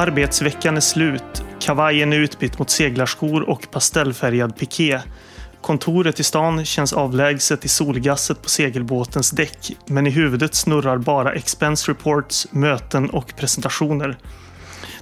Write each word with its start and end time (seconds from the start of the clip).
Arbetsveckan 0.00 0.76
är 0.76 0.80
slut. 0.80 1.44
Kavajen 1.58 2.12
är 2.12 2.16
utbytt 2.16 2.58
mot 2.58 2.70
seglarskor 2.70 3.48
och 3.48 3.70
pastellfärgad 3.70 4.56
piké. 4.56 5.00
Kontoret 5.60 6.20
i 6.20 6.24
stan 6.24 6.64
känns 6.64 6.92
avlägset 6.92 7.64
i 7.64 7.68
solgasset 7.68 8.42
på 8.42 8.48
segelbåtens 8.48 9.30
däck, 9.30 9.76
men 9.86 10.06
i 10.06 10.10
huvudet 10.10 10.54
snurrar 10.54 10.98
bara 10.98 11.32
expense 11.32 11.90
reports, 11.90 12.46
möten 12.50 13.10
och 13.10 13.36
presentationer. 13.36 14.18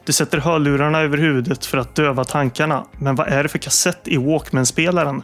Du 0.05 0.13
sätter 0.13 0.39
hörlurarna 0.39 1.01
över 1.01 1.19
huvudet 1.19 1.67
för 1.67 1.79
att 1.79 1.95
döva 1.95 2.25
tankarna, 2.25 2.87
men 2.93 3.15
vad 3.15 3.29
är 3.29 3.43
det 3.43 3.49
för 3.49 3.59
kassett 3.59 4.09
i 4.09 4.17
Walkman-spelaren? 4.17 5.23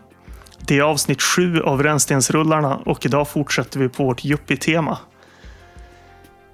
Det 0.61 0.79
är 0.79 0.83
avsnitt 0.83 1.23
sju 1.23 1.61
av 1.63 1.83
Rännstensrullarna 1.83 2.77
och 2.77 3.07
idag 3.07 3.29
fortsätter 3.29 3.81
vi 3.81 3.89
på 3.89 4.05
vårt 4.05 4.25
yuppie-tema. 4.25 4.99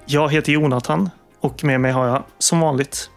Jag 0.07 0.33
heter 0.33 0.53
Jonathan 0.53 1.11
och 1.41 1.65
med 1.65 1.81
mig 1.81 1.93
har 1.93 2.07
jag 2.07 2.25
som 2.39 2.61
vanligt 2.61 3.11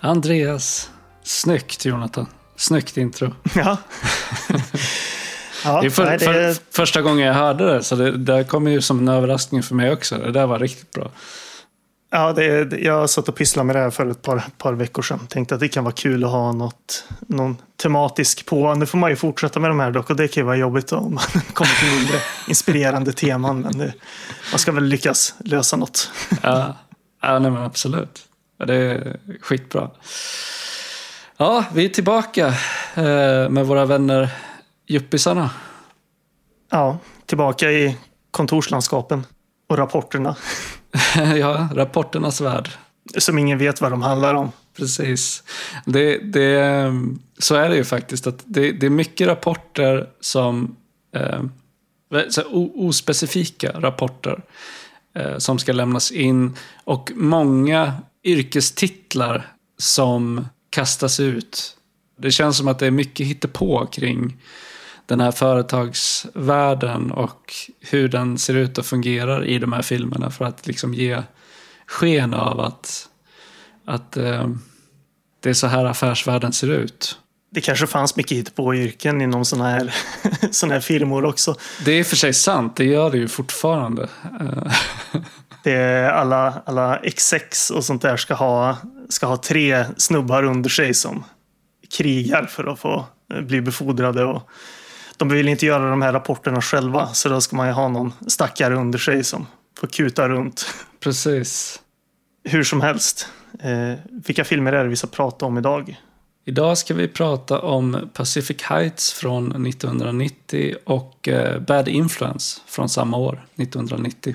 Andreas. 0.00 0.90
Snyggt 1.22 1.84
Jonathan. 1.84 2.26
Snyggt 2.56 2.96
intro. 2.96 3.34
Ja. 3.54 3.76
ja 5.64 5.80
det 5.80 5.86
är 5.86 5.90
för, 5.90 6.04
nej, 6.04 6.18
det... 6.18 6.24
För, 6.24 6.56
första 6.72 7.02
gången 7.02 7.26
jag 7.26 7.34
hörde 7.34 7.74
det, 7.74 7.82
så 7.82 7.96
det 7.96 8.16
där 8.16 8.44
kom 8.44 8.66
ju 8.66 8.80
som 8.80 8.98
en 8.98 9.08
överraskning 9.08 9.62
för 9.62 9.74
mig 9.74 9.92
också. 9.92 10.18
Det 10.18 10.32
där 10.32 10.46
var 10.46 10.58
riktigt 10.58 10.90
bra. 10.90 11.10
Ja, 12.12 12.32
det, 12.32 12.72
jag 12.78 13.10
satt 13.10 13.28
och 13.28 13.34
pysslade 13.34 13.66
med 13.66 13.76
det 13.76 13.80
här 13.80 13.90
för 13.90 14.06
ett 14.06 14.22
par, 14.22 14.42
par 14.58 14.72
veckor 14.72 15.02
sedan. 15.02 15.26
Tänkte 15.26 15.54
att 15.54 15.60
det 15.60 15.68
kan 15.68 15.84
vara 15.84 15.94
kul 15.94 16.24
att 16.24 16.30
ha 16.30 16.52
något, 16.52 17.04
någon 17.18 17.56
tematisk 17.82 18.46
på. 18.46 18.74
Nu 18.74 18.86
får 18.86 18.98
man 18.98 19.10
ju 19.10 19.16
fortsätta 19.16 19.60
med 19.60 19.70
de 19.70 19.80
här 19.80 19.90
dock 19.90 20.10
och 20.10 20.16
det 20.16 20.28
kan 20.28 20.40
ju 20.40 20.44
vara 20.44 20.56
jobbigt 20.56 20.92
om 20.92 21.14
man 21.14 21.24
kommer 21.54 21.80
till 21.80 21.98
mindre 21.98 22.16
inspirerande 22.48 23.12
teman. 23.12 23.60
Men 23.60 23.78
det, 23.78 23.92
man 24.52 24.58
ska 24.58 24.72
väl 24.72 24.84
lyckas 24.84 25.34
lösa 25.38 25.76
något. 25.76 26.10
Ja, 26.42 26.76
ja 27.20 27.38
nej, 27.38 27.50
men 27.50 27.62
absolut. 27.62 28.28
Det 28.66 28.74
är 28.74 29.20
skitbra. 29.40 29.90
Ja, 31.36 31.64
vi 31.74 31.84
är 31.84 31.88
tillbaka 31.88 32.46
eh, 32.94 33.48
med 33.48 33.66
våra 33.66 33.84
vänner 33.84 34.28
Juppisarna. 34.86 35.50
Ja, 36.70 36.98
tillbaka 37.26 37.70
i 37.70 37.96
kontorslandskapen 38.30 39.26
och 39.68 39.78
rapporterna. 39.78 40.36
ja, 41.36 41.68
rapporternas 41.74 42.40
värld. 42.40 42.68
Som 43.18 43.38
ingen 43.38 43.58
vet 43.58 43.80
vad 43.80 43.90
de 43.90 44.02
handlar 44.02 44.34
om. 44.34 44.52
Precis. 44.76 45.42
Det, 45.86 46.18
det, 46.18 46.92
så 47.38 47.54
är 47.54 47.68
det 47.68 47.76
ju 47.76 47.84
faktiskt. 47.84 48.26
att 48.26 48.42
Det, 48.44 48.72
det 48.72 48.86
är 48.86 48.90
mycket 48.90 49.26
rapporter 49.26 50.08
som... 50.20 50.76
Eh, 51.14 51.42
ospecifika 52.74 53.70
rapporter 53.70 54.42
Eh, 55.14 55.38
som 55.38 55.58
ska 55.58 55.72
lämnas 55.72 56.10
in. 56.10 56.56
Och 56.84 57.12
många 57.14 57.94
yrkestitlar 58.24 59.52
som 59.78 60.46
kastas 60.70 61.20
ut. 61.20 61.76
Det 62.18 62.30
känns 62.30 62.56
som 62.56 62.68
att 62.68 62.78
det 62.78 62.86
är 62.86 62.90
mycket 62.90 63.26
hittepå 63.26 63.86
kring 63.86 64.42
den 65.06 65.20
här 65.20 65.32
företagsvärlden 65.32 67.10
och 67.10 67.54
hur 67.80 68.08
den 68.08 68.38
ser 68.38 68.54
ut 68.54 68.78
och 68.78 68.86
fungerar 68.86 69.44
i 69.44 69.58
de 69.58 69.72
här 69.72 69.82
filmerna 69.82 70.30
för 70.30 70.44
att 70.44 70.66
liksom 70.66 70.94
ge 70.94 71.22
sken 71.86 72.34
av 72.34 72.60
att, 72.60 73.08
att 73.84 74.16
eh, 74.16 74.48
det 75.40 75.50
är 75.50 75.54
så 75.54 75.66
här 75.66 75.84
affärsvärlden 75.84 76.52
ser 76.52 76.70
ut. 76.70 77.18
Det 77.50 77.60
kanske 77.60 77.86
fanns 77.86 78.16
mycket 78.16 78.38
hittepå-yrken 78.38 79.20
inom 79.20 79.44
sådana 79.44 79.70
här, 79.70 79.94
såna 80.50 80.74
här 80.74 80.80
firmor 80.80 81.24
också. 81.24 81.54
Det 81.84 81.92
är 81.92 82.04
för 82.04 82.16
sig 82.16 82.34
sant, 82.34 82.76
det 82.76 82.84
gör 82.84 83.10
det 83.10 83.18
ju 83.18 83.28
fortfarande. 83.28 84.08
det 85.64 85.72
är 85.72 86.10
alla, 86.10 86.62
alla 86.66 86.96
exex 86.96 87.70
och 87.70 87.84
sånt 87.84 88.02
där 88.02 88.16
ska 88.16 88.34
ha, 88.34 88.76
ska 89.08 89.26
ha 89.26 89.36
tre 89.36 89.84
snubbar 89.96 90.42
under 90.42 90.70
sig 90.70 90.94
som 90.94 91.24
krigar 91.98 92.44
för 92.44 92.64
att 92.64 92.78
få 92.78 93.06
bli 93.42 93.60
befordrade. 93.60 94.24
Och 94.24 94.50
de 95.16 95.28
vill 95.28 95.48
inte 95.48 95.66
göra 95.66 95.90
de 95.90 96.02
här 96.02 96.12
rapporterna 96.12 96.60
själva, 96.60 97.06
så 97.06 97.28
då 97.28 97.40
ska 97.40 97.56
man 97.56 97.66
ju 97.66 97.72
ha 97.72 97.88
någon 97.88 98.12
stackare 98.26 98.74
under 98.74 98.98
sig 98.98 99.24
som 99.24 99.46
får 99.80 99.86
kuta 99.86 100.28
runt. 100.28 100.74
Precis. 101.00 101.80
Hur 102.44 102.64
som 102.64 102.80
helst. 102.80 103.28
Eh, 103.60 103.98
vilka 104.26 104.44
filmer 104.44 104.72
är 104.72 104.84
det 104.84 104.90
vi 104.90 104.96
ska 104.96 105.06
prata 105.06 105.46
om 105.46 105.58
idag? 105.58 106.00
Idag 106.44 106.78
ska 106.78 106.94
vi 106.94 107.08
prata 107.08 107.60
om 107.60 108.10
Pacific 108.12 108.62
Heights 108.62 109.12
från 109.12 109.66
1990 109.66 110.76
och 110.84 111.28
eh, 111.28 111.60
Bad 111.60 111.88
Influence 111.88 112.60
från 112.66 112.88
samma 112.88 113.16
år, 113.16 113.46
1990. 113.56 114.34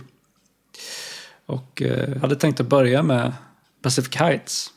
Och 1.46 1.82
eh, 1.82 2.10
jag 2.14 2.20
hade 2.20 2.36
tänkt 2.36 2.60
att 2.60 2.68
börja 2.68 3.04
med 3.04 3.34
Pacific 3.82 4.16
Heights. 4.16 4.72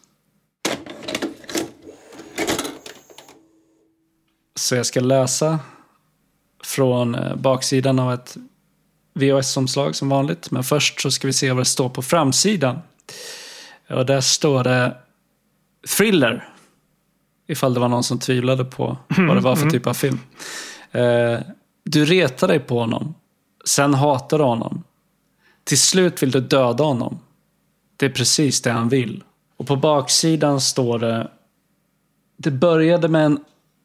Så 4.54 4.74
jag 4.74 4.86
ska 4.86 5.00
läsa 5.00 5.58
från 6.64 7.14
eh, 7.14 7.36
baksidan 7.36 7.98
av 7.98 8.12
ett 8.12 8.36
VHS-omslag 9.14 9.96
som 9.96 10.08
vanligt. 10.08 10.50
Men 10.50 10.64
först 10.64 11.00
så 11.00 11.10
ska 11.10 11.26
vi 11.26 11.32
se 11.32 11.52
vad 11.52 11.60
det 11.60 11.64
står 11.64 11.88
på 11.88 12.02
framsidan. 12.02 12.78
Och 13.88 14.06
där 14.06 14.20
står 14.20 14.64
det 14.64 14.96
Thriller. 15.96 16.57
Ifall 17.48 17.74
det 17.74 17.80
var 17.80 17.88
någon 17.88 18.04
som 18.04 18.18
tvivlade 18.18 18.64
på 18.64 18.96
vad 19.08 19.36
det 19.36 19.40
var 19.40 19.56
för 19.56 19.62
mm. 19.62 19.72
typ 19.72 19.86
av 19.86 19.94
film. 19.94 20.18
Eh, 20.92 21.38
du 21.84 22.04
retar 22.04 22.48
dig 22.48 22.58
på 22.58 22.78
honom. 22.78 23.14
Sen 23.64 23.94
hatar 23.94 24.38
du 24.38 24.44
honom. 24.44 24.84
Till 25.64 25.78
slut 25.78 26.22
vill 26.22 26.30
du 26.30 26.40
döda 26.40 26.84
honom. 26.84 27.18
Det 27.96 28.06
är 28.06 28.10
precis 28.10 28.62
det 28.62 28.70
han 28.70 28.88
vill. 28.88 29.22
Och 29.56 29.66
på 29.66 29.76
baksidan 29.76 30.60
står 30.60 30.98
det 30.98 31.30
Det 32.36 32.50
började 32.50 33.08
med 33.08 33.24
en 33.26 33.38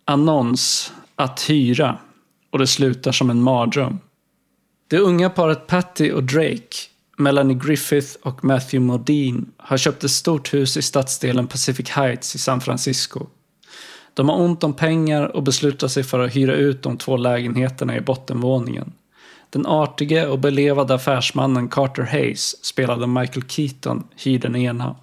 annons 0.05 0.93
att 1.15 1.49
hyra 1.49 1.97
och 2.51 2.59
det 2.59 2.67
slutar 2.67 3.11
som 3.11 3.29
en 3.29 3.41
mardröm. 3.41 3.99
Det 4.87 4.97
unga 4.97 5.29
paret 5.29 5.67
Patty 5.67 6.11
och 6.11 6.23
Drake, 6.23 6.77
Melanie 7.17 7.59
Griffith 7.65 8.17
och 8.21 8.43
Matthew 8.43 8.79
Modine 8.79 9.45
har 9.57 9.77
köpt 9.77 10.03
ett 10.03 10.11
stort 10.11 10.53
hus 10.53 10.77
i 10.77 10.81
stadsdelen 10.81 11.47
Pacific 11.47 11.89
Heights 11.89 12.35
i 12.35 12.39
San 12.39 12.61
Francisco. 12.61 13.27
De 14.13 14.29
har 14.29 14.35
ont 14.35 14.63
om 14.63 14.73
pengar 14.73 15.35
och 15.35 15.43
beslutar 15.43 15.87
sig 15.87 16.03
för 16.03 16.19
att 16.19 16.35
hyra 16.35 16.55
ut 16.55 16.83
de 16.83 16.97
två 16.97 17.17
lägenheterna 17.17 17.97
i 17.97 18.01
bottenvåningen. 18.01 18.91
Den 19.49 19.65
artige 19.65 20.27
och 20.27 20.39
belevade 20.39 20.93
affärsmannen 20.93 21.67
Carter 21.67 22.03
Hayes, 22.03 22.65
spelade 22.65 23.07
Michael 23.07 23.43
Keaton, 23.47 24.03
hyr 24.15 24.39
den 24.39 24.55
ena. 24.55 24.95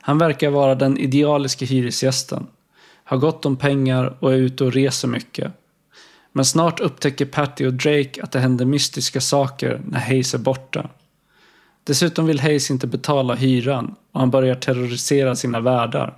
Han 0.00 0.18
verkar 0.18 0.50
vara 0.50 0.74
den 0.74 0.98
idealiska 0.98 1.64
hyresgästen. 1.64 2.46
Har 3.04 3.16
gott 3.16 3.46
om 3.46 3.56
pengar 3.56 4.16
och 4.20 4.32
är 4.32 4.36
ute 4.36 4.64
och 4.64 4.72
reser 4.72 5.08
mycket. 5.08 5.52
Men 6.32 6.44
snart 6.44 6.80
upptäcker 6.80 7.24
Patty 7.24 7.66
och 7.66 7.72
Drake 7.72 8.22
att 8.22 8.32
det 8.32 8.38
händer 8.38 8.64
mystiska 8.64 9.20
saker 9.20 9.80
när 9.88 10.00
Hayes 10.00 10.34
är 10.34 10.38
borta. 10.38 10.90
Dessutom 11.84 12.26
vill 12.26 12.40
Hayes 12.40 12.70
inte 12.70 12.86
betala 12.86 13.34
hyran 13.34 13.94
och 14.12 14.20
han 14.20 14.30
börjar 14.30 14.54
terrorisera 14.54 15.36
sina 15.36 15.60
värdar. 15.60 16.16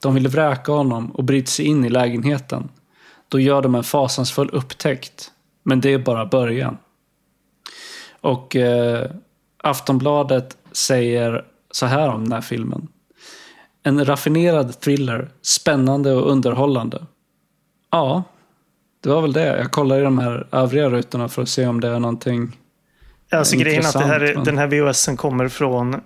De 0.00 0.14
vill 0.14 0.28
vräka 0.28 0.72
honom 0.72 1.10
och 1.10 1.24
bryter 1.24 1.50
sig 1.50 1.66
in 1.66 1.84
i 1.84 1.88
lägenheten. 1.88 2.68
Då 3.28 3.40
gör 3.40 3.62
de 3.62 3.74
en 3.74 3.84
fasansfull 3.84 4.50
upptäckt. 4.52 5.30
Men 5.62 5.80
det 5.80 5.92
är 5.92 5.98
bara 5.98 6.26
början. 6.26 6.78
Och 8.20 8.56
eh, 8.56 9.10
Aftonbladet 9.62 10.56
säger 10.72 11.44
så 11.70 11.86
här 11.86 12.08
om 12.08 12.24
den 12.24 12.32
här 12.32 12.40
filmen. 12.40 12.88
En 13.82 14.04
raffinerad 14.04 14.80
thriller, 14.80 15.30
spännande 15.42 16.12
och 16.12 16.30
underhållande. 16.30 17.06
Ja, 17.90 18.22
det 19.02 19.08
var 19.08 19.22
väl 19.22 19.32
det. 19.32 19.46
Jag 19.46 19.70
kollar 19.70 20.00
i 20.00 20.02
de 20.02 20.18
här 20.18 20.48
övriga 20.52 20.90
rutorna 20.90 21.28
för 21.28 21.42
att 21.42 21.48
se 21.48 21.66
om 21.66 21.80
det 21.80 21.88
är 21.88 21.98
någonting 21.98 22.52
Alltså 23.30 23.56
grejen 23.56 23.82
är 23.84 23.88
att 23.88 23.92
det 23.92 23.98
här, 23.98 24.32
men... 24.34 24.44
den 24.44 24.58
här 24.58 24.66
VHSen 24.66 25.16
kommer 25.16 25.48
från 25.48 26.00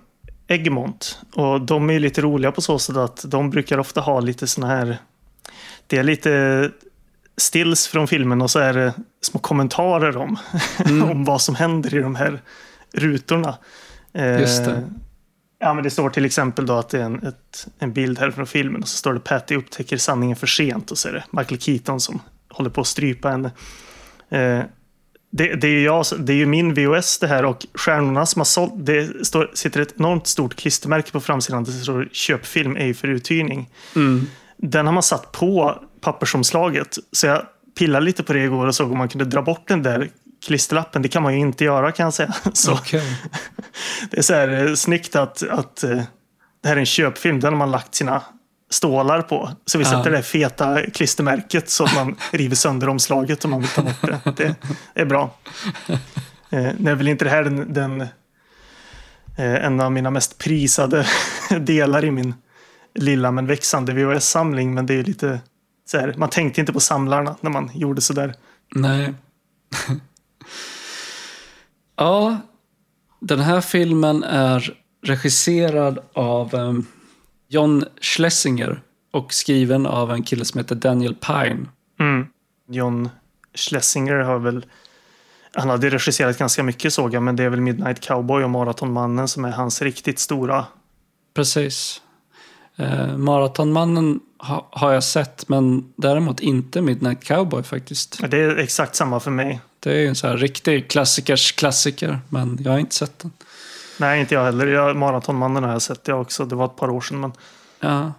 Egmont. 0.49 1.19
Och 1.33 1.61
de 1.61 1.89
är 1.89 1.99
lite 1.99 2.21
roliga 2.21 2.51
på 2.51 2.61
så 2.61 2.79
sätt 2.79 2.97
att 2.97 3.25
de 3.27 3.49
brukar 3.49 3.77
ofta 3.77 4.01
ha 4.01 4.19
lite 4.19 4.47
såna 4.47 4.67
här... 4.67 4.97
Det 5.87 5.97
är 5.97 6.03
lite 6.03 6.71
stills 7.37 7.87
från 7.87 8.07
filmen 8.07 8.41
och 8.41 8.51
så 8.51 8.59
är 8.59 8.73
det 8.73 8.93
små 9.21 9.39
kommentarer 9.39 10.17
om, 10.17 10.37
mm. 10.85 11.03
om 11.11 11.23
vad 11.23 11.41
som 11.41 11.55
händer 11.55 11.95
i 11.95 12.01
de 12.01 12.15
här 12.15 12.41
rutorna. 12.93 13.57
Just 14.13 14.65
det. 14.65 14.71
Eh, 14.71 14.83
ja, 15.59 15.73
men 15.73 15.83
det 15.83 15.89
står 15.89 16.09
till 16.09 16.25
exempel 16.25 16.65
då 16.65 16.73
att 16.73 16.89
det 16.89 16.99
är 16.99 17.03
en, 17.03 17.27
ett, 17.27 17.67
en 17.79 17.93
bild 17.93 18.19
här 18.19 18.31
från 18.31 18.47
filmen 18.47 18.81
och 18.81 18.87
så 18.87 18.97
står 18.97 19.13
det 19.13 19.19
Patty 19.19 19.55
upptäcker 19.55 19.97
sanningen 19.97 20.35
för 20.35 20.47
sent 20.47 20.91
och 20.91 20.97
så 20.97 21.09
är 21.09 21.13
det 21.13 21.23
Michael 21.31 21.61
Keaton 21.61 21.99
som 21.99 22.21
håller 22.49 22.69
på 22.69 22.81
att 22.81 22.87
strypa 22.87 23.29
henne. 23.29 23.51
Eh, 24.29 24.61
det, 25.31 25.55
det, 25.55 25.67
är 25.67 25.85
jag, 25.85 26.05
det 26.19 26.33
är 26.33 26.37
ju 26.37 26.45
min 26.45 26.73
VOS 26.73 27.19
det 27.19 27.27
här 27.27 27.45
och 27.45 27.65
stjärnorna 27.73 28.25
som 28.25 28.39
har 28.39 28.45
sålt, 28.45 28.73
det 28.75 29.25
står, 29.25 29.51
sitter 29.53 29.81
ett 29.81 29.93
enormt 29.97 30.27
stort 30.27 30.55
klistermärke 30.55 31.11
på 31.11 31.19
framsidan. 31.19 31.63
Det 31.63 31.71
står 31.71 32.09
köpfilm, 32.11 32.75
ej 32.75 32.93
för 32.93 33.07
uthyrning. 33.07 33.69
Mm. 33.95 34.27
Den 34.57 34.85
har 34.85 34.93
man 34.93 35.03
satt 35.03 35.31
på 35.31 35.79
pappersomslaget. 36.01 36.97
Så 37.11 37.27
jag 37.27 37.41
pillade 37.77 38.05
lite 38.05 38.23
på 38.23 38.33
det 38.33 38.43
igår 38.43 38.67
och 38.67 38.75
såg 38.75 38.91
om 38.91 38.97
man 38.97 39.09
kunde 39.09 39.25
dra 39.25 39.41
bort 39.41 39.67
den 39.67 39.83
där 39.83 40.09
klisterlappen. 40.45 41.01
Det 41.01 41.09
kan 41.09 41.23
man 41.23 41.33
ju 41.33 41.39
inte 41.39 41.63
göra 41.63 41.91
kan 41.91 42.03
jag 42.03 42.13
säga. 42.13 42.33
Så 42.53 42.73
okay. 42.73 43.01
det 44.11 44.17
är 44.17 44.21
så 44.21 44.33
här 44.33 44.67
eh, 44.67 44.73
snyggt 44.73 45.15
att, 45.15 45.49
att, 45.49 45.83
eh, 45.83 46.01
det 46.61 46.67
här 46.67 46.75
är 46.75 46.79
en 46.79 46.85
köpfilm. 46.85 47.39
Den 47.39 47.53
har 47.53 47.57
man 47.57 47.71
lagt 47.71 47.95
sina 47.95 48.23
stålar 48.69 49.21
på. 49.21 49.49
Så 49.65 49.77
vi 49.77 49.85
sätter 49.85 50.11
Ja. 50.11 50.17
det 50.17 50.23
feta 50.23 50.81
klistermärket 50.81 51.69
så 51.69 51.83
att 51.83 51.95
man 51.95 52.15
river 52.31 52.55
sönder 52.55 52.89
omslaget 52.89 53.45
om 53.45 53.51
man 53.51 53.59
vill 53.61 53.69
ta 53.69 53.81
bort 53.81 54.37
det. 54.37 54.55
Det 54.93 55.01
är 55.01 55.05
bra. 55.05 55.35
Eh, 56.51 56.71
det 56.77 56.91
är 56.91 56.95
väl 56.95 57.07
inte 57.07 57.25
det 57.25 57.31
här 57.31 57.43
den, 57.43 57.73
den 57.73 58.01
eh, 59.37 59.65
en 59.65 59.79
av 59.79 59.91
mina 59.91 60.11
mest 60.11 60.37
prisade 60.37 61.05
delar 61.59 62.05
i 62.05 62.11
min 62.11 62.33
lilla 62.95 63.31
men 63.31 63.45
växande 63.47 63.93
VHS-samling. 63.93 64.73
Men 64.73 64.85
det 64.85 64.93
är 64.93 65.03
lite 65.03 65.39
så 65.85 65.97
här, 65.97 66.13
man 66.17 66.29
tänkte 66.29 66.61
inte 66.61 66.73
på 66.73 66.79
samlarna 66.79 67.35
när 67.41 67.49
man 67.51 67.71
gjorde 67.73 68.01
så 68.01 68.13
där. 68.13 68.33
Nej. 68.75 69.13
ja, 71.95 72.37
den 73.19 73.39
här 73.39 73.61
filmen 73.61 74.23
är 74.23 74.73
regisserad 75.05 75.99
av 76.13 76.55
em, 76.55 76.85
John 77.49 77.85
Schlesinger 78.01 78.81
och 79.11 79.33
skriven 79.33 79.85
av 79.85 80.11
en 80.11 80.23
kille 80.23 80.45
som 80.45 80.57
heter 80.57 80.75
Daniel 80.75 81.15
Pine. 81.15 81.65
Mm. 81.99 82.27
John 82.69 83.09
Schlesinger 83.55 84.15
har 84.15 84.39
väl 84.39 84.65
han 85.53 85.69
hade 85.69 85.89
regisserat 85.89 86.37
ganska 86.37 86.63
mycket 86.63 86.93
såg 86.93 87.13
jag, 87.13 87.23
men 87.23 87.35
det 87.35 87.43
är 87.43 87.49
väl 87.49 87.61
Midnight 87.61 87.99
Cowboy 87.99 88.43
och 88.43 88.49
Maratonmannen 88.49 89.27
som 89.27 89.45
är 89.45 89.51
hans 89.51 89.81
riktigt 89.81 90.19
stora. 90.19 90.65
Precis. 91.33 92.01
Eh, 92.75 93.17
Maratonmannen 93.17 94.19
ha, 94.37 94.69
har 94.71 94.91
jag 94.91 95.03
sett, 95.03 95.49
men 95.49 95.93
däremot 95.95 96.39
inte 96.39 96.81
Midnight 96.81 97.23
Cowboy 97.23 97.63
faktiskt. 97.63 98.19
Det 98.29 98.37
är 98.37 98.57
exakt 98.57 98.95
samma 98.95 99.19
för 99.19 99.31
mig. 99.31 99.61
Det 99.79 100.03
är 100.03 100.07
en 100.07 100.15
så 100.15 100.27
här 100.27 100.37
riktig 100.37 100.89
klassikers 100.89 101.51
klassiker, 101.51 102.19
men 102.29 102.57
jag 102.61 102.71
har 102.71 102.79
inte 102.79 102.95
sett 102.95 103.19
den. 103.19 103.31
Nej, 103.99 104.19
inte 104.19 104.35
jag 104.35 104.43
heller. 104.43 104.67
Jag, 104.67 104.95
Maratonmannen 104.95 105.63
har 105.63 105.71
jag 105.71 105.81
sett 105.81 106.03
det 106.03 106.13
också. 106.13 106.45
Det 106.45 106.55
var 106.55 106.65
ett 106.65 106.75
par 106.75 106.89
år 106.89 107.01
sedan. 107.01 107.19
Men 107.19 107.31
Ja. 107.79 108.11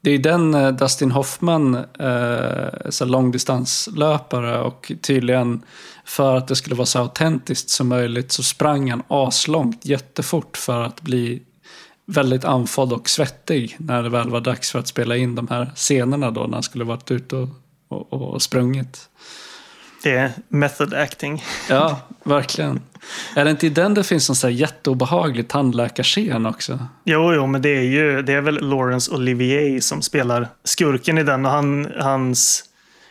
Det 0.00 0.10
är 0.10 0.18
den 0.18 0.54
eh, 0.54 0.68
Dustin 0.68 1.10
Hoffman, 1.10 1.74
eh, 1.98 3.06
långdistanslöpare 3.06 4.60
och 4.60 4.92
tydligen 5.00 5.62
för 6.04 6.36
att 6.36 6.48
det 6.48 6.56
skulle 6.56 6.76
vara 6.76 6.86
så 6.86 6.98
autentiskt 6.98 7.70
som 7.70 7.88
möjligt 7.88 8.32
så 8.32 8.42
sprang 8.42 8.90
han 8.90 9.02
aslångt 9.08 9.84
jättefort 9.84 10.56
för 10.56 10.82
att 10.82 11.00
bli 11.00 11.42
väldigt 12.06 12.44
andfådd 12.44 12.92
och 12.92 13.08
svettig 13.08 13.76
när 13.78 14.02
det 14.02 14.08
väl 14.08 14.30
var 14.30 14.40
dags 14.40 14.72
för 14.72 14.78
att 14.78 14.88
spela 14.88 15.16
in 15.16 15.34
de 15.34 15.48
här 15.48 15.72
scenerna 15.74 16.30
då 16.30 16.40
när 16.40 16.52
han 16.54 16.62
skulle 16.62 16.84
varit 16.84 17.10
ute 17.10 17.36
och, 17.36 17.48
och, 17.88 18.12
och 18.12 18.42
sprungit. 18.42 19.08
det 20.02 20.10
är 20.10 20.32
method 20.48 20.94
acting. 20.94 21.44
Ja, 21.68 22.00
verkligen. 22.22 22.80
Är 23.36 23.44
det 23.44 23.50
inte 23.50 23.66
i 23.66 23.70
den 23.70 23.94
det 23.94 24.04
finns 24.04 24.28
en 24.28 24.34
så 24.34 24.46
här 24.46 24.54
jätteobehaglig 24.54 25.48
tandläkarscen 25.48 26.46
också? 26.46 26.78
Jo, 27.04 27.34
jo, 27.34 27.46
men 27.46 27.62
det 27.62 27.76
är 27.76 27.82
ju 27.82 28.22
det 28.22 28.32
är 28.32 28.40
väl 28.40 28.68
Laurence 28.68 29.14
Olivier 29.14 29.80
som 29.80 30.02
spelar 30.02 30.48
skurken 30.64 31.18
i 31.18 31.22
den 31.22 31.46
och 31.46 31.52
han, 31.52 31.92
hans 32.00 32.64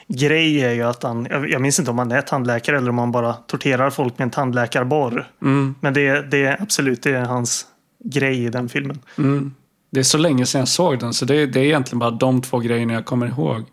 grej 0.07 0.61
är 0.61 0.71
ju 0.71 0.83
att 0.83 1.03
han, 1.03 1.27
jag, 1.49 1.61
minns 1.61 1.79
inte 1.79 1.91
om 1.91 1.97
han 1.97 2.11
är 2.11 2.21
tandläkare 2.21 2.77
eller 2.77 2.89
om 2.89 2.97
han 2.97 3.11
bara 3.11 3.33
torterar 3.33 3.89
folk 3.89 4.17
med 4.17 4.25
en 4.25 4.31
tandläkarborr. 4.31 5.27
Mm, 5.41 5.75
Men 5.79 5.93
det, 5.93 6.31
det 6.31 6.45
är 6.45 6.61
absolut 6.61 7.03
det 7.03 7.11
är 7.11 7.21
hans 7.21 7.65
grej 8.03 8.45
i 8.45 8.49
den 8.49 8.69
filmen. 8.69 8.99
mm. 9.17 9.53
Det 9.91 9.99
är 9.99 10.03
så 10.03 10.17
länge 10.17 10.45
sedan 10.45 10.59
jag 10.59 10.67
såg 10.67 10.99
den, 10.99 11.13
så 11.13 11.25
det, 11.25 11.45
det 11.45 11.59
är 11.59 11.63
egentligen 11.63 11.99
bara 11.99 12.11
de 12.11 12.41
två 12.41 12.59
grejerna 12.59 12.93
jag 12.93 13.05
kommer 13.05 13.27
ihåg. 13.27 13.63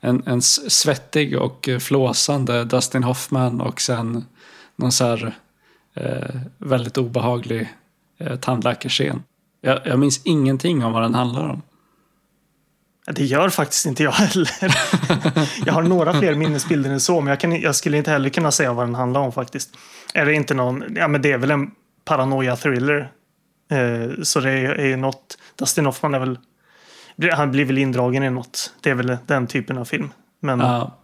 En, 0.00 0.22
en 0.26 0.42
svettig 0.42 1.38
och 1.38 1.68
flåsande 1.80 2.64
Dustin 2.64 3.02
Hoffman 3.02 3.60
och 3.60 3.80
sen 3.80 4.24
någon 4.76 4.92
så 4.92 5.04
här 5.04 5.36
väldigt 6.58 6.98
obehaglig 6.98 7.74
eh, 8.18 8.36
tandläkarscen. 8.36 9.22
Jag, 9.60 9.80
jag 9.84 9.98
minns 9.98 10.20
ingenting 10.24 10.84
om 10.84 10.92
vad 10.92 11.02
den 11.02 11.14
handlar 11.14 11.48
om. 11.48 11.62
Det 13.06 13.24
gör 13.24 13.48
faktiskt 13.48 13.86
inte 13.86 14.02
jag 14.02 14.12
heller. 14.12 14.50
jag 15.66 15.72
har 15.72 15.82
några 15.82 16.14
fler 16.14 16.34
minnesbilder 16.34 16.90
än 16.90 17.00
så, 17.00 17.20
men 17.20 17.30
jag, 17.30 17.40
kan, 17.40 17.60
jag 17.60 17.76
skulle 17.76 17.96
inte 17.96 18.10
heller 18.10 18.28
kunna 18.28 18.50
säga 18.50 18.72
vad 18.72 18.86
den 18.86 18.94
handlar 18.94 19.20
om 19.20 19.32
faktiskt. 19.32 19.76
Är 20.14 20.26
det 20.26 20.34
inte 20.34 20.54
någon, 20.54 20.84
ja 20.96 21.08
men 21.08 21.22
det 21.22 21.32
är 21.32 21.38
väl 21.38 21.50
en 21.50 21.70
paranoia-thriller. 22.04 23.10
Eh, 23.70 24.22
så 24.22 24.40
det 24.40 24.50
är, 24.50 24.80
är 24.80 24.96
något, 24.96 25.38
Dustin 25.58 25.86
Hoffman 25.86 26.14
är 26.14 26.18
väl, 26.18 26.38
han 27.32 27.50
blir 27.50 27.64
väl 27.64 27.78
indragen 27.78 28.22
i 28.22 28.30
något. 28.30 28.74
Det 28.80 28.90
är 28.90 28.94
väl 28.94 29.16
den 29.26 29.46
typen 29.46 29.78
av 29.78 29.84
film. 29.84 30.10
Men 30.40 30.60
Ja, 30.60 30.96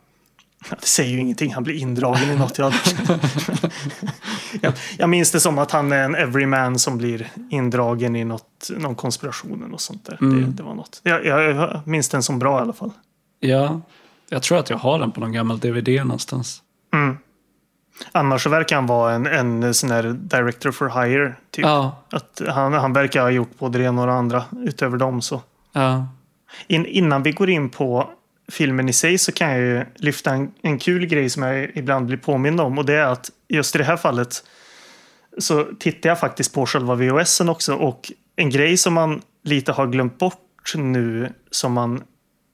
det 0.71 0.87
säger 0.87 1.11
ju 1.11 1.19
ingenting, 1.19 1.55
han 1.55 1.63
blir 1.65 1.75
indragen 1.75 2.31
i 2.31 2.37
något. 2.37 2.59
Jag, 2.59 2.73
jag, 4.61 4.73
jag 4.99 5.09
minns 5.09 5.31
det 5.31 5.41
som 5.41 5.59
att 5.59 5.71
han 5.71 5.93
är 5.93 6.05
en 6.05 6.15
everyman 6.15 6.79
som 6.79 6.99
blir 6.99 7.31
indragen 7.51 8.17
i 8.17 8.25
något, 8.25 8.71
någon 8.77 8.95
konspiration 8.95 9.75
och 9.75 9.81
sånt 9.81 10.05
där. 10.07 10.17
Det, 10.21 10.27
Mm. 10.27 10.57
det 10.57 10.63
var 10.63 10.75
något. 10.75 11.01
Jag, 11.03 11.27
jag, 11.27 11.43
jag 11.55 11.81
minns 11.87 12.09
den 12.09 12.23
som 12.23 12.39
bra 12.39 12.59
i 12.59 12.63
alla 12.63 12.73
fall. 12.73 12.91
ja, 13.41 13.81
jag 14.29 14.43
tror 14.43 14.59
att 14.59 14.71
jag 14.71 14.77
har 14.79 14.99
den 14.99 15.13
på 15.13 15.21
någon 15.21 15.33
gammal 15.33 15.59
DVD 15.59 15.89
någonstans. 15.89 16.63
Mm. 16.95 17.17
Annars 18.13 18.43
så 18.43 18.51
verkar 18.51 18.77
han 18.77 18.87
vara 18.87 19.13
en, 19.13 19.27
en 19.27 19.75
sån 19.75 19.91
här 19.91 20.03
director 20.03 20.71
for 20.73 21.03
hire. 21.05 21.35
Typ. 21.51 21.65
Ja, 21.65 21.97
Att 22.11 22.43
han, 22.49 22.73
han 22.73 22.93
verkar 22.93 23.23
ha 23.23 23.31
gjort 23.31 23.59
både 23.59 23.79
det 23.79 23.85
ena 23.85 24.01
och 24.01 24.07
det 24.07 24.13
andra 24.13 24.45
utöver 24.65 24.97
dem. 24.99 25.23
Så. 25.23 25.43
ja, 25.73 26.07
In, 26.67 26.87
innan 26.87 27.23
vi 27.23 27.33
går 27.33 27.51
in 27.51 27.71
på 27.71 28.11
filmen 28.53 28.89
i 28.89 28.93
sig 28.93 29.19
så 29.19 29.33
kan 29.33 29.51
jag 29.51 29.59
ju 29.59 29.85
lyfta 29.97 30.31
en, 30.31 30.53
en 30.63 30.79
kul 30.79 31.07
grej 31.07 31.31
som 31.31 31.43
jag 31.43 31.71
ibland 31.75 32.07
blir 32.07 32.17
påmind 32.17 32.61
om. 32.61 32.79
Och 32.79 32.85
det 32.85 32.95
är 32.95 33.07
att 33.07 33.31
just 33.49 33.75
i 33.75 33.79
det 33.79 33.85
här 33.85 33.97
fallet 33.97 34.45
så 35.39 35.65
tittar 35.79 36.11
jag 36.11 36.21
faktiskt 36.21 36.55
på 36.55 36.67
själva 36.67 36.95
VHSen 36.95 37.49
också. 37.49 37.75
Och 37.75 38.13
en 38.37 38.51
grej 38.51 38.77
som 38.77 38.95
man 38.95 39.23
lite 39.45 39.73
har 39.73 39.87
glömt 39.87 40.19
bort 40.19 40.73
nu 40.75 41.33
som 41.51 41.73
man 41.73 42.03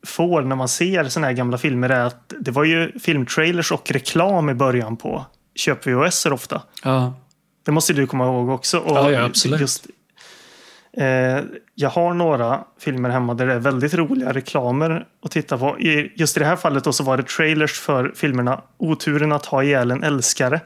får 0.06 0.42
när 0.42 0.56
man 0.56 0.68
ser 0.68 1.04
såna 1.04 1.26
här 1.26 1.34
gamla 1.34 1.58
filmer 1.58 1.88
är 1.88 2.04
att 2.04 2.32
det 2.40 2.50
var 2.50 2.64
ju 2.64 2.98
filmtrailers 2.98 3.72
och 3.72 3.90
reklam 3.90 4.50
i 4.50 4.54
början 4.54 4.96
på 4.96 5.26
köp-VHS 5.54 6.26
ofta. 6.32 6.62
ja. 6.84 7.14
Det 7.64 7.72
måste 7.72 7.92
du 7.92 8.06
komma 8.06 8.24
ihåg 8.24 8.48
också. 8.48 8.78
Och 8.78 8.96
Ja, 8.96 9.10
ja, 9.10 9.24
absolut. 9.24 9.60
Just, 9.60 9.86
jag 11.74 11.90
har 11.90 12.14
några 12.14 12.64
filmer 12.78 13.10
hemma 13.10 13.34
där 13.34 13.46
det 13.46 13.54
är 13.54 13.58
väldigt 13.58 13.94
roliga 13.94 14.32
reklamer 14.32 15.06
att 15.22 15.30
titta 15.30 15.58
på. 15.58 15.76
Just 16.14 16.36
i 16.36 16.40
det 16.40 16.46
här 16.46 16.56
fallet 16.56 16.84
då 16.84 16.92
så 16.92 17.04
var 17.04 17.16
det 17.16 17.22
trailers 17.22 17.80
för 17.80 18.12
filmerna 18.14 18.60
Oturen 18.78 19.32
att 19.32 19.46
ha 19.46 19.62
ihjäl 19.62 19.90
en 19.90 20.02
älskare. 20.02 20.60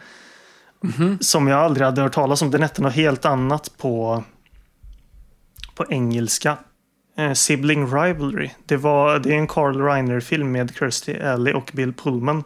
Mhm. 0.83 1.19
Som 1.21 1.49
jag 1.49 1.59
aldrig 1.59 1.85
hade 1.85 2.03
hört 2.03 2.13
talas 2.13 2.43
om. 2.43 2.51
Den 2.51 2.63
hette 2.63 2.83
något 2.83 2.95
helt 2.95 3.25
annat 3.25 3.71
på, 3.79 4.25
på 5.75 5.85
engelska. 5.89 6.57
Eh, 7.19 7.33
Sibling 7.33 7.87
Rivalry. 7.87 8.51
Det, 8.67 8.77
var, 8.77 9.19
det 9.19 9.31
är 9.35 9.39
en 9.39 9.47
Carl 9.47 9.83
Reiner-film 9.83 10.53
med 10.53 10.75
Kirstie 10.79 11.33
Alley 11.33 11.55
och 11.55 11.71
Bill 11.73 11.93
Pullman. 11.93 12.45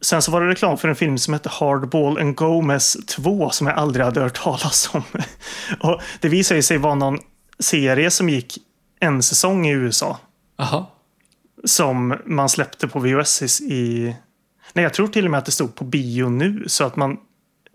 Sen 0.00 0.22
så 0.22 0.30
var 0.30 0.40
det 0.40 0.48
reklam 0.48 0.78
för 0.78 0.88
en 0.88 0.96
film 0.96 1.18
som 1.18 1.34
hette 1.34 1.48
Hardball 1.48 2.18
and 2.18 2.36
Gomez 2.36 2.96
2 3.06 3.50
som 3.50 3.66
jag 3.66 3.76
aldrig 3.76 4.04
hade 4.04 4.20
hört 4.20 4.42
talas 4.42 4.90
om. 4.94 5.02
Och 5.80 6.00
det 6.20 6.28
visade 6.28 6.62
sig 6.62 6.78
vara 6.78 6.94
någon 6.94 7.18
serie 7.58 8.10
som 8.10 8.28
gick 8.28 8.58
en 9.00 9.22
säsong 9.22 9.66
i 9.66 9.72
USA. 9.72 10.18
Jaha. 10.56 10.86
Som 11.64 12.16
man 12.26 12.48
släppte 12.48 12.88
på 12.88 12.98
VHS 12.98 13.60
i... 13.60 14.16
Nej, 14.72 14.82
jag 14.82 14.94
tror 14.94 15.08
till 15.08 15.24
och 15.24 15.30
med 15.30 15.38
att 15.38 15.44
det 15.44 15.52
stod 15.52 15.74
på 15.74 15.84
bio 15.84 16.28
nu. 16.28 16.64
Så 16.66 16.84
att 16.84 16.96
man... 16.96 17.16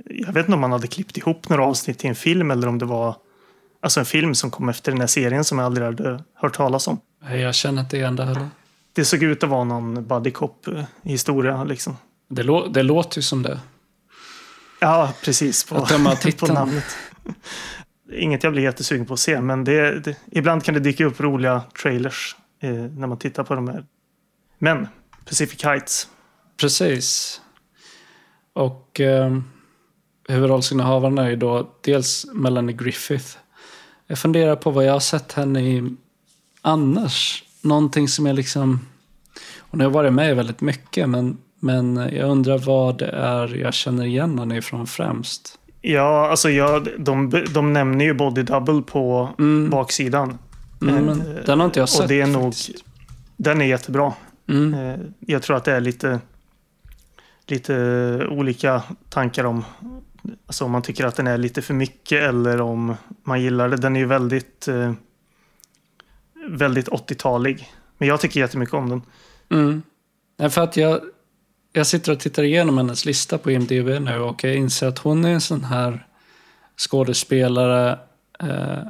Jag 0.05 0.33
vet 0.33 0.45
inte 0.45 0.53
om 0.53 0.59
man 0.59 0.71
hade 0.71 0.87
klippt 0.87 1.17
ihop 1.17 1.49
några 1.49 1.65
avsnitt 1.65 1.99
till 1.99 2.09
en 2.09 2.15
film 2.15 2.51
eller 2.51 2.67
om 2.67 2.77
det 2.77 2.85
var 2.85 3.15
alltså 3.81 3.99
en 3.99 4.05
film 4.05 4.35
som 4.35 4.51
kom 4.51 4.69
efter 4.69 4.91
den 4.91 5.01
här 5.01 5.07
serien 5.07 5.43
som 5.43 5.59
jag 5.59 5.65
aldrig 5.65 5.85
hade 5.85 6.23
hört 6.33 6.55
talas 6.55 6.87
om. 6.87 6.99
Nej, 7.23 7.41
Jag 7.41 7.55
känner 7.55 7.81
inte 7.81 7.97
igen 7.97 8.15
det 8.15 8.25
heller. 8.25 8.49
Det 8.93 9.05
såg 9.05 9.23
ut 9.23 9.43
att 9.43 9.49
vara 9.49 9.63
någon 9.63 10.07
buddy 10.07 10.31
cop-historia 10.31 11.63
liksom. 11.63 11.97
Det, 12.27 12.43
lå- 12.43 12.67
det 12.73 12.83
låter 12.83 13.17
ju 13.17 13.21
som 13.21 13.43
det. 13.43 13.59
Ja, 14.79 15.13
precis. 15.23 15.63
På, 15.63 15.75
Att 15.75 15.89
döma 15.89 16.15
på 16.39 16.47
namnet. 16.47 16.83
Inget 18.13 18.43
jag 18.43 18.53
blir 18.53 18.63
jättesugen 18.63 19.05
på 19.05 19.13
att 19.13 19.19
se, 19.19 19.41
men 19.41 19.63
det, 19.63 19.99
det, 19.99 20.17
ibland 20.31 20.63
kan 20.63 20.73
det 20.73 20.79
dyka 20.79 21.05
upp 21.05 21.19
roliga 21.19 21.61
trailers 21.81 22.35
eh, 22.61 22.69
när 22.73 23.07
man 23.07 23.17
tittar 23.19 23.43
på 23.43 23.55
de 23.55 23.67
här. 23.67 23.85
Men 24.57 24.87
Pacific 25.25 25.63
Heights. 25.63 26.07
Precis. 26.57 27.41
Och 28.53 28.99
eh, 28.99 29.39
huvudrollsinnehavaren 30.27 31.17
är 31.17 31.29
ju 31.29 31.35
då 31.35 31.69
dels 31.81 32.25
Melanie 32.33 32.75
Griffith. 32.75 33.37
Jag 34.07 34.19
funderar 34.19 34.55
på 34.55 34.71
vad 34.71 34.85
jag 34.85 34.93
har 34.93 34.99
sett 34.99 35.33
henne 35.33 35.61
i 35.61 35.95
annars. 36.61 37.43
Någonting 37.61 38.07
som 38.07 38.25
jag 38.25 38.35
liksom... 38.35 38.79
Hon 39.59 39.81
har 39.81 39.89
varit 39.89 40.13
med 40.13 40.35
väldigt 40.35 40.61
mycket 40.61 41.09
men, 41.09 41.37
men 41.65 41.95
jag 41.95 42.29
undrar 42.29 42.57
vad 42.57 42.97
det 42.97 43.07
är 43.09 43.55
jag 43.55 43.73
känner 43.73 44.05
igen 44.05 44.39
henne 44.39 44.57
ifrån 44.57 44.87
främst. 44.87 45.59
Ja, 45.81 46.29
alltså 46.29 46.49
jag, 46.49 46.87
de, 46.97 47.43
de 47.53 47.73
nämner 47.73 48.05
ju 48.05 48.13
Body 48.13 48.43
Double 48.43 48.81
på 48.81 49.29
Mm. 49.39 49.69
baksidan. 49.69 50.37
Mm, 50.81 51.09
Eh, 51.09 51.15
den 51.45 51.59
har 51.59 51.65
inte 51.65 51.79
jag 51.79 51.89
sett. 51.89 52.01
och 52.01 52.07
det 52.07 52.21
är 52.21 52.27
nog, 52.27 52.53
den 53.37 53.61
är 53.61 53.65
jättebra. 53.65 54.13
Mm. 54.49 54.73
Eh, 54.73 54.95
Jag 55.19 55.41
tror 55.43 55.57
att 55.57 55.63
det 55.63 55.71
är 55.71 55.81
lite, 55.81 56.19
lite 57.47 57.73
olika 58.29 58.83
tankar 59.09 59.43
om 59.43 59.65
alltså 60.47 60.65
om 60.65 60.71
man 60.71 60.81
tycker 60.81 61.05
att 61.05 61.15
den 61.15 61.27
är 61.27 61.37
lite 61.37 61.61
för 61.61 61.73
mycket 61.73 62.23
eller 62.23 62.61
om 62.61 62.95
man 63.23 63.41
gillar 63.41 63.69
det. 63.69 63.77
Den 63.77 63.95
är 63.95 63.99
ju 63.99 64.05
väldigt, 64.05 64.67
eh, 64.67 64.93
väldigt 66.49 66.87
80-talig. 66.89 67.67
Men 67.97 68.07
jag 68.07 68.19
tycker 68.19 68.39
jättemycket 68.39 68.75
om 68.75 68.89
den. 68.89 69.01
Mm. 69.49 69.81
För 70.51 70.61
att 70.61 70.77
jag, 70.77 70.99
jag 71.75 71.87
sitter 71.87 72.11
och 72.11 72.19
tittar 72.19 72.43
igenom 72.43 72.77
hennes 72.77 73.05
lista 73.05 73.37
på 73.37 73.51
IMDB 73.51 74.01
nu 74.01 74.19
och 74.19 74.43
jag 74.43 74.55
inser 74.55 74.87
att 74.87 74.99
hon 74.99 75.25
är 75.25 75.29
en 75.29 75.41
sån 75.41 75.63
här 75.63 76.07
skådespelare 76.77 77.99
eh, 78.39 78.83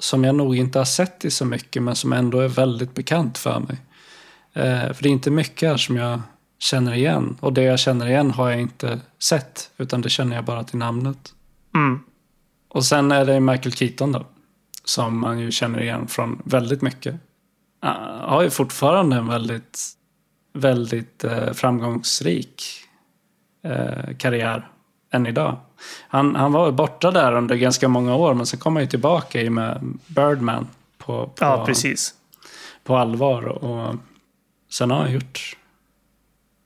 som 0.00 0.24
jag 0.24 0.34
nog 0.34 0.56
inte 0.56 0.78
har 0.78 0.84
sett 0.84 1.24
i 1.24 1.30
så 1.30 1.44
mycket 1.44 1.82
men 1.82 1.96
som 1.96 2.12
ändå 2.12 2.40
är 2.40 2.48
väldigt 2.48 2.94
bekant 2.94 3.38
för 3.38 3.60
mig. 3.60 3.76
Eh, 4.52 4.92
för 4.92 5.02
det 5.02 5.08
är 5.08 5.12
inte 5.12 5.30
mycket 5.30 5.68
här 5.68 5.76
som 5.76 5.96
jag 5.96 6.20
känner 6.58 6.94
igen. 6.94 7.36
Och 7.40 7.52
det 7.52 7.62
jag 7.62 7.78
känner 7.78 8.06
igen 8.06 8.30
har 8.30 8.50
jag 8.50 8.60
inte 8.60 9.00
sett, 9.22 9.70
utan 9.78 10.00
det 10.00 10.08
känner 10.08 10.36
jag 10.36 10.44
bara 10.44 10.64
till 10.64 10.78
namnet. 10.78 11.34
Mm. 11.74 12.00
Och 12.68 12.84
sen 12.84 13.12
är 13.12 13.24
det 13.24 13.40
Michael 13.40 13.72
Keaton 13.72 14.12
då, 14.12 14.26
som 14.84 15.20
man 15.20 15.38
ju 15.38 15.50
känner 15.50 15.82
igen 15.82 16.06
från 16.08 16.42
väldigt 16.44 16.82
mycket. 16.82 17.14
Uh, 17.84 17.90
har 18.28 18.42
ju 18.42 18.50
fortfarande 18.50 19.16
en 19.16 19.26
väldigt, 19.26 19.78
väldigt 20.52 21.24
uh, 21.24 21.52
framgångsrik 21.52 22.62
uh, 23.66 24.16
karriär 24.18 24.68
än 25.10 25.26
idag. 25.26 25.56
Han, 26.08 26.36
han 26.36 26.52
var 26.52 26.72
borta 26.72 27.10
där 27.10 27.32
under 27.32 27.56
ganska 27.56 27.88
många 27.88 28.14
år, 28.14 28.34
men 28.34 28.46
sen 28.46 28.60
kom 28.60 28.76
han 28.76 28.84
ju 28.84 28.90
tillbaka 28.90 29.42
i 29.42 29.50
med 29.50 29.98
Birdman 30.06 30.66
på, 30.98 31.26
på, 31.26 31.44
Ja, 31.44 31.66
precis. 31.66 32.14
på 32.84 32.96
allvar. 32.96 33.42
Och 33.42 33.96
sen 34.70 34.90
har 34.90 34.98
han 34.98 35.12
gjort 35.12 35.56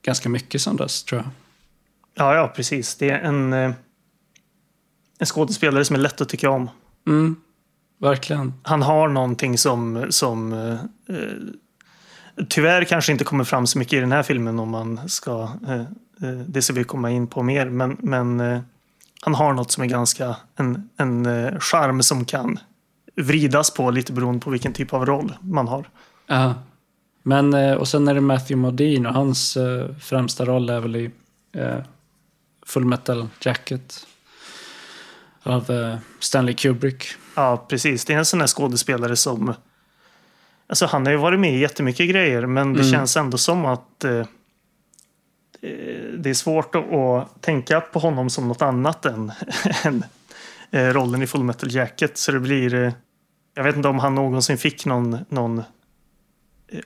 ganska 0.03 0.29
mycket 0.29 0.63
sen 0.63 0.77
dess, 0.77 1.05
tror 1.05 1.21
jag. 1.21 1.31
Ja, 2.15 2.35
ja, 2.35 2.53
precis. 2.57 2.97
Det 2.97 3.11
är 3.11 3.19
en, 3.19 3.53
eh, 3.53 3.73
en 5.19 5.27
skådespelare 5.27 5.85
som 5.85 5.97
är 5.97 6.01
lätt 6.01 6.21
att 6.21 6.29
tycka 6.29 6.51
om. 6.51 6.71
Mm, 7.07 7.37
verkligen. 7.99 8.55
Han 8.63 8.83
har 8.83 9.09
någonting 9.09 9.59
som, 9.59 10.07
som 10.11 10.53
eh, 10.53 10.73
eh, 11.17 11.33
tyvärr 12.49 12.85
kanske 12.85 13.13
inte 13.13 13.25
kommer 13.25 13.45
fram 13.45 13.67
så 13.67 13.79
mycket 13.79 13.93
i 13.93 14.01
den 14.01 14.13
här 14.13 14.23
filmen 14.23 14.59
om 14.59 14.71
man 14.71 15.09
ska, 15.09 15.49
eh, 15.69 15.81
eh, 16.23 16.39
det 16.47 16.63
ska 16.63 16.73
vi 16.73 16.85
komma 16.85 17.11
in 17.11 17.27
på 17.27 17.43
mer, 17.43 17.67
men, 17.67 17.97
men 18.01 18.41
eh, 18.41 18.61
han 19.21 19.35
har 19.35 19.53
något 19.53 19.71
som 19.71 19.83
är 19.83 19.89
ganska, 19.89 20.37
en, 20.57 20.89
en 20.97 21.27
charm 21.61 22.03
som 22.03 22.25
kan 22.25 22.59
vridas 23.17 23.71
på 23.71 23.91
lite 23.91 24.13
beroende 24.13 24.41
på 24.41 24.51
vilken 24.51 24.73
typ 24.73 24.93
av 24.93 25.07
roll 25.07 25.37
man 25.41 25.69
har. 25.69 25.89
Ja. 26.27 26.55
Men, 27.23 27.55
och 27.79 27.89
sen 27.89 28.09
är 28.09 28.15
det 28.15 28.21
Matthew 28.21 28.57
Modine 28.57 29.09
och 29.09 29.15
hans 29.15 29.59
främsta 30.01 30.45
roll 30.45 30.71
är 30.71 30.81
väl 30.81 30.97
i 30.97 31.11
Full 32.67 32.85
Metal 32.85 33.29
Jacket 33.41 34.07
av 35.43 35.97
Stanley 36.19 36.55
Kubrick. 36.55 37.05
Ja, 37.35 37.67
precis. 37.69 38.05
Det 38.05 38.13
är 38.13 38.19
en 38.19 38.25
sån 38.25 38.41
här 38.41 38.47
skådespelare 38.47 39.17
som... 39.17 39.55
Alltså 40.67 40.87
han 40.87 41.07
har 41.07 41.13
ju 41.13 41.19
varit 41.19 41.41
med 41.41 41.55
i 41.55 41.59
jättemycket 41.59 42.11
grejer, 42.11 42.47
men 42.47 42.73
det 42.73 42.81
Mm. 42.81 42.93
känns 42.93 43.17
ändå 43.17 43.39
som 43.39 43.65
att 43.67 44.05
eh, 44.05 44.19
eh, 44.19 44.27
det 46.19 46.31
är 46.31 46.35
svårt 46.35 46.75
att, 46.75 47.43
tänka 47.43 47.81
på 47.81 47.99
honom 47.99 48.31
som 48.31 48.49
något 48.49 48.63
annat 48.63 49.07
än, 49.07 49.33
än 49.85 50.05
eh, 50.71 50.87
rollen 50.89 51.23
i 51.23 51.27
Full 51.27 51.45
Metal 51.45 51.75
Jacket. 51.75 52.19
Så 52.19 52.33
det 52.33 52.41
blir... 52.41 52.75
Eh, 52.75 52.93
jag 53.55 53.65
vet 53.65 53.77
inte 53.77 53.89
om 53.89 53.99
han 53.99 54.15
någonsin 54.15 54.59
fick 54.59 54.87
någon, 54.87 55.19
någon 55.29 55.63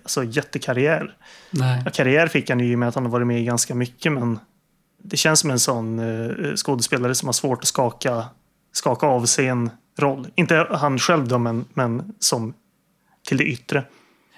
alltså, 0.02 0.24
jättekarriär. 0.24 1.16
Nej. 1.50 1.82
Ja, 1.84 1.90
karriär 1.90 2.26
fick 2.26 2.50
han 2.50 2.60
ju 2.60 2.72
i 2.72 2.74
och 2.74 2.78
med 2.78 2.88
att 2.88 2.94
han 2.94 3.04
har 3.04 3.12
varit 3.12 3.26
med 3.26 3.40
i 3.40 3.44
ganska 3.44 3.74
mycket, 3.74 4.12
men 4.12 4.38
det 5.02 5.16
känns 5.16 5.40
som 5.40 5.50
en 5.50 5.58
sån 5.60 5.98
eh, 5.98 6.54
skådespelare 6.54 7.14
som 7.14 7.28
har 7.28 7.32
svårt 7.32 7.58
att 7.58 7.66
skaka, 7.68 8.24
skaka 8.72 9.06
av 9.06 9.26
sig 9.26 9.46
en 9.46 9.70
roll. 9.98 10.28
Inte 10.34 10.66
han 10.70 10.98
själv 10.98 11.28
då, 11.28 11.38
men, 11.38 11.64
men 11.74 12.14
som 12.18 12.54
till 13.28 13.36
det 13.36 13.44
yttre. 13.44 13.84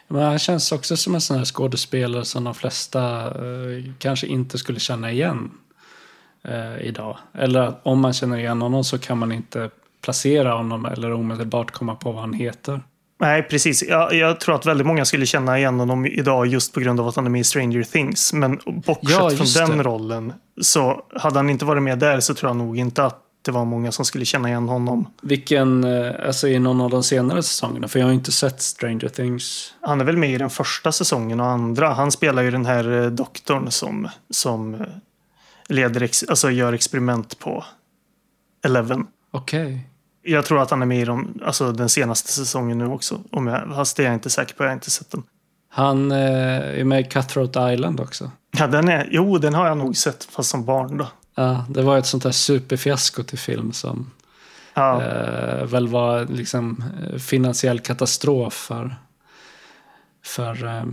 Men 0.08 0.22
han 0.22 0.38
känns 0.38 0.72
också 0.72 0.96
som 0.96 1.14
en 1.14 1.20
sån 1.20 1.38
här 1.38 1.44
skådespelare 1.44 2.24
som 2.24 2.44
de 2.44 2.54
flesta 2.54 3.26
eh, 3.26 3.84
kanske 3.98 4.26
inte 4.26 4.58
skulle 4.58 4.80
känna 4.80 5.12
igen 5.12 5.50
eh, 6.44 6.86
idag. 6.86 7.18
Eller 7.34 7.74
om 7.82 8.00
man 8.00 8.12
känner 8.12 8.38
igen 8.38 8.62
honom 8.62 8.84
så 8.84 8.98
kan 8.98 9.18
man 9.18 9.32
inte 9.32 9.70
placera 10.02 10.52
honom 10.52 10.84
eller 10.84 11.12
omedelbart 11.12 11.70
komma 11.70 11.94
på 11.94 12.12
vad 12.12 12.20
han 12.20 12.32
heter. 12.32 12.80
Nej, 13.20 13.42
precis. 13.42 13.82
Jag, 13.82 14.14
jag 14.14 14.40
tror 14.40 14.54
att 14.54 14.66
väldigt 14.66 14.86
många 14.86 15.04
skulle 15.04 15.26
känna 15.26 15.58
igen 15.58 15.80
honom 15.80 16.06
idag 16.06 16.46
just 16.46 16.74
på 16.74 16.80
grund 16.80 17.00
av 17.00 17.08
att 17.08 17.16
han 17.16 17.26
är 17.26 17.30
med 17.30 17.40
i 17.40 17.44
Stranger 17.44 17.82
Things. 17.82 18.32
Men 18.32 18.60
bortsett 18.66 19.10
Ja, 19.10 19.30
från 19.30 19.66
den 19.68 19.78
det. 19.78 19.84
rollen 19.84 20.32
så 20.60 21.02
hade 21.14 21.36
han 21.36 21.50
inte 21.50 21.64
varit 21.64 21.82
med 21.82 21.98
där 21.98 22.20
så 22.20 22.34
tror 22.34 22.48
jag 22.50 22.56
nog 22.56 22.78
inte 22.78 23.04
att 23.04 23.22
det 23.42 23.50
var 23.50 23.64
många 23.64 23.92
som 23.92 24.04
skulle 24.04 24.24
känna 24.24 24.48
igen 24.48 24.68
honom. 24.68 25.06
Vilken, 25.22 25.84
eh, 25.84 26.26
alltså 26.26 26.48
i 26.48 26.58
någon 26.58 26.80
av 26.80 26.90
de 26.90 27.02
senare 27.02 27.42
säsongerna, 27.42 27.88
för 27.88 27.98
jag 27.98 28.06
har 28.06 28.12
inte 28.12 28.32
sett 28.32 28.62
Stranger 28.62 29.08
Things. 29.08 29.74
Han 29.80 30.00
är 30.00 30.04
väl 30.04 30.16
med 30.16 30.30
i 30.30 30.38
den 30.38 30.50
första 30.50 30.92
säsongen 30.92 31.40
och 31.40 31.46
andra. 31.46 31.88
Han 31.88 32.12
spelar 32.12 32.42
ju 32.42 32.50
den 32.50 32.66
här 32.66 33.02
eh, 33.02 33.06
doktorn 33.06 33.70
som, 33.70 34.08
som 34.30 34.74
eh, 34.74 34.80
leder 35.68 36.10
alltså 36.28 36.50
gör 36.50 36.72
experiment 36.72 37.38
på 37.38 37.64
Eleven. 38.64 39.06
Okej. 39.30 39.86
Jag 40.22 40.44
tror 40.44 40.62
att 40.62 40.70
han 40.70 40.82
är 40.82 40.86
med 40.86 41.00
i 41.00 41.04
de, 41.04 41.40
alltså 41.44 41.72
den 41.72 41.88
senaste 41.88 42.32
säsongen 42.32 42.78
nu 42.78 42.86
också. 42.86 43.20
Om 43.30 43.46
jag, 43.46 43.74
fast 43.74 43.96
det 43.96 44.02
är 44.02 44.06
jag 44.06 44.14
inte 44.14 44.30
säker 44.30 44.54
på, 44.54 44.62
jag 44.62 44.68
har 44.68 44.74
inte 44.74 44.90
sett 44.90 45.10
den. 45.10 45.22
Han 45.72 46.12
är 46.12 46.84
med 46.84 47.00
i 47.00 47.04
Cutthroat 47.04 47.72
Island 47.72 48.00
också. 48.00 48.30
Ja, 48.50 48.66
den 48.66 48.88
är, 48.88 49.08
jo, 49.10 49.38
den 49.38 49.54
har 49.54 49.66
jag 49.66 49.78
nog 49.78 49.96
sett, 49.96 50.24
fast 50.24 50.50
som 50.50 50.64
barn 50.64 50.96
då. 50.96 51.06
Ja, 51.40 51.64
det 51.68 51.82
var 51.82 51.98
ett 51.98 52.06
sånt 52.06 52.22
där 52.22 52.30
superfiasko 52.30 53.22
till 53.22 53.38
film 53.38 53.72
som 53.72 54.10
Ja, 54.74 55.02
eh, 55.02 55.66
väl 55.66 55.88
var 55.88 56.26
liksom 56.26 56.84
eh, 57.02 57.18
finansiell 57.18 57.80
katastrof 57.80 58.54
för, 58.54 58.96
för 60.24 60.66
eh, 60.66 60.84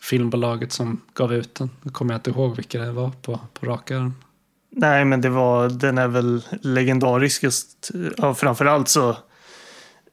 filmbolaget 0.00 0.72
som 0.72 1.00
gav 1.14 1.34
ut 1.34 1.54
den. 1.54 1.70
Nu 1.82 1.90
kommer 1.90 2.14
jag 2.14 2.18
inte 2.18 2.30
ihåg 2.30 2.56
vilka 2.56 2.78
det 2.78 2.92
var 2.92 3.10
på, 3.10 3.40
på 3.52 3.66
rak 3.66 3.90
arm. 3.90 4.14
Nej, 4.70 5.04
men 5.04 5.20
det 5.20 5.28
var, 5.28 5.68
den 5.68 5.98
är 5.98 6.08
väl 6.08 6.42
legendarisk 6.62 7.42
just. 7.42 7.90
Ja, 8.16 8.34
framförallt 8.34 8.88
så 8.88 9.16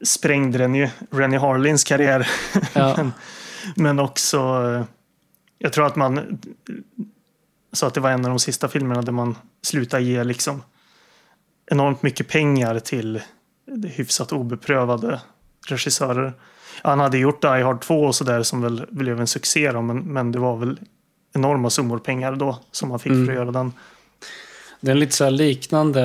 sprängde 0.06 0.58
den 0.58 0.76
ju 0.76 0.90
Rennie 1.12 1.40
Harlins 1.40 1.84
karriär. 1.84 2.30
Ja. 2.74 2.94
men, 2.98 3.12
men 3.76 4.00
också, 4.00 4.38
eh, 4.38 4.84
jag 5.58 5.74
tror 5.74 5.86
att 5.86 5.96
man 5.96 6.40
sa 7.74 7.88
att 7.88 7.94
det 7.94 8.00
var 8.00 8.12
en 8.12 8.26
av 8.26 8.30
de 8.30 8.40
sista 8.40 8.68
filmerna 8.68 9.02
där 9.02 9.12
man 9.12 9.36
slutade 9.62 10.04
ge 10.04 10.24
liksom 10.24 10.64
enormt 11.72 12.04
mycket 12.04 12.28
pengar 12.28 12.80
till 12.80 13.22
hyfsat 13.88 14.32
obeprövade 14.32 15.22
regissörer. 15.68 16.34
Han 16.82 17.00
hade 17.00 17.18
gjort 17.18 17.42
Die 17.42 17.48
Hard 17.48 17.82
2 17.82 18.02
och 18.02 18.16
sådär 18.16 18.44
som 18.44 18.62
väl 18.62 18.86
blev 18.90 19.20
en 19.20 19.28
succé 19.28 19.72
då, 19.72 19.82
men, 19.82 19.98
men 20.00 20.32
det 20.32 20.40
var 20.40 20.58
väl 20.58 20.80
enorma 21.34 21.70
summor 21.70 22.00
pengar 22.00 22.36
då 22.36 22.60
som 22.72 22.92
han 22.92 23.00
fick 23.00 23.12
Mm. 23.12 23.26
för 23.26 23.34
att 23.34 23.40
göra 23.40 23.52
den. 23.52 23.74
Det 24.80 24.92
är 24.92 24.92
en 24.92 25.00
lite 25.00 25.16
så 25.16 25.30
liknande 25.30 26.04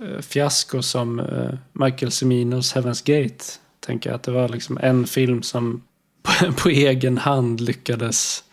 eh, 0.00 0.20
fiasko 0.22 0.82
som 0.82 1.20
eh, 1.20 1.54
Michael 1.72 2.12
Ciminos 2.12 2.74
Heaven's 2.74 3.22
Gate. 3.22 3.44
Tänker 3.80 4.10
jag 4.10 4.14
att 4.16 4.22
det 4.22 4.30
var 4.30 4.48
liksom 4.48 4.78
en 4.82 5.06
film 5.06 5.42
som 5.42 5.82
på, 6.22 6.52
på 6.52 6.68
egen 6.68 7.18
hand 7.18 7.60
lyckades 7.60 8.44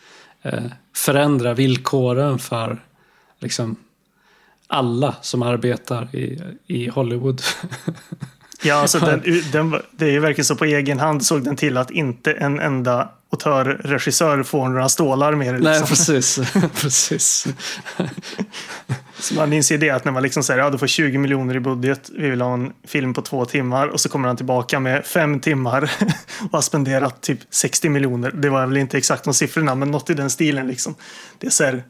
eh, 0.42 0.64
förändra 0.96 1.54
villkoren 1.54 2.40
för 2.40 2.84
liksom 3.40 3.76
alla 4.68 5.16
som 5.22 5.42
arbetar 5.42 6.16
i, 6.16 6.42
i 6.68 6.90
Hollywood. 6.90 7.42
Ja, 8.64 8.76
alltså 8.76 9.00
den, 9.00 9.24
den, 9.52 9.82
det 9.92 10.06
är 10.06 10.12
ju 10.12 10.20
verkligen 10.20 10.46
så 10.46 10.56
på 10.56 10.66
egen 10.66 11.00
hand 11.00 11.26
såg 11.26 11.44
den 11.44 11.56
till 11.56 11.78
att 11.78 11.92
inte 11.92 12.34
en 12.34 12.60
enda 12.60 13.10
autörregissör 13.32 14.44
får 14.44 14.70
några 14.70 14.90
stålar 14.90 15.36
mer. 15.36 15.54
Nej, 15.54 15.80
Liksom. 15.80 15.88
precis. 15.88 16.40
precis. 16.82 17.48
Så 19.22 19.34
man 19.34 19.54
inser 19.54 19.78
det 19.78 19.90
att 19.90 20.06
när 20.06 20.12
man 20.12 20.24
liksom 20.24 20.44
säger 20.44 20.60
ja, 20.60 20.70
du 20.70 20.78
får 20.78 20.88
20 20.88 21.18
miljoner 21.18 21.56
i 21.56 21.60
budget, 21.60 22.10
vi 22.18 22.30
vill 22.30 22.42
ha 22.42 22.54
en 22.54 22.74
film 22.84 23.14
på 23.14 23.22
två 23.22 23.46
timmar 23.46 23.88
och 23.88 24.00
så 24.00 24.10
kommer 24.10 24.28
han 24.28 24.38
tillbaka 24.38 24.80
med 24.80 25.06
fem 25.06 25.40
timmar 25.40 25.92
och 26.44 26.52
har 26.52 26.62
spenderat 26.62 27.22
typ 27.22 27.40
60 27.50 27.90
miljoner. 27.90 28.32
Det 28.32 28.50
var 28.50 28.68
väl 28.68 28.78
inte 28.78 28.98
exakt 28.98 29.24
de 29.24 29.34
siffrorna, 29.34 29.76
men 29.76 29.92
något 29.92 30.10
i 30.10 30.14
den 30.14 30.30
stilen 30.30 30.68
liksom. 30.68 30.96
Det 31.38 31.48
är 31.48 31.52
så 31.52 31.64
här 31.64 31.84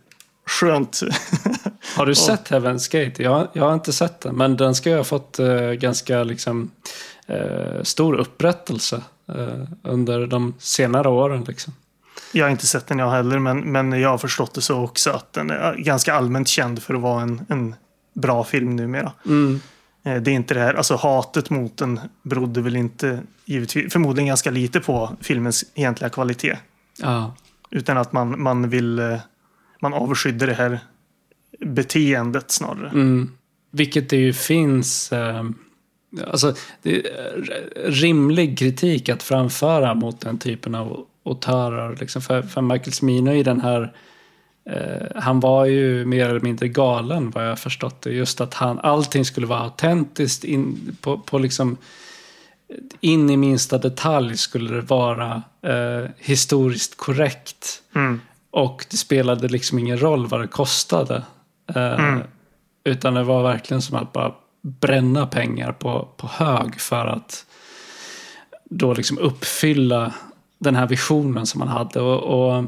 skönt. 0.45 0.99
Har 1.95 2.05
du 2.05 2.15
sett 2.15 2.51
Heaven's 2.51 2.91
Gate? 2.91 3.23
Jag, 3.23 3.47
jag 3.53 3.63
har 3.63 3.73
inte 3.73 3.93
sett 3.93 4.21
den, 4.21 4.35
men 4.35 4.57
den 4.57 4.75
ska 4.75 4.89
ju 4.89 4.97
ha 4.97 5.03
fått 5.03 5.39
eh, 5.39 5.71
ganska 5.71 6.23
liksom, 6.23 6.71
eh, 7.27 7.83
stor 7.83 8.13
upprättelse 8.13 9.01
eh, 9.27 9.63
under 9.83 10.27
de 10.27 10.53
senare 10.59 11.09
åren. 11.09 11.43
Liksom. 11.47 11.73
Jag 12.31 12.45
har 12.45 12.51
inte 12.51 12.67
sett 12.67 12.87
den 12.87 12.99
jag 12.99 13.11
heller, 13.11 13.39
men, 13.39 13.71
men 13.71 13.91
jag 13.91 14.09
har 14.09 14.17
förstått 14.17 14.53
det 14.53 14.61
så 14.61 14.83
också 14.83 15.09
att 15.09 15.33
den 15.33 15.49
är 15.49 15.75
ganska 15.75 16.13
allmänt 16.13 16.47
känd 16.47 16.83
för 16.83 16.93
att 16.93 17.01
vara 17.01 17.21
en, 17.21 17.45
en 17.49 17.75
bra 18.13 18.43
film 18.43 18.75
numera. 18.75 19.11
Mm. 19.25 19.59
Eh, 20.03 20.15
Det 20.15 20.31
är 20.31 20.35
inte 20.35 20.53
det 20.53 20.59
här, 20.59 20.73
alltså 20.73 20.95
hatet 20.95 21.49
mot 21.49 21.77
den 21.77 21.99
berodde 22.23 22.61
väl 22.61 22.75
inte 22.75 23.21
givetvis, 23.45 23.93
förmodligen 23.93 24.27
ganska 24.27 24.51
lite 24.51 24.79
på 24.79 25.15
filmens 25.21 25.65
egentliga 25.75 26.09
kvalitet. 26.09 26.57
Ja. 26.99 27.35
Utan 27.69 27.97
att 27.97 28.13
man, 28.13 28.41
man 28.41 28.69
vill, 28.69 28.99
eh, 28.99 29.17
man 29.81 29.93
avskydde 29.93 30.45
det 30.45 30.53
här 30.53 30.79
beteendet 31.59 32.51
snarare. 32.51 32.89
Mm. 32.89 33.31
Vilket 33.71 34.09
det 34.09 34.17
ju 34.17 34.33
finns... 34.33 35.11
Eh, 35.11 35.43
alltså, 36.27 36.55
rimlig 37.85 38.59
kritik 38.59 39.09
att 39.09 39.23
framföra 39.23 39.93
mot 39.93 40.21
den 40.21 40.37
typen 40.37 40.75
av 40.75 41.05
autörer. 41.25 41.95
Liksom 41.99 42.21
för, 42.21 42.41
för 42.41 42.61
Michael 42.61 42.93
Cimino 42.93 43.31
i 43.31 43.43
den 43.43 43.61
här... 43.61 43.93
Eh, 44.65 45.21
han 45.21 45.39
var 45.39 45.65
ju 45.65 46.05
mer 46.05 46.29
eller 46.29 46.39
mindre 46.39 46.67
galen 46.67 47.31
vad 47.31 47.49
jag 47.49 47.59
förstått 47.59 48.01
det. 48.01 48.11
Just 48.11 48.41
att 48.41 48.53
han, 48.53 48.79
allting 48.79 49.25
skulle 49.25 49.47
vara 49.47 49.59
autentiskt 49.59 50.43
in, 50.43 50.97
på, 51.01 51.17
på 51.17 51.39
liksom 51.39 51.77
in 52.99 53.29
i 53.29 53.37
minsta 53.37 53.77
detalj 53.77 54.37
skulle 54.37 54.75
det 54.75 54.81
vara 54.81 55.43
eh, 55.61 56.09
historiskt 56.17 56.97
korrekt. 56.97 57.81
Mm. 57.95 58.21
Och 58.51 58.85
det 58.89 58.97
spelade 58.97 59.47
liksom 59.47 59.79
ingen 59.79 60.01
roll 60.01 60.27
vad 60.27 60.41
det 60.41 60.47
kostade. 60.47 61.23
Eh, 61.75 61.93
Mm. 61.93 62.23
Utan 62.83 63.13
det 63.13 63.23
var 63.23 63.43
verkligen 63.43 63.81
som 63.81 63.97
att 63.97 64.13
bara 64.13 64.33
bränna 64.61 65.27
pengar 65.27 65.71
på, 65.71 66.07
på 66.17 66.27
hög 66.27 66.81
för 66.81 67.05
att 67.05 67.45
då 68.65 68.93
liksom 68.93 69.17
uppfylla 69.17 70.13
den 70.61 70.75
här 70.75 70.87
visionen 70.87 71.45
som 71.45 71.59
man 71.59 71.67
hade. 71.67 72.01
Och, 72.01 72.23
och 72.23 72.65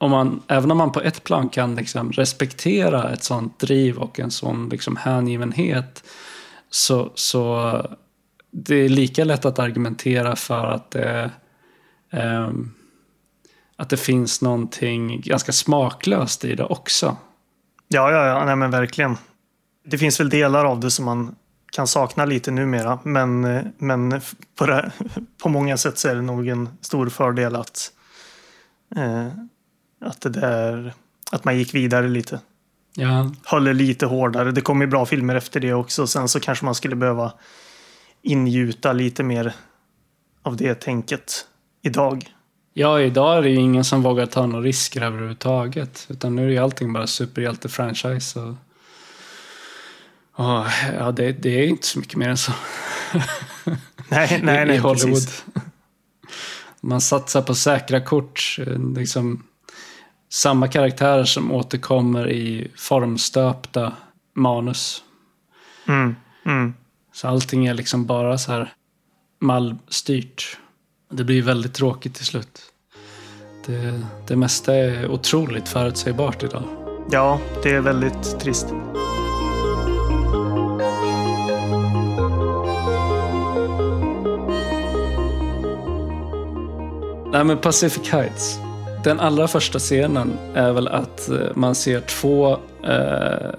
om 0.00 0.10
man, 0.10 0.42
även 0.48 0.70
om 0.70 0.78
man 0.78 0.92
på 0.92 1.00
ett 1.00 1.24
plan 1.24 1.48
kan 1.48 1.74
liksom 1.74 2.12
respektera 2.12 3.10
ett 3.12 3.24
sånt 3.24 3.58
driv 3.58 3.98
och 3.98 4.20
en 4.20 4.30
sån 4.30 4.68
liksom 4.68 4.96
hängivenhet 4.96 6.04
så, 6.70 7.10
så 7.14 7.72
det 8.50 8.74
är 8.74 8.88
lika 8.88 9.24
lätt 9.24 9.44
att 9.44 9.58
argumentera 9.58 10.36
för 10.36 10.66
att 10.66 10.90
det, 10.90 11.30
ehm, 12.10 12.74
att 13.76 13.88
det 13.88 13.96
finns 13.96 14.42
någonting 14.42 15.20
ganska 15.20 15.52
smaklöst 15.52 16.44
i 16.44 16.54
det 16.54 16.64
också. 16.64 17.16
Ja, 17.88 18.10
ja, 18.12 18.26
ja, 18.26 18.44
nej 18.44 18.56
men 18.56 18.70
verkligen. 18.70 19.16
Det 19.84 19.98
finns 19.98 20.20
väl 20.20 20.30
delar 20.30 20.64
av 20.64 20.80
det 20.80 20.90
som 20.90 21.04
man 21.04 21.34
kan 21.70 21.86
sakna 21.86 22.24
lite 22.24 22.50
numera, 22.50 22.98
men, 23.02 23.44
eh, 23.44 23.62
men 23.78 24.20
på, 24.56 24.66
det, 24.66 24.92
på 25.42 25.48
många 25.48 25.76
sätt 25.76 25.98
så 25.98 26.08
är 26.08 26.14
det 26.14 26.22
nog 26.22 26.48
en 26.48 26.68
stor 26.80 27.08
fördel 27.08 27.56
att, 27.56 27.92
eh, 28.96 29.26
att, 30.00 30.20
det 30.20 30.30
där, 30.30 30.94
att 31.32 31.44
man 31.44 31.58
gick 31.58 31.74
vidare 31.74 32.08
lite. 32.08 32.40
Ja, 32.94 33.32
Håller 33.44 33.74
lite 33.74 34.06
hårdare. 34.06 34.52
Det 34.52 34.60
kommer 34.60 34.84
ju 34.84 34.90
bra 34.90 35.06
filmer 35.06 35.34
efter 35.34 35.60
det 35.60 35.74
också. 35.74 36.06
Sen 36.06 36.28
så 36.28 36.40
kanske 36.40 36.64
man 36.64 36.74
skulle 36.74 36.96
behöva 36.96 37.32
ingjuta 38.22 38.92
lite 38.92 39.22
mer 39.22 39.54
av 40.42 40.56
det 40.56 40.74
tänket 40.74 41.46
idag. 41.82 42.34
ja 42.74 43.00
idag 43.00 43.38
är 43.38 43.42
det 43.42 43.48
ju 43.48 43.56
ingen 43.56 43.84
som 43.84 44.02
vågar 44.02 44.26
ta 44.26 44.46
några 44.46 44.64
risker 44.64 45.02
överhuvudtaget. 45.02 46.06
Utan 46.10 46.36
nu 46.36 46.46
är 46.46 46.50
ju 46.50 46.58
allting 46.58 46.92
bara 46.92 47.06
superhjälte-franchise. 47.06 48.40
Och, 48.40 48.54
och, 50.38 50.64
ja, 50.98 51.12
det, 51.12 51.32
det 51.32 51.48
är 51.48 51.66
inte 51.66 51.86
så 51.86 51.98
mycket 51.98 52.16
mer 52.16 52.28
än 52.28 52.36
så. 52.36 52.52
Nej, 54.08 54.40
nej, 54.42 54.64
nej, 54.66 54.74
i 54.76 54.78
Hollywood. 54.78 55.14
precis. 55.14 55.44
Man 56.80 57.00
satsar 57.00 57.42
på 57.42 57.54
säkra 57.54 58.00
kort. 58.00 58.56
eh, 58.66 58.78
Liksom, 58.96 59.42
samma 60.32 60.68
karaktärer 60.68 61.24
som 61.24 61.52
återkommer 61.52 62.30
i 62.30 62.70
formstöpta 62.76 63.92
manus. 64.34 65.02
Mm, 65.88 66.16
mm. 66.46 66.74
Så 67.12 67.28
allting 67.28 67.66
är 67.66 67.74
liksom 67.74 68.06
bara 68.06 68.38
så 68.38 68.52
här 68.52 68.72
mallstyrt. 69.40 70.58
Det 71.10 71.24
blir 71.24 71.42
väldigt 71.42 71.74
tråkigt 71.74 72.14
till 72.14 72.26
slut. 72.26 72.60
Det, 73.66 74.00
det 74.28 74.36
mesta 74.36 74.74
är 74.74 75.10
otroligt 75.10 75.68
förutsägbart 75.68 76.42
idag. 76.42 76.62
Ja, 77.10 77.40
det 77.62 77.70
är 77.70 77.80
väldigt 77.80 78.40
trist. 78.40 78.66
Nej 87.32 87.44
men 87.44 87.58
Pacific 87.58 88.08
Heights. 88.08 88.58
Den 89.04 89.20
allra 89.20 89.48
första 89.48 89.78
scenen 89.78 90.38
är 90.54 90.72
väl 90.72 90.88
att 90.88 91.28
eh, 91.28 91.38
man 91.54 91.74
ser 91.74 92.00
två 92.00 92.58
eh, 92.84 93.54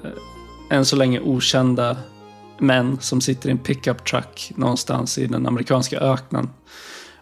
än 0.72 0.86
så 0.86 0.96
länge 0.96 1.20
okända 1.20 1.98
män 2.58 2.98
som 3.02 3.22
sitter 3.22 3.50
i 3.50 3.52
en 3.52 3.58
pickup 3.58 4.06
truck 4.06 4.52
någonstans 4.56 5.18
i 5.18 5.28
den 5.28 5.48
amerikanska 5.48 6.00
öknen. 6.00 6.50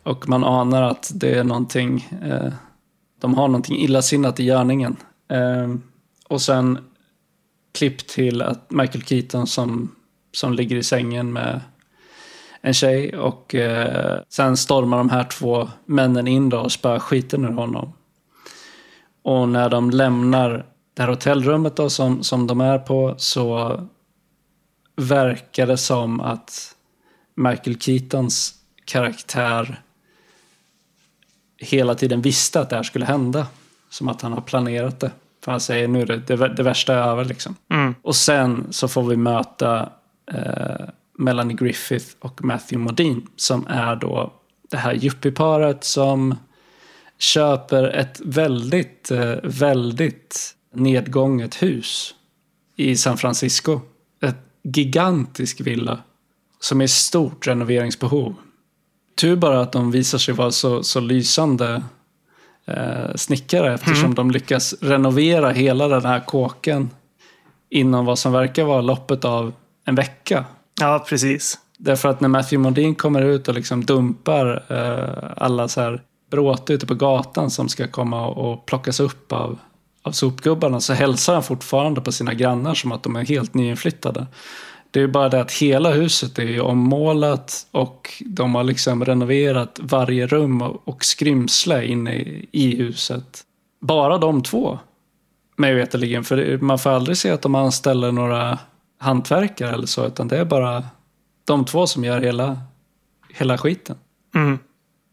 Och 0.04 0.30
man 0.30 0.44
anar 0.44 0.82
att 0.82 1.12
det 1.14 1.32
är 1.32 1.44
någonting, 1.44 2.08
eh, 2.24 2.54
de 3.22 3.34
har 3.34 3.48
någonting 3.48 3.78
illasinnat 3.78 4.40
i 4.40 4.44
görningen. 4.44 4.96
Eh, 5.32 5.76
och 6.28 6.42
sen 6.42 6.78
klipp 7.78 8.08
till 8.08 8.42
att 8.42 8.72
Michael 8.72 9.04
Keaton 9.04 9.48
som, 9.48 9.96
som 10.32 10.54
ligger 10.54 10.76
i 10.76 10.84
sängen 10.84 11.34
med 11.34 11.62
en 12.62 12.74
tjej 12.74 13.18
och 13.18 13.56
eh, 13.56 14.20
sen 14.30 14.58
stormar 14.58 14.98
de 14.98 15.10
här 15.10 15.24
två 15.24 15.70
männen 15.86 16.28
in 16.28 16.50
då 16.50 16.60
och 16.60 16.72
spöar 16.72 17.00
skiten 17.00 17.46
ur 17.46 17.52
honom. 17.52 17.94
Och 19.24 19.50
när 19.50 19.70
de 19.70 19.90
lämnar 19.90 20.66
det 20.94 21.02
här 21.02 21.10
hotellrummet 21.10 21.76
då 21.76 21.90
som, 21.90 22.24
som 22.24 22.48
de 22.48 22.62
är 22.62 22.80
på 22.80 23.16
så 23.18 23.80
verkar 24.96 25.68
det 25.68 25.78
som 25.78 26.22
att 26.22 26.76
Michael 27.36 27.80
Keatons 27.80 28.54
karaktär 28.86 29.82
hela 31.58 31.96
tiden 31.96 32.22
visste 32.22 32.60
att 32.60 32.70
det 32.70 32.76
här 32.76 32.84
skulle 32.84 33.06
hända. 33.06 33.48
Som 33.90 34.08
att 34.08 34.22
han 34.22 34.34
har 34.34 34.42
planerat 34.42 35.00
det. 35.00 35.12
För 35.44 35.52
han 35.52 35.62
säger 35.62 35.88
nu 35.88 36.02
är 36.02 36.06
det, 36.06 36.18
det, 36.18 36.48
det 36.48 36.64
värsta 36.64 36.94
är 36.94 37.10
över 37.10 37.26
liksom. 37.26 37.56
Mm. 37.70 37.96
Och 38.02 38.16
sen 38.16 38.68
så 38.70 38.88
får 38.88 39.04
vi 39.04 39.16
möta 39.16 39.90
eh, 40.32 40.88
Melanie 41.18 41.58
Griffith 41.58 42.06
och 42.20 42.44
Matthew 42.44 42.78
Modine 42.78 43.22
som 43.36 43.68
är 43.68 43.96
då 43.96 44.34
det 44.72 44.78
här 44.78 45.06
yuppieparet 45.06 45.84
som 45.84 46.36
köper 47.18 47.84
ett 47.84 48.22
väldigt, 48.26 49.12
eh, 49.12 49.36
väldigt 49.44 50.56
nedgånget 50.74 51.64
hus 51.64 52.16
i 52.76 52.96
San 52.96 53.18
Francisco. 53.18 53.82
Ett 54.22 54.38
gigantisk 54.64 55.62
villa 55.62 56.00
som 56.60 56.82
är 56.82 56.86
i 56.86 56.88
stort 56.88 57.48
renoveringsbehov. 57.48 58.36
Tur 59.16 59.36
bara 59.36 59.62
att 59.62 59.72
de 59.72 59.92
visar 59.92 60.18
sig 60.18 60.34
vara 60.34 60.52
så, 60.52 60.84
så 60.84 61.00
lysande 61.00 61.84
eh, 62.66 63.16
snickare 63.16 63.74
eftersom 63.74 64.16
de 64.16 64.32
lyckas 64.32 64.76
renovera 64.82 65.52
hela 65.52 65.88
den 65.88 66.06
här 66.06 66.20
kåken 66.20 66.90
inom 67.70 68.06
vad 68.06 68.20
som 68.20 68.32
verkar 68.32 68.64
vara 68.64 68.82
loppet 68.82 69.26
av 69.26 69.54
en 69.86 69.96
vecka. 69.96 70.46
Ja, 70.80 71.06
precis. 71.10 71.60
Därför 71.78 72.10
att 72.10 72.22
när 72.22 72.30
Matthew 72.30 72.70
Modin 72.70 72.96
kommer 72.96 73.22
ut 73.22 73.48
och 73.48 73.54
liksom 73.54 73.86
dumpar 73.86 74.64
eh, 74.70 75.44
alla 75.44 75.68
så 75.68 75.82
här 75.82 76.02
bråte 76.32 76.74
ute 76.74 76.86
på 76.86 76.96
gatan 76.96 77.50
som 77.50 77.70
ska 77.70 77.88
komma 77.88 78.28
och 78.28 78.66
plockas 78.66 79.00
upp 79.00 79.32
av, 79.32 79.60
av 80.04 80.12
sopgubbarna 80.12 80.80
så 80.80 80.94
hälsar 80.94 81.34
han 81.34 81.44
fortfarande 81.44 82.02
på 82.02 82.12
sina 82.12 82.34
grannar 82.34 82.74
som 82.74 82.92
att 82.92 83.04
de 83.04 83.16
är 83.16 83.26
helt 83.26 83.54
nyinflyttade. 83.54 84.28
Det 84.92 85.02
är 85.02 85.08
bara 85.08 85.30
det 85.30 85.42
att 85.42 85.52
hela 85.52 85.92
huset 85.92 86.40
är 86.40 86.62
ommålat 86.62 87.68
och 87.72 88.24
de 88.26 88.56
har 88.56 88.64
liksom 88.64 89.06
renoverat 89.06 89.80
varje 89.84 90.28
rum 90.28 90.62
och, 90.62 91.06
skrymsle 91.06 91.86
inne 91.86 92.16
i, 92.52 92.76
huset. 92.78 93.42
Bara 93.82 94.18
de 94.18 94.44
två, 94.44 94.80
mig 95.56 95.74
veterligen. 95.74 96.24
För 96.24 96.58
man 96.58 96.80
får 96.80 96.90
aldrig 96.90 97.18
se 97.18 97.32
att 97.32 97.42
de 97.42 97.56
anställer 97.56 98.12
några 98.12 98.60
hantverkare 98.98 99.74
eller 99.74 99.88
så, 99.88 100.08
utan 100.08 100.28
det 100.28 100.38
är 100.38 100.46
bara 100.46 100.84
de 101.46 101.66
två 101.66 101.88
som 101.88 102.04
gör 102.04 102.20
hela, 102.20 102.62
hela 103.34 103.58
skiten. 103.58 103.96
Mm. 104.36 104.60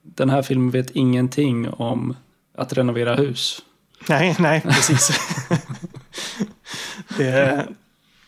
Den 0.03 0.31
här 0.31 0.43
filmen 0.43 0.71
vet 0.71 0.91
ingenting 0.91 1.71
om 1.71 2.17
att 2.59 2.73
renovera 2.73 3.15
hus. 3.15 3.63
Nej, 4.09 4.37
nej, 4.39 4.61
precis. 4.61 5.11
är, 7.19 7.67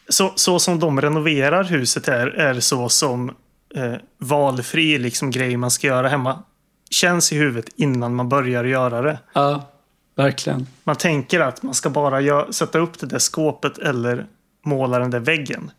så, 0.08 0.32
så 0.36 0.58
som 0.58 0.80
de 0.80 1.00
renoverar 1.00 1.64
huset 1.64 2.06
här 2.06 2.26
är 2.26 2.60
så 2.60 2.88
som 2.88 3.28
eh, 3.74 3.94
valfri 4.18 4.98
liksom, 4.98 5.30
grej 5.30 5.56
man 5.56 5.70
ska 5.70 5.86
göra 5.86 6.08
hemma 6.08 6.42
känns 6.90 7.32
i 7.32 7.36
huvudet 7.36 7.70
innan 7.76 8.14
man 8.14 8.28
börjar 8.28 8.64
göra 8.64 9.02
det. 9.02 9.18
Ja, 9.32 9.70
verkligen. 10.14 10.66
Man 10.84 10.96
tänker 10.96 11.40
att 11.40 11.62
man 11.62 11.74
ska 11.74 11.90
bara 11.90 12.20
gö- 12.20 12.52
sätta 12.52 12.78
upp 12.78 12.98
det 12.98 13.06
där 13.06 13.18
skåpet 13.18 13.78
eller 13.78 14.26
måla 14.66 14.98
den 14.98 15.10
där 15.10 15.20
väggen. 15.20 15.70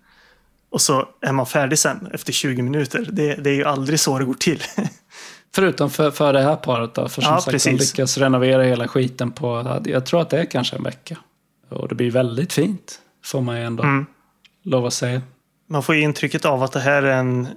Och 0.70 0.82
så 0.82 1.08
är 1.22 1.32
man 1.32 1.46
färdig 1.46 1.80
sen 1.80 2.08
efter 2.14 2.34
20 2.34 2.62
minuter. 2.62 3.08
Det, 3.12 3.36
det 3.36 3.50
är 3.50 3.54
ju 3.56 3.64
aldrig 3.66 4.00
så 4.00 4.20
det 4.20 4.26
går 4.26 4.34
till. 4.34 4.64
Förutom 5.56 5.90
för, 5.90 6.12
för 6.12 6.34
det 6.34 6.42
här 6.42 6.56
paret 6.56 6.94
då. 6.94 7.10
För 7.10 7.22
som 7.22 7.34
Ja, 7.34 7.40
sagt, 7.42 7.52
precis. 7.52 7.72
de 7.80 7.84
lyckas 7.86 8.18
renovera 8.18 8.64
hela 8.64 8.88
skiten 8.88 9.32
på, 9.32 9.80
jag 9.86 10.06
tror 10.06 10.22
att 10.22 10.30
det 10.30 10.40
är 10.40 10.46
kanske 10.46 10.76
en 10.76 10.84
vecka. 10.84 11.18
Och 11.70 11.88
det 11.88 11.96
blir 11.96 12.12
väldigt 12.12 12.54
fint, 12.54 13.00
får 13.26 13.42
man 13.42 13.58
ju 13.58 13.64
ändå 13.64 13.84
Mm. 13.84 14.06
lov 14.64 14.86
att 14.86 14.94
säga. 14.94 15.22
Man 15.70 15.84
får 15.84 15.96
ju 15.96 16.02
intrycket 16.02 16.46
av 16.46 16.64
att 16.64 16.72
det 16.72 16.80
här 16.80 17.04
är 17.04 17.18
en 17.18 17.48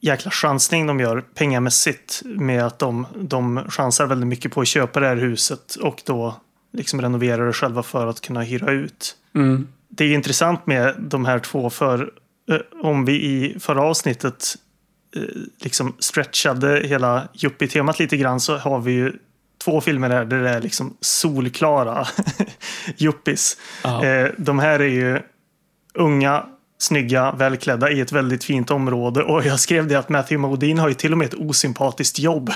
jäkla 0.00 0.30
chansning 0.30 0.86
de 0.86 1.00
gör 1.00 1.20
pengamässigt 1.34 2.22
med 2.24 2.66
att 2.66 2.78
de, 2.78 3.06
de 3.16 3.64
chansar 3.70 4.06
väldigt 4.06 4.28
mycket 4.28 4.52
på 4.52 4.60
att 4.60 4.68
köpa 4.68 5.00
det 5.00 5.06
här 5.06 5.16
huset 5.16 5.74
och 5.74 6.02
då 6.06 6.34
liksom 6.72 7.00
renovera 7.00 7.46
det 7.46 7.52
själva 7.52 7.82
för 7.82 8.06
att 8.06 8.20
kunna 8.20 8.40
hyra 8.42 8.70
ut. 8.72 9.16
Mm. 9.34 9.66
Det 9.88 10.04
är 10.04 10.14
intressant 10.14 10.66
med 10.66 10.94
de 10.98 11.24
här 11.24 11.38
två 11.38 11.70
för 11.70 12.10
eh, 12.50 12.58
om 12.82 13.04
vi 13.04 13.12
i 13.12 13.56
förra 13.60 13.82
avsnittet 13.82 14.54
eh, 15.16 15.22
liksom 15.58 15.94
stretchade 15.98 16.82
hela 16.84 17.28
yuppie-temat 17.34 17.98
lite 17.98 18.16
grann 18.16 18.40
så 18.40 18.56
har 18.56 18.80
vi 18.80 18.92
ju 18.92 19.12
två 19.64 19.80
filmer 19.80 20.08
där, 20.08 20.24
där 20.24 20.42
det 20.42 20.50
är 20.50 20.60
liksom 20.60 20.96
solklara 21.00 22.06
yuppies. 22.98 23.56
Ja. 23.84 24.04
Eh, 24.04 24.30
de 24.36 24.58
här 24.58 24.80
är 24.80 24.88
ju 24.88 25.20
unga, 25.94 26.46
snygga, 26.78 27.32
välklädda 27.32 27.90
i 27.90 28.00
ett 28.00 28.12
väldigt 28.12 28.44
fint 28.44 28.70
område. 28.70 29.22
Och 29.22 29.46
jag 29.46 29.60
skrev 29.60 29.88
det 29.88 29.94
att 29.94 30.08
Matthew 30.08 30.48
Modine 30.48 30.80
har 30.80 30.88
ju 30.88 30.94
till 30.94 31.12
och 31.12 31.18
med 31.18 31.26
ett 31.26 31.34
osympatiskt 31.34 32.18
jobb. 32.18 32.50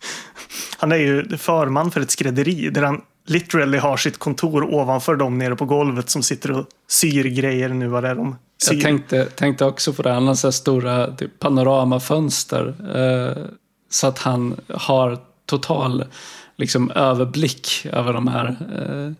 han 0.78 0.92
är 0.92 0.96
ju 0.96 1.36
förman 1.36 1.90
för 1.90 2.00
ett 2.00 2.10
skrädderi 2.10 2.70
där 2.70 2.82
han 2.82 3.00
literally 3.26 3.78
har 3.78 3.96
sitt 3.96 4.18
kontor 4.18 4.74
ovanför 4.74 5.16
dem 5.16 5.38
nere 5.38 5.56
på 5.56 5.64
golvet 5.64 6.10
som 6.10 6.22
sitter 6.22 6.50
och 6.50 6.66
syr 6.88 7.24
grejer 7.24 7.68
nu 7.68 7.88
vad 7.88 8.02
det 8.02 8.08
är 8.08 8.14
de 8.14 8.36
syr. 8.62 8.74
Jag 8.74 8.82
tänkte, 8.82 9.24
tänkte 9.24 9.64
också 9.64 9.92
på 9.92 10.02
det, 10.02 10.10
han 10.10 10.26
har 10.26 10.34
så 10.34 10.52
stora 10.52 11.16
typ, 11.16 11.38
panoramafönster. 11.38 12.74
Eh, 12.94 13.44
så 13.90 14.06
att 14.06 14.18
han 14.18 14.60
har 14.68 15.18
total 15.46 16.04
liksom, 16.56 16.90
överblick 16.90 17.86
över 17.92 18.12
de 18.12 18.28
här 18.28 18.56
eh, 18.76 19.12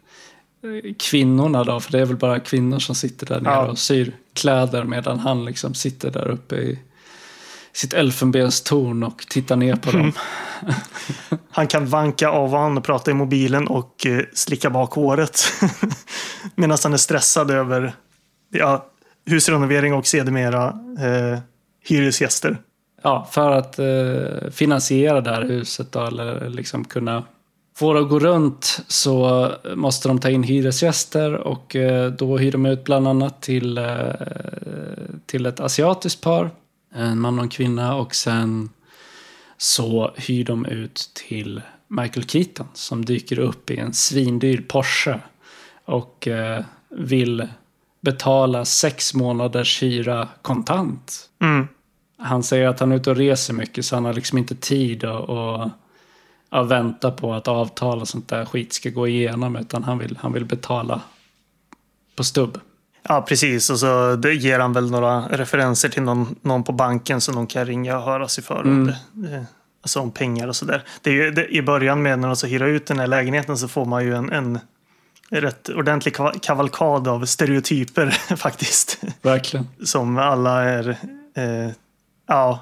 kvinnorna 0.98 1.64
då. 1.64 1.80
För 1.80 1.92
det 1.92 2.00
är 2.00 2.04
väl 2.06 2.16
bara 2.16 2.40
kvinnor 2.40 2.78
som 2.78 2.94
sitter 2.94 3.26
där 3.26 3.40
nere 3.40 3.52
Ja. 3.52 3.66
och 3.66 3.78
syr 3.78 4.16
kläder 4.34 4.84
medan 4.84 5.18
han 5.18 5.44
liksom 5.44 5.74
sitter 5.74 6.10
där 6.10 6.28
uppe 6.28 6.56
i 6.56 6.78
sitt 7.72 7.92
elfenbenstorn 7.92 9.02
och 9.02 9.26
tittar 9.30 9.56
ner 9.56 9.76
på 9.76 9.90
dem. 9.90 10.12
Han 11.50 11.66
kan 11.66 11.86
vanka 11.86 12.28
av 12.28 12.50
honom 12.50 12.78
och 12.78 12.84
prata 12.84 13.10
i 13.10 13.14
mobilen 13.14 13.66
och 13.66 14.06
eh, 14.06 14.24
slicka 14.34 14.70
bak 14.70 14.92
håret. 14.92 15.40
Medan 16.54 16.78
han 16.82 16.92
är 16.92 16.96
stressad 16.96 17.50
över 17.50 17.94
ja, 18.50 18.86
husrenovering 19.26 19.94
och 19.94 20.06
sedermera 20.06 20.66
eh, 21.00 21.38
hyresgäster. 21.84 22.58
Ja, 23.02 23.28
för 23.30 23.50
att 23.50 23.78
eh, 23.78 24.50
finansiera 24.50 25.20
det 25.20 25.30
här 25.30 25.42
huset 25.42 25.92
då, 25.92 26.06
eller 26.06 26.48
liksom 26.48 26.84
kunna 26.84 27.24
få 27.76 27.92
det 27.92 28.00
att 28.00 28.08
gå 28.08 28.18
runt 28.18 28.80
så 28.88 29.48
måste 29.74 30.08
de 30.08 30.18
ta 30.18 30.30
in 30.30 30.42
hyresgäster 30.42 31.34
och 31.34 31.76
eh, 31.76 32.12
då 32.12 32.38
hyr 32.38 32.52
de 32.52 32.66
ut 32.66 32.84
bland 32.84 33.08
annat 33.08 33.42
till, 33.42 33.78
eh, 33.78 33.86
till 35.26 35.46
ett 35.46 35.60
asiatiskt 35.60 36.20
par, 36.20 36.50
en 36.94 37.20
man 37.20 37.38
och 37.38 37.42
en 37.42 37.48
kvinna 37.48 37.94
och 37.94 38.14
sen 38.14 38.70
så 39.56 40.14
hyr 40.16 40.44
de 40.44 40.66
ut 40.66 41.10
till 41.14 41.62
Michael 41.88 42.28
Keaton 42.28 42.66
som 42.74 43.04
dyker 43.04 43.38
upp 43.38 43.70
i 43.70 43.76
en 43.76 43.92
svindyr 43.92 44.64
Porsche 44.68 45.20
och 45.84 46.28
eh, 46.28 46.64
vill 46.88 47.48
betala 48.00 48.64
sex 48.64 49.14
månaders 49.14 49.82
hyra 49.82 50.28
kontant. 50.42 51.30
Mm. 51.40 51.68
Han 52.18 52.42
säger 52.42 52.68
att 52.68 52.80
han 52.80 52.92
är 52.92 52.96
ute 52.96 53.10
och 53.10 53.16
reser 53.16 53.54
mycket 53.54 53.84
så 53.84 53.96
han 53.96 54.04
har 54.04 54.12
liksom 54.12 54.38
inte 54.38 54.54
tid 54.54 55.04
att, 55.04 55.30
att, 55.30 55.72
att 56.48 56.68
vänta 56.68 57.10
på 57.10 57.34
att 57.34 57.48
avtal 57.48 58.00
och 58.00 58.08
sånt 58.08 58.28
där 58.28 58.44
skit 58.44 58.72
ska 58.72 58.90
gå 58.90 59.08
igenom 59.08 59.56
utan 59.56 59.84
han 59.84 59.98
vill, 59.98 60.18
han 60.20 60.32
vill 60.32 60.44
betala 60.44 61.00
på 62.16 62.24
stubb. 62.24 62.60
Ja, 63.12 63.22
precis. 63.22 63.70
Och 63.70 63.78
så 63.78 64.16
det 64.16 64.34
ger 64.34 64.58
han 64.58 64.72
väl 64.72 64.90
några 64.90 65.20
referenser 65.28 65.88
till 65.88 66.02
någon, 66.02 66.36
någon 66.42 66.64
på 66.64 66.72
banken 66.72 67.20
som 67.20 67.34
de 67.34 67.46
kan 67.46 67.66
ringa 67.66 67.96
och 67.96 68.02
höra 68.02 68.28
sig 68.28 68.44
för. 68.44 68.60
Mm. 68.60 68.86
det, 68.86 68.96
det, 69.12 69.46
alltså 69.82 70.00
om 70.00 70.10
pengar 70.10 70.48
och 70.48 70.56
sådär. 70.56 70.84
I 71.48 71.62
början 71.62 72.02
med 72.02 72.18
när 72.18 72.28
de 72.28 72.36
så 72.36 72.46
hyra 72.46 72.66
ut 72.66 72.86
den 72.86 72.98
här 72.98 73.06
lägenheten 73.06 73.58
så 73.58 73.68
får 73.68 73.84
man 73.84 74.04
ju 74.04 74.14
en, 74.14 74.32
en 74.32 74.58
rätt 75.30 75.68
ordentlig 75.68 76.14
kav- 76.14 76.38
kavalkad 76.42 77.08
av 77.08 77.24
stereotyper 77.24 78.10
faktiskt. 78.36 79.04
Verkligen. 79.22 79.68
Som 79.84 80.18
alla 80.18 80.62
är, 80.62 80.88
eh, 81.36 81.70
ja, 82.26 82.60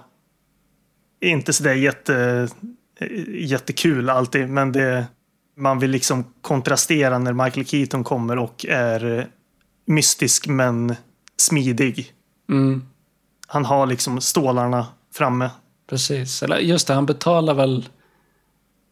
inte 1.21 1.53
sådär 1.53 1.75
jätte, 1.75 2.49
eh, 3.01 3.09
jättekul 3.29 4.11
alltid. 4.11 4.49
Men 4.49 4.73
det, 4.73 5.07
man 5.57 5.79
vill 5.79 5.91
liksom 5.91 6.25
kontrastera 6.41 7.19
när 7.19 7.33
Michael 7.33 7.67
Keaton 7.67 8.05
kommer 8.05 8.39
och 8.39 8.67
är 8.69 9.19
eh, 9.19 9.25
mystisk 9.91 10.47
men 10.47 10.95
smidig. 11.37 12.13
Mm, 12.49 12.83
Han 13.47 13.65
har 13.65 13.87
liksom 13.87 14.21
stålarna 14.21 14.87
framme. 15.15 15.51
precis. 15.91 16.43
Eller 16.43 16.59
just 16.59 16.87
det, 16.87 16.95
han 16.95 17.07
betalar 17.07 17.55
väl... 17.55 17.89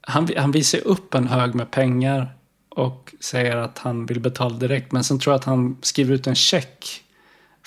Han, 0.00 0.28
han 0.36 0.50
visar 0.52 0.78
upp 0.86 1.14
en 1.14 1.26
hög 1.28 1.54
med 1.54 1.70
pengar 1.70 2.34
och 2.68 3.14
säger 3.20 3.56
att 3.56 3.78
han 3.78 4.06
vill 4.06 4.20
betala 4.20 4.56
direkt. 4.56 4.92
Men 4.92 5.04
sen 5.04 5.18
tror 5.18 5.32
jag 5.32 5.38
att 5.38 5.44
han 5.44 5.76
skriver 5.82 6.14
ut 6.14 6.26
en 6.26 6.34
check 6.34 7.02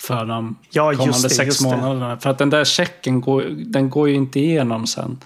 för 0.00 0.24
de 0.24 0.56
Ja, 0.70 0.92
kommande 0.92 1.22
det. 1.28 1.34
sex 1.34 1.60
månaderna. 1.60 2.18
För 2.18 2.30
att 2.30 2.38
den 2.38 2.50
där 2.50 2.64
checken 2.64 3.20
går, 3.20 3.42
den 3.66 3.90
går 3.90 4.08
ju 4.08 4.14
inte 4.14 4.40
igenom 4.40 4.86
sen. 4.86 5.18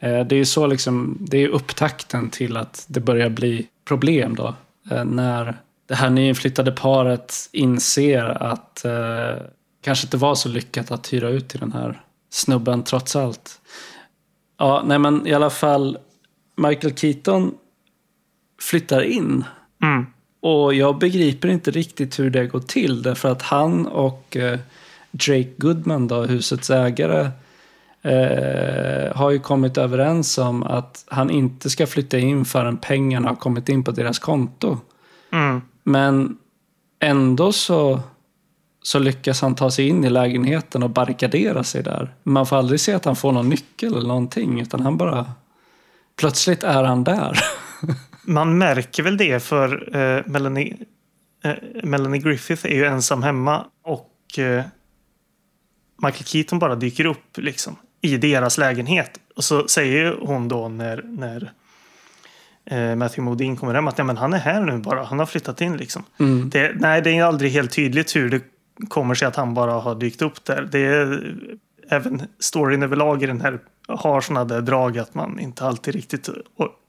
Eh, 0.00 0.20
Det 0.26 0.34
är 0.34 0.38
ju 0.38 0.44
så 0.44 0.66
liksom, 0.66 1.16
det 1.20 1.38
är 1.38 1.48
upptakten 1.48 2.30
till 2.30 2.56
att 2.56 2.84
det 2.88 3.00
börjar 3.00 3.28
bli 3.30 3.66
problem 3.84 4.34
då. 4.34 4.54
Eh, 4.90 5.04
När 5.04 5.56
det 5.88 5.94
här 5.94 6.10
nyinflyttade 6.10 6.72
paret 6.72 7.48
inser 7.52 8.24
att 8.24 8.84
eh, 8.84 9.42
kanske 9.80 10.06
inte 10.06 10.16
var 10.16 10.34
så 10.34 10.48
lyckat 10.48 10.90
att 10.90 11.12
hyra 11.12 11.28
ut 11.28 11.48
till 11.48 11.60
den 11.60 11.72
här 11.72 12.02
snubben 12.30 12.82
trots 12.82 13.16
allt. 13.16 13.60
Ja, 14.58 14.82
nej 14.86 14.98
men 14.98 15.26
i 15.26 15.34
alla 15.34 15.50
fall 15.50 15.98
Michael 16.56 16.96
Keaton 16.96 17.54
flyttar 18.60 19.02
in 19.02 19.44
Mm. 19.82 20.06
och 20.40 20.74
jag 20.74 20.98
begriper 20.98 21.48
inte 21.48 21.70
riktigt 21.70 22.18
hur 22.18 22.30
det 22.30 22.46
går 22.46 22.60
till. 22.60 23.02
Därför 23.02 23.28
att 23.28 23.42
han 23.42 23.86
och 23.86 24.36
eh, 24.36 24.58
Drake 25.10 25.50
Goodman, 25.56 26.08
då, 26.08 26.22
husets 26.22 26.70
ägare, 26.70 27.30
eh, 28.02 29.16
har 29.16 29.30
ju 29.30 29.38
kommit 29.38 29.78
överens 29.78 30.38
om 30.38 30.62
att 30.62 31.04
han 31.06 31.30
inte 31.30 31.70
ska 31.70 31.86
flytta 31.86 32.18
in 32.18 32.44
förrän 32.44 32.76
pengarna 32.76 33.28
har 33.28 33.36
kommit 33.36 33.68
in 33.68 33.84
på 33.84 33.90
deras 33.90 34.18
konto. 34.18 34.78
Mm. 35.32 35.62
Men 35.88 36.38
ändå 37.00 37.52
så, 37.52 38.00
så 38.82 38.98
lyckas 38.98 39.40
han 39.40 39.54
ta 39.54 39.70
sig 39.70 39.88
in 39.88 40.04
i 40.04 40.10
lägenheten 40.10 40.82
och 40.82 40.90
barrikadera 40.90 41.64
sig 41.64 41.82
där. 41.82 42.14
Man 42.22 42.46
får 42.46 42.56
aldrig 42.56 42.80
se 42.80 42.92
att 42.92 43.04
han 43.04 43.16
får 43.16 43.32
någon 43.32 43.48
nyckel 43.48 43.94
eller 43.94 44.08
någonting, 44.08 44.60
utan 44.60 44.80
han 44.80 44.96
bara... 44.96 45.32
Plötsligt 46.16 46.62
är 46.62 46.84
han 46.84 47.04
där. 47.04 47.38
Man 48.22 48.58
märker 48.58 49.02
väl 49.02 49.16
det 49.16 49.40
för 49.40 49.96
eh, 49.96 50.22
Melanie, 50.26 50.76
eh, 51.44 51.54
Melanie 51.82 52.20
Griffith 52.20 52.66
är 52.66 52.74
ju 52.74 52.84
ensam 52.84 53.22
hemma 53.22 53.66
och 53.84 54.38
eh, 54.38 54.64
Michael 56.02 56.24
Keaton 56.24 56.58
bara 56.58 56.74
dyker 56.74 57.04
upp 57.04 57.38
liksom 57.38 57.76
i 58.00 58.16
deras 58.16 58.58
lägenhet. 58.58 59.20
Och 59.36 59.44
så 59.44 59.68
säger 59.68 60.16
hon 60.20 60.48
då 60.48 60.68
när, 60.68 61.02
när 61.04 61.52
eh, 62.70 62.96
Matthew 62.96 63.22
Modine 63.22 63.56
kommer 63.56 63.74
hem 63.74 63.88
att 63.88 63.98
ja, 63.98 64.04
men 64.04 64.16
han 64.16 64.32
är 64.32 64.38
här 64.38 64.60
nu 64.60 64.78
bara. 64.78 65.04
Han 65.04 65.18
har 65.18 65.26
flyttat 65.26 65.60
in 65.60 65.76
liksom. 65.76 66.04
Mm. 66.18 66.50
Det, 66.50 66.72
nej, 66.74 67.02
det 67.02 67.10
är 67.10 67.24
aldrig 67.24 67.50
helt 67.50 67.72
tydligt 67.72 68.16
hur 68.16 68.30
det 68.30 68.40
kommer 68.88 69.14
sig 69.14 69.28
att 69.28 69.36
han 69.36 69.54
bara 69.54 69.72
har 69.72 69.94
dykt 69.94 70.22
upp 70.22 70.44
där. 70.44 70.68
Det 70.72 70.86
är, 70.86 71.34
även 71.88 72.22
storyn 72.38 72.82
överlag 72.82 73.22
i 73.22 73.26
den 73.26 73.40
här 73.40 73.58
har 73.88 74.20
sådana 74.20 74.44
där 74.44 74.60
drag 74.60 74.98
att 74.98 75.14
man 75.14 75.40
inte 75.40 75.64
alltid 75.64 75.94
riktigt 75.94 76.28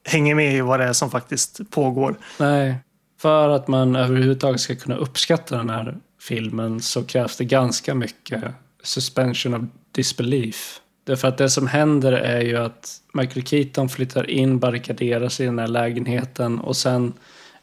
hänger 0.05 0.35
med 0.35 0.55
i 0.55 0.61
vad 0.61 0.79
det 0.79 0.85
är 0.85 0.93
som 0.93 1.11
faktiskt 1.11 1.69
pågår. 1.69 2.15
Nej, 2.39 2.75
för 3.21 3.49
att 3.49 3.67
man 3.67 3.95
överhuvudtaget 3.95 4.61
ska 4.61 4.75
kunna 4.75 4.95
uppskatta 4.95 5.57
den 5.57 5.69
här 5.69 5.97
filmen 6.21 6.81
så 6.81 7.03
krävs 7.03 7.37
det 7.37 7.45
ganska 7.45 7.95
mycket 7.95 8.43
suspension 8.83 9.53
of 9.53 9.61
disbelief. 9.91 10.81
Därför 11.09 11.27
att 11.27 11.37
det 11.37 11.49
som 11.49 11.67
händer 11.67 12.11
är 12.11 12.41
ju 12.41 12.57
att 12.57 13.01
Michael 13.13 13.45
Keaton 13.45 13.89
flyttar 13.89 14.29
in, 14.29 14.59
barrikaderar 14.59 15.29
sig 15.29 15.43
i 15.43 15.47
den 15.47 15.59
här 15.59 15.67
lägenheten 15.67 16.59
och 16.59 16.77
sen 16.77 17.13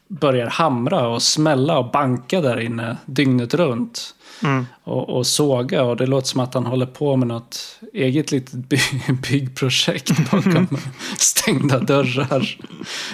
börjar 0.09 0.47
hamra 0.47 1.09
och 1.09 1.23
smälla 1.23 1.79
och 1.79 1.91
banka 1.91 2.41
där 2.41 2.61
inne 2.61 2.97
dygnet 3.07 3.55
runt. 3.55 4.15
Mm. 4.43 4.67
Och, 4.85 5.09
och 5.09 5.27
såga 5.27 5.83
och 5.83 5.97
det 5.97 6.07
låter 6.07 6.29
som 6.29 6.41
att 6.41 6.55
han 6.55 6.67
håller 6.67 6.87
på 6.87 7.17
med 7.17 7.29
något 7.29 7.81
eget 7.93 8.33
litet 8.33 8.55
by 8.55 8.79
byggprojekt 9.31 10.31
bakom 10.31 10.69
stängda 11.17 11.79
dörrar. 11.79 12.59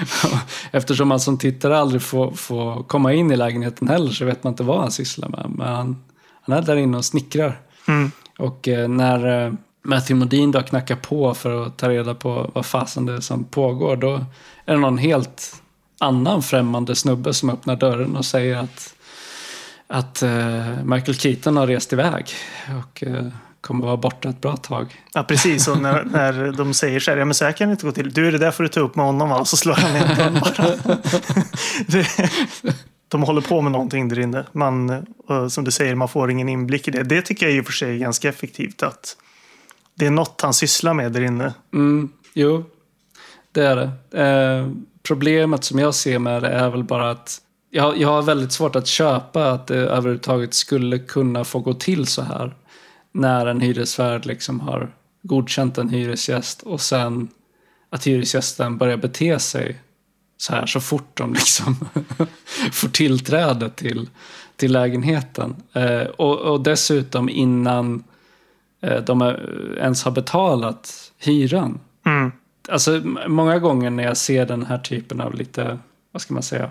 Eftersom 0.70 1.08
man 1.08 1.20
som 1.20 1.38
tittare 1.38 1.78
aldrig 1.78 2.02
får, 2.02 2.30
får 2.30 2.82
komma 2.82 3.12
in 3.12 3.30
i 3.30 3.36
lägenheten 3.36 3.88
heller 3.88 4.10
så 4.10 4.24
vet 4.24 4.44
man 4.44 4.52
inte 4.52 4.62
vad 4.62 4.80
han 4.80 4.90
sysslar 4.90 5.28
med. 5.28 5.46
Men 5.48 5.68
han, 5.68 6.02
han 6.42 6.58
är 6.58 6.62
där 6.62 6.76
inne 6.76 6.96
och 6.96 7.04
snickrar. 7.04 7.60
Mm. 7.88 8.10
Och 8.38 8.68
eh, 8.68 8.88
när 8.88 9.46
eh, 9.46 9.52
Matthew 9.84 10.14
Modin 10.14 10.50
då 10.50 10.62
knackar 10.62 10.96
på 10.96 11.34
för 11.34 11.66
att 11.66 11.76
ta 11.76 11.88
reda 11.88 12.14
på 12.14 12.50
vad 12.54 12.66
fasen 12.66 13.06
det 13.06 13.12
är 13.12 13.20
som 13.20 13.44
pågår 13.44 13.96
då 13.96 14.14
är 14.66 14.74
det 14.74 14.80
någon 14.80 14.98
helt 14.98 15.62
annan 16.00 16.42
främmande 16.42 16.94
snubbe 16.94 17.34
som 17.34 17.50
öppnar 17.50 17.76
dörren 17.76 18.16
och 18.16 18.24
säger 18.24 18.56
att 18.56 18.94
att 19.86 20.22
uh, 20.22 20.84
Michael 20.84 21.18
Keaton 21.18 21.56
har 21.56 21.66
rest 21.66 21.92
iväg 21.92 22.30
och 22.82 23.02
uh, 23.06 23.28
kommer 23.60 23.86
vara 23.86 23.96
borta 23.96 24.28
ett 24.28 24.40
bra 24.40 24.56
tag. 24.56 25.02
Ja, 25.14 25.22
precis. 25.22 25.68
Och 25.68 25.80
när, 25.82 26.04
när 26.04 26.52
de 26.52 26.74
säger 26.74 27.00
så 27.00 27.10
här, 27.10 27.18
ja 27.18 27.24
men 27.24 27.34
så 27.34 27.44
här 27.44 27.52
kan 27.52 27.68
det 27.68 27.72
inte 27.72 27.86
gå 27.86 27.92
till. 27.92 28.12
Du, 28.12 28.28
är 28.28 28.32
det 28.32 28.38
där 28.38 28.50
får 28.50 28.62
du 28.62 28.68
ta 28.68 28.80
upp 28.80 28.96
med 28.96 29.06
honom 29.06 29.28
va? 29.28 29.40
Och 29.40 29.48
så 29.48 29.56
slår 29.56 29.74
han 29.74 29.96
igen 29.96 30.08
dörren 30.16 30.40
bara. 30.40 30.96
de 33.08 33.22
håller 33.22 33.40
på 33.40 33.60
med 33.60 33.72
någonting 33.72 34.08
där 34.08 34.18
inne. 34.18 34.46
Man, 34.52 34.90
eh, 35.30 35.48
som 35.48 35.64
du 35.64 35.70
säger, 35.70 35.94
man 35.94 36.08
får 36.08 36.30
ingen 36.30 36.48
inblick 36.48 36.88
i 36.88 36.90
det. 36.90 37.02
Det 37.02 37.22
tycker 37.22 37.46
jag 37.46 37.54
i 37.54 37.60
och 37.60 37.66
för 37.66 37.72
sig 37.72 37.94
är 37.94 37.98
ganska 37.98 38.28
effektivt. 38.28 38.82
att 38.82 39.16
det 39.94 40.06
är 40.06 40.10
något 40.10 40.40
han 40.40 40.54
sysslar 40.54 40.94
med 40.94 41.12
där 41.12 41.20
inne. 41.20 41.54
Mm, 41.72 42.12
jo, 42.34 42.64
det 43.52 43.66
är 43.66 43.76
det. 43.76 44.22
Eh, 44.22 44.68
problemet 45.02 45.64
som 45.64 45.78
jag 45.78 45.94
ser 45.94 46.18
med 46.18 46.42
det 46.42 46.48
är 46.48 46.70
väl 46.70 46.84
bara 46.84 47.10
att 47.10 47.40
jag, 47.70 47.98
jag 47.98 48.08
har 48.08 48.22
väldigt 48.22 48.52
svårt 48.52 48.76
att 48.76 48.86
köpa 48.86 49.50
att 49.50 49.66
det 49.66 49.76
överhuvudtaget 49.76 50.54
skulle 50.54 50.98
kunna 50.98 51.44
få 51.44 51.58
gå 51.58 51.74
till 51.74 52.06
så 52.06 52.22
här. 52.22 52.54
När 53.12 53.46
en 53.46 53.60
hyresvärd 53.60 54.26
liksom 54.26 54.60
har 54.60 54.94
godkänt 55.22 55.78
en 55.78 55.88
hyresgäst 55.88 56.62
och 56.62 56.80
sen 56.80 57.28
att 57.90 58.06
hyresgästen 58.06 58.78
börjar 58.78 58.96
bete 58.96 59.38
sig 59.38 59.80
så 60.36 60.52
här 60.52 60.66
så 60.66 60.80
fort 60.80 61.18
de 61.18 61.32
liksom 61.32 61.76
får 62.72 62.88
tillträde 62.88 63.70
till, 63.70 64.08
till 64.56 64.72
lägenheten. 64.72 65.56
Eh, 65.72 66.02
och, 66.02 66.38
och, 66.38 66.60
dessutom 66.60 67.28
innan 67.28 67.94
eh, 67.94 68.00
de 69.06 69.22
ens 69.78 70.04
har 70.04 70.12
betalat 70.12 71.12
hyran. 71.18 71.80
Mm. 72.06 72.32
Alltså 72.68 73.00
många 73.26 73.58
gånger 73.58 73.90
när 73.90 74.04
jag 74.04 74.16
ser 74.16 74.46
den 74.46 74.66
här 74.66 74.78
typen 74.78 75.20
av 75.20 75.34
lite, 75.34 75.78
vad 76.12 76.22
ska 76.22 76.34
man 76.34 76.42
säga, 76.42 76.70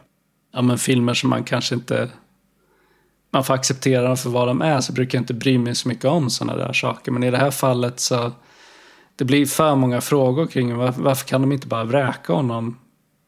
ja 0.54 0.62
men 0.62 0.78
filmer 0.78 1.14
som 1.14 1.30
man 1.30 1.44
kanske 1.44 1.76
inte 1.76 2.10
man 3.34 3.44
får 3.44 3.54
acceptera 3.54 4.02
dem 4.02 4.18
för 4.18 4.30
vad 4.30 4.48
de 4.48 4.62
är 4.62 4.82
så 4.82 4.94
brukar 4.94 5.18
jag 5.18 5.22
inte 5.22 5.34
bry 5.34 5.58
mig 5.58 5.76
så 5.76 5.88
mycket 5.88 6.06
om 6.06 6.30
sådana 6.30 6.66
där 6.66 6.74
saker. 6.74 7.12
Men 7.12 7.24
i 7.24 7.32
det 7.32 7.38
här 7.38 7.52
fallet 7.52 8.00
så 8.00 8.32
det 9.16 9.26
blir 9.26 9.46
för 9.46 9.76
många 9.76 10.02
frågor 10.02 10.48
kring 10.48 10.76
varför, 10.76 11.02
varför 11.02 11.28
kan 11.28 11.42
de 11.42 11.52
inte 11.52 11.68
bara 11.68 11.84
vräka 11.84 12.34
honom 12.34 12.80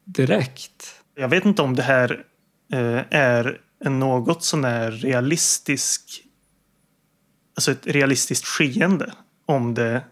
direkt? 0.04 1.00
Jag 1.16 1.28
vet 1.28 1.44
inte 1.44 1.62
om 1.62 1.76
det 1.76 1.82
här 1.82 2.24
eh, 2.72 3.02
är 3.10 3.60
en 3.84 3.98
något 3.98 4.44
sånär 4.44 4.90
realistisk 4.90 6.23
alltså 7.56 7.72
ett 7.72 7.86
realistiskt 7.86 8.46
skeende 8.46 9.12
om 9.46 9.74
det 9.74 10.02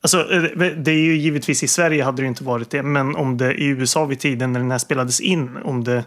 Alltså, 0.00 0.32
eh, 0.32 0.42
det 0.76 0.90
är 0.90 1.04
ju 1.04 1.16
givetvis 1.16 1.62
i 1.62 1.68
Sverige 1.68 2.04
hade 2.04 2.22
det 2.22 2.28
inte 2.28 2.44
varit 2.44 2.70
det, 2.70 2.82
men 2.82 3.16
om 3.16 3.36
det 3.36 3.54
i 3.54 3.64
USA 3.64 4.04
vid 4.04 4.20
tiden 4.20 4.52
när 4.52 4.60
den 4.60 4.70
här 4.70 4.78
spelades 4.78 5.20
in, 5.20 5.56
om 5.56 5.84
det 5.84 6.04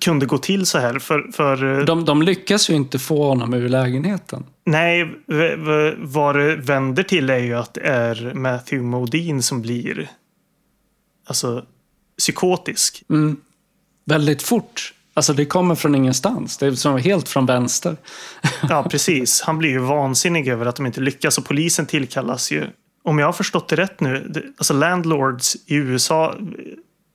kunde 0.00 0.26
gå 0.26 0.38
till 0.38 0.66
så 0.66 0.78
här. 0.78 0.98
För, 0.98 1.32
för, 1.32 1.78
eh, 1.78 1.84
de, 1.84 2.04
de 2.04 2.22
lyckas 2.22 2.70
ju 2.70 2.74
inte 2.74 2.98
få 2.98 3.28
honom 3.28 3.54
ur 3.54 3.68
lägenheten. 3.68 4.44
Nej, 4.64 5.14
vad 5.98 6.36
det 6.36 6.56
vänder 6.56 7.02
till 7.02 7.30
är 7.30 7.38
ju 7.38 7.54
att 7.54 7.74
det 7.74 7.80
är 7.80 8.34
Matthew 8.34 8.90
Modine 8.90 9.42
som 9.42 9.62
blir 9.62 10.10
alltså, 11.26 11.64
psykotisk. 12.18 13.02
Mm. 13.10 13.36
Väldigt 14.04 14.42
fort. 14.42 14.94
Alltså 15.14 15.32
det 15.32 15.44
kommer 15.44 15.74
från 15.74 15.94
ingenstans. 15.94 16.56
Det 16.56 16.66
är 16.66 16.72
som 16.72 16.98
helt 16.98 17.28
från 17.28 17.46
vänster. 17.46 17.96
ja, 18.68 18.86
precis. 18.90 19.42
Han 19.42 19.58
blir 19.58 19.70
ju 19.70 19.78
vansinnig 19.78 20.48
över 20.48 20.66
att 20.66 20.76
de 20.76 20.86
inte 20.86 21.00
lyckas 21.00 21.38
och 21.38 21.44
polisen 21.44 21.86
tillkallas 21.86 22.50
ju. 22.50 22.66
Om 23.04 23.18
jag 23.18 23.26
har 23.26 23.32
förstått 23.32 23.68
det 23.68 23.76
rätt 23.76 24.00
nu, 24.00 24.32
alltså 24.58 24.74
landlords 24.74 25.56
i 25.66 25.74
USA 25.74 26.34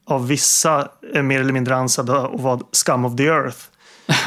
av 0.06 0.28
vissa 0.28 0.90
är 1.14 1.22
mer 1.22 1.40
eller 1.40 1.54
mindre 1.54 1.76
ansedda 1.76 2.18
att 2.18 2.42
vara 2.42 2.60
scum 2.72 3.06
of 3.06 3.16
the 3.16 3.26
earth. 3.26 3.58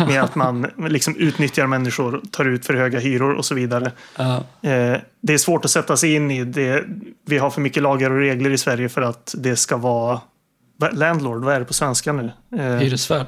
Med 0.08 0.22
att 0.22 0.34
man 0.34 0.66
liksom 0.76 1.16
utnyttjar 1.16 1.66
människor, 1.66 2.20
tar 2.30 2.44
ut 2.44 2.66
för 2.66 2.74
höga 2.74 2.98
hyror 2.98 3.34
och 3.34 3.44
så 3.44 3.54
vidare. 3.54 3.92
Uh. 4.20 4.40
Det 5.22 5.34
är 5.34 5.38
svårt 5.38 5.64
att 5.64 5.70
sätta 5.70 5.96
sig 5.96 6.14
in 6.14 6.30
i 6.30 6.44
det. 6.44 6.84
Vi 7.26 7.38
har 7.38 7.50
för 7.50 7.60
mycket 7.60 7.82
lagar 7.82 8.10
och 8.10 8.18
regler 8.18 8.50
i 8.50 8.58
Sverige 8.58 8.88
för 8.88 9.02
att 9.02 9.34
det 9.38 9.56
ska 9.56 9.76
vara 9.76 10.20
Landlord, 10.92 11.44
vad 11.44 11.54
är 11.54 11.58
det 11.58 11.64
på 11.64 11.74
svenska 11.74 12.12
nu? 12.12 12.32
Eh, 12.56 12.64
hyresvärd. 12.64 13.26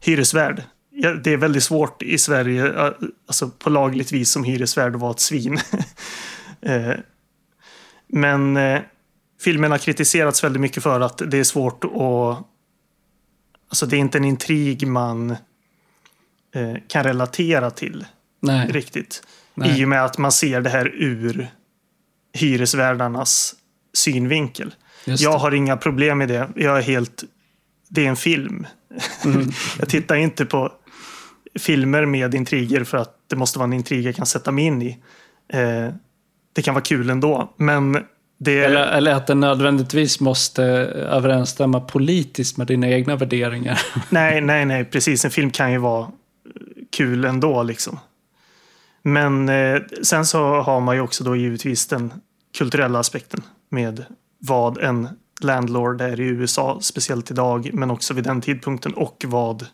Hyresvärd. 0.00 0.62
Ja, 0.90 1.12
det 1.14 1.32
är 1.32 1.36
väldigt 1.36 1.62
svårt 1.62 2.02
i 2.02 2.18
Sverige, 2.18 2.92
alltså 3.26 3.50
på 3.50 3.70
lagligt 3.70 4.12
vis 4.12 4.30
som 4.30 4.44
hyresvärd 4.44 4.94
att 4.94 5.00
vara 5.00 5.10
ett 5.10 5.20
svin. 5.20 5.58
Men 8.06 8.58
filmen 9.40 9.70
har 9.70 9.78
kritiserats 9.78 10.44
väldigt 10.44 10.60
mycket 10.60 10.82
för 10.82 11.00
att 11.00 11.22
det 11.26 11.38
är 11.38 11.44
svårt 11.44 11.84
att... 11.84 12.46
Alltså 13.68 13.86
det 13.86 13.96
är 13.96 14.00
inte 14.00 14.18
en 14.18 14.24
intrig 14.24 14.86
man 14.86 15.30
eh, 16.54 16.76
kan 16.88 17.04
relatera 17.04 17.70
till 17.70 18.06
Nej. 18.40 18.68
riktigt. 18.70 19.22
Nej. 19.54 19.80
I 19.80 19.84
och 19.84 19.88
med 19.88 20.04
att 20.04 20.18
man 20.18 20.32
ser 20.32 20.60
det 20.60 20.70
här 20.70 20.86
ur 20.94 21.48
hyresvärdarnas 22.32 23.54
synvinkel. 23.92 24.74
Jag 25.04 25.38
har 25.38 25.54
inga 25.54 25.76
problem 25.76 26.18
med 26.18 26.28
det. 26.28 26.48
Jag 26.56 26.78
är 26.78 26.82
helt... 26.82 27.24
Det 27.88 28.04
är 28.04 28.08
en 28.08 28.16
film. 28.16 28.66
Mm. 29.24 29.50
jag 29.78 29.88
tittar 29.88 30.16
inte 30.16 30.44
på 30.44 30.72
filmer 31.58 32.06
med 32.06 32.34
intriger 32.34 32.84
för 32.84 32.98
att 32.98 33.14
det 33.26 33.36
måste 33.36 33.58
vara 33.58 33.66
en 33.66 33.72
intrig 33.72 34.06
jag 34.06 34.16
kan 34.16 34.26
sätta 34.26 34.52
mig 34.52 34.64
in 34.64 34.82
i. 34.82 34.98
Eh, 35.52 35.88
det 36.52 36.62
kan 36.62 36.74
vara 36.74 36.84
kul 36.84 37.10
ändå. 37.10 37.54
Men 37.56 37.98
det... 38.38 38.64
Eller, 38.64 38.86
eller, 38.86 39.14
att 39.14 39.26
den 39.26 39.40
nödvändigtvis 39.40 40.20
måste 40.20 40.62
överensstämma 40.64 41.80
politiskt 41.80 42.56
med 42.56 42.66
dina 42.66 42.88
egna 42.88 43.16
värderingar. 43.16 43.80
Nej, 44.08 44.40
nej, 44.40 44.64
nej, 44.64 44.84
precis. 44.84 45.24
En 45.24 45.30
film 45.30 45.50
kan 45.50 45.72
ju 45.72 45.78
vara 45.78 46.10
kul 46.90 47.24
ändå 47.24 47.62
liksom. 47.62 47.98
Men 49.02 49.48
eh, 49.48 49.80
sen 50.02 50.26
så 50.26 50.60
har 50.60 50.80
man 50.80 50.94
ju 50.96 51.00
också 51.00 51.24
då 51.24 51.36
givetvis 51.36 51.86
den 51.86 52.12
kulturella 52.58 52.98
aspekten 52.98 53.42
med 53.68 54.04
vad 54.38 54.78
en 54.78 55.08
landlord 55.44 56.00
är 56.00 56.20
i 56.20 56.24
USA, 56.24 56.78
speciellt 56.82 57.30
idag, 57.30 57.70
men 57.72 57.90
också 57.90 58.14
vid 58.14 58.24
den 58.24 58.40
tidpunkten 58.40 58.94
och 58.94 59.24
vad 59.26 59.66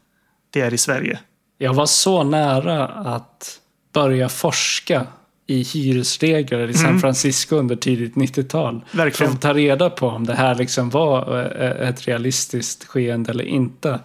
det 0.51 0.61
är 0.61 0.75
i 0.75 0.79
Sverige. 0.79 1.19
Jag 1.59 1.75
var 1.75 1.87
så 1.87 2.23
nära 2.23 2.87
att 2.87 3.61
börja 3.93 4.29
forska 4.29 5.07
i 5.47 5.63
hyresregler 5.63 6.69
i 6.69 6.75
San 6.75 6.87
mm. 6.87 7.01
Francisco 7.01 7.57
under 7.57 7.77
tidigt 7.77 8.15
90-tal. 8.15 8.85
För 9.13 9.25
att 9.25 9.41
ta 9.41 9.55
reda 9.55 9.91
på 9.91 10.09
om 10.09 10.27
det 10.27 10.35
här 10.35 10.55
liksom 10.55 10.91
var 10.91 11.51
eh, 11.61 11.89
ett 11.89 12.09
realistiskt 12.09 12.85
skeende 12.85 13.31
eller 13.31 13.45
inte. 13.45 14.01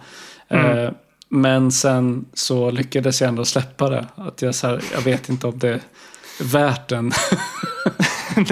Mm. 0.48 0.78
Eh, 0.78 0.92
men 1.28 1.72
sen 1.72 2.24
så 2.34 2.70
lyckades 2.70 3.20
jag 3.20 3.28
ändå 3.28 3.44
släppa 3.44 3.90
det. 3.90 4.06
Att 4.14 4.42
jag, 4.42 4.54
så 4.54 4.66
här, 4.66 4.82
jag 4.94 5.00
vet 5.00 5.28
inte 5.28 5.46
om 5.46 5.58
det 5.58 5.68
är 5.68 5.80
värt 6.44 6.92
en 6.92 7.12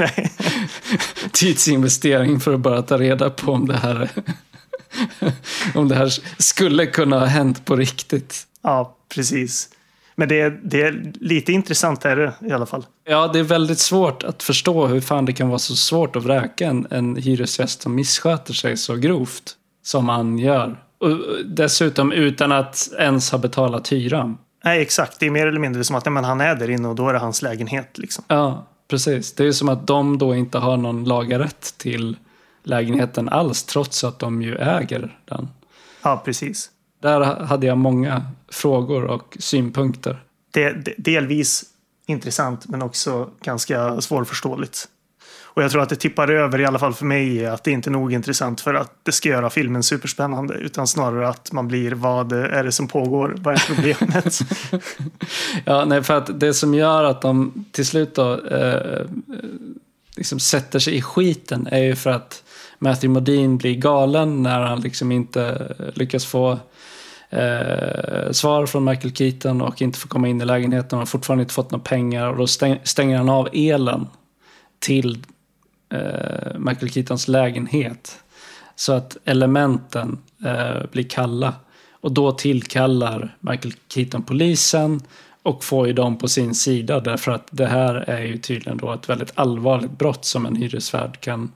tidsinvestering 1.33 2.41
för 2.41 2.55
att 2.55 2.61
bara 2.61 2.83
ta 2.83 2.99
reda 2.99 3.31
på 3.31 3.53
om 3.53 3.67
det 3.67 3.77
här 3.77 4.11
om 5.75 5.89
det 5.89 5.95
här 5.95 6.13
skulle 6.43 6.87
kunna 6.87 7.19
ha 7.19 7.27
hänt 7.27 7.65
på 7.65 7.77
riktigt. 7.77 8.47
Ja, 8.63 8.97
precis. 9.15 9.69
Men 10.15 10.29
det 10.29 10.41
är, 10.41 10.61
det 10.63 10.83
är 10.83 11.13
lite 11.21 11.53
intressant 11.53 12.05
är 12.05 12.17
det 12.17 12.33
i 12.49 12.53
alla 12.53 12.67
fall. 12.67 12.87
Ja, 13.05 13.29
det 13.29 13.39
är 13.39 13.43
väldigt 13.43 13.79
svårt 13.79 14.23
att 14.23 14.43
förstå 14.43 14.87
hur 14.87 15.01
fan 15.01 15.25
det 15.25 15.33
kan 15.33 15.49
vara 15.49 15.59
så 15.59 15.77
svårt 15.77 16.17
att 16.17 16.25
vräka 16.25 16.67
en, 16.67 16.87
en 16.91 17.17
hyresgäst 17.17 17.83
som 17.83 17.95
missköter 17.95 18.55
sig 18.55 18.77
så 18.77 18.97
grovt 18.97 19.57
som 19.83 20.09
han 20.09 20.39
gör. 20.39 20.83
Och 21.01 21.45
dessutom 21.45 22.13
utan 22.13 22.53
att 22.53 22.89
ens 22.99 23.31
ha 23.31 23.39
betalat 23.39 23.93
hyran. 23.93 24.39
Nej, 24.65 24.83
exakt. 24.83 25.21
Det 25.21 25.27
är 25.27 25.31
mer 25.31 25.47
eller 25.47 25.61
mindre 25.61 25.85
som 25.85 25.97
att 25.97 26.05
nej, 26.05 26.13
men 26.13 26.25
han 26.25 26.41
är 26.41 26.55
där 26.55 26.71
inne 26.71 26.89
och 26.89 26.95
då 26.95 27.09
är 27.09 27.13
det 27.13 27.19
hans 27.19 27.43
lägenhet. 27.43 27.99
Liksom. 27.99 28.25
Ja, 28.29 28.67
precis. 28.91 29.33
Det 29.33 29.45
är 29.45 29.53
som 29.53 29.69
att 29.69 29.87
de 29.87 30.19
då 30.19 30.35
inte 30.35 30.59
har 30.59 30.77
någon 30.77 31.05
lagarrätt 31.05 31.75
till 31.77 32.17
lägenheten 32.63 33.29
alls, 33.29 33.65
trots 33.65 34.05
att 34.05 34.19
de 34.19 34.43
ju 34.43 34.57
äger 34.57 35.19
den. 35.25 35.49
Ja, 36.03 36.23
precis. 36.25 36.71
Där 37.03 37.21
hade 37.21 37.67
jag 37.67 37.79
många 37.79 38.23
frågor 38.49 39.05
och 39.05 39.37
synpunkter. 39.41 40.23
Det, 40.51 40.95
delvis 40.99 41.65
intressant 42.07 42.69
men 42.69 42.83
också 42.83 43.31
ganska 43.43 44.01
svårförståeligt. 44.01 44.89
Och 45.61 45.65
jag 45.65 45.71
tror 45.71 45.83
att 45.83 45.89
det 45.89 45.97
tippar 45.97 46.29
över, 46.29 46.61
i 46.61 46.65
alla 46.65 46.79
fall 46.79 46.95
för 46.95 47.05
mig, 47.05 47.47
att 47.47 47.65
det 47.65 47.71
inte 47.71 47.91
är 47.91 47.93
nog 47.93 48.13
intressant 48.13 48.61
för 48.61 48.75
att 48.75 48.93
det 49.03 49.13
ska 49.13 49.29
göra 49.29 49.51
filmen 49.51 49.83
superspännande. 49.83 50.55
Utan 50.55 50.87
snarare 50.87 51.29
att 51.29 51.53
man 51.53 51.69
blir, 51.69 51.93
vad 51.93 52.33
är 52.33 52.65
det 52.65 52.73
som 52.73 52.89
pågår? 52.89 53.35
Vad 53.39 53.55
är 53.55 53.63
problemet? 53.67 54.39
ja, 55.65 55.85
nej, 55.85 56.03
för 56.03 56.15
att 56.15 56.41
det 56.41 56.55
som 56.55 56.75
gör 56.75 57.05
att 57.05 57.23
de 57.23 57.65
till 57.73 57.87
slut 57.87 58.15
då, 58.15 58.47
eh, 58.47 59.07
liksom 60.17 60.41
sätter 60.41 60.79
sig 60.79 60.97
i 60.97 61.03
skiten 61.03 61.69
är 61.71 61.83
ju 61.83 61.97
för 61.97 62.11
att 62.11 62.43
Matthew 62.79 63.09
Modine 63.09 63.57
blir 63.57 63.75
galen 63.75 64.43
när 64.43 64.61
han 64.61 64.81
liksom 64.81 65.13
inte 65.13 65.43
eh, 65.79 65.87
lyckas 65.95 66.27
få 66.27 66.59
eh, 67.31 68.31
svar 68.31 68.67
från 68.67 68.85
Michael 68.85 69.15
Keaton 69.15 69.63
och 69.63 69.83
inte 69.83 69.99
får 69.99 70.09
komma 70.09 70.29
in 70.29 70.41
i 70.41 70.45
lägenheten 70.45 70.97
och 70.97 71.01
har 71.01 71.07
fortfarande 71.07 71.43
inte 71.43 71.55
fått 71.55 71.71
några 71.71 71.85
pengar 71.85 72.29
och 72.29 72.37
då 72.37 72.47
stänger 72.85 73.17
han 73.17 73.29
av 73.29 73.49
elen 73.53 74.07
till 74.79 75.25
eh, 75.91 76.59
Michael 76.59 76.91
Keatons 76.91 77.29
lägenhet. 77.29 78.19
Så 78.77 78.93
att 78.93 79.17
elementen 79.25 80.19
eh, 80.45 80.87
blir 80.93 81.09
kalla. 81.09 81.55
Och 81.91 82.13
då 82.13 82.33
tillkallar 82.33 83.37
Michael 83.41 83.75
Keaton 83.89 84.23
polisen 84.23 85.03
och 85.43 85.65
får 85.65 85.87
ju 85.87 85.93
dem 85.93 86.19
på 86.19 86.29
sin 86.29 86.55
sida 86.55 87.01
därför 87.01 87.33
att 87.33 87.49
det 87.51 87.67
här 87.67 87.95
är 87.95 88.23
ju 88.23 88.39
tydligen 88.39 88.79
då 88.79 88.93
ett 88.93 89.09
väldigt 89.09 89.33
allvarligt 89.35 89.99
brott 89.99 90.25
som 90.25 90.47
en 90.47 90.57
hyresvärd 90.57 91.21
kan, 91.21 91.53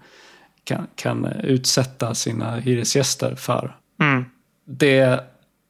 kan, 0.64 0.86
kan 0.94 1.26
utsätta 1.26 2.14
sina 2.14 2.56
hyresgäster 2.56 3.34
för. 3.34 3.76
Mm. 4.00 4.24
det 4.64 5.24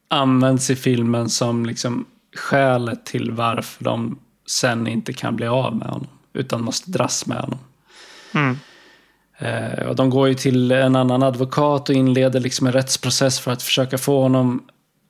används 0.07 0.69
i 0.69 0.75
filmen 0.75 1.29
som 1.29 1.65
liksom 1.65 2.05
skälet 2.35 3.05
till 3.05 3.31
varför 3.31 3.83
de 3.83 4.19
sen 4.47 4.87
inte 4.87 5.13
kan 5.13 5.35
bli 5.35 5.47
av 5.47 5.75
med 5.75 5.87
honom. 5.87 6.07
Utan 6.33 6.63
måste 6.63 6.91
dras 6.91 7.25
med 7.25 7.37
honom. 7.37 7.59
Mm. 8.35 8.57
Eh, 9.37 9.87
och 9.87 9.95
de 9.95 10.09
går 10.09 10.27
ju 10.27 10.33
till 10.33 10.71
en 10.71 10.95
annan 10.95 11.23
advokat 11.23 11.89
och 11.89 11.95
inleder 11.95 12.39
liksom 12.39 12.67
en 12.67 12.73
rättsprocess 12.73 13.39
för 13.39 13.51
att 13.51 13.63
försöka 13.63 13.97
få 13.97 14.21
honom 14.21 14.63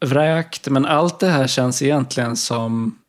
vräkt. 0.06 0.70
Men 0.70 0.86
allt 0.86 1.20
det 1.20 1.28
här 1.28 1.48
känns 1.48 1.82
egentligen 1.82 2.36
som 2.36 3.00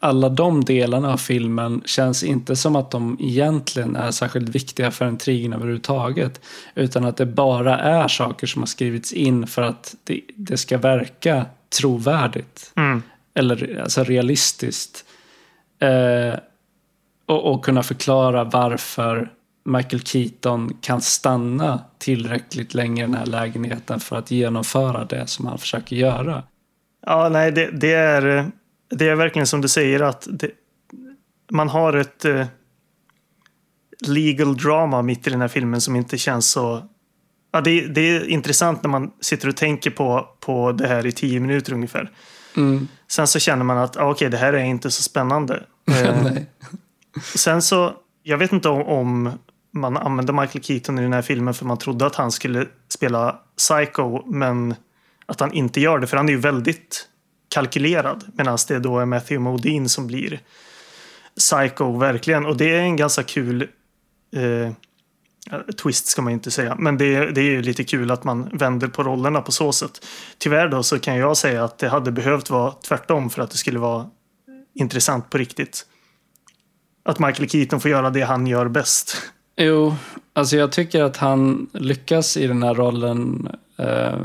alla 0.00 0.28
de 0.28 0.64
delarna 0.64 1.12
av 1.12 1.16
filmen 1.16 1.82
känns 1.84 2.22
inte 2.22 2.56
som 2.56 2.76
att 2.76 2.90
de 2.90 3.16
egentligen 3.20 3.96
är 3.96 4.10
särskilt 4.10 4.48
viktiga 4.48 4.90
för 4.90 5.08
intrigen 5.08 5.52
överhuvudtaget. 5.52 6.40
Utan 6.74 7.04
att 7.04 7.16
det 7.16 7.26
bara 7.26 7.78
är 7.78 8.08
saker 8.08 8.46
som 8.46 8.62
har 8.62 8.66
skrivits 8.66 9.12
in 9.12 9.46
för 9.46 9.62
att 9.62 9.94
det, 10.04 10.20
det 10.36 10.56
ska 10.56 10.78
verka 10.78 11.46
trovärdigt. 11.80 12.72
Mm. 12.76 13.02
Eller 13.34 13.80
alltså 13.82 14.04
realistiskt. 14.04 15.04
Eh, 15.78 16.38
och, 17.26 17.52
och 17.52 17.64
kunna 17.64 17.82
förklara 17.82 18.44
varför 18.44 19.32
Michael 19.68 20.02
Keaton 20.02 20.76
kan 20.80 21.00
stanna 21.00 21.80
tillräckligt 21.98 22.74
länge 22.74 23.02
i 23.02 23.06
den 23.06 23.14
här 23.14 23.26
lägenheten 23.26 24.00
för 24.00 24.16
att 24.16 24.30
genomföra 24.30 25.04
det 25.04 25.26
som 25.26 25.46
han 25.46 25.58
försöker 25.58 25.96
göra. 25.96 26.42
Ja, 27.06 27.28
nej, 27.28 27.52
det, 27.52 27.70
det, 27.70 27.92
är, 27.92 28.50
det 28.90 29.08
är 29.08 29.14
verkligen 29.14 29.46
som 29.46 29.60
du 29.60 29.68
säger 29.68 30.00
att 30.00 30.28
det, 30.30 30.50
man 31.50 31.68
har 31.68 31.92
ett 31.92 32.24
eh, 32.24 32.46
legal 34.06 34.56
drama 34.56 35.02
mitt 35.02 35.26
i 35.26 35.30
den 35.30 35.40
här 35.40 35.48
filmen 35.48 35.80
som 35.80 35.96
inte 35.96 36.18
känns 36.18 36.50
så... 36.50 36.88
Ja, 37.52 37.60
det, 37.60 37.86
det 37.86 38.00
är 38.00 38.28
intressant 38.28 38.82
när 38.82 38.90
man 38.90 39.10
sitter 39.20 39.48
och 39.48 39.56
tänker 39.56 39.90
på, 39.90 40.28
på 40.40 40.72
det 40.72 40.88
här 40.88 41.06
i 41.06 41.12
tio 41.12 41.40
minuter 41.40 41.72
ungefär. 41.72 42.10
Mm. 42.56 42.88
Sen 43.08 43.26
så 43.26 43.38
känner 43.38 43.64
man 43.64 43.78
att 43.78 43.96
ah, 43.96 44.10
okej, 44.10 44.30
det 44.30 44.36
här 44.36 44.52
är 44.52 44.64
inte 44.64 44.90
så 44.90 45.02
spännande. 45.02 45.62
Eh, 45.88 46.36
sen 47.34 47.62
så, 47.62 47.92
jag 48.22 48.38
vet 48.38 48.52
inte 48.52 48.68
om, 48.68 48.82
om 48.82 49.32
man 49.72 49.96
använde 49.96 50.32
Michael 50.32 50.64
Keaton 50.64 50.98
i 50.98 51.02
den 51.02 51.12
här 51.12 51.22
filmen 51.22 51.54
för 51.54 51.64
man 51.64 51.78
trodde 51.78 52.06
att 52.06 52.14
han 52.14 52.32
skulle 52.32 52.66
spela 52.88 53.40
Psycho, 53.56 54.22
men 54.26 54.74
att 55.26 55.40
han 55.40 55.52
inte 55.52 55.80
gör 55.80 55.98
det, 55.98 56.06
för 56.06 56.16
han 56.16 56.28
är 56.28 56.32
ju 56.32 56.38
väldigt 56.38 57.08
kalkylerad. 57.48 58.24
Medan 58.34 58.58
det 58.68 58.78
då 58.78 58.98
är 58.98 59.06
Matthew 59.06 59.50
Modine 59.50 59.88
som 59.88 60.06
blir 60.06 60.40
Psycho, 61.38 61.98
verkligen. 61.98 62.46
Och 62.46 62.56
det 62.56 62.76
är 62.76 62.80
en 62.80 62.96
ganska 62.96 63.22
kul 63.22 63.68
eh, 64.36 64.72
twist 65.82 66.06
ska 66.06 66.22
man 66.22 66.32
ju 66.32 66.34
inte 66.34 66.50
säga, 66.50 66.76
men 66.78 66.98
det, 66.98 67.30
det 67.30 67.40
är 67.40 67.44
ju 67.44 67.62
lite 67.62 67.84
kul 67.84 68.10
att 68.10 68.24
man 68.24 68.48
vänder 68.52 68.88
på 68.88 69.02
rollerna 69.02 69.40
på 69.40 69.52
så 69.52 69.72
sätt. 69.72 70.06
Tyvärr 70.38 70.68
då 70.68 70.82
så 70.82 70.98
kan 70.98 71.16
jag 71.16 71.36
säga 71.36 71.64
att 71.64 71.78
det 71.78 71.88
hade 71.88 72.12
behövt 72.12 72.50
vara 72.50 72.72
tvärtom 72.72 73.30
för 73.30 73.42
att 73.42 73.50
det 73.50 73.56
skulle 73.56 73.78
vara 73.78 74.10
intressant 74.74 75.30
på 75.30 75.38
riktigt. 75.38 75.86
Att 77.04 77.18
Michael 77.18 77.48
Keaton 77.48 77.80
får 77.80 77.90
göra 77.90 78.10
det 78.10 78.22
han 78.22 78.46
gör 78.46 78.68
bäst. 78.68 79.16
Jo, 79.60 79.96
alltså 80.32 80.56
jag 80.56 80.72
tycker 80.72 81.02
att 81.02 81.16
han 81.16 81.70
lyckas 81.72 82.36
i 82.36 82.46
den 82.46 82.62
här 82.62 82.74
rollen 82.74 83.48
eh, 83.76 84.18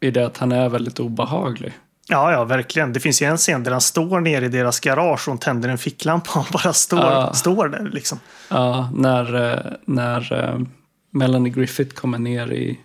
i 0.00 0.10
det 0.10 0.26
att 0.26 0.38
han 0.38 0.52
är 0.52 0.68
väldigt 0.68 1.00
obehaglig. 1.00 1.72
Ja, 2.08 2.32
ja, 2.32 2.44
verkligen. 2.44 2.92
Det 2.92 3.00
finns 3.00 3.22
ju 3.22 3.26
en 3.26 3.36
scen 3.36 3.64
där 3.64 3.70
han 3.70 3.80
står 3.80 4.20
nere 4.20 4.44
i 4.44 4.48
deras 4.48 4.80
garage 4.80 5.28
och 5.28 5.40
tänder 5.40 5.68
en 5.68 5.78
ficklampa 5.78 6.40
och 6.40 6.46
bara 6.52 6.72
står, 6.72 7.00
Ja. 7.00 7.32
står 7.32 7.68
där 7.68 7.90
liksom. 7.92 8.18
Ja, 8.48 8.90
när, 8.94 9.50
eh, 9.52 9.72
när 9.84 10.32
eh, 10.32 10.60
Melanie 11.10 11.52
Griffith 11.52 11.94
kommer 11.94 12.18
ner 12.18 12.52
i, 12.52 12.78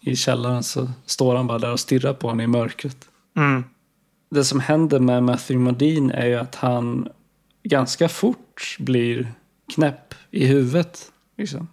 i 0.00 0.16
källaren 0.16 0.62
så 0.62 0.88
står 1.06 1.36
han 1.36 1.46
bara 1.46 1.58
där 1.58 1.72
och 1.72 1.80
stirrar 1.80 2.12
på 2.12 2.28
henne 2.28 2.42
i 2.42 2.46
mörkret. 2.46 2.96
Mm. 3.36 3.64
Det 4.30 4.44
som 4.44 4.60
händer 4.60 5.00
med 5.00 5.22
Matthew 5.22 5.64
Modine 5.64 6.10
är 6.14 6.26
ju 6.26 6.34
att 6.34 6.54
han 6.54 7.08
ganska 7.62 8.08
fort 8.08 8.76
blir 8.78 9.32
knäpp 9.74 10.14
i 10.30 10.46
huvudet. 10.46 11.12
Liksom. 11.38 11.68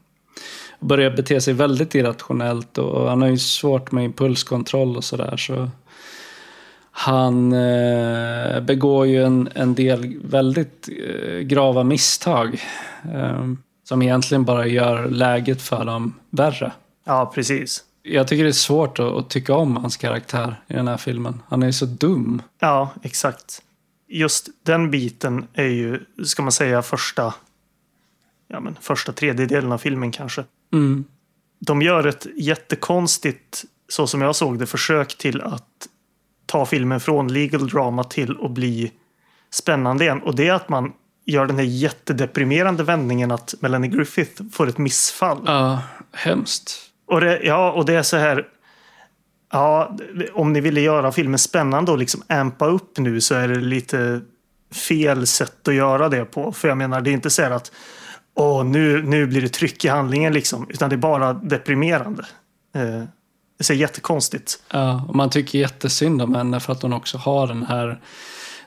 Och 0.80 0.88
börjar 0.88 1.12
bete 1.12 1.42
sig 1.42 1.54
väldigt 1.54 1.96
irrationellt 1.96 2.78
och 2.78 3.10
han 3.10 3.22
har 3.22 3.30
ju 3.30 3.38
svårt 3.38 3.92
med 3.92 4.06
impulskontroll 4.06 4.98
och 4.98 5.04
sådär. 5.04 5.38
Så 5.38 5.70
han 6.92 7.54
eh, 7.54 8.62
begår 8.62 9.08
ju 9.08 9.24
en, 9.24 9.50
en 9.56 9.76
del 9.76 10.20
väldigt 10.24 10.90
eh, 11.08 11.40
grava 11.40 11.84
misstag. 11.84 12.62
Eh, 13.14 13.46
som 13.92 14.02
egentligen 14.02 14.46
bara 14.46 14.68
gör 14.68 15.10
läget 15.10 15.62
för 15.62 15.86
dem 15.86 16.14
värre. 16.30 16.72
Ja, 17.06 17.32
precis. 17.36 17.84
Jag 18.04 18.28
tycker 18.28 18.44
det 18.44 18.50
är 18.50 18.54
svårt 18.54 19.00
att, 19.00 19.06
att 19.06 19.30
tycka 19.30 19.54
om 19.54 19.78
hans 19.78 19.98
karaktär 19.98 20.62
i 20.68 20.74
den 20.74 20.88
här 20.88 20.98
filmen. 20.98 21.42
Han 21.48 21.64
är 21.64 21.68
ju 21.68 21.74
så 21.74 21.86
dum. 21.86 22.42
Ja, 22.60 22.90
exakt. 23.04 23.62
Just 24.08 24.50
den 24.64 24.92
biten 24.92 25.48
är 25.54 25.68
ju, 25.68 26.00
ska 26.26 26.44
man 26.44 26.52
säga, 26.52 26.82
första, 26.82 27.34
ja, 28.52 28.60
men, 28.60 28.78
första 28.82 29.14
tredjedelen 29.14 29.72
av 29.72 29.78
filmen 29.78 30.12
kanske. 30.12 30.44
Mm. 30.74 31.06
De 31.60 31.82
gör 31.82 32.08
ett 32.08 32.28
jättekonstigt, 32.36 33.64
så 33.90 34.08
som 34.08 34.22
jag 34.22 34.36
såg 34.36 34.60
det, 34.60 34.66
försök 34.66 35.18
till 35.18 35.42
att 35.42 35.88
ta 36.46 36.66
filmen 36.66 37.00
från 37.00 37.34
legal 37.34 37.68
drama 37.68 38.04
till 38.04 38.38
att 38.42 38.52
bli 38.52 38.92
spännande 39.50 40.04
igen. 40.04 40.22
Och 40.22 40.36
det 40.36 40.48
är 40.48 40.54
att 40.54 40.70
man 40.70 40.94
gör 41.26 41.46
den 41.46 41.58
här 41.58 41.64
jättedeprimerande 41.64 42.84
vändningen 42.84 43.32
att 43.32 43.54
Melanie 43.60 43.92
Griffith 43.92 44.42
får 44.52 44.70
ett 44.70 44.78
missfall. 44.78 45.42
Ja, 45.46 45.84
hemskt. 46.14 46.78
Och 47.06 47.22
det, 47.22 47.42
ja, 47.44 47.72
och 47.72 47.86
det 47.86 47.94
är 47.94 48.04
så 48.04 48.18
här. 48.18 48.48
Ja, 49.52 49.98
om 50.34 50.54
ni 50.54 50.62
ville 50.62 50.82
göra 50.82 51.12
filmen 51.12 51.40
spännande 51.40 51.92
och 51.92 51.98
liksom 51.98 52.24
ampa 52.28 52.68
upp 52.68 52.98
nu 52.98 53.22
så 53.22 53.36
är 53.36 53.48
det 53.48 53.56
lite 53.56 54.22
fel 54.72 55.28
sätt 55.28 55.68
att 55.68 55.74
göra 55.74 56.10
det 56.10 56.26
på. 56.26 56.52
För 56.52 56.68
jag 56.68 56.78
menar, 56.78 57.02
det 57.02 57.10
är 57.10 57.14
inte 57.14 57.30
så 57.30 57.42
här 57.42 57.52
att 57.52 57.72
Åh, 58.42 58.66
nu, 58.66 59.04
nu 59.04 59.28
blir 59.28 59.42
det 59.42 59.50
tryck 59.50 59.86
i 59.86 59.88
handlingen 59.88 60.34
liksom. 60.34 60.68
Utan 60.70 60.90
det 60.90 60.96
är 60.96 60.98
bara 60.98 61.34
deprimerande. 61.34 62.26
Eh, 62.76 63.04
det 63.58 63.64
ser 63.64 63.74
jättekonstigt. 63.74 64.64
Ja, 64.72 65.06
och 65.08 65.16
man 65.16 65.30
tycker 65.30 65.60
jättesynd 65.60 66.22
om 66.22 66.36
henne 66.36 66.60
för 66.60 66.74
att 66.74 66.82
hon 66.82 66.94
också 66.94 67.18
har 67.18 67.48
den 67.48 67.64
här 67.66 68.00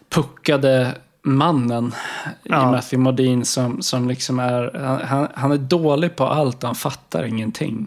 puckade 0.08 0.94
mannen 1.22 1.94
Ja. 2.42 2.68
i 2.68 2.72
Matthew 2.72 2.96
Modine 3.02 3.44
som, 3.44 3.82
som 3.82 4.08
liksom 4.08 4.38
är, 4.38 4.78
han, 5.04 5.28
han 5.34 5.52
är 5.52 5.58
dålig 5.58 6.16
på 6.16 6.24
allt 6.24 6.62
han 6.62 6.74
fattar 6.74 7.24
ingenting. 7.24 7.86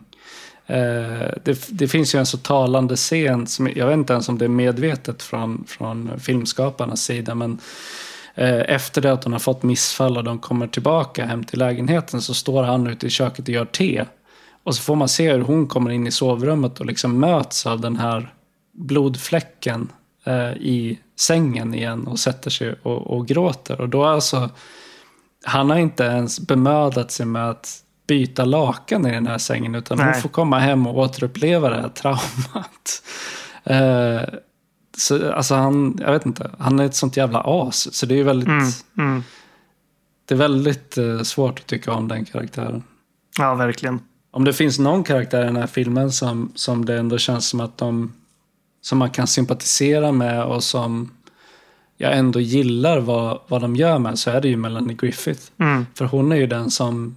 Eh, 0.66 1.32
det, 1.44 1.68
det 1.70 1.88
finns 1.88 2.16
ju 2.16 2.20
en 2.20 2.26
så 2.26 2.38
talande 2.38 2.96
scen, 2.96 3.48
som, 3.48 3.70
jag 3.76 3.88
vet 3.88 3.94
inte 3.94 4.14
ens 4.14 4.30
om 4.30 4.38
det 4.38 4.46
är 4.46 4.50
medvetet 4.50 5.24
från, 5.24 5.64
från 5.68 6.20
filmskaparnas 6.20 7.04
sida, 7.04 7.36
men 7.36 7.60
efter 8.46 9.02
det 9.02 9.14
att 9.14 9.24
hon 9.24 9.34
har 9.34 9.40
fått 9.40 9.64
missfall 9.64 10.18
och 10.18 10.24
de 10.24 10.40
kommer 10.40 10.68
tillbaka 10.68 11.26
hem 11.26 11.44
till 11.44 11.60
lägenheten 11.60 12.22
så 12.22 12.34
står 12.34 12.64
han 12.64 12.88
ute 12.88 13.08
i 13.08 13.10
köket 13.10 13.48
och 13.48 13.54
gör 13.54 13.66
te. 13.66 14.06
Och 14.64 14.76
så 14.76 14.82
får 14.82 14.96
man 14.96 15.10
se 15.10 15.32
hur 15.34 15.42
hon 15.42 15.68
kommer 15.68 15.92
in 15.92 16.08
i 16.08 16.12
sovrummet 16.12 16.80
och 16.80 16.86
liksom 16.86 17.20
möts 17.20 17.66
av 17.66 17.82
den 17.82 17.96
här 17.96 18.34
blodfläcken 18.74 19.92
eh, 20.26 20.52
i 20.52 21.00
sängen 21.20 21.74
igen 21.74 22.08
och 22.08 22.20
sätter 22.20 22.50
sig 22.50 22.76
och, 22.84 23.18
och 23.18 23.28
gråter. 23.28 23.82
Och 23.82 23.90
då 23.90 24.06
alltså, 24.06 24.50
han 25.46 25.70
har 25.70 25.78
inte 25.78 26.04
ens 26.04 26.40
bemödat 26.40 27.12
sig 27.12 27.26
med 27.26 27.50
att 27.50 27.84
byta 28.08 28.46
lakan 28.46 29.06
i 29.06 29.12
den 29.12 29.28
här 29.28 29.38
sängen 29.38 29.76
utan 29.76 30.00
hon 30.00 30.08
Nej. 30.08 30.22
får 30.22 30.30
komma 30.30 30.60
hem 30.60 30.88
och 30.88 30.98
återuppleva 30.98 31.70
det 31.70 31.82
här 31.82 31.90
traumat. 31.90 33.04
Eh, 33.64 34.22
så, 34.98 35.32
alltså 35.32 35.56
han, 35.56 36.00
jag 36.02 36.12
vet 36.12 36.26
inte, 36.26 36.52
han 36.60 36.80
är 36.80 36.86
ett 36.86 36.96
sånt 36.96 37.18
jävla 37.18 37.42
as. 37.46 37.96
Så 37.96 38.06
det 38.06 38.20
är 38.20 38.24
väldigt, 38.24 38.48
Mm, 38.48 38.72
mm. 38.98 39.24
det 40.26 40.34
är 40.34 40.38
väldigt 40.38 40.98
eh, 40.98 41.22
svårt 41.22 41.60
att 41.60 41.68
tycka 41.68 41.92
om 41.92 42.08
den 42.08 42.26
karaktären. 42.26 42.84
Ja, 43.38 43.56
verkligen. 43.56 44.00
Om 44.32 44.44
det 44.44 44.54
finns 44.54 44.80
någon 44.80 45.04
karaktär 45.04 45.42
i 45.42 45.46
den 45.46 45.56
här 45.56 45.68
filmen 45.68 46.12
som, 46.12 46.52
som 46.56 46.86
det 46.86 46.98
ändå 46.98 47.18
känns 47.18 47.48
som 47.48 47.60
att 47.60 47.78
de 47.78 48.14
som 48.82 48.98
man 48.98 49.10
kan 49.10 49.28
sympatisera 49.28 50.12
med 50.12 50.44
och 50.44 50.64
som 50.64 51.12
jag 51.98 52.18
ändå 52.18 52.40
gillar 52.40 53.00
vad, 53.00 53.40
vad 53.48 53.62
de 53.62 53.76
gör 53.76 54.00
med 54.00 54.20
så 54.20 54.30
är 54.30 54.42
det 54.42 54.48
ju 54.48 54.58
Melanie 54.58 54.98
Griffith. 54.98 55.42
Mm. 55.58 55.86
För 55.96 56.06
hon 56.06 56.32
är 56.32 56.36
ju 56.36 56.48
den 56.48 56.72
som 56.72 57.16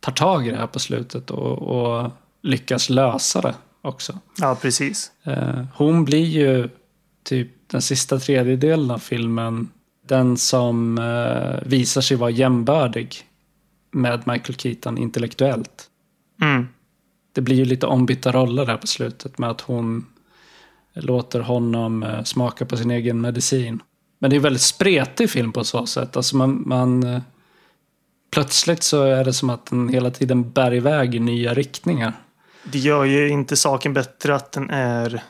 tar 0.00 0.12
tag 0.12 0.46
i 0.46 0.50
det 0.50 0.56
här 0.56 0.66
på 0.66 0.78
slutet 0.78 1.30
och, 1.30 1.58
och 1.58 2.10
lyckas 2.42 2.90
lösa 2.90 3.40
det 3.40 3.54
också. 3.82 4.18
Ja, 4.40 4.58
precis. 4.62 5.10
Eh, 5.24 5.64
hon 5.74 6.04
blir 6.04 6.26
ju 6.26 6.68
typ 7.24 7.48
den 7.66 7.82
sista 7.82 8.18
tredjedelen 8.18 8.90
av 8.90 8.98
filmen 8.98 9.68
den 10.08 10.36
som 10.36 10.98
eh, 10.98 11.68
visar 11.68 12.00
sig 12.00 12.16
vara 12.16 12.30
jämbördig 12.30 13.16
med 13.92 14.22
Michael 14.26 14.56
Keaton 14.56 14.98
intellektuellt. 14.98 15.86
Mm. 16.42 16.68
Det 17.32 17.40
blir 17.40 17.56
ju 17.56 17.64
lite 17.64 17.86
ombytta 17.86 18.32
roller 18.32 18.66
där 18.66 18.76
på 18.76 18.86
slutet 18.86 19.38
med 19.38 19.50
att 19.50 19.60
hon 19.60 20.06
låter 20.94 21.40
honom 21.40 22.02
eh, 22.02 22.22
smaka 22.22 22.66
på 22.66 22.76
sin 22.76 22.90
egen 22.90 23.20
medicin. 23.20 23.82
Men 24.18 24.30
det 24.30 24.34
är 24.34 24.38
en 24.38 24.42
väldigt 24.42 24.62
spretig 24.62 25.30
film 25.30 25.52
på 25.52 25.64
så 25.64 25.86
sätt. 25.86 26.16
Alltså 26.16 26.36
man, 26.36 26.62
man, 26.66 27.02
eh, 27.02 27.22
plötsligt 28.30 28.82
så 28.82 29.02
är 29.02 29.24
det 29.24 29.32
som 29.32 29.50
att 29.50 29.66
den 29.66 29.88
hela 29.88 30.10
tiden 30.10 30.50
bär 30.50 30.74
iväg 30.74 31.14
i 31.14 31.18
nya 31.18 31.54
riktningar. 31.54 32.12
Det 32.64 32.78
gör 32.78 33.04
ju 33.04 33.28
inte 33.28 33.56
saken 33.56 33.94
bättre 33.94 34.34
att 34.34 34.52
den 34.52 34.70
är 34.70 35.22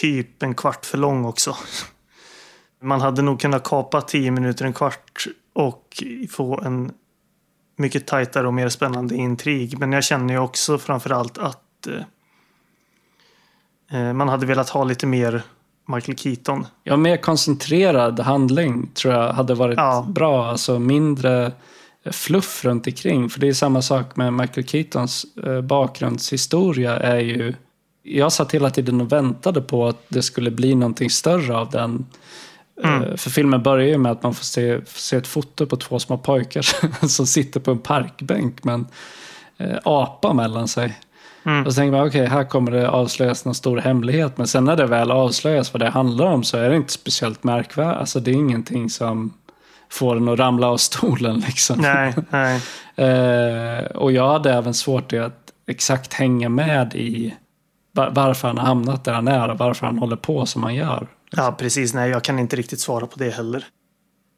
typ 0.00 0.42
en 0.42 0.54
kvart 0.54 0.86
för 0.86 0.98
lång 0.98 1.24
också. 1.24 1.56
Man 2.82 3.00
hade 3.00 3.22
nog 3.22 3.40
kunnat 3.40 3.64
kapa 3.64 4.00
tio 4.00 4.30
minuter, 4.30 4.64
en 4.64 4.72
kvart 4.72 5.26
och 5.52 6.02
få 6.30 6.60
en 6.60 6.92
mycket 7.76 8.06
tajtare 8.06 8.46
och 8.46 8.54
mer 8.54 8.68
spännande 8.68 9.14
intrig. 9.14 9.78
Men 9.78 9.92
jag 9.92 10.04
känner 10.04 10.34
ju 10.34 10.40
också 10.40 10.78
framförallt 10.78 11.38
att 11.38 11.86
eh, 13.90 14.12
man 14.12 14.28
hade 14.28 14.46
velat 14.46 14.68
ha 14.68 14.84
lite 14.84 15.06
mer 15.06 15.42
Michael 15.88 16.18
Keaton. 16.18 16.66
Ja, 16.84 16.96
mer 16.96 17.16
koncentrerad 17.16 18.20
handling 18.20 18.90
tror 18.94 19.14
jag 19.14 19.32
hade 19.32 19.54
varit 19.54 19.76
Ja. 19.76 20.06
bra. 20.08 20.50
Alltså 20.50 20.78
mindre 20.78 21.52
fluff 22.10 22.64
runt 22.64 22.86
omkring. 22.86 23.28
För 23.30 23.40
det 23.40 23.48
är 23.48 23.52
samma 23.52 23.82
sak 23.82 24.16
med 24.16 24.32
Michael 24.32 24.66
Keatons 24.66 25.26
eh, 25.44 25.60
bakgrundshistoria 25.60 26.96
är 26.96 27.18
ju... 27.18 27.54
Jag 28.08 28.32
satt 28.32 28.52
hela 28.52 28.70
tiden 28.70 29.00
och 29.00 29.12
väntade 29.12 29.60
på 29.60 29.86
att 29.86 30.02
det 30.08 30.22
skulle 30.22 30.50
bli 30.50 30.74
någonting 30.74 31.10
större 31.10 31.56
av 31.56 31.70
den. 31.70 32.06
Mm. 32.84 33.02
Eh, 33.02 33.16
För 33.16 33.30
filmen 33.30 33.62
börjar 33.62 33.88
ju 33.88 33.98
med 33.98 34.12
att 34.12 34.22
man 34.22 34.34
får 34.34 34.44
se, 34.44 34.76
får 34.76 35.00
se 35.00 35.16
ett 35.16 35.26
foto 35.26 35.66
på 35.66 35.76
två 35.76 35.98
små 35.98 36.18
pojkar 36.18 36.66
som 37.08 37.26
sitter 37.26 37.60
på 37.60 37.70
en 37.70 37.78
parkbänk 37.78 38.64
med 38.64 38.74
en 38.74 38.86
eh, 39.58 39.78
apa 39.84 40.32
mellan 40.32 40.68
sig. 40.68 40.98
Mm. 41.44 41.66
Och 41.66 41.72
så 41.72 41.80
tänker 41.80 41.98
man, 41.98 42.08
okej, 42.08 42.26
här 42.26 42.44
kommer 42.44 42.70
det 42.70 42.88
avslöjas 42.90 43.44
någon 43.44 43.54
stor 43.54 43.76
hemlighet. 43.76 44.38
Men 44.38 44.46
sen 44.46 44.64
när 44.64 44.76
det 44.76 44.86
väl 44.86 45.10
avslöjas 45.10 45.72
vad 45.72 45.82
det 45.82 45.88
handlar 45.88 46.26
om 46.26 46.44
så 46.44 46.56
är 46.58 46.70
det 46.70 46.76
inte 46.76 46.92
speciellt 46.92 47.44
märkvärdigt. 47.44 48.00
Alltså 48.00 48.20
det 48.20 48.30
är 48.30 48.34
ingenting 48.34 48.90
som 48.90 49.32
får 49.88 50.14
den 50.14 50.28
att 50.28 50.38
ramla 50.38 50.66
av 50.66 50.76
stolen 50.76 51.40
liksom. 51.46 51.80
Nej, 51.80 52.14
nej. 52.30 52.60
Eh, 52.98 53.84
och 53.84 54.12
jag 54.12 54.28
hade 54.28 54.52
även 54.52 54.74
svårt 54.74 55.12
att 55.12 55.52
exakt 55.66 56.12
hänga 56.12 56.48
med 56.48 56.94
i 56.94 57.34
varför 57.96 58.48
han 58.48 58.58
har 58.58 58.66
hamnat 58.66 59.04
där 59.04 59.12
han 59.12 59.28
är 59.28 59.48
och 59.48 59.58
varför 59.58 59.86
han 59.86 59.98
håller 59.98 60.16
på 60.16 60.46
som 60.46 60.62
han 60.62 60.74
gör. 60.74 61.08
Ja, 61.30 61.56
precis. 61.58 61.94
Nej, 61.94 62.10
jag 62.10 62.24
kan 62.24 62.38
inte 62.38 62.56
riktigt 62.56 62.80
svara 62.80 63.06
på 63.06 63.18
det 63.18 63.30
heller. 63.30 63.64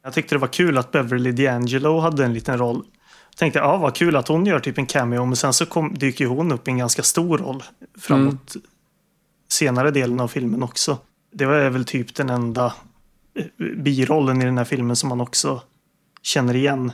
Jag 0.03 0.13
tyckte 0.13 0.35
det 0.35 0.39
var 0.39 0.47
kul 0.47 0.77
att 0.77 0.91
Beverly 0.91 1.31
D'Angelo 1.31 1.99
hade 1.99 2.25
en 2.25 2.33
liten 2.33 2.57
roll. 2.57 2.83
Jag 3.29 3.37
tänkte, 3.37 3.59
ja 3.59 3.77
vad 3.77 3.95
kul 3.95 4.15
att 4.15 4.27
hon 4.27 4.45
gör 4.45 4.59
typ 4.59 4.77
en 4.77 4.85
cameo, 4.85 5.25
men 5.25 5.35
sen 5.35 5.53
så 5.53 5.65
kom, 5.65 5.93
dyker 5.93 6.25
hon 6.25 6.51
upp 6.51 6.67
i 6.67 6.71
en 6.71 6.77
ganska 6.77 7.03
stor 7.03 7.37
roll 7.37 7.63
framåt 7.97 8.55
senare 9.49 9.91
delen 9.91 10.19
av 10.19 10.27
filmen 10.27 10.63
också. 10.63 10.97
Det 11.31 11.45
var 11.45 11.69
väl 11.69 11.85
typ 11.85 12.15
den 12.15 12.29
enda 12.29 12.73
eh, 13.35 13.65
birollen 13.77 14.41
i 14.41 14.45
den 14.45 14.57
här 14.57 14.65
filmen 14.65 14.95
som 14.95 15.09
man 15.09 15.21
också 15.21 15.61
känner 16.21 16.55
igen. 16.55 16.91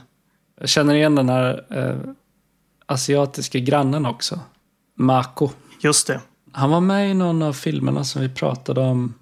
Jag 0.60 0.68
känner 0.68 0.94
igen 0.94 1.14
den 1.14 1.28
här 1.28 1.66
eh, 1.70 2.10
asiatiska 2.86 3.58
grannen 3.58 4.06
också. 4.06 4.40
Mako. 4.98 5.50
Just 5.80 6.06
det. 6.06 6.20
Han 6.56 6.70
var 6.70 6.80
med 6.80 7.10
i 7.10 7.14
någon 7.14 7.42
av 7.42 7.52
filmerna 7.52 8.04
som 8.04 8.22
vi 8.22 8.28
pratade 8.28 8.80
om. 8.80 9.14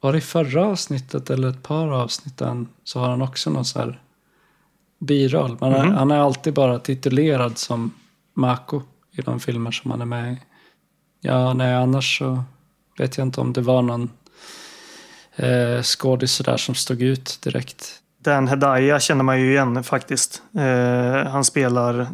Var 0.00 0.12
det 0.12 0.18
i 0.18 0.20
förra 0.20 0.64
avsnittet 0.66 1.30
eller 1.30 1.48
ett 1.48 1.62
par 1.62 1.88
avsnitten 1.88 2.68
så 2.84 3.00
har 3.00 3.08
han 3.08 3.22
också 3.22 3.50
någon 3.50 3.64
så 3.64 3.78
här 3.78 4.00
biroll. 5.00 5.56
Men 5.60 5.72
Mhm. 5.72 5.94
han 5.94 6.10
är 6.10 6.18
alltid 6.18 6.54
bara 6.54 6.78
titulerad 6.78 7.58
som 7.58 7.94
Mako 8.34 8.82
i 9.12 9.20
de 9.22 9.40
filmer 9.40 9.70
som 9.70 9.90
han 9.90 10.00
är 10.00 10.04
med 10.06 10.32
i. 10.32 10.38
Ja, 11.20 11.52
nej, 11.54 11.74
annars 11.74 12.18
så 12.18 12.42
vet 12.98 13.18
jag 13.18 13.26
inte 13.26 13.40
om 13.40 13.52
det 13.52 13.60
var 13.60 13.82
någon 13.82 14.10
eh, 15.36 15.82
skådis 15.82 16.32
sådär 16.32 16.56
som 16.56 16.74
stod 16.74 17.02
ut 17.02 17.38
direkt. 17.42 18.00
Dan 18.18 18.48
Hedaya 18.48 19.00
känner 19.00 19.22
man 19.24 19.40
ju 19.40 19.50
igen 19.50 19.84
faktiskt. 19.84 20.42
Eh, 20.56 21.30
han 21.30 21.44
spelar 21.44 22.06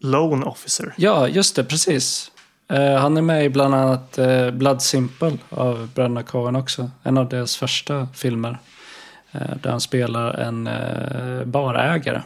Lone 0.00 0.46
Officer. 0.46 0.94
Ja, 0.96 1.28
just 1.28 1.56
det, 1.56 1.64
precis. 1.64 2.30
Eh, 2.72 2.94
han 3.00 3.16
är 3.16 3.22
med 3.22 3.44
i 3.44 3.48
bland 3.48 3.74
annat 3.74 4.18
eh, 4.18 4.50
Blood 4.50 4.82
Simple 4.82 5.38
av 5.50 5.88
bröderna 5.94 6.22
Coen 6.22 6.56
också. 6.56 6.90
En 7.02 7.18
av 7.18 7.28
deras 7.28 7.56
första 7.56 8.08
filmer. 8.14 8.58
Eh, 9.32 9.56
där 9.62 9.70
han 9.70 9.80
spelar 9.80 10.34
en 10.34 10.64
barägare. 11.50 12.22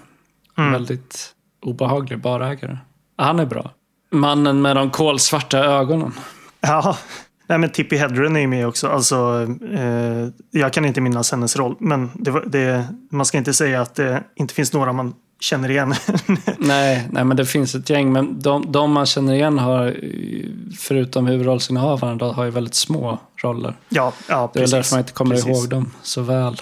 En 0.57 0.63
Mm. 0.65 0.73
väldigt 0.73 1.35
obehaglig 1.63 2.21
barägare. 2.21 2.79
Han 3.17 3.41
är 3.41 3.47
bra. 3.47 3.71
Mannen 4.11 4.63
med 4.63 4.77
de 4.77 4.91
kolsvarta 4.91 5.59
ögonen. 5.59 6.13
Ja, 6.61 6.97
nej 7.47 7.59
men 7.59 7.71
Tippi 7.71 7.97
Hedren 7.97 8.37
är 8.37 8.41
ju 8.41 8.47
med 8.47 8.67
också. 8.67 8.89
Alltså, 8.89 9.47
jag 10.51 10.73
kan 10.73 10.85
inte 10.85 11.01
minnas 11.01 11.31
hennes 11.31 11.57
roll, 11.57 11.77
men 11.81 12.11
det, 12.15 12.43
det, 12.47 12.87
man 13.11 13.27
ska 13.27 13.39
inte 13.39 13.55
säga 13.55 13.81
att 13.81 13.95
det 13.95 14.25
inte 14.37 14.55
finns 14.55 14.73
några 14.73 14.93
man 14.93 15.15
känner 15.43 15.71
igen. 15.71 15.95
nej, 16.59 17.09
nej, 17.11 17.25
men 17.25 17.37
det 17.37 17.47
finns 17.47 17.75
ett 17.75 17.91
gäng. 17.91 18.13
Men 18.13 18.41
de, 18.41 18.73
de 18.73 18.93
man 18.93 19.07
känner 19.07 19.35
igen 19.35 19.59
har, 19.59 19.97
förutom 20.79 21.27
huvudrollsinnehavaren, 21.27 22.19
då, 22.19 22.33
har 22.33 22.45
ju 22.45 22.51
väldigt 22.51 22.75
små 22.75 23.19
roller. 23.37 23.77
ja, 23.89 24.13
ja, 24.29 24.51
Det 24.53 24.59
är 24.59 24.63
precis. 24.63 24.71
därför 24.71 24.95
man 24.95 25.01
inte 25.01 25.13
kommer 25.13 25.35
Precis. 25.35 25.49
ihåg 25.51 25.69
dem 25.69 25.91
så 26.03 26.23
väl. 26.23 26.57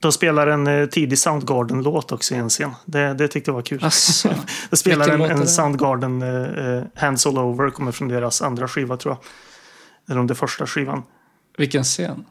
De 0.00 0.12
spelar 0.12 0.46
en 0.46 0.66
eh, 0.66 0.86
tidig 0.86 1.18
Soundgarden-låt 1.18 2.12
också 2.12 2.34
i 2.34 2.38
en 2.38 2.48
scen. 2.48 2.70
Det, 2.84 3.14
det 3.14 3.28
tyckte 3.28 3.50
jag 3.50 3.54
var 3.54 3.62
kul. 3.62 3.84
Asså. 3.84 4.28
De 4.70 4.76
spelar 4.76 5.08
en, 5.08 5.20
en? 5.20 5.46
Soundgarden, 5.48 6.22
eh, 6.22 6.82
Hands 6.94 7.26
All 7.26 7.38
Over, 7.38 7.70
kommer 7.70 7.92
från 7.92 8.08
deras 8.08 8.42
andra 8.42 8.68
skiva 8.68 8.96
tror 8.96 9.14
jag. 9.14 9.24
Eller 10.10 10.20
om 10.20 10.26
det 10.26 10.32
är 10.32 10.36
första 10.36 10.66
skivan. 10.66 11.02
Vilken 11.58 11.84
scen? 11.84 12.24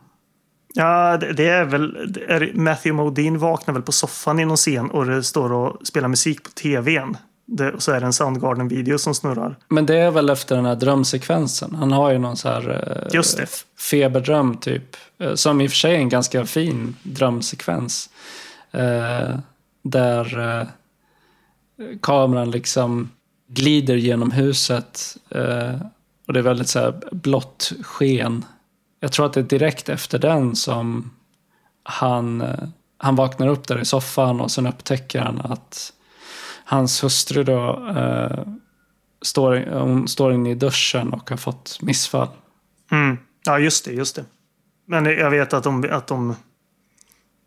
Ja, 0.77 1.17
det, 1.17 1.33
det 1.33 1.47
är 1.47 1.65
väl... 1.65 2.11
Det 2.13 2.23
är, 2.23 2.51
Matthew 2.53 3.03
Modine 3.03 3.37
vaknar 3.37 3.73
väl 3.73 3.83
på 3.83 3.91
soffan 3.91 4.39
i 4.39 4.45
någon 4.45 4.57
scen 4.57 4.91
och 4.91 5.05
det 5.05 5.23
står 5.23 5.53
och 5.53 5.87
spelar 5.87 6.07
musik 6.07 6.43
på 6.43 6.49
tvn. 6.49 7.17
Det, 7.45 7.71
och 7.71 7.83
så 7.83 7.91
är 7.91 7.99
det 7.99 8.05
en 8.05 8.13
Soundgarden-video 8.13 8.97
som 8.97 9.15
snurrar. 9.15 9.55
Men 9.67 9.85
det 9.85 9.97
är 9.97 10.11
väl 10.11 10.29
efter 10.29 10.55
den 10.55 10.65
här 10.65 10.75
drömsekvensen. 10.75 11.75
Han 11.75 11.91
har 11.91 12.11
ju 12.11 12.17
någon 12.17 12.37
så 12.37 12.49
här 12.49 12.69
eh, 12.69 13.15
Just 13.15 13.37
det. 13.37 13.47
feberdröm 13.79 14.57
typ. 14.57 14.95
Eh, 15.19 15.33
som 15.33 15.61
i 15.61 15.67
och 15.67 15.71
för 15.71 15.77
sig 15.77 15.95
är 15.95 15.99
en 15.99 16.09
ganska 16.09 16.45
fin 16.45 16.95
drömsekvens. 17.03 18.09
Eh, 18.71 19.39
där 19.83 20.39
eh, 20.59 20.67
kameran 22.01 22.51
liksom 22.51 23.09
glider 23.49 23.95
genom 23.95 24.31
huset. 24.31 25.17
Eh, 25.29 25.75
och 26.27 26.33
det 26.33 26.39
är 26.39 26.43
väldigt 26.43 26.69
så 26.69 26.79
här 26.79 26.93
blått 27.11 27.73
sken. 27.81 28.45
Jag 28.99 29.11
tror 29.11 29.25
att 29.25 29.33
det 29.33 29.39
är 29.39 29.43
direkt 29.43 29.89
efter 29.89 30.19
den 30.19 30.55
som 30.55 31.11
han, 31.83 32.41
eh, 32.41 32.67
han 32.97 33.15
vaknar 33.15 33.47
upp 33.47 33.67
där 33.67 33.81
i 33.81 33.85
soffan 33.85 34.41
och 34.41 34.51
sen 34.51 34.67
upptäcker 34.67 35.19
han 35.19 35.41
att 35.41 35.93
hans 36.63 37.03
hustru 37.03 37.43
då 37.43 37.87
eh, 37.97 38.47
står, 39.21 39.79
hon 39.79 40.07
står 40.07 40.33
inne 40.33 40.51
i 40.51 40.55
duschen 40.55 41.13
och 41.13 41.29
har 41.29 41.37
fått 41.37 41.77
missfall. 41.81 42.27
Mm. 42.91 43.17
Ja, 43.45 43.59
just 43.59 43.85
det, 43.85 43.91
just 43.91 44.15
det. 44.15 44.25
Men 44.85 45.05
jag 45.05 45.31
vet 45.31 45.53
att 45.53 45.63
de, 45.63 45.89
att 45.91 46.07
de 46.07 46.35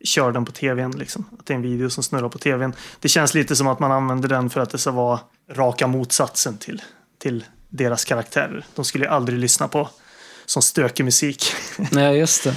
kör 0.05 0.33
den 0.33 0.45
på 0.45 0.53
tvn. 0.53 0.91
Liksom. 0.91 1.25
Att 1.39 1.47
det 1.47 1.53
är 1.53 1.57
en 1.57 1.63
video 1.63 1.91
som 1.91 2.03
snurrar 2.03 2.29
på 2.29 2.39
tvn. 2.39 2.73
Det 3.01 3.09
känns 3.09 3.35
lite 3.35 3.57
som 3.57 3.67
att 3.67 3.79
man 3.79 3.93
använder 3.93 4.29
den 4.29 4.51
för 4.51 4.61
att 4.61 4.71
det 4.71 4.79
ska 4.79 4.91
vara 4.91 5.21
raka 5.51 5.87
motsatsen 5.87 6.59
till, 6.59 6.83
till 7.19 7.45
deras 7.69 8.05
karaktärer. 8.05 8.65
De 8.75 8.85
skulle 8.85 9.05
ju 9.05 9.11
aldrig 9.11 9.39
lyssna 9.39 9.69
på 9.69 9.89
som 10.51 10.63
stökig 10.63 11.05
musik. 11.05 11.53
Nej, 11.93 12.19
just 12.19 12.45
det. 12.45 12.55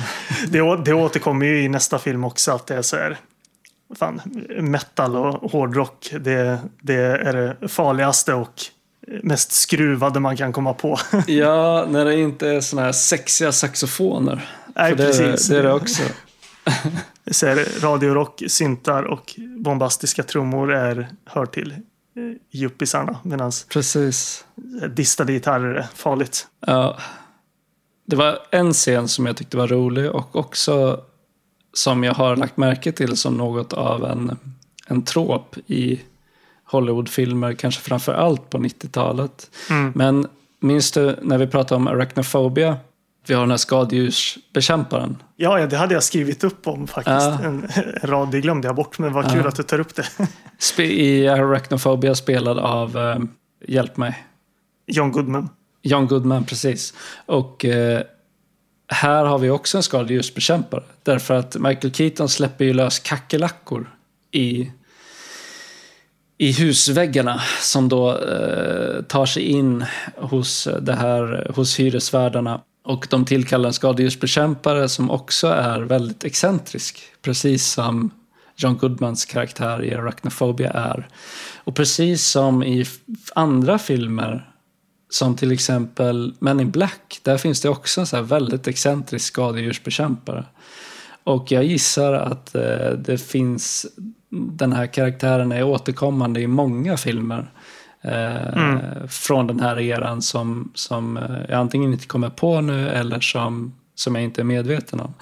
Det, 0.47 0.77
det 0.85 0.93
återkommer 0.93 1.45
ju 1.45 1.63
i 1.63 1.69
nästa 1.69 1.99
film 1.99 2.23
också 2.23 2.51
att 2.51 2.67
det 2.67 2.75
är 2.75 2.81
så 2.81 2.95
här. 2.95 3.17
Fan, 3.99 4.21
metal 4.59 5.15
och 5.15 5.51
hårdrock. 5.51 6.13
Det, 6.19 6.59
det 6.81 6.93
är 6.95 7.33
det 7.59 7.67
farligaste 7.67 8.33
och 8.33 8.61
mest 9.23 9.51
skruvade 9.51 10.19
man 10.19 10.37
kan 10.37 10.53
komma 10.53 10.73
på. 10.73 10.97
Ja, 11.27 11.85
när 11.89 12.05
det 12.05 12.15
inte 12.19 12.47
är 12.49 12.61
såna 12.61 12.81
här 12.81 12.91
sexiga 12.91 13.51
saxofoner. 13.51 14.49
Nej, 14.75 14.89
För 14.89 14.97
det, 14.97 15.03
är- 15.03 15.07
precis. 15.31 15.47
det 15.47 15.57
är 15.57 15.63
det 15.63 15.73
också. 15.73 16.03
Så 17.31 17.45
är 17.47 17.55
det 17.55 17.83
radiorock, 17.83 18.43
syntar 18.47 19.03
och 19.03 19.35
bombastiska 19.57 20.23
trummor 20.23 20.73
är, 20.73 21.07
hör 21.25 21.45
till 21.45 21.71
eh, 21.71 21.77
yuppisarna. 22.61 23.19
Medan 23.23 23.51
Precis. 23.69 24.45
distade 24.89 25.33
gitarrer 25.33 25.75
är 25.75 25.87
farligt. 25.95 26.47
Ja. 26.67 26.97
Det 28.05 28.15
var 28.15 28.39
en 28.51 28.73
scen 28.73 29.07
som 29.07 29.25
jag 29.25 29.37
tyckte 29.37 29.57
var 29.57 29.67
rolig 29.67 30.11
och 30.11 30.35
också 30.35 31.01
som 31.73 32.03
jag 32.03 32.13
har 32.13 32.35
lagt 32.35 32.57
märke 32.57 32.91
till 32.91 33.17
som 33.17 33.37
något 33.37 33.73
av 33.73 34.05
en, 34.05 34.37
en 34.87 35.01
trop 35.01 35.55
i 35.67 36.01
Hollywoodfilmer, 36.65 37.53
kanske 37.53 37.81
framför 37.81 38.13
allt 38.13 38.49
på 38.49 38.57
90-talet. 38.57 39.51
Mm. 39.69 39.91
Men 39.95 40.27
minns 40.59 40.91
du 40.91 41.15
när 41.21 41.37
vi 41.37 41.47
pratade 41.47 41.75
om 41.75 41.87
arachnophobia? 41.87 42.77
Vi 43.27 43.33
har 43.33 43.41
den 43.41 43.49
här 43.49 43.57
skadedjursbekämparen. 43.57 45.17
Ja, 45.35 45.59
ja, 45.59 45.67
det 45.67 45.77
hade 45.77 45.93
jag 45.93 46.03
skrivit 46.03 46.43
upp 46.43 46.67
om 46.67 46.87
faktiskt. 46.87 47.15
Ja. 47.17 47.39
En, 47.43 47.67
en 48.01 48.09
rad, 48.09 48.31
det 48.31 48.41
glömde 48.41 48.67
jag 48.67 48.75
bort, 48.75 48.99
men 48.99 49.13
vad 49.13 49.31
kul 49.31 49.41
Ja. 49.43 49.47
att 49.47 49.55
du 49.55 49.63
tar 49.63 49.79
upp 49.79 49.95
det. 49.95 50.83
I 50.83 51.27
arachnophobia 51.27 52.15
spelad 52.15 52.59
av, 52.59 52.97
eh, 52.97 53.19
hjälp 53.67 53.97
mig, 53.97 54.23
John 54.87 55.11
Goodman. 55.11 55.49
John 55.83 56.07
Goodman, 56.07 56.45
precis. 56.45 56.93
Och 57.25 57.65
eh, 57.65 58.01
här 58.87 59.25
har 59.25 59.39
vi 59.39 59.49
också 59.49 59.77
en 59.77 59.83
skadedjursbekämpare. 59.83 60.83
Därför 61.03 61.33
att 61.33 61.55
Michael 61.55 61.93
Keaton 61.93 62.29
släpper 62.29 62.65
ju 62.65 62.73
lös 62.73 62.99
kackerlackor 62.99 63.95
i, 64.31 64.71
i 66.37 66.51
husväggarna 66.51 67.41
som 67.61 67.89
då 67.89 68.17
eh, 68.17 69.01
tar 69.01 69.25
sig 69.25 69.43
in 69.43 69.85
hos, 70.17 70.67
det 70.81 70.93
här, 70.93 71.51
hos 71.55 71.79
hyresvärdarna. 71.79 72.61
Och 72.83 73.07
de 73.09 73.25
tillkallar 73.25 73.67
en 73.67 73.73
skadedjursbekämpare 73.73 74.89
som 74.89 75.11
också 75.11 75.47
är 75.47 75.79
väldigt 75.79 76.23
excentrisk. 76.23 77.01
Precis 77.21 77.71
som 77.71 78.09
John 78.55 78.77
Goodmans 78.77 79.25
karaktär 79.25 79.83
i 79.83 79.93
Arachnophobia 79.93 80.71
är. 80.71 81.07
Och 81.57 81.75
precis 81.75 82.27
som 82.27 82.63
i 82.63 82.85
andra 83.35 83.79
filmer, 83.79 84.52
som 85.13 85.35
till 85.35 85.51
exempel 85.51 86.33
Men 86.39 86.59
in 86.59 86.71
Black, 86.71 87.19
där 87.21 87.37
finns 87.37 87.61
det 87.61 87.69
också 87.69 88.01
en 88.01 88.07
så 88.07 88.21
väldigt 88.21 88.67
excentrisk 88.67 89.25
skadedjursbekämpare. 89.25 90.45
Och 91.23 91.51
jag 91.51 91.63
gissar 91.63 92.13
att 92.13 92.55
eh, 92.55 92.89
det 92.97 93.17
finns, 93.17 93.85
den 94.29 94.73
här 94.73 94.87
karaktären 94.87 95.51
är 95.51 95.63
återkommande 95.63 96.41
i 96.41 96.47
många 96.47 96.97
filmer. 96.97 97.51
Eh, 98.01 98.47
mm. 98.47 98.79
Från 99.07 99.47
den 99.47 99.59
här 99.59 99.79
eran 99.79 100.21
som, 100.21 100.71
som 100.75 101.17
eh, 101.17 101.23
jag 101.49 101.59
antingen 101.59 101.93
inte 101.93 102.07
kommer 102.07 102.29
på 102.29 102.61
nu 102.61 102.89
eller 102.89 103.19
som, 103.19 103.73
som 103.95 104.15
jag 104.15 104.23
inte 104.23 104.41
är 104.41 104.45
medveten 104.45 104.99
om. 104.99 105.13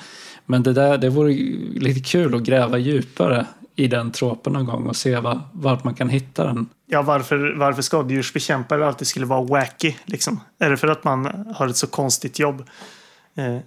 Men 0.45 0.63
det, 0.63 0.73
där, 0.73 0.97
det 0.97 1.09
vore 1.09 1.33
lite 1.79 1.99
kul 1.99 2.35
att 2.35 2.43
gräva 2.43 2.77
djupare 2.77 3.45
i 3.75 3.87
den 3.87 4.11
tropen 4.11 4.53
någon 4.53 4.65
gång 4.65 4.87
och 4.87 4.95
se 4.95 5.19
var, 5.19 5.39
vart 5.51 5.83
man 5.83 5.93
kan 5.93 6.09
hitta 6.09 6.45
den. 6.45 6.69
Ja, 6.93 7.01
varför, 7.01 7.55
varför 7.57 7.81
skadedjursbekämpare 7.81 8.87
alltid 8.87 9.07
skulle 9.07 9.25
vara 9.25 9.41
wacky. 9.41 9.93
Liksom. 10.05 10.39
Är 10.59 10.69
det 10.69 10.77
för 10.77 10.87
att 10.87 11.03
man 11.03 11.45
har 11.55 11.67
ett 11.67 11.77
så 11.77 11.87
konstigt 11.87 12.39
jobb? 12.39 12.69
Eh, 13.35 13.57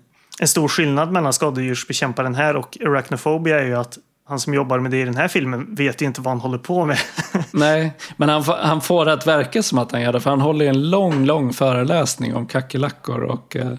en 0.41 0.49
stor 0.49 0.69
skillnad 0.69 1.13
mellan 1.13 1.33
skadedjursbekämparen 1.33 2.35
här 2.35 2.57
och 2.57 2.79
Arachnophobia 2.81 3.61
är 3.61 3.65
ju 3.65 3.75
att 3.75 3.99
han 4.29 4.41
som 4.41 4.55
jobbar 4.55 4.79
med 4.79 4.91
det 4.91 5.01
i 5.01 5.05
den 5.05 5.17
här 5.17 5.29
filmen 5.29 5.75
vet 5.75 6.03
ju 6.03 6.07
inte 6.07 6.21
vad 6.21 6.31
han 6.31 6.41
håller 6.41 6.59
på 6.59 6.85
med. 6.85 6.99
Nej, 7.51 7.93
men 8.17 8.29
han, 8.29 8.43
han 8.43 8.81
får 8.81 9.05
det 9.05 9.13
att 9.13 9.27
verka 9.27 9.63
som 9.63 9.79
att 9.79 9.93
han 9.93 10.03
gör 10.03 10.13
det. 10.13 10.21
För 10.21 10.31
han 10.31 10.41
håller 10.41 10.67
en 10.67 10.91
lång, 10.91 11.25
lång 11.25 11.53
föreläsning 11.53 12.35
om 12.35 12.47
kackerlackor. 12.47 13.23
Och, 13.23 13.57
eh, 13.57 13.75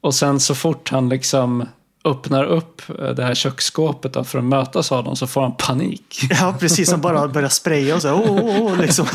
och 0.00 0.14
sen 0.14 0.40
så 0.40 0.54
fort 0.54 0.90
han 0.90 1.08
liksom 1.08 1.68
öppnar 2.06 2.44
upp 2.44 2.82
eh, 2.88 3.10
det 3.10 3.22
här 3.22 3.34
köksskåpet 3.34 4.28
för 4.28 4.38
att 4.38 4.44
mötas 4.44 4.92
av 4.92 5.04
dem 5.04 5.16
så 5.16 5.26
får 5.26 5.40
han 5.40 5.56
panik. 5.56 6.20
Ja, 6.30 6.56
precis 6.60 6.90
som 6.90 7.00
bara 7.00 7.28
börjar 7.28 7.48
spraya 7.48 7.94
och 7.94 8.02
så 8.02 8.08
här, 8.08 8.14
oh, 8.14 8.30
oh, 8.30 8.62
oh, 8.62 8.80
liksom. 8.80 9.06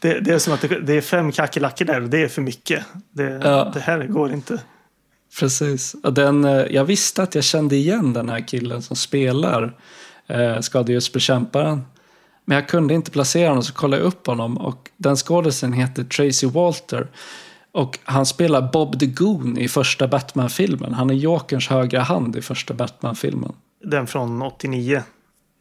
det, 0.00 0.20
det, 0.20 0.30
är 0.30 0.38
som 0.38 0.52
att 0.52 0.60
det, 0.60 0.80
det 0.80 0.96
är 0.96 1.00
fem 1.00 1.32
kackerlackor 1.32 1.84
där 1.84 2.02
och 2.02 2.08
det 2.08 2.22
är 2.22 2.28
för 2.28 2.42
mycket. 2.42 2.84
Det, 3.10 3.40
ja. 3.44 3.70
det 3.74 3.80
här 3.80 4.06
går 4.06 4.32
inte. 4.32 4.58
Precis. 5.38 5.96
Och 6.02 6.12
den, 6.12 6.44
eh, 6.44 6.66
jag 6.70 6.84
visste 6.84 7.22
att 7.22 7.34
jag 7.34 7.44
kände 7.44 7.76
igen 7.76 8.12
den 8.12 8.28
här 8.28 8.48
killen 8.48 8.82
som 8.82 8.96
spelar 8.96 9.76
eh, 10.26 10.60
skadedjursbekämparen. 10.60 11.82
Men 12.44 12.54
jag 12.54 12.68
kunde 12.68 12.94
inte 12.94 13.10
placera 13.10 13.48
honom 13.48 13.62
så 13.62 13.72
kollade 13.72 14.02
jag 14.02 14.06
upp 14.06 14.26
honom 14.26 14.58
och 14.58 14.90
den 14.96 15.16
skådisen 15.16 15.72
heter 15.72 16.04
Tracy 16.04 16.46
Walter. 16.46 17.06
Och 17.72 17.98
han 18.04 18.26
spelar 18.26 18.72
Bob 18.72 19.00
the 19.00 19.06
Goon 19.06 19.58
i 19.58 19.68
första 19.68 20.08
Batman-filmen. 20.08 20.94
Han 20.94 21.10
är 21.10 21.14
Jokerns 21.14 21.68
högra 21.68 22.00
hand 22.00 22.36
i 22.36 22.42
första 22.42 22.74
Batman-filmen. 22.74 23.52
Den 23.84 24.06
från 24.06 24.42
89? 24.42 25.02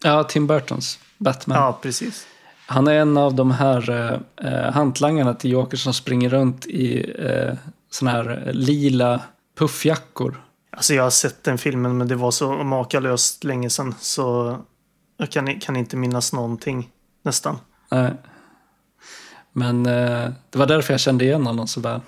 Ja, 0.03 0.23
Tim 0.23 0.47
Burtons 0.47 0.99
Batman. 1.17 1.57
Ja, 1.57 1.79
precis. 1.81 2.27
Han 2.65 2.87
är 2.87 2.93
en 2.93 3.17
av 3.17 3.35
de 3.35 3.51
här 3.51 3.89
eh, 3.89 4.45
eh 4.47 4.71
hantlangarna 4.73 5.33
till 5.33 5.51
Joker 5.51 5.77
som 5.77 5.93
springer 5.93 6.29
runt 6.29 6.65
i 6.65 7.13
eh, 7.19 7.53
såna 7.91 8.11
här 8.11 8.51
lila 8.53 9.21
puffjackor. 9.57 10.43
Alltså 10.71 10.93
jag 10.93 11.03
har 11.03 11.09
sett 11.09 11.43
den 11.43 11.57
filmen 11.57 11.97
men 11.97 12.07
det 12.07 12.15
var 12.15 12.31
så 12.31 12.51
makalöst 12.51 13.43
länge 13.43 13.69
sedan 13.69 13.95
så 13.99 14.57
jag 15.17 15.29
kan, 15.29 15.59
kan 15.59 15.75
inte 15.75 15.97
minnas 15.97 16.33
någonting 16.33 16.89
nästan. 17.23 17.57
Nej. 17.91 18.13
Men 19.53 19.85
eh, 19.85 20.29
det 20.49 20.59
var 20.59 20.65
därför 20.65 20.93
jag 20.93 21.01
kände 21.01 21.25
igen 21.25 21.45
honom 21.45 21.67
så 21.67 21.81
väl. 21.81 21.99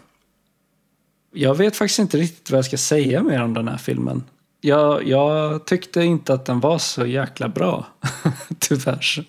Jag 1.33 1.55
vet 1.55 1.75
faktiskt 1.75 1.99
inte 1.99 2.17
riktigt 2.17 2.51
vad 2.51 2.57
jag 2.57 2.65
ska 2.65 2.77
säga 2.77 3.23
mer 3.23 3.43
om 3.43 3.53
den 3.53 3.67
här 3.67 3.77
filmen. 3.77 4.23
Jag, 4.65 5.07
jag 5.07 5.65
tyckte 5.65 6.01
inte 6.01 6.33
att 6.33 6.45
den 6.45 6.59
var 6.59 6.77
så 6.77 7.05
jäkla 7.05 7.49
bra, 7.49 7.85
tyvärr. 8.59 9.25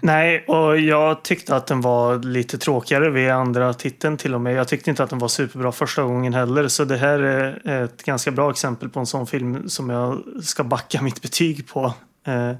Nej, 0.00 0.44
och 0.48 0.78
jag 0.78 1.22
tyckte 1.22 1.56
att 1.56 1.66
den 1.66 1.80
var 1.80 2.18
lite 2.18 2.58
tråkigare 2.58 3.10
vid 3.10 3.30
andra 3.30 3.74
titeln 3.74 4.16
till 4.16 4.34
och 4.34 4.40
med. 4.40 4.54
Jag 4.54 4.68
tyckte 4.68 4.90
inte 4.90 5.02
att 5.02 5.10
den 5.10 5.18
var 5.18 5.28
superbra 5.28 5.72
första 5.72 6.02
gången 6.02 6.34
heller. 6.34 6.68
Så 6.68 6.84
det 6.84 6.96
här 6.96 7.18
är 7.18 7.84
ett 7.84 8.02
ganska 8.02 8.30
bra 8.30 8.50
exempel 8.50 8.88
på 8.88 9.00
en 9.00 9.06
sån 9.06 9.26
film 9.26 9.68
som 9.68 9.90
jag 9.90 10.22
ska 10.42 10.64
backa 10.64 11.02
mitt 11.02 11.22
betyg 11.22 11.68
på. 11.68 11.94
Eh, 12.26 12.52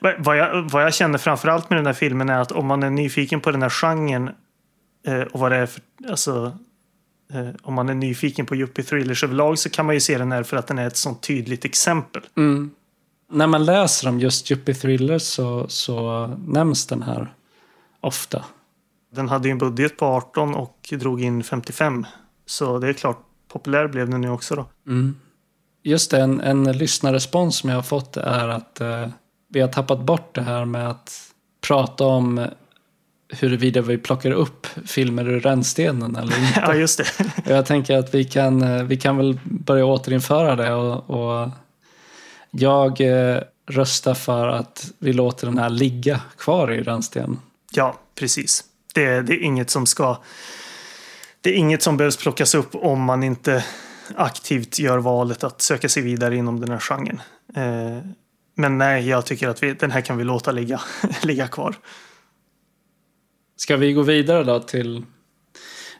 vad 0.00 0.36
jag, 0.36 0.70
vad 0.70 0.82
jag 0.82 0.94
känner 0.94 1.18
framförallt 1.18 1.70
med 1.70 1.78
den 1.78 1.86
här 1.86 1.92
filmen 1.92 2.28
är 2.28 2.38
att 2.38 2.52
om 2.52 2.66
man 2.66 2.82
är 2.82 2.90
nyfiken 2.90 3.40
på 3.40 3.50
den 3.50 3.62
här 3.62 3.70
genren 3.70 4.30
eh, 5.06 5.20
och 5.20 5.40
vad 5.40 5.52
det 5.52 5.56
är 5.56 5.66
för, 5.66 5.82
alltså, 6.08 6.58
eh, 7.32 7.48
om 7.62 7.74
man 7.74 7.88
är 7.88 7.94
nyfiken 7.94 8.46
på 8.46 8.56
yuppie 8.56 8.84
thrillers 8.84 9.24
överlag 9.24 9.58
så 9.58 9.70
kan 9.70 9.86
man 9.86 9.94
ju 9.94 10.00
se 10.00 10.18
den 10.18 10.32
här 10.32 10.42
för 10.42 10.56
att 10.56 10.66
den 10.66 10.78
är 10.78 10.86
ett 10.86 10.96
sånt 10.96 11.22
tydligt 11.22 11.64
exempel. 11.64 12.22
Mm. 12.36 12.70
När 13.32 13.46
man 13.46 13.64
läser 13.64 14.08
om 14.08 14.20
just 14.20 14.50
yuppie 14.50 14.74
thrillers 14.74 15.22
så, 15.22 15.68
så 15.68 16.26
nämns 16.46 16.86
den 16.86 17.02
här 17.02 17.34
ofta. 18.00 18.44
Den 19.14 19.28
hade 19.28 19.48
ju 19.48 19.52
en 19.52 19.58
budget 19.58 19.96
på 19.96 20.06
18 20.06 20.54
och 20.54 20.88
drog 20.90 21.22
in 21.22 21.44
55. 21.44 22.06
Så 22.46 22.78
det 22.78 22.88
är 22.88 22.92
klart, 22.92 23.18
populär 23.48 23.88
blev 23.88 24.10
den 24.10 24.20
nu 24.20 24.30
också 24.30 24.54
då. 24.54 24.66
Mm. 24.86 25.16
Just 25.82 26.10
det, 26.10 26.20
en, 26.20 26.40
en 26.40 26.72
lyssnarrespons 26.72 27.56
som 27.56 27.70
jag 27.70 27.76
har 27.76 27.82
fått 27.82 28.16
är 28.16 28.48
att 28.48 28.80
eh, 28.80 29.08
vi 29.52 29.60
har 29.60 29.68
tappat 29.68 30.00
bort 30.00 30.34
det 30.34 30.42
här 30.42 30.64
med 30.64 30.88
att 30.88 31.32
prata 31.60 32.04
om 32.04 32.46
huruvida 33.28 33.80
vi 33.80 33.98
plockar 33.98 34.30
upp 34.30 34.66
filmer 34.86 35.28
ur 35.28 35.40
rännstenen 35.40 36.16
eller 36.16 36.38
inte. 36.46 36.60
ja, 36.60 36.74
just 36.74 36.98
det. 36.98 37.04
Jag 37.46 37.66
tänker 37.66 37.96
att 37.96 38.14
vi 38.14 38.24
kan, 38.24 38.86
vi 38.88 38.96
kan 38.96 39.16
väl 39.16 39.38
börja 39.44 39.84
återinföra 39.84 40.56
det 40.56 40.74
och, 40.74 41.10
och 41.10 41.50
jag 42.50 43.00
eh, 43.00 43.38
röstar 43.66 44.14
för 44.14 44.48
att 44.48 44.92
vi 44.98 45.12
låter 45.12 45.46
den 45.46 45.58
här 45.58 45.70
ligga 45.70 46.20
kvar 46.38 46.72
i 46.72 46.82
rännstenen. 46.82 47.38
Ja, 47.72 47.98
precis. 48.14 48.64
Det, 48.94 49.20
det 49.20 49.32
är 49.32 49.42
inget 49.42 49.70
som 49.70 49.86
ska... 49.86 50.16
Det 51.40 51.50
är 51.50 51.54
inget 51.54 51.82
som 51.82 51.96
behövs 51.96 52.16
plockas 52.16 52.54
upp 52.54 52.74
om 52.74 53.02
man 53.02 53.22
inte 53.22 53.64
aktivt 54.16 54.78
gör 54.78 54.98
valet 54.98 55.44
att 55.44 55.62
söka 55.62 55.88
sig 55.88 56.02
vidare 56.02 56.36
inom 56.36 56.60
den 56.60 56.70
här 56.70 56.78
genren. 56.78 57.20
Eh, 57.54 58.04
men 58.54 58.78
nej, 58.78 59.08
jag 59.08 59.26
tycker 59.26 59.48
att 59.48 59.62
vi, 59.62 59.74
den 59.74 59.90
här 59.90 60.00
kan 60.00 60.18
vi 60.18 60.24
låta 60.24 60.52
ligga, 60.52 60.80
ligga 61.22 61.48
kvar. 61.48 61.74
Ska 63.56 63.76
vi 63.76 63.92
gå 63.92 64.02
vidare 64.02 64.44
då 64.44 64.60
till 64.60 65.06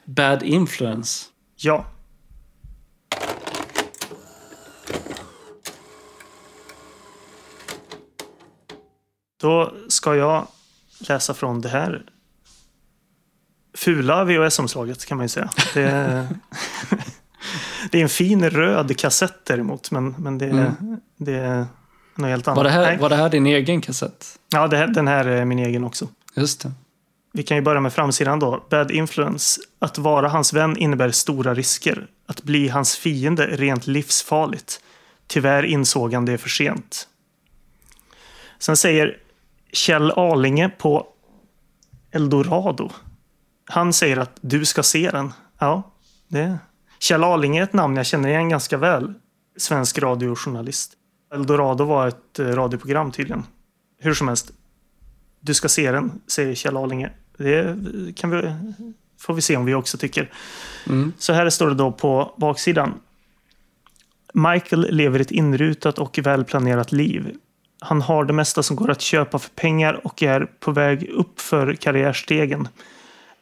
Bad 0.05 0.43
Influence? 0.43 1.25
Ja. 1.55 1.85
Då 9.41 9.73
ska 9.87 10.15
jag 10.15 10.47
läsa 11.07 11.33
från 11.33 11.61
det 11.61 11.69
här 11.69 12.05
fula 13.73 14.23
VHS-omslaget 14.23 15.05
kan 15.05 15.17
man 15.17 15.25
ju 15.25 15.29
säga. 15.29 15.49
Det 15.73 15.83
är, 15.83 16.27
det 17.91 17.97
är 17.97 18.03
en 18.03 18.09
fin 18.09 18.49
röd 18.49 18.97
kassett 18.97 19.45
däremot, 19.45 19.91
men, 19.91 20.15
men 20.17 20.37
det, 20.37 20.49
mm. 20.49 20.99
det 21.17 21.67
något 22.15 22.29
helt 22.29 22.47
annat. 22.47 22.57
Var 22.57 22.63
det 22.63 22.69
här, 22.69 22.97
var 22.97 23.09
det 23.09 23.15
här 23.15 23.29
din 23.29 23.45
egen 23.45 23.81
kassett? 23.81 24.39
Ja, 24.49 24.67
det 24.67 24.77
här, 24.77 24.87
den 24.87 25.07
här 25.07 25.25
är 25.25 25.45
min 25.45 25.59
egen 25.59 25.83
också. 25.83 26.07
Just 26.35 26.61
det. 26.61 26.71
Vi 27.33 27.43
kan 27.43 27.57
ju 27.57 27.63
börja 27.63 27.81
med 27.81 27.93
framsidan 27.93 28.39
då. 28.39 28.63
Bad 28.69 28.91
influence. 28.91 29.61
Att 29.79 29.97
vara 29.97 30.29
hans 30.29 30.53
vän 30.53 30.77
innebär 30.77 31.11
stora 31.11 31.53
risker. 31.53 32.07
Att 32.25 32.43
bli 32.43 32.69
hans 32.69 32.97
fiende 32.97 33.45
är 33.45 33.57
rent 33.57 33.87
livsfarligt. 33.87 34.81
Tyvärr 35.27 35.63
insåg 35.63 36.13
han 36.13 36.25
det 36.25 36.37
för 36.37 36.49
sent. 36.49 37.07
Sen 38.59 38.77
säger 38.77 39.17
Kjell 39.71 40.11
Arlinge 40.11 40.69
på 40.69 41.07
Eldorado. 42.11 42.91
Han 43.65 43.93
säger 43.93 44.17
att 44.17 44.37
du 44.41 44.65
ska 44.65 44.83
se 44.83 45.11
den. 45.11 45.33
Ja, 45.59 45.91
det 46.27 46.57
Kjell 46.99 47.23
Arlinge 47.23 47.59
är 47.59 47.63
ett 47.63 47.73
namn 47.73 47.97
jag 47.97 48.05
känner 48.05 48.29
igen 48.29 48.49
ganska 48.49 48.77
väl. 48.77 49.13
Svensk 49.57 49.99
radiojournalist. 49.99 50.93
Eldorado 51.33 51.83
var 51.83 52.07
ett 52.07 52.39
eh, 52.39 52.45
radioprogram 52.45 53.11
tydligen. 53.11 53.43
Hur 53.99 54.13
som 54.13 54.27
helst. 54.27 54.51
Du 55.39 55.53
ska 55.53 55.69
se 55.69 55.91
den, 55.91 56.21
säger 56.27 56.55
Kjell 56.55 56.77
Arlinge. 56.77 57.11
Det 57.37 57.77
kan 58.15 58.29
vi, 58.29 58.53
får 59.19 59.33
vi 59.33 59.41
se 59.41 59.57
om 59.57 59.65
vi 59.65 59.73
också 59.73 59.97
tycker. 59.97 60.29
Mm. 60.87 61.13
Så 61.17 61.33
här 61.33 61.49
står 61.49 61.67
det 61.67 61.75
då 61.75 61.91
på 61.91 62.33
baksidan. 62.37 62.93
Michael 64.33 64.87
lever 64.89 65.19
ett 65.19 65.31
inrutat 65.31 65.99
och 65.99 66.19
välplanerat 66.23 66.91
liv. 66.91 67.35
Han 67.79 68.01
har 68.01 68.25
det 68.25 68.33
mesta 68.33 68.63
som 68.63 68.75
går 68.75 68.91
att 68.91 69.01
köpa 69.01 69.39
för 69.39 69.49
pengar 69.49 70.01
och 70.03 70.23
är 70.23 70.45
på 70.59 70.71
väg 70.71 71.09
upp 71.09 71.39
för 71.39 71.73
karriärstegen. 71.75 72.67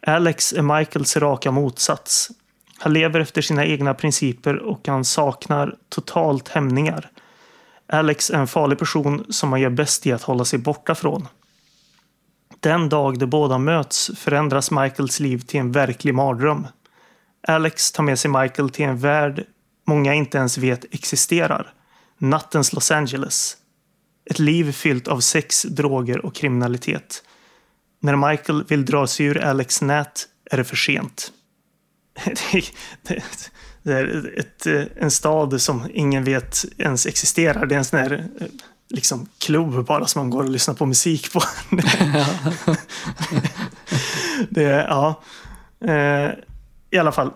Alex 0.07 0.53
är 0.53 0.77
Michaels 0.77 1.17
raka 1.17 1.51
motsats. 1.51 2.31
Han 2.79 2.93
lever 2.93 3.19
efter 3.19 3.41
sina 3.41 3.65
egna 3.65 3.93
principer 3.93 4.55
och 4.57 4.87
han 4.87 5.05
saknar 5.05 5.75
totalt 5.89 6.47
hämningar. 6.47 7.09
Alex 7.91 8.29
är 8.29 8.37
en 8.37 8.47
farlig 8.47 8.79
person 8.79 9.25
som 9.29 9.49
man 9.49 9.61
gör 9.61 9.69
bäst 9.69 10.07
i 10.07 10.11
att 10.11 10.21
hålla 10.21 10.45
sig 10.45 10.59
borta 10.59 10.95
från. 10.95 11.27
Den 12.59 12.89
dag 12.89 13.19
de 13.19 13.25
båda 13.25 13.57
möts 13.57 14.11
förändras 14.15 14.71
Michaels 14.71 15.19
liv 15.19 15.39
till 15.39 15.59
en 15.59 15.71
verklig 15.71 16.13
mardröm. 16.13 16.67
Alex 17.47 17.91
tar 17.91 18.03
med 18.03 18.19
sig 18.19 18.31
Michael 18.31 18.69
till 18.69 18.85
en 18.85 18.97
värld 18.97 19.45
många 19.87 20.13
inte 20.13 20.37
ens 20.37 20.57
vet 20.57 20.93
existerar. 20.93 21.73
Nattens 22.17 22.73
Los 22.73 22.91
Angeles. 22.91 23.57
Ett 24.25 24.39
liv 24.39 24.71
fyllt 24.71 25.07
av 25.07 25.19
sex, 25.19 25.63
droger 25.63 26.25
och 26.25 26.35
kriminalitet. 26.35 27.23
När 27.99 28.29
Michael 28.29 28.63
vill 28.63 28.85
dra 28.85 29.07
sig 29.07 29.25
ur 29.25 29.43
Alex 29.43 29.81
nät 29.81 30.27
är 30.51 30.57
det 30.57 30.63
för 30.63 30.75
sent. 30.75 31.31
Det 32.25 32.63
det, 33.01 33.23
ett, 34.37 34.65
eh, 34.65 34.83
en 34.95 35.11
stad 35.11 35.61
som 35.61 35.87
ingen 35.93 36.23
vet 36.23 36.65
ens 36.77 37.05
existerar. 37.05 37.65
Det 37.65 37.75
är 37.75 37.77
en 37.77 37.85
sån 37.85 37.99
här 37.99 38.29
eh, 38.39 38.47
liksom, 38.89 39.27
klubb 39.37 39.85
bara 39.85 40.07
som 40.07 40.21
man 40.21 40.29
går 40.29 40.43
och 40.43 40.49
lyssnar 40.49 40.73
på 40.73 40.85
musik 40.85 41.33
på. 41.33 41.41
det, 44.49 44.61
ja. 44.61 45.21
Eh, 45.85 46.31
I 46.91 46.97
alla 46.97 47.11
fall. 47.11 47.31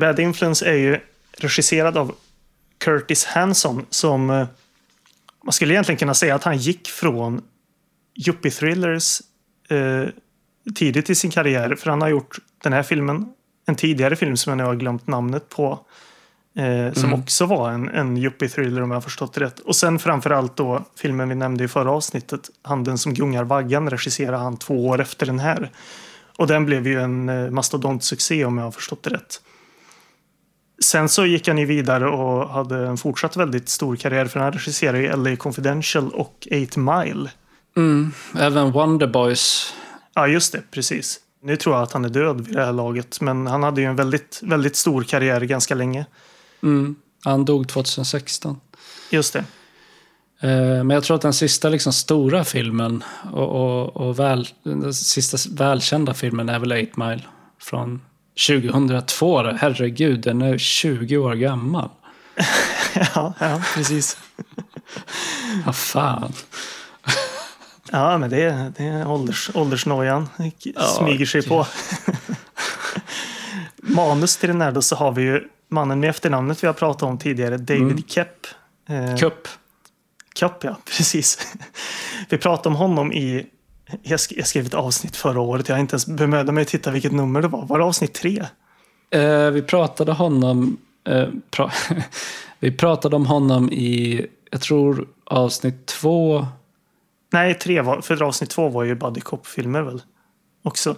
Bad 0.00 0.18
Influence 0.18 0.66
är 0.66 0.74
ju 0.74 1.00
regisserad 1.38 1.96
av 1.96 2.14
Curtis 2.78 3.24
Hanson 3.24 3.86
som 3.90 4.26
man 5.44 5.52
skulle 5.52 5.74
egentligen 5.74 5.98
kunna 5.98 6.14
säga 6.14 6.34
att 6.34 6.44
han 6.44 6.56
gick 6.56 6.88
från 6.88 7.42
yuppie-thrillers 8.14 9.22
eh, 9.68 10.08
tidigt 10.74 11.10
i 11.10 11.14
sin 11.14 11.30
karriär. 11.30 11.74
För 11.74 11.90
han 11.90 12.02
har 12.02 12.08
gjort 12.08 12.38
den 12.62 12.72
här 12.72 12.82
filmen, 12.82 13.26
en 13.66 13.74
tidigare 13.74 14.16
film 14.16 14.36
som 14.36 14.50
jag 14.50 14.56
nu 14.56 14.64
har 14.64 14.74
glömt 14.74 15.06
namnet 15.06 15.48
på. 15.48 15.78
Eh, 16.56 16.92
som 16.92 17.04
mm. 17.04 17.20
också 17.20 17.46
var 17.46 17.70
en, 17.70 17.88
en 17.88 18.16
yuppie-thriller 18.16 18.82
om 18.82 18.90
jag 18.90 18.96
har 18.96 19.00
förstått 19.00 19.34
det 19.34 19.40
rätt. 19.40 19.60
Och 19.60 19.76
sen 19.76 19.98
framförallt 19.98 20.56
då 20.56 20.84
filmen 20.98 21.28
vi 21.28 21.34
nämnde 21.34 21.64
i 21.64 21.68
förra 21.68 21.90
avsnittet, 21.90 22.50
Handen 22.62 22.98
som 22.98 23.14
gungar 23.14 23.44
vaggan, 23.44 23.90
regisserade 23.90 24.36
han 24.36 24.56
två 24.56 24.86
år 24.86 25.00
efter 25.00 25.26
den 25.26 25.38
här. 25.38 25.70
Och 26.36 26.46
den 26.46 26.66
blev 26.66 26.86
ju 26.86 27.00
en 27.00 27.28
eh, 27.28 27.50
mastodontsuccé 27.50 28.44
om 28.44 28.58
jag 28.58 28.64
har 28.64 28.70
förstått 28.70 29.02
det 29.02 29.10
rätt. 29.10 29.40
Sen 30.84 31.08
så 31.08 31.26
gick 31.26 31.48
han 31.48 31.58
ju 31.58 31.64
vidare 31.64 32.08
och 32.08 32.48
hade 32.48 32.86
en 32.86 32.96
fortsatt 32.96 33.36
väldigt 33.36 33.68
stor 33.68 33.96
karriär 33.96 34.26
för 34.26 34.40
han 34.40 34.52
regisserade 34.52 34.98
ju 34.98 35.16
LA 35.16 35.36
Confidential 35.36 36.10
och 36.10 36.48
8 36.64 36.80
Mile. 36.80 37.30
Mm, 37.76 38.12
även 38.38 38.72
Wonder 38.72 39.06
Boys. 39.06 39.74
Ja, 40.14 40.26
just 40.26 40.52
det. 40.52 40.62
Precis. 40.70 41.20
Nu 41.44 41.56
tror 41.56 41.74
jag 41.74 41.82
att 41.82 41.92
han 41.92 42.04
är 42.04 42.08
död 42.08 42.40
vid 42.40 42.54
det 42.54 42.64
här 42.64 42.72
laget, 42.72 43.20
men 43.20 43.46
han 43.46 43.62
hade 43.62 43.80
ju 43.80 43.86
en 43.86 43.96
väldigt, 43.96 44.40
väldigt 44.42 44.76
stor 44.76 45.02
karriär 45.02 45.40
ganska 45.40 45.74
länge. 45.74 46.06
Mm, 46.62 46.96
han 47.24 47.44
dog 47.44 47.68
2016. 47.68 48.60
Just 49.10 49.32
det. 49.32 49.44
Eh, 50.40 50.84
men 50.84 50.90
jag 50.90 51.04
tror 51.04 51.14
att 51.14 51.22
den 51.22 51.34
sista 51.34 51.68
liksom 51.68 51.92
stora 51.92 52.44
filmen 52.44 53.04
och, 53.32 53.48
och, 53.48 53.96
och 53.96 54.18
väl, 54.18 54.48
den 54.62 54.94
sista 54.94 55.50
välkända 55.50 56.14
filmen 56.14 56.48
är 56.48 56.58
väl 56.58 56.88
8 56.92 57.04
Mile 57.04 57.22
från 57.60 58.00
2002. 58.48 59.42
Herregud, 59.42 60.20
den 60.20 60.42
är 60.42 60.58
20 60.58 61.16
år 61.16 61.34
gammal. 61.34 61.88
ja, 63.14 63.34
ja, 63.38 63.62
precis. 63.74 64.18
Vad 65.66 65.76
fan. 65.76 66.32
Ja, 67.92 68.18
men 68.18 68.30
det, 68.30 68.72
det 68.76 68.84
är 68.84 69.08
ålders, 69.08 69.50
åldersnojan. 69.54 70.28
Smyger 70.98 71.26
sig 71.26 71.42
på. 71.42 71.66
Manus 73.76 74.36
till 74.36 74.48
den 74.48 74.60
här 74.60 74.72
då 74.72 74.82
så 74.82 74.96
har 74.96 75.12
vi 75.12 75.22
ju 75.22 75.48
mannen 75.68 76.00
med 76.00 76.10
efternamnet 76.10 76.62
vi 76.62 76.66
har 76.66 76.74
pratat 76.74 77.02
om 77.02 77.18
tidigare, 77.18 77.56
David 77.56 77.82
mm. 77.82 78.02
Kepp. 78.06 78.46
Eh, 78.88 79.16
Kupp. 79.16 79.48
Kupp, 80.34 80.64
ja, 80.64 80.76
precis. 80.84 81.54
Vi 82.28 82.38
pratade 82.38 82.68
om 82.68 82.76
honom 82.76 83.12
i 83.12 83.46
jag, 84.02 84.20
sk 84.20 84.32
jag 84.36 84.46
skrev 84.46 84.66
ett 84.66 84.74
avsnitt 84.74 85.16
förra 85.16 85.40
året. 85.40 85.68
Jag 85.68 85.76
har 85.76 85.80
inte 85.80 85.94
ens 85.94 86.06
bemödat 86.06 86.54
mig 86.54 86.62
att 86.62 86.68
titta 86.68 86.90
vilket 86.90 87.12
nummer 87.12 87.42
det 87.42 87.48
var. 87.48 87.66
Var 87.66 87.78
det 87.78 87.84
avsnitt 87.84 88.14
tre? 88.14 88.44
Eh, 89.10 89.50
vi 89.50 89.62
pratade 89.62 90.12
honom... 90.12 90.76
Eh, 91.08 91.28
pra 91.50 91.70
vi 92.60 92.72
pratade 92.72 93.16
om 93.16 93.26
honom 93.26 93.72
i, 93.72 94.26
jag 94.50 94.60
tror, 94.60 95.08
avsnitt 95.24 95.86
två. 95.86 96.46
Nej, 97.34 97.54
tre 97.54 97.80
var, 97.80 98.00
för 98.00 98.22
avsnitt 98.22 98.50
två 98.50 98.68
var 98.68 98.84
ju 98.84 98.94
Buddy 98.94 99.20
Cop-filmer 99.20 99.82
väl? 99.82 100.02
Också. 100.62 100.96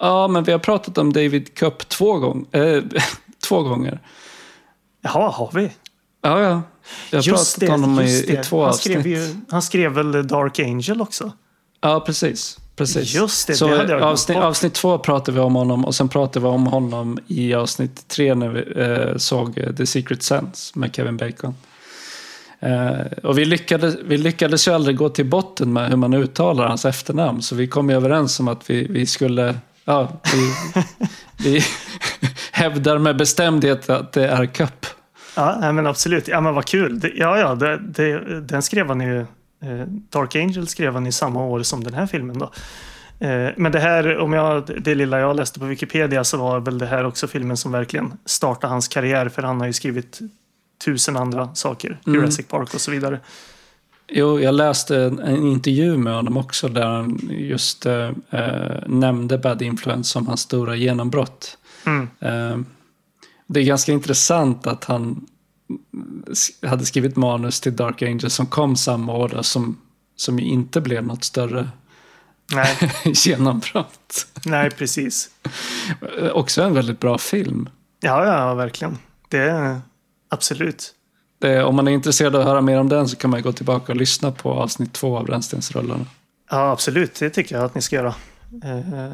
Ja, 0.00 0.28
men 0.28 0.44
vi 0.44 0.52
har 0.52 0.58
pratat 0.58 0.98
om 0.98 1.12
David 1.12 1.54
Cup 1.54 1.88
två, 1.88 2.18
gång, 2.18 2.46
äh, 2.52 2.82
två 3.48 3.62
gånger. 3.62 4.00
Jaha, 5.02 5.30
har 5.30 5.50
vi? 5.54 5.72
Ja, 6.22 6.40
ja. 6.40 6.62
Jag 7.10 7.18
har 7.18 7.22
pratat 7.22 7.62
om 7.62 7.82
honom 7.82 8.00
i, 8.00 8.32
i, 8.32 8.36
två 8.36 8.60
han 8.60 8.68
avsnitt. 8.68 8.92
Skrev 8.92 9.06
ju, 9.06 9.36
han 9.48 9.62
skrev 9.62 9.92
väl 9.92 10.26
Dark 10.26 10.58
Angel 10.58 11.00
också? 11.00 11.32
Ja, 11.80 12.00
precis. 12.00 12.58
precis. 12.76 13.14
Just 13.14 13.46
det, 13.46 13.54
så 13.54 13.68
det 13.68 13.76
hade 13.76 13.92
jag 13.92 14.02
avsnitt, 14.02 14.38
avsnitt 14.38 14.74
två 14.74 14.98
pratade 14.98 15.32
vi 15.32 15.40
om 15.40 15.54
honom 15.54 15.84
och 15.84 15.94
sen 15.94 16.08
pratade 16.08 16.40
vi 16.40 16.52
om 16.52 16.66
honom 16.66 17.18
i 17.26 17.54
avsnitt 17.54 18.08
tre 18.08 18.34
när 18.34 18.48
vi 18.48 18.82
eh, 18.82 19.16
såg 19.16 19.76
The 19.76 19.86
Secret 19.86 20.22
Sense 20.22 20.78
med 20.78 20.94
Kevin 20.94 21.16
Bacon. 21.16 21.54
Eh, 22.66 23.06
och 23.22 23.38
vi 23.38 23.44
lyckades, 23.44 23.96
vi 24.04 24.16
lyckades 24.16 24.68
ju 24.68 24.72
aldrig 24.72 24.96
gå 24.96 25.08
till 25.08 25.26
botten 25.26 25.72
med 25.72 25.88
hur 25.88 25.96
man 25.96 26.14
uttalar 26.14 26.68
hans 26.68 26.84
efternamn 26.84 27.42
så 27.42 27.54
vi 27.54 27.68
kom 27.68 27.90
ju 27.90 27.96
överens 27.96 28.40
om 28.40 28.48
att 28.48 28.70
vi, 28.70 28.86
vi 28.90 29.06
skulle 29.06 29.54
Ja, 29.84 30.20
vi, 30.34 30.52
vi 31.50 31.60
hävdar 32.52 32.98
med 32.98 33.16
bestämdhet 33.16 33.90
att 33.90 34.12
det 34.12 34.28
är 34.28 34.46
Cup. 34.46 34.86
Ja, 35.36 35.72
men 35.72 35.86
absolut. 35.86 36.28
Ja, 36.28 36.40
men 36.40 36.54
vad 36.54 36.64
kul. 36.64 37.12
Ja, 37.14 37.38
ja, 37.38 37.54
det, 37.54 37.78
det, 37.78 38.40
den 38.40 38.62
skrev 38.62 38.88
han 38.88 39.00
ju 39.00 39.26
Eh, 39.62 39.86
Dark 39.86 40.36
Angel 40.36 40.66
skrev 40.66 40.94
han 40.94 41.06
i 41.06 41.12
samma 41.12 41.44
år 41.44 41.62
som 41.62 41.84
den 41.84 41.94
här 41.94 42.06
filmen. 42.06 42.38
Då. 42.38 42.50
Eh, 43.26 43.50
men 43.56 43.72
det 43.72 43.80
här, 43.80 44.18
om 44.18 44.32
jag, 44.32 44.70
det 44.82 44.94
lilla 44.94 45.18
jag 45.18 45.36
läste 45.36 45.58
på 45.58 45.64
Wikipedia 45.64 46.24
så 46.24 46.36
var 46.36 46.60
väl 46.60 46.78
det 46.78 46.86
här 46.86 47.06
också 47.06 47.28
filmen 47.28 47.56
som 47.56 47.72
verkligen 47.72 48.12
startade 48.24 48.72
hans 48.72 48.88
karriär. 48.88 49.28
För 49.28 49.42
han 49.42 49.60
har 49.60 49.66
ju 49.66 49.72
skrivit 49.72 50.20
tusen 50.84 51.16
andra 51.16 51.54
saker. 51.54 52.00
Mm. 52.06 52.20
Jurassic 52.20 52.46
Park 52.46 52.74
och 52.74 52.80
så 52.80 52.90
vidare. 52.90 53.20
Jo, 54.08 54.40
jag 54.40 54.54
läste 54.54 54.96
en 55.04 55.46
intervju 55.46 55.96
med 55.96 56.14
honom 56.14 56.36
också 56.36 56.68
där 56.68 56.86
han 56.86 57.30
just 57.30 57.86
eh, 57.86 58.10
eh 58.30 58.82
nämnde 58.86 59.38
Bad 59.38 59.62
Influence 59.62 60.10
som 60.10 60.26
hans 60.26 60.40
stora 60.40 60.76
genombrott. 60.76 61.58
Mm. 61.86 62.08
Eh, 62.20 62.58
det 63.46 63.60
är 63.60 63.64
ganska 63.64 63.92
intressant 63.92 64.66
att 64.66 64.84
han 64.84 65.26
hade 66.66 66.86
skrivit 66.86 67.16
manus 67.16 67.60
till 67.60 67.76
Dark 67.76 68.02
Angel 68.02 68.30
som 68.30 68.46
kom 68.46 68.76
samma 68.76 69.12
år 69.12 69.42
som, 69.42 69.78
som 70.16 70.38
ju 70.38 70.44
inte 70.44 70.80
blev 70.80 71.06
något 71.06 71.24
större 71.24 71.68
Nej. 72.52 72.76
genombrott. 73.04 74.26
Nej, 74.44 74.70
precis. 74.70 75.30
Också 76.32 76.62
en 76.62 76.74
väldigt 76.74 77.00
bra 77.00 77.18
film. 77.18 77.68
Ja, 78.00 78.26
ja, 78.26 78.54
verkligen. 78.54 78.98
Det 79.28 79.38
är 79.38 79.80
absolut. 80.28 80.92
Det, 81.38 81.62
om 81.62 81.76
man 81.76 81.88
är 81.88 81.92
intresserad 81.92 82.34
av 82.34 82.40
att 82.40 82.46
höra 82.46 82.60
mer 82.60 82.80
om 82.80 82.88
den 82.88 83.08
så 83.08 83.16
kan 83.16 83.30
man 83.30 83.42
gå 83.42 83.52
tillbaka 83.52 83.92
och 83.92 83.96
lyssna 83.96 84.32
på 84.32 84.52
avsnitt 84.52 84.92
två 84.92 85.18
av 85.18 85.24
Brännstensrullarna. 85.24 86.06
Ja, 86.50 86.70
absolut. 86.70 87.14
Det 87.14 87.30
tycker 87.30 87.56
jag 87.56 87.64
att 87.64 87.74
ni 87.74 87.82
ska 87.82 87.96
göra. 87.96 88.14
Eh, 88.64 89.12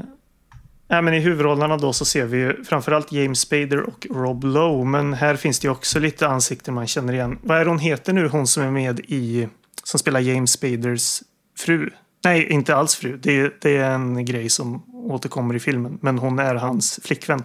Ja, 0.92 1.02
men 1.02 1.14
I 1.14 1.20
huvudrollerna 1.20 1.76
då 1.76 1.92
så 1.92 2.04
ser 2.04 2.24
vi 2.24 2.38
ju 2.38 2.64
framförallt 2.64 3.12
James 3.12 3.40
Spader 3.40 3.80
och 3.80 4.06
Rob 4.10 4.44
Lowe. 4.44 4.84
Men 4.84 5.12
här 5.12 5.36
finns 5.36 5.60
det 5.60 5.68
också 5.68 5.98
lite 5.98 6.28
ansikten 6.28 6.74
man 6.74 6.86
känner 6.86 7.12
igen. 7.12 7.38
Vad 7.42 7.58
är 7.58 7.66
hon 7.66 7.78
heter 7.78 8.12
nu, 8.12 8.28
hon 8.28 8.46
som 8.46 8.62
är 8.62 8.70
med 8.70 9.00
i... 9.00 9.48
Som 9.84 10.00
spelar 10.00 10.20
James 10.20 10.50
Spaders 10.52 11.22
fru? 11.58 11.90
Nej, 12.24 12.52
inte 12.52 12.76
alls 12.76 12.94
fru. 12.94 13.16
Det, 13.22 13.60
det 13.60 13.76
är 13.76 13.90
en 13.90 14.24
grej 14.24 14.48
som 14.48 14.82
återkommer 14.92 15.54
i 15.54 15.60
filmen. 15.60 15.98
Men 16.02 16.18
hon 16.18 16.38
är 16.38 16.54
hans 16.54 17.00
flickvän. 17.04 17.42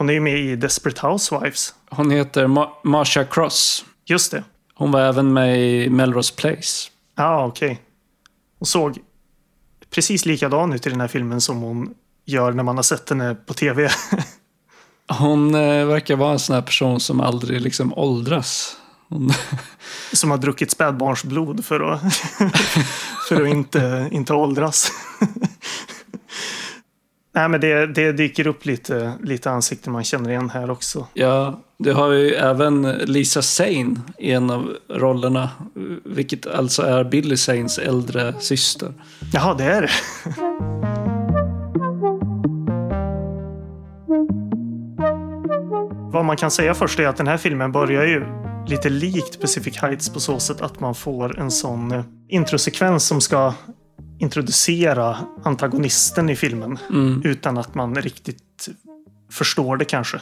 Hon 0.00 0.08
är 0.08 0.12
ju 0.12 0.20
med 0.20 0.38
i 0.38 0.56
Desperate 0.56 1.06
Housewives. 1.06 1.74
Hon 1.90 2.10
heter 2.10 2.46
Ma 2.46 2.72
Marsha 2.84 3.24
Cross. 3.24 3.84
Just 4.04 4.30
det. 4.30 4.44
Hon 4.74 4.92
var 4.92 5.00
även 5.00 5.32
med 5.32 5.60
i 5.60 5.90
Melrose 5.90 6.34
Place. 6.34 6.90
Ja, 7.16 7.24
ah, 7.24 7.46
okej. 7.46 7.72
Okay. 7.72 7.78
Hon 8.58 8.66
såg 8.66 8.98
precis 9.90 10.26
likadan 10.26 10.72
ut 10.72 10.86
i 10.86 10.90
den 10.90 11.00
här 11.00 11.08
filmen 11.08 11.40
som 11.40 11.56
hon 11.56 11.94
gör 12.26 12.52
när 12.52 12.62
man 12.62 12.76
har 12.76 12.82
sett 12.82 13.10
henne 13.10 13.34
på 13.34 13.54
tv. 13.54 13.90
Hon 15.08 15.54
eh, 15.54 15.86
verkar 15.86 16.16
vara 16.16 16.32
en 16.32 16.38
sån 16.38 16.54
här 16.54 16.62
person 16.62 17.00
som 17.00 17.20
aldrig 17.20 17.60
liksom 17.60 17.94
åldras. 17.94 18.76
Hon... 19.08 19.32
Som 20.12 20.30
har 20.30 20.38
druckit 20.38 20.70
spädbarnsblod 20.70 21.64
för 21.64 21.80
att, 21.80 22.14
för 23.28 23.42
att 23.42 23.48
inte, 23.48 24.08
inte 24.12 24.34
åldras. 24.34 24.92
Nej, 27.32 27.48
men 27.48 27.60
det, 27.60 27.86
det 27.86 28.12
dyker 28.12 28.46
upp 28.46 28.66
lite, 28.66 29.12
lite 29.22 29.50
ansikten 29.50 29.92
man 29.92 30.04
känner 30.04 30.30
igen 30.30 30.50
här 30.50 30.70
också. 30.70 31.06
Ja, 31.14 31.60
du 31.78 31.92
har 31.92 32.12
ju 32.12 32.34
även 32.34 32.82
Lisa 32.92 33.42
Sane 33.42 34.00
i 34.18 34.32
en 34.32 34.50
av 34.50 34.76
rollerna. 34.88 35.50
Vilket 36.04 36.46
alltså 36.46 36.82
är 36.82 37.04
Billy 37.04 37.36
Sanes 37.36 37.78
äldre 37.78 38.34
syster. 38.38 38.92
Jaha, 39.32 39.54
det 39.54 39.64
är 39.64 39.82
det. 39.82 39.90
Vad 46.12 46.24
man 46.24 46.36
kan 46.36 46.50
säga 46.50 46.74
först 46.74 46.98
är 46.98 47.06
att 47.06 47.16
den 47.16 47.26
här 47.26 47.36
filmen 47.36 47.72
börjar 47.72 48.06
ju 48.06 48.26
lite 48.66 48.88
likt 48.88 49.40
Pacific 49.40 49.78
Heights 49.78 50.08
på 50.08 50.20
så 50.20 50.38
sätt 50.38 50.60
att 50.60 50.80
man 50.80 50.94
får 50.94 51.38
en 51.38 51.50
sån 51.50 51.92
eh, 51.92 52.04
introsekvens 52.28 53.06
som 53.06 53.20
ska 53.20 53.52
introducera 54.18 55.16
antagonisten 55.44 56.30
i 56.30 56.36
filmen 56.36 56.78
Mm. 56.90 57.22
utan 57.24 57.58
att 57.58 57.74
man 57.74 57.94
riktigt 57.94 58.68
förstår 59.30 59.76
det 59.76 59.84
kanske. 59.84 60.20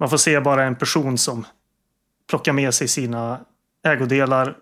Man 0.00 0.10
får 0.10 0.16
se 0.16 0.40
bara 0.40 0.64
en 0.64 0.76
person 0.76 1.18
som 1.18 1.46
plockar 2.28 2.52
med 2.52 2.74
sig 2.74 2.88
sina 2.88 3.40
ägodelar 3.84 4.56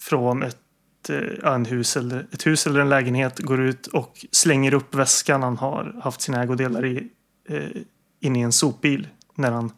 från 0.00 0.42
ett, 0.42 1.10
eh, 1.10 1.52
en 1.52 1.64
hus, 1.64 1.96
eller, 1.96 2.26
ett 2.32 2.46
hus 2.46 2.66
eller 2.66 2.80
en 2.80 2.88
lägenhet, 2.88 3.38
går 3.38 3.60
ut 3.60 3.86
och 3.86 4.26
slänger 4.30 4.74
upp 4.74 4.94
väskan 4.94 5.42
han 5.42 5.56
har 5.56 6.00
haft 6.02 6.20
sina 6.20 6.42
ägodelar 6.42 6.86
i 6.86 7.08
eh, 7.48 7.82
in 8.20 8.36
i 8.36 8.40
en 8.40 8.52
sopbil 8.52 9.08
när 9.34 9.50
han 9.50 9.72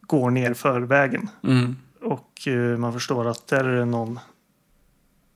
går 0.00 0.30
ner 0.30 0.54
för 0.54 0.80
vägen. 0.80 1.30
Mm. 1.42 1.76
Och 2.00 2.48
eh, 2.48 2.78
man 2.78 2.92
förstår 2.92 3.28
att 3.28 3.46
där 3.46 3.64
är 3.64 3.76
det 3.78 3.84
någon 3.84 4.18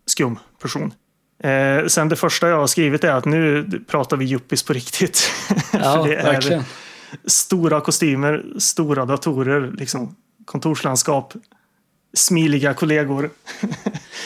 skum 0.07 0.39
person. 0.63 0.95
Eh, 1.39 1.87
sen 1.87 2.09
det 2.09 2.17
första 2.17 2.49
jag 2.49 2.57
har 2.57 2.67
skrivit 2.67 3.05
är 3.05 3.13
att 3.13 3.25
nu 3.25 3.71
pratar 3.89 4.17
vi 4.17 4.25
yuppis 4.25 4.63
på 4.63 4.73
riktigt. 4.73 5.31
Ja, 5.73 5.79
För 6.03 6.09
det 6.09 6.17
är 6.17 6.25
verkligen. 6.33 6.65
stora 7.25 7.81
kostymer, 7.81 8.45
stora 8.59 9.05
datorer, 9.05 9.73
liksom 9.79 10.17
kontorslandskap, 10.45 11.33
smiliga 12.15 12.75
kollegor. 12.75 13.31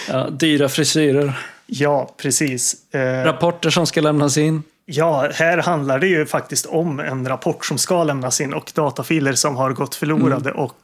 Ja, 0.09 0.31
dyra 0.31 0.69
frisyrer. 0.69 1.39
Ja, 1.67 2.15
precis. 2.17 2.95
Eh, 2.95 3.25
Rapporter 3.25 3.71
som 3.71 3.87
ska 3.87 4.01
lämnas 4.01 4.37
in. 4.37 4.63
ja, 4.87 5.29
här 5.35 5.59
handlar 5.59 5.99
det 5.99 6.07
ju 6.07 6.27
faktiskt 6.27 6.67
om 6.67 7.01
en 7.01 7.29
rapport 7.29 7.65
som 7.67 7.79
ska 7.79 8.05
lämnas 8.05 8.41
in 8.41 8.53
och 8.55 8.73
datafiler 8.75 9.33
som 9.33 9.57
har 9.57 9.71
gått 9.73 9.95
förlorade. 9.95 10.53
Och 10.53 10.77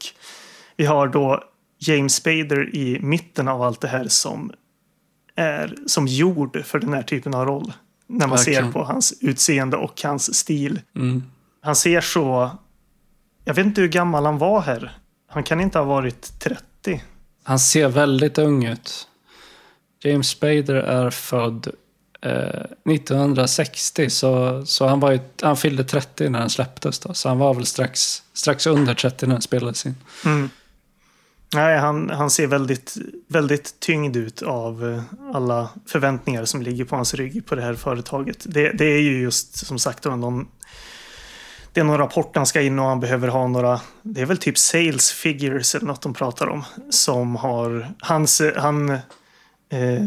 vi 0.76 0.86
har 0.86 1.08
då 1.08 1.42
James 1.78 2.14
Spader 2.14 2.74
i 2.76 2.98
mitten 3.02 3.48
av 3.48 3.62
allt 3.62 3.80
det 3.80 3.88
här 3.88 4.08
som 4.08 4.52
är 5.36 5.76
som 5.86 6.06
gjord 6.06 6.64
för 6.64 6.78
den 6.78 6.92
här 6.92 7.02
typen 7.02 7.34
av 7.34 7.44
roll. 7.44 7.72
När 8.06 8.26
man 8.26 8.36
Verkligen. 8.36 8.64
ser 8.64 8.72
på 8.72 8.84
hans 8.84 9.14
utseende 9.20 9.76
och 9.76 10.02
hans 10.02 10.34
stil. 10.34 10.80
Mm. 10.96 11.22
Han 11.60 11.76
ser 11.76 12.00
så... 12.00 12.50
Jag 13.44 13.54
vet 13.54 13.66
inte 13.66 13.80
hur 13.80 13.88
gammal 13.88 14.24
han 14.24 14.38
var 14.38 14.60
här. 14.60 14.98
Han 15.28 15.42
kan 15.42 15.60
inte 15.60 15.78
ha 15.78 15.84
varit 15.84 16.38
30. 16.38 17.02
Han 17.42 17.58
ser 17.58 17.88
väldigt 17.88 18.38
ung 18.38 18.64
ut. 18.64 19.08
James 20.04 20.28
Spader 20.28 20.74
är 20.74 21.10
född 21.10 21.68
eh, 22.22 22.92
1960, 22.94 24.10
så, 24.10 24.62
så 24.66 24.86
han, 24.86 25.00
var 25.00 25.12
ju, 25.12 25.20
han 25.42 25.56
fyllde 25.56 25.84
30 25.84 26.28
när 26.28 26.40
den 26.40 26.50
släpptes. 26.50 26.98
Då, 26.98 27.14
så 27.14 27.28
han 27.28 27.38
var 27.38 27.54
väl 27.54 27.66
strax, 27.66 28.22
strax 28.32 28.66
under 28.66 28.94
30 28.94 29.26
när 29.26 29.34
den 29.34 29.42
spelades 29.42 29.86
in. 29.86 29.94
Mm. 30.24 30.50
Nej, 31.54 31.78
han, 31.78 32.10
han 32.10 32.30
ser 32.30 32.46
väldigt, 32.46 32.94
väldigt 33.28 33.80
tyngd 33.80 34.16
ut 34.16 34.42
av 34.42 34.88
eh, 34.88 35.02
alla 35.34 35.68
förväntningar 35.86 36.44
som 36.44 36.62
ligger 36.62 36.84
på 36.84 36.96
hans 36.96 37.14
rygg 37.14 37.46
på 37.46 37.54
det 37.54 37.62
här 37.62 37.74
företaget. 37.74 38.46
Det, 38.48 38.72
det 38.72 38.84
är 38.84 39.00
ju 39.00 39.20
just 39.20 39.66
som 39.66 39.78
sagt 39.78 40.02
då 40.02 40.16
någon, 40.16 40.48
det 41.72 41.80
är 41.80 41.84
någon 41.84 41.98
rapport 41.98 42.36
han 42.36 42.46
ska 42.46 42.60
in 42.60 42.78
och 42.78 42.84
han 42.84 43.00
behöver 43.00 43.28
ha 43.28 43.48
några, 43.48 43.80
det 44.02 44.20
är 44.20 44.26
väl 44.26 44.38
typ 44.38 44.58
sales 44.58 45.12
figures 45.12 45.74
eller 45.74 45.86
något 45.86 46.02
de 46.02 46.14
pratar 46.14 46.48
om. 46.48 46.64
Som 46.90 47.36
har, 47.36 47.94
hans, 48.00 48.42
han 48.56 48.90
eh, 48.90 50.06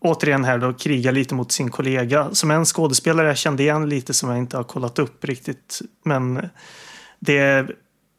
återigen 0.00 0.44
här 0.44 0.58
då 0.58 0.72
krigar 0.72 1.12
lite 1.12 1.34
mot 1.34 1.52
sin 1.52 1.70
kollega. 1.70 2.28
Som 2.32 2.50
en 2.50 2.64
skådespelare 2.64 3.26
jag 3.26 3.36
kände 3.36 3.62
igen 3.62 3.88
lite 3.88 4.14
som 4.14 4.28
jag 4.28 4.38
inte 4.38 4.56
har 4.56 4.64
kollat 4.64 4.98
upp 4.98 5.24
riktigt. 5.24 5.80
Men 6.04 6.48
det 7.20 7.38
är 7.38 7.74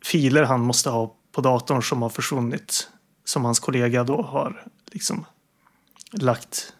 filer 0.05 0.43
han 0.43 0.61
måste 0.61 0.89
ha 0.89 1.16
på 1.37 1.41
datorn 1.41 1.83
som 1.83 2.01
har 2.01 2.09
försvunnit. 2.09 2.89
Som 3.25 3.45
hans 3.45 3.59
kollega 3.59 4.03
då 4.03 4.21
har 4.21 4.63
liksom 4.91 5.25
lagt 6.11 6.73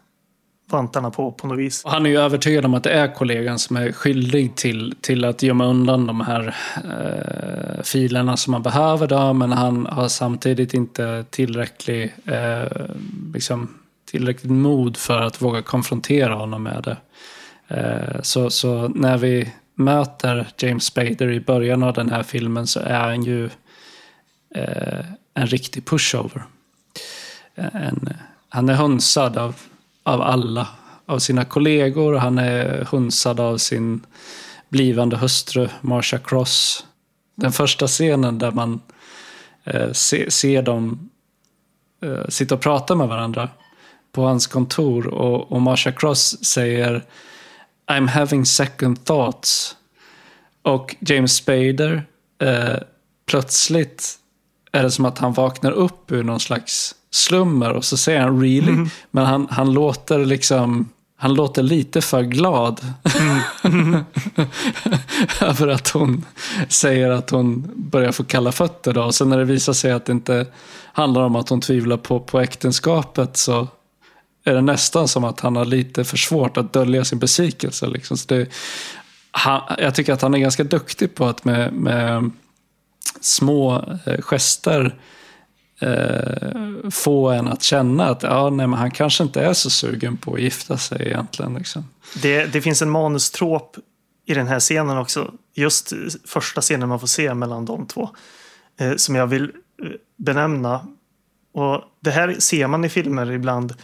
vantarna 0.70 1.12
på 1.12 1.32
på 1.32 1.47
något 1.47 1.60
vis. 1.60 1.84
Och 1.84 1.91
han 1.91 2.05
är 2.05 2.10
ju 2.10 2.20
övertygad 2.20 2.66
om 2.66 2.74
att 2.74 2.84
det 2.84 2.91
är 2.91 3.16
kollegan 3.16 3.60
som 3.60 3.78
är 3.78 3.91
skyldig 3.91 4.55
till, 4.55 4.95
till 5.01 5.26
att 5.26 5.43
gömma 5.43 5.66
undan 5.66 6.08
de 6.08 6.22
här 6.22 6.55
eh, 6.76 7.84
filerna 7.84 8.38
som 8.38 8.51
man 8.51 8.62
behöver. 8.62 9.08
Då, 9.08 9.34
men 9.34 9.51
han 9.51 9.86
har 9.86 10.08
samtidigt 10.08 10.74
inte 10.74 11.26
tillräcklig, 11.30 12.14
eh, 12.26 12.72
liksom, 13.34 13.70
tillräckligt 14.12 14.51
mod 14.51 14.97
för 14.97 15.22
att 15.22 15.41
våga 15.41 15.62
konfrontera 15.62 16.34
honom 16.34 16.64
med 16.64 16.84
det. 16.84 16.97
Eh, 17.76 18.22
så, 18.22 18.49
så 18.49 18.88
när 18.88 19.18
vi 19.18 19.53
möter 19.76 20.47
James 20.58 20.84
Spader 20.84 21.32
i 21.32 21.39
början 21.39 21.84
av 21.84 21.93
den 21.93 22.10
här 22.10 22.24
filmen 22.24 22.68
så 22.68 22.80
är 22.80 22.99
han 22.99 23.24
ju 23.24 23.49
eh, 24.58 25.05
en 25.34 25.47
riktig 25.47 25.86
pushover. 25.86 26.43
Eh, 27.55 27.76
en, 27.76 28.10
han 28.49 28.70
är 28.70 28.76
hunsad 28.76 29.38
av, 29.38 29.55
av 30.03 30.22
alla, 30.22 30.68
av 31.05 31.20
sina 31.20 31.45
kollegor. 31.45 32.14
Han 32.14 32.38
är 32.38 32.88
hunsad 32.91 33.39
av 33.39 33.58
sin 33.58 34.05
blivande 34.70 35.18
hustru 35.18 35.70
Marsha 35.82 36.18
Cross. 36.18 36.86
Den 37.36 37.51
första 37.51 37.88
scenen 37.88 38.38
där 38.39 38.51
man 38.51 38.82
eh, 39.64 39.91
se, 39.91 40.32
ser 40.32 40.62
dem 40.62 41.10
eh, 42.03 42.28
sitta 42.30 42.55
och 42.55 42.62
prata 42.62 42.95
med 42.95 43.08
varandra 43.08 43.49
på 44.12 44.24
hans 44.24 44.47
kontor 44.47 45.08
och, 45.08 45.51
och 45.51 45.62
Marsha 45.62 45.91
Cross 45.91 46.45
säger 46.45 47.03
I'm 47.88 48.08
having 48.08 48.45
second 48.45 49.05
thoughts. 49.05 49.76
Och 50.62 50.95
James 50.99 51.36
Spader 51.36 52.03
eh, 52.41 52.76
plötsligt 53.26 54.20
är 54.72 54.84
det 54.84 54.91
som 54.91 55.05
att 55.05 55.18
han 55.18 55.34
vaknar 55.34 55.72
upp 55.72 56.11
ur 56.11 56.24
någon 56.24 56.39
slags 56.39 56.95
slummer 57.11 57.72
och 57.72 57.86
så 57.86 57.97
säger 57.97 58.22
han 58.22 58.41
really. 58.41 58.89
Men 59.11 59.26
han, 59.26 59.47
han 59.49 59.74
låter 59.74 60.26
liksom 60.26 60.89
han 61.20 61.34
låter 61.34 61.63
lite 61.63 62.01
för 62.01 62.22
glad. 62.22 62.82
Över 65.41 65.68
att 65.68 65.89
hon 65.89 66.26
säger 66.70 67.09
att 67.09 67.30
hon 67.30 67.72
börjar 67.76 68.11
få 68.11 68.24
kalla 68.24 68.51
fötter. 68.51 68.93
Då. 68.93 69.03
Och 69.03 69.15
sen 69.15 69.30
när 69.30 69.38
det 69.38 69.45
visar 69.45 69.74
sig 69.74 69.91
att 69.91 70.05
det 70.05 70.11
inte 70.11 70.45
handlar 70.93 71.22
om 71.22 71.36
att 71.36 71.49
hon 71.49 71.61
tvivlar 71.61 71.97
på, 71.97 72.20
på 72.20 72.39
äktenskapet 72.39 73.38
så 73.38 73.68
är 74.43 74.53
det 74.53 74.61
nästan 74.61 75.07
som 75.07 75.24
att 75.24 75.39
han 75.39 75.55
har 75.55 75.65
lite 75.65 76.03
för 76.03 76.18
svårt 76.18 76.57
att 76.57 76.74
dölja 76.74 77.05
sin 77.05 77.20
besvikelse. 77.20 77.88
Liksom. 77.88 78.18
Så 78.18 78.28
det, 78.28 78.47
han, 79.32 79.61
jag 79.78 79.95
tycker 79.95 80.13
att 80.13 80.22
han 80.22 80.34
är 80.34 80.39
ganska 80.39 80.63
duktig 80.63 81.15
på 81.15 81.26
att 81.26 81.45
med, 81.45 81.74
med 81.74 82.32
små 83.22 83.86
eh, 84.05 84.22
gester 84.22 84.95
eh, 85.82 86.89
få 86.91 87.30
en 87.30 87.47
att 87.47 87.64
känna 87.64 88.05
att 88.05 88.24
ja, 88.24 88.49
nej, 88.49 88.68
men 88.68 88.80
han 88.80 88.91
kanske 88.91 89.24
inte 89.24 89.41
är 89.41 89.53
så 89.53 89.70
sugen 89.70 90.18
på 90.18 90.34
att 90.34 90.41
gifta 90.41 90.78
sig 90.78 91.08
egentligen. 91.08 91.53
Liksom. 91.53 91.86
Det, 92.22 92.45
det 92.45 92.62
finns 92.62 92.82
en 92.82 92.89
manustrop 92.89 93.78
i 94.26 94.34
den 94.34 94.47
här 94.47 94.60
scenen 94.60 94.97
också. 94.97 95.34
Just 95.53 95.91
eh, 95.91 95.97
första 96.26 96.62
scenen 96.62 96.89
man 96.89 96.99
får 96.99 97.08
se 97.08 97.34
mellan 97.34 97.66
de 97.66 97.88
två. 97.88 98.10
Eh, 98.80 98.95
som 98.95 99.16
jag 99.16 99.28
vill 99.28 99.43
eh, 99.43 99.89
benämna. 100.18 100.88
Och 101.53 101.82
det 101.99 102.12
här 102.12 102.36
ser 102.39 102.68
man 102.68 102.86
i 102.86 102.89
filmer 102.89 103.32
ibland. 103.32 103.76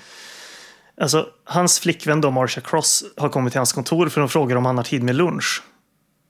Alltså, 1.01 1.27
hans 1.45 1.79
flickvän 1.79 2.21
då, 2.21 2.31
Marsha 2.31 2.61
Cross, 2.61 3.03
har 3.17 3.29
kommit 3.29 3.53
till 3.53 3.59
hans 3.59 3.73
kontor 3.73 4.09
för 4.09 4.21
att 4.21 4.31
fråga 4.31 4.57
om 4.57 4.65
han 4.65 4.77
har 4.77 4.83
tid 4.83 5.03
med 5.03 5.15
lunch. 5.15 5.63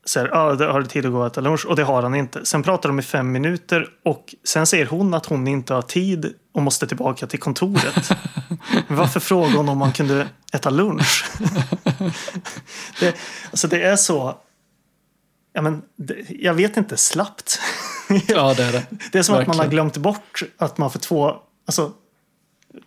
Så 0.05 0.19
här, 0.19 0.29
ah, 0.33 0.55
det 0.55 0.65
har 0.65 0.81
du 0.81 0.87
tid 0.87 1.05
att 1.05 1.11
gå 1.11 1.19
och 1.19 1.27
äta 1.27 1.41
lunch? 1.41 1.65
Och 1.65 1.75
det 1.75 1.83
har 1.83 2.03
han 2.03 2.15
inte. 2.15 2.45
Sen 2.45 2.63
pratar 2.63 2.89
de 2.89 2.99
i 2.99 3.01
fem 3.01 3.31
minuter 3.31 3.87
och 4.05 4.35
sen 4.43 4.67
säger 4.67 4.85
hon 4.85 5.13
att 5.13 5.25
hon 5.25 5.47
inte 5.47 5.73
har 5.73 5.81
tid 5.81 6.33
och 6.53 6.61
måste 6.61 6.87
tillbaka 6.87 7.27
till 7.27 7.39
kontoret. 7.39 8.09
Varför 8.87 9.19
fråga 9.19 9.57
hon 9.57 9.69
om 9.69 9.77
man 9.77 9.91
kunde 9.91 10.27
äta 10.53 10.69
lunch? 10.69 11.25
det, 12.99 13.15
alltså 13.51 13.67
det 13.67 13.83
är 13.83 13.95
så... 13.95 14.37
Ja, 15.53 15.61
men, 15.61 15.81
det, 15.97 16.15
jag 16.29 16.53
vet 16.53 16.77
inte, 16.77 16.97
slappt. 16.97 17.59
Ja, 18.27 18.53
det 18.53 18.63
är 18.63 18.71
det. 18.71 18.85
Det 19.11 19.19
är 19.19 19.23
som 19.23 19.35
att 19.35 19.47
man 19.47 19.55
har 19.55 19.63
Verkligen. 19.63 19.69
glömt 19.69 19.97
bort 19.97 20.43
att 20.57 20.77
man 20.77 20.91
för 20.91 20.99
två... 20.99 21.35
Alltså, 21.67 21.91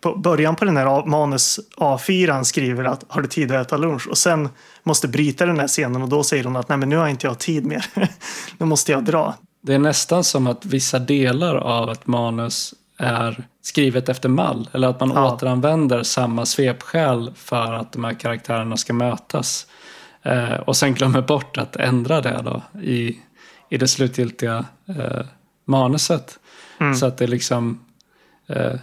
på 0.01 0.15
början 0.15 0.55
på 0.55 0.65
den 0.65 0.77
här 0.77 1.05
manus 1.05 1.59
A4 1.77 2.31
han 2.31 2.45
skriver 2.45 2.83
att 2.83 3.05
har 3.07 3.21
du 3.21 3.27
tid 3.27 3.51
att 3.51 3.67
äta 3.67 3.77
lunch? 3.77 4.07
Och 4.07 4.17
sen 4.17 4.49
måste 4.83 5.07
bryta 5.07 5.45
den 5.45 5.59
här 5.59 5.67
scenen 5.67 6.01
och 6.01 6.09
då 6.09 6.23
säger 6.23 6.43
hon 6.43 6.55
att 6.55 6.69
nej 6.69 6.77
men 6.77 6.89
nu 6.89 6.97
har 6.97 7.07
inte 7.07 7.27
jag 7.27 7.39
tid 7.39 7.65
mer. 7.65 7.85
nu 8.57 8.65
måste 8.65 8.91
jag 8.91 9.03
dra. 9.03 9.35
Det 9.61 9.73
är 9.73 9.79
nästan 9.79 10.23
som 10.23 10.47
att 10.47 10.65
vissa 10.65 10.99
delar 10.99 11.55
av 11.55 11.91
ett 11.91 12.07
manus 12.07 12.73
är 12.97 13.43
skrivet 13.61 14.09
efter 14.09 14.29
mall. 14.29 14.69
Eller 14.73 14.87
att 14.87 14.99
man 14.99 15.11
Ja. 15.15 15.33
återanvänder 15.33 16.03
samma 16.03 16.45
svepskäl 16.45 17.31
för 17.35 17.73
att 17.73 17.91
de 17.91 18.03
här 18.03 18.13
karaktärerna 18.13 18.77
ska 18.77 18.93
mötas. 18.93 19.67
Eh, 20.23 20.53
och 20.53 20.77
sen 20.77 20.93
glömmer 20.93 21.21
bort 21.21 21.57
att 21.57 21.75
ändra 21.75 22.21
det 22.21 22.41
då 22.43 22.79
i, 22.81 23.17
i 23.69 23.77
det 23.77 23.87
slutgiltiga 23.87 24.65
eh, 24.87 25.25
manuset. 25.65 26.39
Mm. 26.79 26.95
Så 26.95 27.05
att 27.05 27.17
det 27.17 27.27
liksom... 27.27 27.79
Eh, 28.47 28.73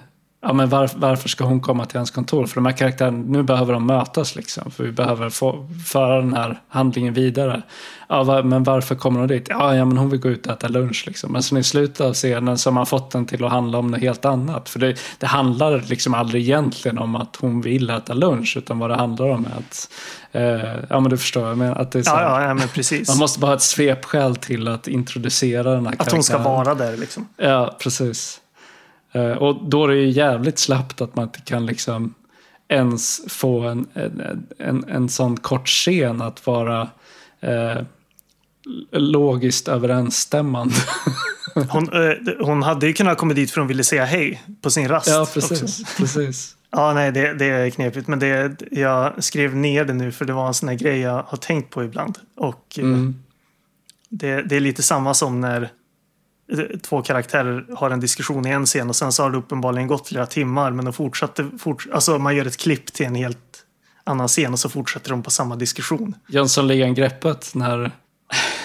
ja, 0.44 0.52
men 0.52 0.68
var, 0.68 0.90
varför 0.96 1.28
ska 1.28 1.44
hon 1.44 1.60
komma 1.60 1.84
till 1.84 1.96
hans 1.98 2.10
kontor? 2.10 2.46
För 2.46 2.54
de 2.54 2.66
här 2.66 2.72
karaktärerna, 2.72 3.24
nu 3.26 3.42
behöver 3.42 3.72
de 3.72 3.86
mötas 3.86 4.36
liksom. 4.36 4.70
För 4.70 4.84
vi 4.84 4.92
behöver 4.92 5.30
få, 5.30 5.68
föra 5.86 6.16
den 6.20 6.34
här 6.34 6.60
handlingen 6.68 7.14
vidare. 7.14 7.62
Ja, 8.08 8.22
var, 8.22 8.42
men 8.42 8.64
varför 8.64 8.94
kommer 8.94 9.18
hon 9.18 9.28
dit? 9.28 9.46
Ja, 9.48 9.76
ja, 9.76 9.84
men 9.84 9.96
hon 9.96 10.10
vill 10.10 10.20
gå 10.20 10.28
ut 10.28 10.46
och 10.46 10.52
äta 10.52 10.68
lunch 10.68 11.04
liksom. 11.06 11.32
Men 11.32 11.42
sen 11.42 11.58
i 11.58 11.64
slutet 11.64 12.00
av 12.00 12.14
scenen 12.14 12.58
så 12.58 12.70
har 12.70 12.74
man 12.74 12.86
fått 12.86 13.10
den 13.10 13.26
till 13.26 13.44
att 13.44 13.50
handla 13.50 13.78
om 13.78 13.90
något 13.90 14.00
helt 14.00 14.24
annat. 14.24 14.68
För 14.68 14.78
det, 14.78 14.96
det 15.18 15.26
handlar 15.26 15.80
liksom 15.80 16.14
aldrig 16.14 16.42
egentligen 16.42 16.98
om 16.98 17.16
att 17.16 17.36
hon 17.36 17.60
vill 17.60 17.90
äta 17.90 18.14
lunch. 18.14 18.56
Utan 18.56 18.78
vad 18.78 18.90
det 18.90 18.96
handlar 18.96 19.28
om 19.28 19.46
är 19.46 19.58
att, 19.58 19.90
eh, 20.32 20.84
ja 20.88 21.00
men 21.00 21.10
du 21.10 21.18
förstår, 21.18 21.54
men 21.54 21.72
att 21.72 21.92
det 21.92 21.98
är 21.98 22.02
så 22.02 22.10
ja, 22.10 22.42
ja, 22.42 22.54
men 22.54 22.68
precis. 22.68 23.08
Man 23.08 23.18
måste 23.18 23.40
bara 23.40 23.46
ha 23.46 23.54
ett 23.54 23.62
svepskäl 23.62 24.36
till 24.36 24.68
att 24.68 24.88
introducera 24.88 25.62
den 25.62 25.86
här 25.86 25.92
Att 25.92 25.98
karaktären. 25.98 26.16
hon 26.16 26.22
ska 26.24 26.38
vara 26.38 26.74
där 26.74 26.96
liksom. 26.96 27.28
Ja, 27.36 27.76
precis. 27.82 28.40
Eh, 29.14 29.30
Och 29.32 29.68
då 29.68 29.84
är 29.84 29.88
det 29.88 29.96
ju 29.96 30.08
jävligt 30.10 30.58
slappt 30.58 31.00
att 31.00 31.16
man 31.16 31.24
inte 31.24 31.40
kan 31.40 31.66
liksom 31.66 32.14
ens 32.68 33.20
få 33.32 33.60
en, 33.60 33.86
en, 33.94 34.46
en, 34.58 34.84
en 34.88 35.08
sån 35.08 35.36
kort 35.36 35.68
scen 35.68 36.22
att 36.22 36.46
vara 36.46 36.88
eh, 37.40 37.78
logiskt 38.92 39.68
överensstämmande. 39.68 40.74
Hon, 41.70 41.92
eh, 41.92 42.12
hon 42.40 42.62
hade 42.62 42.86
ju 42.86 42.92
kunnat 42.92 43.18
komma 43.18 43.34
dit 43.34 43.50
för 43.50 43.60
hon 43.60 43.68
ville 43.68 43.84
säga 43.84 44.04
hej 44.04 44.42
på 44.62 44.70
sin 44.70 44.88
rast. 44.88 45.06
ja, 45.08 45.22
också. 45.22 45.40
precis. 45.40 45.96
precis. 45.96 46.56
Ja, 46.76 46.92
nej, 46.92 47.12
det, 47.12 47.34
det 47.34 47.44
är 47.46 47.70
knepigt. 47.70 48.08
Men 48.08 48.18
det, 48.18 48.56
jag 48.70 49.24
skrev 49.24 49.56
ner 49.56 49.84
det 49.84 49.92
nu 49.92 50.12
för 50.12 50.24
det 50.24 50.32
var 50.32 50.46
en 50.46 50.54
sån 50.54 50.68
här 50.68 50.76
grej 50.76 50.98
jag 51.00 51.22
har 51.26 51.36
tänkt 51.36 51.70
på 51.70 51.84
ibland. 51.84 52.18
Och 52.36 52.78
eh, 52.78 52.84
Mm. 52.84 53.14
det, 54.08 54.42
det 54.42 54.56
är 54.56 54.60
lite 54.60 54.82
samma 54.82 55.14
som 55.14 55.40
när 55.40 55.68
två 56.82 57.02
karaktärer 57.02 57.66
har 57.76 57.90
en 57.90 58.00
diskussion 58.00 58.46
i 58.46 58.50
en 58.50 58.66
scen 58.66 58.88
och 58.88 58.96
sen 58.96 59.12
så 59.12 59.22
har 59.22 59.30
det 59.30 59.38
uppenbarligen 59.38 59.88
gått 59.88 60.08
flera 60.08 60.26
timmar 60.26 60.70
men 60.70 60.84
de 60.84 60.94
fortsatte, 60.94 61.50
fort, 61.58 61.86
alltså 61.92 62.18
man 62.18 62.36
gör 62.36 62.46
ett 62.46 62.56
klipp 62.56 62.92
till 62.92 63.06
en 63.06 63.14
helt 63.14 63.38
annan 64.04 64.28
scen 64.28 64.52
och 64.52 64.58
så 64.58 64.68
fortsätter 64.68 65.10
de 65.10 65.22
på 65.22 65.30
samma 65.30 65.56
diskussion. 65.56 66.14
Jönssonligan-greppet 66.28 67.54
när 67.54 67.90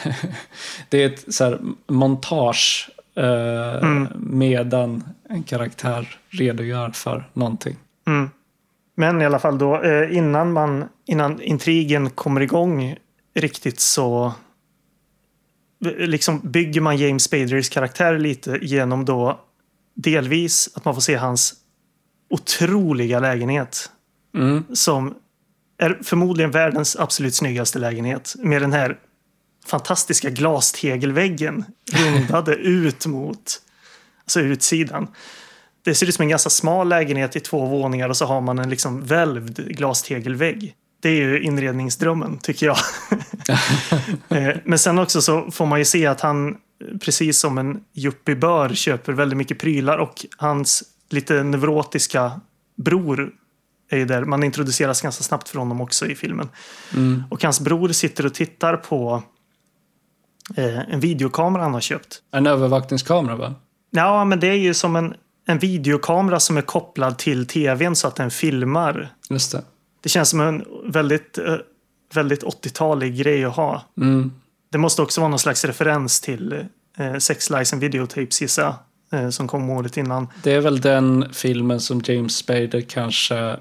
det 0.89 1.03
är 1.03 1.05
ett 1.05 1.33
så 1.33 1.43
här 1.43 1.59
montage 1.87 2.89
eh, 3.15 3.83
Mm. 3.83 4.07
medan 4.19 5.03
en 5.29 5.43
karaktär 5.43 6.17
redogör 6.29 6.89
för 6.89 7.29
någonting. 7.33 7.75
Mm. 8.07 8.29
Men 8.95 9.21
i 9.21 9.25
alla 9.25 9.39
fall 9.39 9.57
då, 9.57 9.81
eh, 9.81 10.17
innan, 10.17 10.53
man, 10.53 10.85
innan 11.05 11.41
intrigen 11.41 12.09
kommer 12.09 12.41
igång 12.41 12.95
riktigt 13.35 13.79
så 13.79 14.33
liksom 15.97 16.39
bygger 16.43 16.81
man 16.81 16.97
James 16.97 17.23
Spaders 17.23 17.69
karaktär 17.69 18.17
lite 18.17 18.59
genom 18.61 19.05
då 19.05 19.39
delvis 19.95 20.69
att 20.73 20.85
man 20.85 20.93
får 20.93 21.01
se 21.01 21.15
hans 21.15 21.53
otroliga 22.29 23.19
lägenhet 23.19 23.89
Mm. 24.35 24.63
som 24.73 25.15
är 25.77 25.99
förmodligen 26.03 26.51
världens 26.51 26.95
absolut 26.95 27.35
snyggaste 27.35 27.79
lägenhet 27.79 28.35
med 28.37 28.61
den 28.61 28.73
här 28.73 28.97
fantastiska 29.67 30.29
glastegelväggen 30.29 31.65
rundade 31.93 32.55
ut 32.55 33.05
mot 33.05 33.61
alltså 34.23 34.39
utsidan. 34.39 35.07
Det 35.83 35.95
ser 35.95 36.07
ut 36.07 36.15
som 36.15 36.23
en 36.23 36.29
ganska 36.29 36.49
smal 36.49 36.89
lägenhet 36.89 37.35
i 37.35 37.39
två 37.39 37.65
våningar 37.65 38.09
och 38.09 38.17
så 38.17 38.25
har 38.25 38.41
man 38.41 38.59
en 38.59 38.69
liksom 38.69 39.05
välvd 39.05 39.67
glastegelvägg. 39.67 40.75
Det 40.99 41.09
är 41.09 41.15
ju 41.15 41.41
inredningsdrömmen 41.41 42.37
tycker 42.37 42.65
jag. 42.65 42.77
Eh, 44.29 44.55
Men 44.63 44.79
sen 44.79 44.99
också 44.99 45.21
så 45.21 45.51
får 45.51 45.65
man 45.65 45.79
ju 45.79 45.85
se 45.85 46.05
att 46.05 46.21
han, 46.21 46.57
precis 47.01 47.39
som 47.39 47.57
en 47.57 47.83
yuppie 47.93 48.35
bör, 48.35 48.69
köper 48.69 49.13
väldigt 49.13 49.37
mycket 49.37 49.59
prylar 49.59 49.97
och 49.97 50.25
hans 50.37 50.83
lite 51.09 51.43
neurotiska 51.43 52.41
bror 52.77 53.31
är 53.89 53.97
ju 53.97 54.05
där. 54.05 54.25
Man 54.25 54.43
introduceras 54.43 55.01
ganska 55.01 55.23
snabbt 55.23 55.49
för 55.49 55.59
honom 55.59 55.81
också 55.81 56.05
i 56.05 56.15
filmen. 56.15 56.49
Mm. 56.93 57.23
Och 57.29 57.43
hans 57.43 57.59
bror 57.59 57.89
sitter 57.89 58.25
och 58.25 58.33
tittar 58.33 58.77
på 58.77 59.23
eh, 60.55 60.79
en 60.79 60.99
videokamera 60.99 61.63
han 61.63 61.73
har 61.73 61.81
köpt. 61.81 62.21
En 62.31 62.47
övervakningskamera 62.47 63.35
va? 63.35 63.55
Ja, 63.91 64.25
men 64.25 64.39
det 64.39 64.47
är 64.47 64.53
ju 64.53 64.73
som 64.73 64.95
en, 64.95 65.13
en 65.47 65.59
videokamera 65.59 66.39
som 66.39 66.57
är 66.57 66.61
kopplad 66.61 67.17
till 67.17 67.47
tvn 67.47 67.95
så 67.95 68.07
att 68.07 68.15
den 68.15 68.31
filmar. 68.31 69.09
Just 69.29 69.51
det. 69.51 69.63
Det 70.01 70.09
känns 70.09 70.29
som 70.29 70.41
en 70.41 70.65
väldigt, 70.85 71.37
eh, 71.37 71.55
väldigt 72.13 72.43
80-talig 72.43 73.17
grej 73.17 73.45
att 73.45 73.55
ha. 73.55 73.83
Mm. 73.97 74.31
Det 74.71 74.77
måste 74.77 75.01
också 75.01 75.21
vara 75.21 75.29
någon 75.29 75.39
slags 75.39 75.65
referens 75.65 76.21
till 76.21 76.65
eh, 76.97 77.17
Sex 77.17 77.49
Lies 77.49 77.73
and 77.73 77.81
Videotapes 77.81 78.41
gissar 78.41 78.73
eh, 79.13 79.29
som 79.29 79.47
kom 79.47 79.69
året 79.69 79.97
innan. 79.97 80.27
Det 80.43 80.51
är 80.51 80.61
väl 80.61 80.81
den 80.81 81.25
filmen 81.33 81.79
som 81.79 82.01
James 82.05 82.35
Spader 82.35 82.81
kanske 82.81 83.57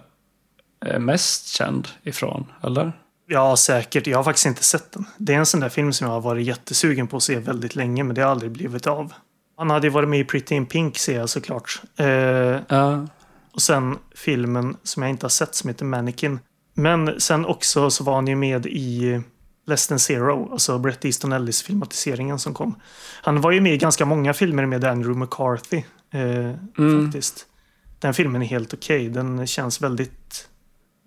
är 0.87 0.99
mest 0.99 1.47
känd 1.49 1.89
ifrån, 2.03 2.47
eller? 2.63 2.93
Ja, 3.31 3.57
säkert. 3.57 4.07
Jag 4.07 4.19
har 4.19 4.25
faktiskt 4.25 4.47
inte 4.47 4.65
sett 4.65 4.93
den. 4.93 5.05
Det 5.19 5.35
är 5.35 5.39
en 5.39 5.47
sån 5.47 5.61
där 5.61 5.69
film 5.69 5.93
som 5.93 6.07
jag 6.07 6.15
har 6.15 6.21
varit 6.21 6.47
jättesugen 6.47 7.07
på 7.07 7.17
att 7.17 7.23
se 7.23 7.39
väldigt 7.39 7.77
länge, 7.77 8.05
men 8.05 8.15
det 8.15 8.23
har 8.23 8.31
aldrig 8.31 8.51
blivit 8.53 8.87
av. 8.87 9.13
Han 9.57 9.71
hade 9.71 9.87
ju 9.87 9.91
varit 9.91 10.09
med 10.09 10.21
i 10.21 10.25
Pretty 10.25 10.55
in 10.55 10.67
Pink 10.67 10.99
ser 10.99 11.19
jag 11.19 11.29
såklart. 11.29 11.83
Eh, 11.97 12.07
Ja. 12.69 13.07
Och 13.59 13.63
sen 13.63 13.99
filmen 14.15 14.77
som 14.83 15.03
jag 15.03 15.11
inte 15.11 15.25
har 15.25 15.31
sett 15.31 15.55
som 15.55 15.69
heter 15.69 15.85
Mannequin. 15.85 16.39
Men 16.75 17.21
sen 17.21 17.47
också 17.47 17.91
så 17.91 18.05
var 18.05 18.15
han 18.15 18.27
ju 18.27 18.37
med 18.37 18.67
i 18.67 19.21
Less 19.67 19.87
than 19.89 19.99
Zero, 19.99 20.49
alltså 20.53 20.79
Bret 20.79 21.05
Easton 21.05 21.33
Ellis 21.33 21.63
filmatiseringen 21.63 22.39
som 22.39 22.55
kom. 22.55 22.81
Han 23.23 23.41
var 23.41 23.51
ju 23.51 23.61
med 23.61 23.75
i 23.75 23.79
ganska 23.79 24.05
många 24.05 24.35
filmer 24.35 24.67
med 24.67 24.85
Andrew 24.85 25.21
McCarthy 25.21 25.83
eh, 26.13 26.55
Mm. 26.79 27.05
faktiskt. 27.05 27.47
Den 27.99 28.15
filmen 28.15 28.43
är 28.43 28.47
helt 28.47 28.75
okej. 28.75 29.09
Den 29.09 29.47
känns 29.47 29.81
väldigt 29.83 30.49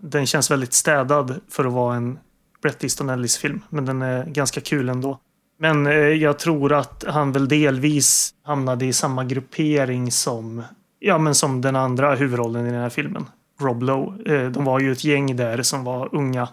den 0.01 0.25
känns 0.27 0.51
väldigt 0.51 0.73
städad 0.73 1.39
för 1.49 1.65
att 1.65 1.73
vara 1.73 1.95
en 1.95 2.19
Bret 2.61 2.83
Easton 2.83 3.09
Ellis 3.09 3.37
film. 3.37 3.61
Men 3.69 3.85
den 3.85 4.01
är 4.01 4.25
ganska 4.25 4.61
kul 4.61 4.89
ändå. 4.89 5.19
Men 5.59 5.87
eh, 5.87 5.93
jag 5.93 6.39
tror 6.39 6.73
att 6.73 7.03
han 7.07 7.31
väl 7.31 7.47
delvis 7.47 8.33
hamnade 8.43 8.85
i 8.85 8.93
samma 8.93 9.23
gruppering 9.25 10.11
som, 10.11 10.63
ja, 11.01 11.17
men 11.17 11.35
som 11.35 11.61
den 11.61 11.75
andra 11.75 12.15
huvudrollen 12.15 12.67
i 12.67 12.71
den 12.71 12.81
här 12.81 12.89
filmen. 12.89 13.25
Rob 13.59 13.83
Lowe. 13.83 14.35
Eh, 14.35 14.51
de 14.51 14.65
var 14.65 14.79
ju 14.79 14.91
ett 14.91 15.03
gäng 15.03 15.35
där 15.35 15.63
som 15.63 15.83
var 15.83 16.15
unga. 16.15 16.47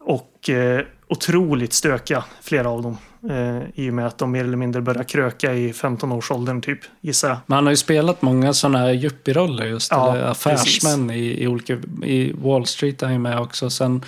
Och 0.00 0.50
eh, 0.50 0.80
otroligt 1.08 1.72
stökiga, 1.72 2.24
flera 2.42 2.70
av 2.70 2.82
dem. 2.82 2.98
Eh, 3.30 3.62
I 3.74 3.90
och 3.90 3.94
med 3.94 4.06
att 4.06 4.18
de 4.18 4.30
mer 4.32 4.44
eller 4.44 4.56
mindre 4.56 4.82
började 4.82 5.04
kröka 5.04 5.54
i 5.54 5.72
15-årsåldern 5.72 6.60
typ, 6.60 6.78
gissar 7.00 7.28
jag. 7.28 7.38
Men 7.46 7.56
han 7.56 7.66
har 7.66 7.72
ju 7.72 7.76
spelat 7.76 8.22
många 8.22 8.52
sådana 8.52 8.78
här 8.78 8.92
yuppie-roller 8.92 9.66
just. 9.66 9.90
Ja, 9.90 10.16
eller 10.16 10.24
affärsmän 10.24 11.10
i, 11.10 11.42
i 11.42 11.46
olika... 11.46 11.78
I 12.02 12.32
Wall 12.32 12.66
Street 12.66 13.02
är 13.02 13.06
han 13.06 13.14
ju 13.14 13.18
med 13.18 13.40
också. 13.40 13.70
Sen 13.70 14.04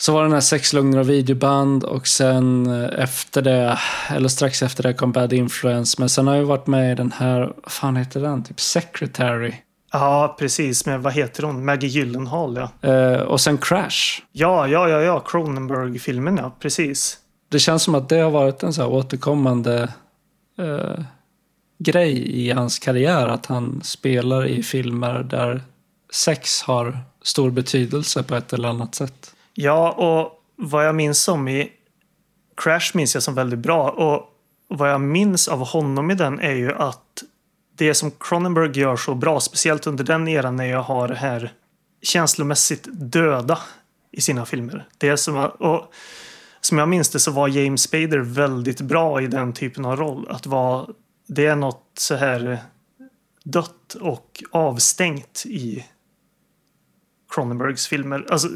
så 0.00 0.12
var 0.12 0.20
det 0.20 0.26
den 0.26 0.32
här 0.32 0.40
Sex, 0.40 0.72
lugner 0.72 0.98
och 0.98 1.08
videoband 1.08 1.84
och 1.84 2.06
sen 2.06 2.66
eh, 2.66 3.02
efter 3.02 3.42
det, 3.42 3.78
eller 4.10 4.28
strax 4.28 4.62
efter 4.62 4.82
det 4.82 4.94
kom 4.94 5.12
Bad 5.12 5.32
Influence. 5.32 5.96
Men 5.98 6.08
sen 6.08 6.26
har 6.26 6.36
jag 6.36 6.44
varit 6.44 6.66
med 6.66 6.92
i 6.92 6.94
den 6.94 7.12
här, 7.12 7.40
vad 7.40 7.72
fan 7.72 7.96
heter 7.96 8.20
den? 8.20 8.44
Typ 8.44 8.60
Secretary. 8.60 9.54
Ja, 9.92 10.36
precis. 10.38 10.86
Men 10.86 11.02
vad 11.02 11.12
heter 11.12 11.42
hon? 11.42 11.64
Maggie 11.64 11.88
Gyllenhaal, 11.88 12.56
ja. 12.56 12.88
Eh, 12.90 13.20
och 13.20 13.40
sen 13.40 13.58
Crash. 13.58 14.22
Ja, 14.32 14.68
ja, 14.68 14.88
ja, 14.88 15.00
ja. 15.00 15.20
Cronenberg-filmen, 15.20 16.36
ja. 16.36 16.56
Precis. 16.60 17.18
Det 17.48 17.58
känns 17.58 17.82
som 17.82 17.94
att 17.94 18.08
det 18.08 18.18
har 18.18 18.30
varit 18.30 18.62
en 18.62 18.72
så 18.72 18.82
här 18.82 18.90
återkommande 18.90 19.88
eh, 20.58 21.04
grej 21.78 22.40
i 22.46 22.50
hans 22.50 22.78
karriär. 22.78 23.28
Att 23.28 23.46
han 23.46 23.80
spelar 23.84 24.46
i 24.46 24.62
filmer 24.62 25.22
där 25.22 25.62
sex 26.12 26.62
har 26.62 26.98
stor 27.22 27.50
betydelse 27.50 28.22
på 28.22 28.34
ett 28.34 28.52
eller 28.52 28.68
annat 28.68 28.94
sätt. 28.94 29.34
Ja, 29.54 29.92
och 29.92 30.42
vad 30.56 30.86
jag 30.86 30.94
minns 30.94 31.28
om 31.28 31.48
i 31.48 31.72
Crash 32.56 32.90
minns 32.94 33.14
jag 33.14 33.22
som 33.22 33.34
väldigt 33.34 33.58
bra. 33.58 33.90
Och 33.90 34.26
vad 34.68 34.90
jag 34.90 35.00
minns 35.00 35.48
av 35.48 35.66
honom 35.66 36.10
i 36.10 36.14
den 36.14 36.40
är 36.40 36.54
ju 36.54 36.72
att 36.72 37.22
det 37.74 37.94
som 37.94 38.10
Cronenberg 38.10 38.78
gör 38.78 38.96
så 38.96 39.14
bra, 39.14 39.40
speciellt 39.40 39.86
under 39.86 40.04
den 40.04 40.28
eran 40.28 40.56
när 40.56 40.64
jag 40.64 40.82
har 40.82 41.08
det 41.08 41.14
här 41.14 41.52
känslomässigt 42.02 42.88
döda 42.90 43.58
i 44.12 44.20
sina 44.20 44.46
filmer. 44.46 44.88
Det 44.98 45.16
som, 45.16 45.36
och 45.58 45.92
som 46.60 46.78
jag 46.78 46.88
minns 46.88 47.08
det 47.08 47.20
så 47.20 47.30
var 47.30 47.48
James 47.48 47.82
Spader 47.82 48.18
väldigt 48.18 48.80
bra 48.80 49.22
i 49.22 49.26
den 49.26 49.52
typen 49.52 49.84
av 49.84 49.96
roll. 49.96 50.26
Att 50.30 50.46
vara, 50.46 50.86
det 51.26 51.46
är 51.46 51.56
något 51.56 51.92
så 51.98 52.14
här 52.14 52.58
dött 53.44 53.94
och 54.00 54.42
avstängt 54.50 55.42
i 55.46 55.86
Cronenbergs 57.34 57.86
filmer. 57.86 58.26
Alltså, 58.30 58.48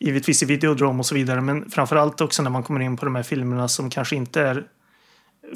givetvis 0.00 0.42
i 0.42 0.46
Videodrome 0.46 0.98
och 0.98 1.06
så 1.06 1.14
vidare, 1.14 1.40
men 1.40 1.70
framförallt 1.70 2.20
också 2.20 2.42
när 2.42 2.50
man 2.50 2.62
kommer 2.62 2.80
in 2.80 2.96
på 2.96 3.04
de 3.04 3.14
här 3.14 3.22
filmerna 3.22 3.68
som 3.68 3.90
kanske 3.90 4.16
inte 4.16 4.42
är 4.42 4.64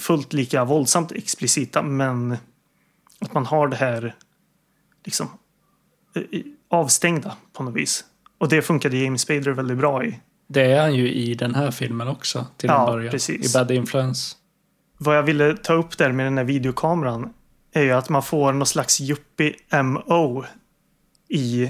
fullt 0.01 0.32
lika 0.32 0.64
våldsamt 0.64 1.12
explicita, 1.12 1.82
men 1.82 2.36
att 3.20 3.34
man 3.34 3.47
har 3.47 3.68
det 3.68 3.76
här 3.76 4.14
liksom 5.05 5.28
avstängda 6.70 7.36
på 7.53 7.62
något 7.62 7.74
vis. 7.74 8.05
Och 8.38 8.49
det 8.49 8.62
funkade 8.62 8.97
James 8.97 9.20
Spader 9.22 9.51
väldigt 9.51 9.78
bra 9.78 10.05
i. 10.05 10.20
Det 10.49 10.62
är 10.72 10.80
han 10.80 10.95
ju 10.95 11.12
i 11.12 11.34
den 11.34 11.55
här 11.55 11.70
filmen 11.70 12.09
också 12.09 12.47
till 12.57 12.68
Ja, 12.68 12.80
en 12.80 12.86
början. 12.95 13.11
precis. 13.11 13.55
I 13.55 13.59
Bad 13.59 13.70
Influence. 13.70 14.36
Vad 14.99 15.16
jag 15.16 15.22
ville 15.22 15.57
ta 15.57 15.72
upp 15.72 15.99
där 15.99 16.12
med 16.12 16.26
den 16.26 16.38
här 16.38 16.45
videokameran 16.45 17.32
är 17.72 17.82
ju 17.82 17.90
att 17.93 18.09
man 18.09 18.22
får 18.22 18.53
någon 18.53 18.66
slags 18.66 19.01
yuppie-MO 19.01 20.45
i 21.28 21.62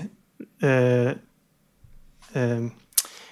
eh, 0.62 1.12
eh, 2.32 2.66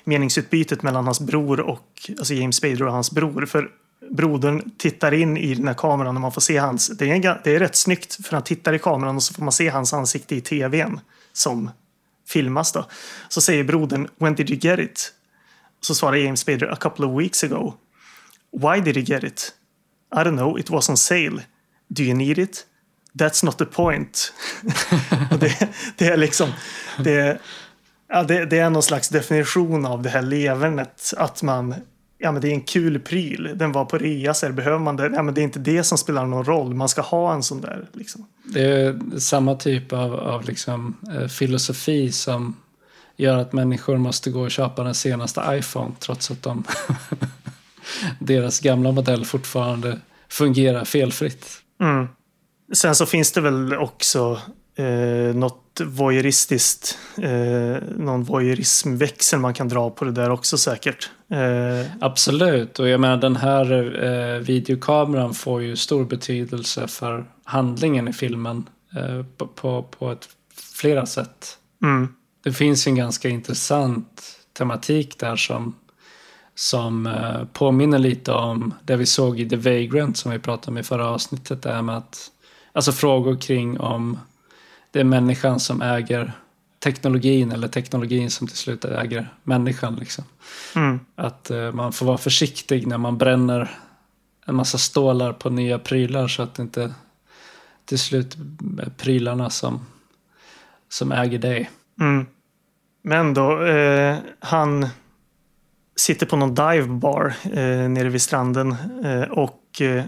meningsutbytet 0.05 0.83
mellan 0.83 1.05
hans 1.05 1.21
bror 1.21 1.61
och 1.61 2.11
alltså 2.19 2.35
James 2.35 2.57
Spader 2.57 2.83
och 2.83 2.93
hans 2.93 3.11
bror. 3.11 3.47
För 3.47 3.71
brodern 4.11 4.71
tittar 4.79 5.15
in 5.15 5.37
i 5.37 5.55
den 5.55 5.69
här 5.69 5.75
kameran 5.75 6.17
och 6.17 6.21
man 6.21 6.33
får 6.33 6.41
se 6.41 6.59
hans... 6.59 6.89
Det 6.89 7.11
är, 7.11 7.41
det 7.45 7.55
är 7.55 7.59
rätt 7.59 7.77
snyggt 7.77 8.27
för 8.27 8.33
han 8.33 8.43
tittar 8.43 8.73
i 8.73 8.79
kameran 8.79 9.17
och 9.17 9.23
så 9.23 9.35
får 9.35 9.43
man 9.43 9.53
se 9.53 9.69
hans 9.69 9.93
ansikte 9.93 10.37
i 10.37 10.41
tvn 10.41 11.01
som 11.33 11.71
filmas 12.29 12.73
då. 12.73 12.87
Så 13.29 13.41
säger 13.41 13.65
brodern 13.65 14.09
“When 14.19 14.35
did 14.35 14.51
you 14.51 14.59
get 14.63 14.79
it?” 14.79 15.13
Så 15.81 15.95
svarar 15.95 16.17
James 16.17 16.41
Spader 16.41 16.73
“A 16.73 16.77
couple 16.81 17.07
of 17.07 17.21
weeks 17.21 17.45
ago”. 17.45 17.75
“Why 18.53 18.81
did 18.81 18.97
you 18.97 19.07
get 19.07 19.25
it?” 19.25 19.55
“I 20.15 20.19
don't 20.19 20.37
know, 20.37 20.59
it 20.59 20.71
was 20.71 20.89
on 20.89 20.97
sale.” 20.97 21.43
“Do 21.89 22.03
you 22.03 22.15
need 22.15 22.39
it?” 22.39 22.67
“That's 23.19 23.45
not 23.45 23.59
the 23.59 23.65
point.” 23.65 24.33
det, 25.41 25.69
det, 25.97 26.07
är 26.07 26.17
liksom... 26.17 26.53
Det, 26.99 27.41
ja, 28.11 28.23
det, 28.23 28.45
det, 28.45 28.59
är 28.59 28.71
någon 28.71 28.83
slags 28.83 29.09
definition 29.09 29.87
av 29.87 30.03
det 30.03 30.11
här 30.11 30.23
levernet. 30.23 31.15
Att 31.17 31.43
man 31.43 31.75
ja, 32.21 32.33
men 32.33 32.43
det 32.43 32.49
är 32.49 32.53
en 32.53 32.61
kul 32.61 33.01
pryl. 33.01 33.51
Den 33.55 33.73
var 33.73 33.85
på 33.85 33.99
rea, 33.99 34.35
så 34.35 34.53
behöver 34.53 34.79
man 34.79 34.97
det? 34.97 35.11
Ja, 35.15 35.23
men 35.23 35.35
det 35.35 35.41
är 35.41 35.43
inte 35.43 35.59
det 35.59 35.85
som 35.85 35.99
spelar 35.99 36.27
någon 36.27 36.45
roll. 36.45 36.75
Man 36.75 36.89
ska 36.89 37.01
ha 37.01 37.35
en 37.35 37.43
sån 37.43 37.61
där. 37.61 37.89
Liksom. 37.93 38.27
Det 38.45 38.63
är 38.63 39.19
samma 39.19 39.55
typ 39.55 39.93
av, 39.93 40.15
av 40.15 40.45
liksom, 40.45 40.97
eh, 41.15 41.27
filosofi 41.27 42.13
som 42.13 42.57
gör 43.17 43.39
att 43.39 43.53
människor 43.53 43.97
måste 43.97 44.31
gå 44.31 44.41
och 44.41 44.51
köpa 44.51 44.85
den 44.85 44.95
senaste 44.95 45.43
iPhone 45.49 45.95
trots 45.99 46.31
att 46.31 46.43
de 46.43 46.65
deras 48.19 48.61
gamla 48.61 48.93
modell 48.93 49.25
fortfarande 49.25 49.99
fungerar 50.29 50.85
felfritt. 50.85 51.47
Mm. 51.81 52.09
Sen 52.73 52.95
så 52.95 53.07
finns 53.07 53.33
det 53.33 53.41
väl 53.41 53.75
också 53.75 54.39
eh, 54.77 55.35
något 55.35 55.70
voyeuristiskt, 55.81 56.99
eh, 57.17 57.83
någon 57.97 58.25
voyeurismväxel 58.25 59.41
man 59.41 59.55
kan 59.55 59.69
dra 59.69 59.91
på 59.91 60.05
det 60.05 60.13
där 60.13 60.31
också 60.31 60.59
säkert. 60.59 61.11
Eh. 61.31 61.93
Absolut, 62.01 62.79
och 62.79 62.89
jag 62.89 63.01
menar 63.01 63.17
den 63.17 63.37
här 63.37 63.73
eh, 64.05 64.41
videokameran 64.41 65.35
får 65.35 65.63
ju 65.63 65.77
stor 65.77 66.05
betydelse 66.05 66.89
för 66.89 67.25
handlingen 67.45 68.09
i 68.09 68.13
filmen 68.13 68.69
eh, 68.97 69.25
på, 69.37 69.47
på, 69.47 69.83
på 69.83 70.11
ett, 70.13 70.29
flera 70.75 71.07
sätt. 71.07 71.59
Mm. 71.83 72.09
Det 72.45 72.53
finns 72.53 72.87
en 72.87 72.95
ganska 72.95 73.29
intressant 73.29 74.23
tematik 74.53 75.19
där 75.19 75.37
som 75.37 75.75
som 76.61 77.07
eh, 77.07 77.45
påminner 77.53 77.99
lite 77.99 78.33
om 78.33 78.75
det 78.85 78.97
vi 78.97 79.07
såg 79.07 79.41
i 79.41 79.49
The 79.49 79.57
Vagrant 79.57 80.17
som 80.17 80.33
vi 80.33 80.39
pratade 80.39 80.71
om 80.71 80.79
i 80.79 80.83
förra 80.83 81.09
avsnittet. 81.09 81.63
Det 81.63 81.83
med 81.83 81.97
att, 81.97 82.31
alltså 82.73 82.93
frågor 82.93 83.37
kring 83.37 83.81
om 83.81 84.19
det 84.91 85.01
är 85.01 85.05
människan 85.05 85.61
som 85.61 85.83
äger 85.83 86.33
teknologin 86.79 87.53
eller 87.53 87.69
teknologin 87.69 88.31
som 88.31 88.47
till 88.47 88.57
slut 88.57 88.85
äger 88.85 89.35
människan. 89.43 89.97
Liksom. 89.97 90.25
Mm. 90.77 91.01
Att 91.15 91.51
uh, 91.51 91.73
man 91.73 91.93
får 91.93 92.07
vara 92.07 92.19
försiktig 92.19 92.87
när 92.87 92.99
man 92.99 93.19
bränner 93.19 93.71
en 94.47 94.55
massa 94.55 94.79
stålar 94.79 95.33
på 95.33 95.51
nya 95.51 95.79
prylar 95.79 96.29
så 96.29 96.43
att 96.43 96.55
det 96.55 96.63
inte 96.63 96.95
till 97.85 97.99
slut 97.99 98.37
är 98.79 98.91
prylarna 98.91 99.51
som, 99.51 99.87
som 100.89 101.13
äger 101.13 101.39
dig. 101.39 101.71
Mm. 102.01 102.27
Men 103.03 103.35
då, 103.35 103.65
eh, 103.65 104.17
han 104.39 104.89
sitter 105.97 106.27
på 106.27 106.37
någon 106.37 106.55
divebar 106.55 107.35
eh, 107.45 107.89
nere 107.89 108.09
vid 108.09 108.23
stranden 108.23 108.77
eh, 109.05 109.23
och 109.23 109.81
eh, 109.81 110.05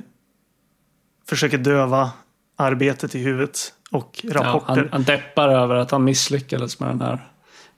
försöker 1.28 1.58
döva 1.58 2.10
arbetet 2.56 3.14
i 3.14 3.18
huvudet 3.18 3.72
och 3.92 4.24
rapporter. 4.28 4.76
Ja, 4.76 4.82
han, 4.82 4.88
han 4.92 5.02
deppar 5.02 5.48
över 5.48 5.74
att 5.74 5.90
han 5.90 6.04
misslyckades 6.04 6.80
med 6.80 6.88
den 6.88 7.00
här 7.00 7.28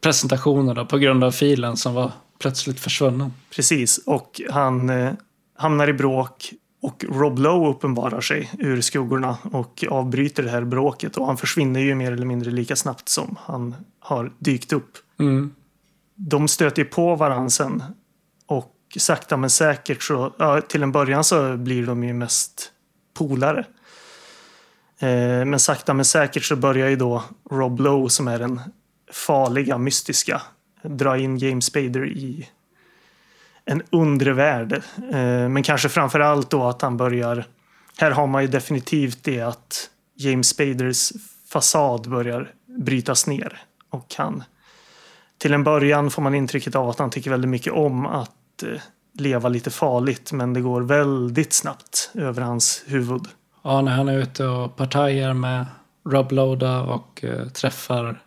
presentationen 0.00 0.74
då, 0.76 0.86
på 0.86 0.98
grund 0.98 1.24
av 1.24 1.30
filen 1.30 1.76
som 1.76 1.94
var 1.94 2.12
plötsligt 2.38 2.80
försvunnen. 2.80 3.32
Precis, 3.56 3.98
och 3.98 4.40
han 4.50 4.90
eh, 4.90 5.12
hamnar 5.58 5.88
i 5.88 5.92
bråk 5.92 6.52
och 6.82 7.04
Rob 7.08 7.38
Lowe 7.38 7.70
uppenbarar 7.70 8.20
sig 8.20 8.50
ur 8.58 8.80
skuggorna 8.80 9.36
och 9.52 9.84
avbryter 9.90 10.42
det 10.42 10.50
här 10.50 10.64
bråket 10.64 11.16
och 11.16 11.26
han 11.26 11.36
försvinner 11.36 11.80
ju 11.80 11.94
mer 11.94 12.12
eller 12.12 12.26
mindre 12.26 12.50
lika 12.50 12.76
snabbt 12.76 13.08
som 13.08 13.36
han 13.40 13.74
har 14.00 14.32
dykt 14.38 14.72
upp. 14.72 14.98
Mm. 15.20 15.54
De 16.14 16.48
stöter 16.48 16.82
ju 16.82 16.88
på 16.88 17.16
varandra 17.16 17.50
sen 17.50 17.82
och 18.46 18.74
sakta 18.98 19.36
men 19.36 19.50
säkert 19.50 20.02
så, 20.02 20.34
ja, 20.38 20.60
till 20.60 20.82
en 20.82 20.92
början 20.92 21.24
så 21.24 21.56
blir 21.56 21.86
de 21.86 22.04
ju 22.04 22.12
mest 22.12 22.72
polare. 23.14 23.66
Eh, 25.04 25.44
men 25.44 25.60
sakta 25.60 25.94
men 25.94 26.04
säkert 26.04 26.44
så 26.44 26.56
börjar 26.56 26.88
ju 26.88 26.96
då 26.96 27.24
Rob 27.50 27.80
Lowe 27.80 28.10
som 28.10 28.28
är 28.28 28.38
den 28.38 28.60
farliga, 29.12 29.78
mystiska 29.78 30.42
dra 30.82 31.18
in 31.18 31.38
James 31.38 31.64
Spader 31.64 32.06
i 32.06 32.48
en 33.64 33.82
undre 33.90 34.32
värld. 34.32 34.72
Eh, 35.12 35.48
men 35.48 35.62
kanske 35.62 35.88
framför 35.88 36.20
allt 36.20 36.50
då 36.50 36.68
att 36.68 36.82
han 36.82 36.96
börjar... 36.96 37.44
Här 37.98 38.10
har 38.10 38.26
man 38.26 38.42
ju 38.42 38.48
definitivt 38.48 39.24
det 39.24 39.40
att 39.40 39.90
James 40.14 40.48
Spaders 40.48 41.12
fasad 41.48 42.10
börjar 42.10 42.52
brytas 42.66 43.26
ner. 43.26 43.62
Och 43.90 44.14
han... 44.18 44.42
Till 45.38 45.54
en 45.54 45.64
början 45.64 46.10
får 46.10 46.22
man 46.22 46.34
intrycket 46.34 46.74
av 46.74 46.88
att 46.88 46.98
han 46.98 47.10
tycker 47.10 47.30
väldigt 47.30 47.50
mycket 47.50 47.72
om 47.72 48.06
att 48.06 48.62
eh, 48.62 48.80
leva 49.12 49.48
lite 49.48 49.70
farligt. 49.70 50.32
Men 50.32 50.52
det 50.52 50.60
går 50.60 50.80
väldigt 50.80 51.52
snabbt 51.52 52.10
över 52.14 52.42
hans 52.42 52.84
huvud. 52.86 53.28
Ja, 53.66 53.80
när 53.80 53.92
han 53.92 54.08
är 54.08 54.18
ute 54.18 54.46
och 54.46 54.76
partajar 54.76 55.34
med 55.34 55.66
Rob 56.08 56.32
Loda 56.32 56.80
och 56.80 57.24
eh, 57.24 57.48
träffar 57.48 58.22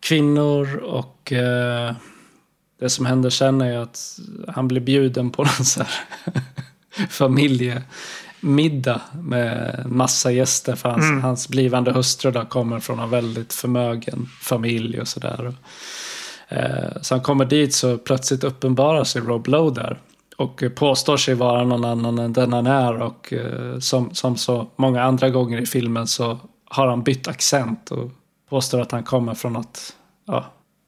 kvinnor 0.00 0.76
och 0.76 1.32
eh, 1.32 1.94
det 2.80 2.90
som 2.90 3.06
händer 3.06 3.30
sen 3.30 3.60
är 3.60 3.78
att 3.78 4.18
han 4.48 4.68
blir 4.68 4.80
bjuden 4.80 5.30
på 5.30 5.42
någon 5.58 5.64
så 5.64 5.80
här 5.82 5.90
familjemiddag 7.08 9.00
med 9.12 9.82
massa 9.86 10.32
gäster 10.32 10.76
för 10.76 10.88
hans, 10.88 11.04
mm. 11.04 11.22
hans 11.22 11.48
blivande 11.48 11.92
hustru 11.92 12.30
då 12.30 12.44
kommer 12.44 12.80
från 12.80 12.98
en 12.98 13.10
väldigt 13.10 13.52
förmögen 13.52 14.28
familj 14.40 15.00
och 15.00 15.08
sådär. 15.08 15.54
Eh, 16.48 17.00
så 17.00 17.14
han 17.14 17.22
kommer 17.22 17.44
dit 17.44 17.74
så 17.74 17.98
plötsligt 17.98 18.44
uppenbarar 18.44 19.04
sig 19.04 19.22
Rob 19.22 19.48
Lowe 19.48 19.74
där 19.74 19.98
och 20.36 20.62
påstår 20.74 21.16
sig 21.16 21.34
vara 21.34 21.64
någon 21.64 21.84
annan 21.84 22.18
än 22.18 22.32
den 22.32 22.52
han 22.52 22.66
är 22.66 23.02
och 23.02 23.32
eh, 23.32 23.78
som, 23.78 24.14
som 24.14 24.36
så 24.36 24.66
många 24.76 25.02
andra 25.02 25.30
gånger 25.30 25.60
i 25.60 25.66
filmen 25.66 26.06
så 26.06 26.38
har 26.64 26.86
han 26.86 27.02
bytt 27.02 27.28
accent 27.28 27.90
och 27.90 28.10
påstår 28.48 28.80
att 28.80 28.92
han 28.92 29.02
kommer 29.02 29.34
från 29.34 29.52
något, 29.52 29.96
ja. 30.26 30.44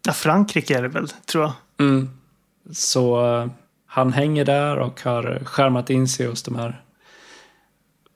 Ja, 0.07 0.13
Frankrike 0.13 0.79
är 0.79 0.83
det 0.83 0.89
väl, 0.89 1.09
tror 1.09 1.45
jag. 1.45 1.53
Mm. 1.87 2.11
Så 2.73 3.27
uh, 3.27 3.47
han 3.87 4.13
hänger 4.13 4.45
där 4.45 4.77
och 4.77 5.01
har 5.03 5.43
skärmat 5.45 5.91
in 5.91 6.09
sig 6.09 6.27
hos 6.27 6.43
de 6.43 6.57
här 6.57 6.83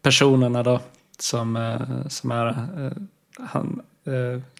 personerna 0.02 0.62
då 0.62 0.80
som, 1.18 1.78
som 2.08 2.30
är 2.30 2.68
han, 3.38 3.82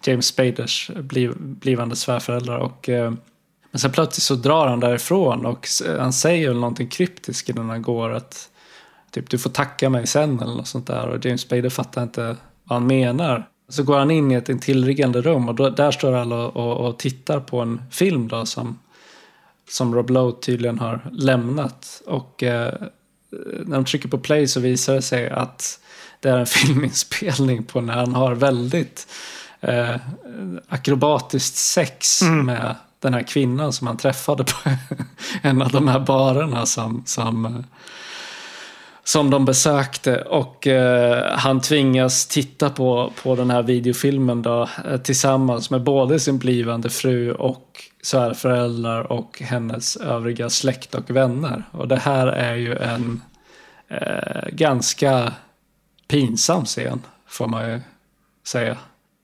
James 0.03 0.25
Spaders 0.25 0.91
bliv, 0.95 1.33
blivande 1.37 1.95
svärföräldrar 1.95 2.57
och 2.57 2.89
men 3.71 3.79
sen 3.79 3.91
plötsligt 3.91 4.23
så 4.23 4.35
drar 4.35 4.67
han 4.67 4.79
därifrån 4.79 5.45
och 5.45 5.67
han 5.99 6.13
säger 6.13 6.53
någonting 6.53 6.87
kryptiskt 6.87 7.49
innan 7.49 7.69
han 7.69 7.81
går 7.81 8.09
att 8.11 8.49
typ 9.11 9.29
du 9.29 9.37
får 9.37 9.49
tacka 9.49 9.89
mig 9.89 10.07
sen 10.07 10.39
eller 10.39 10.55
något 10.55 10.67
sånt 10.67 10.87
där 10.87 11.07
och 11.07 11.25
James 11.25 11.41
Spader 11.41 11.69
fattar 11.69 12.03
inte 12.03 12.37
vad 12.63 12.79
han 12.79 12.87
menar. 12.87 13.47
Så 13.69 13.83
går 13.83 13.97
han 13.97 14.11
in 14.11 14.31
i 14.31 14.35
ett 14.35 14.49
intilliggande 14.49 15.21
rum 15.21 15.49
och 15.49 15.55
då, 15.55 15.69
där 15.69 15.91
står 15.91 16.13
alla 16.13 16.35
och, 16.35 16.55
och, 16.55 16.87
och, 16.87 16.99
tittar 16.99 17.39
på 17.39 17.59
en 17.59 17.81
film 17.91 18.27
då 18.27 18.45
som, 18.45 18.79
som 19.69 19.95
Rob 19.95 20.09
Lowe 20.09 20.41
tydligen 20.41 20.79
har 20.79 21.09
lämnat. 21.11 22.01
Och 22.05 22.43
eh, 22.43 22.73
när 23.65 23.75
de 23.75 23.85
trycker 23.85 24.09
på 24.09 24.17
play 24.17 24.47
så 24.47 24.59
visar 24.59 24.93
det 24.93 25.01
sig 25.01 25.29
att 25.29 25.79
det 26.19 26.29
är 26.29 26.37
en 26.37 26.45
filminspelning 26.45 27.63
på 27.63 27.81
när 27.81 27.93
han 27.93 28.15
har 28.15 28.35
väldigt 28.35 29.07
eh, 29.61 29.95
akrobatiskt 30.67 31.55
sex 31.55 32.21
mm. 32.21 32.45
med 32.45 32.75
den 32.99 33.13
här 33.13 33.23
kvinnan 33.23 33.73
som 33.73 33.87
han 33.87 33.97
träffade 33.97 34.43
på 34.43 34.69
en 35.41 35.61
av 35.61 35.71
de 35.71 35.87
här 35.87 35.99
barerna 35.99 36.65
som, 36.65 37.03
som, 37.05 37.63
som 39.03 39.29
de 39.29 39.45
besökte. 39.45 40.21
Och 40.21 40.67
eh, 40.67 41.37
han 41.37 41.61
tvingas 41.61 42.27
titta 42.27 42.69
på, 42.69 43.13
på 43.23 43.35
den 43.35 43.49
här 43.49 43.63
videofilmen 43.63 44.41
då, 44.41 44.69
eh, 44.85 44.97
tillsammans 44.97 45.69
med 45.69 45.83
både 45.83 46.19
sin 46.19 46.37
blivande 46.37 46.89
fru 46.89 47.31
och 47.31 47.83
svärföräldrar 48.03 49.11
och 49.11 49.41
hennes 49.41 49.97
övriga 49.97 50.49
släkt 50.49 50.95
och 50.95 51.09
vänner. 51.09 51.63
Och 51.71 51.87
det 51.87 51.99
här 51.99 52.27
är 52.27 52.55
ju 52.55 52.75
en 52.75 53.21
eh, 53.87 54.49
ganska 54.51 55.33
pinsam 56.07 56.65
scen, 56.65 57.01
får 57.27 57.47
man 57.47 57.69
ju 57.69 57.81
säga. 58.47 58.77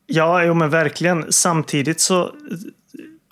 Ja, 0.07 0.43
jo, 0.43 0.53
men 0.53 0.69
verkligen. 0.69 1.31
Samtidigt 1.31 2.01
så 2.01 2.31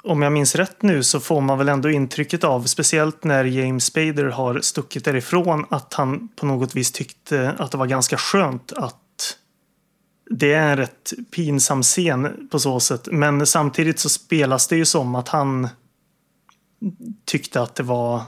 om 0.04 0.22
jag 0.22 0.32
minns 0.32 0.56
rätt 0.56 0.82
nu 0.82 1.04
så 1.04 1.20
får 1.20 1.42
man 1.42 1.58
väl 1.58 1.70
ändå 1.70 1.90
intrycket 1.90 2.44
av, 2.44 2.64
speciellt 2.64 3.24
när 3.24 3.46
James 3.46 3.86
Spader 3.86 4.26
har 4.26 4.60
stuckit 4.60 5.06
därifrån, 5.06 5.66
att 5.70 5.94
han 5.94 6.28
på 6.28 6.46
något 6.46 6.76
vis 6.76 6.92
tyckte 6.92 7.56
att 7.58 7.72
det 7.72 7.78
var 7.78 7.86
ganska 7.86 8.18
skönt 8.18 8.74
att 8.74 9.38
det 10.30 10.54
är 10.54 10.72
en 10.72 10.78
rätt 10.78 11.14
pinsam 11.36 11.84
scen 11.84 12.48
på 12.52 12.60
så 12.60 12.80
sätt. 12.80 13.08
Men 13.12 13.46
samtidigt 13.46 14.00
så 14.00 14.10
spelas 14.10 14.68
det 14.68 14.76
ju 14.76 14.86
som 14.86 15.16
att 15.16 15.30
han 15.30 15.68
tyckte 17.26 17.62
att 17.62 17.76
det 17.76 17.84
var 17.84 18.22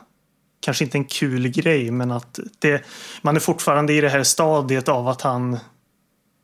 kanske 0.59 0.84
inte 0.84 0.97
en 0.97 1.05
kul 1.05 1.47
grej, 1.47 1.91
men 1.91 2.11
att 2.11 2.39
det, 2.59 2.86
man 3.21 3.36
är 3.36 3.39
fortfarande 3.39 3.93
i 3.93 4.01
det 4.01 4.09
här 4.09 4.23
stadiet 4.23 4.89
av 4.89 5.07
att 5.07 5.21
han 5.21 5.57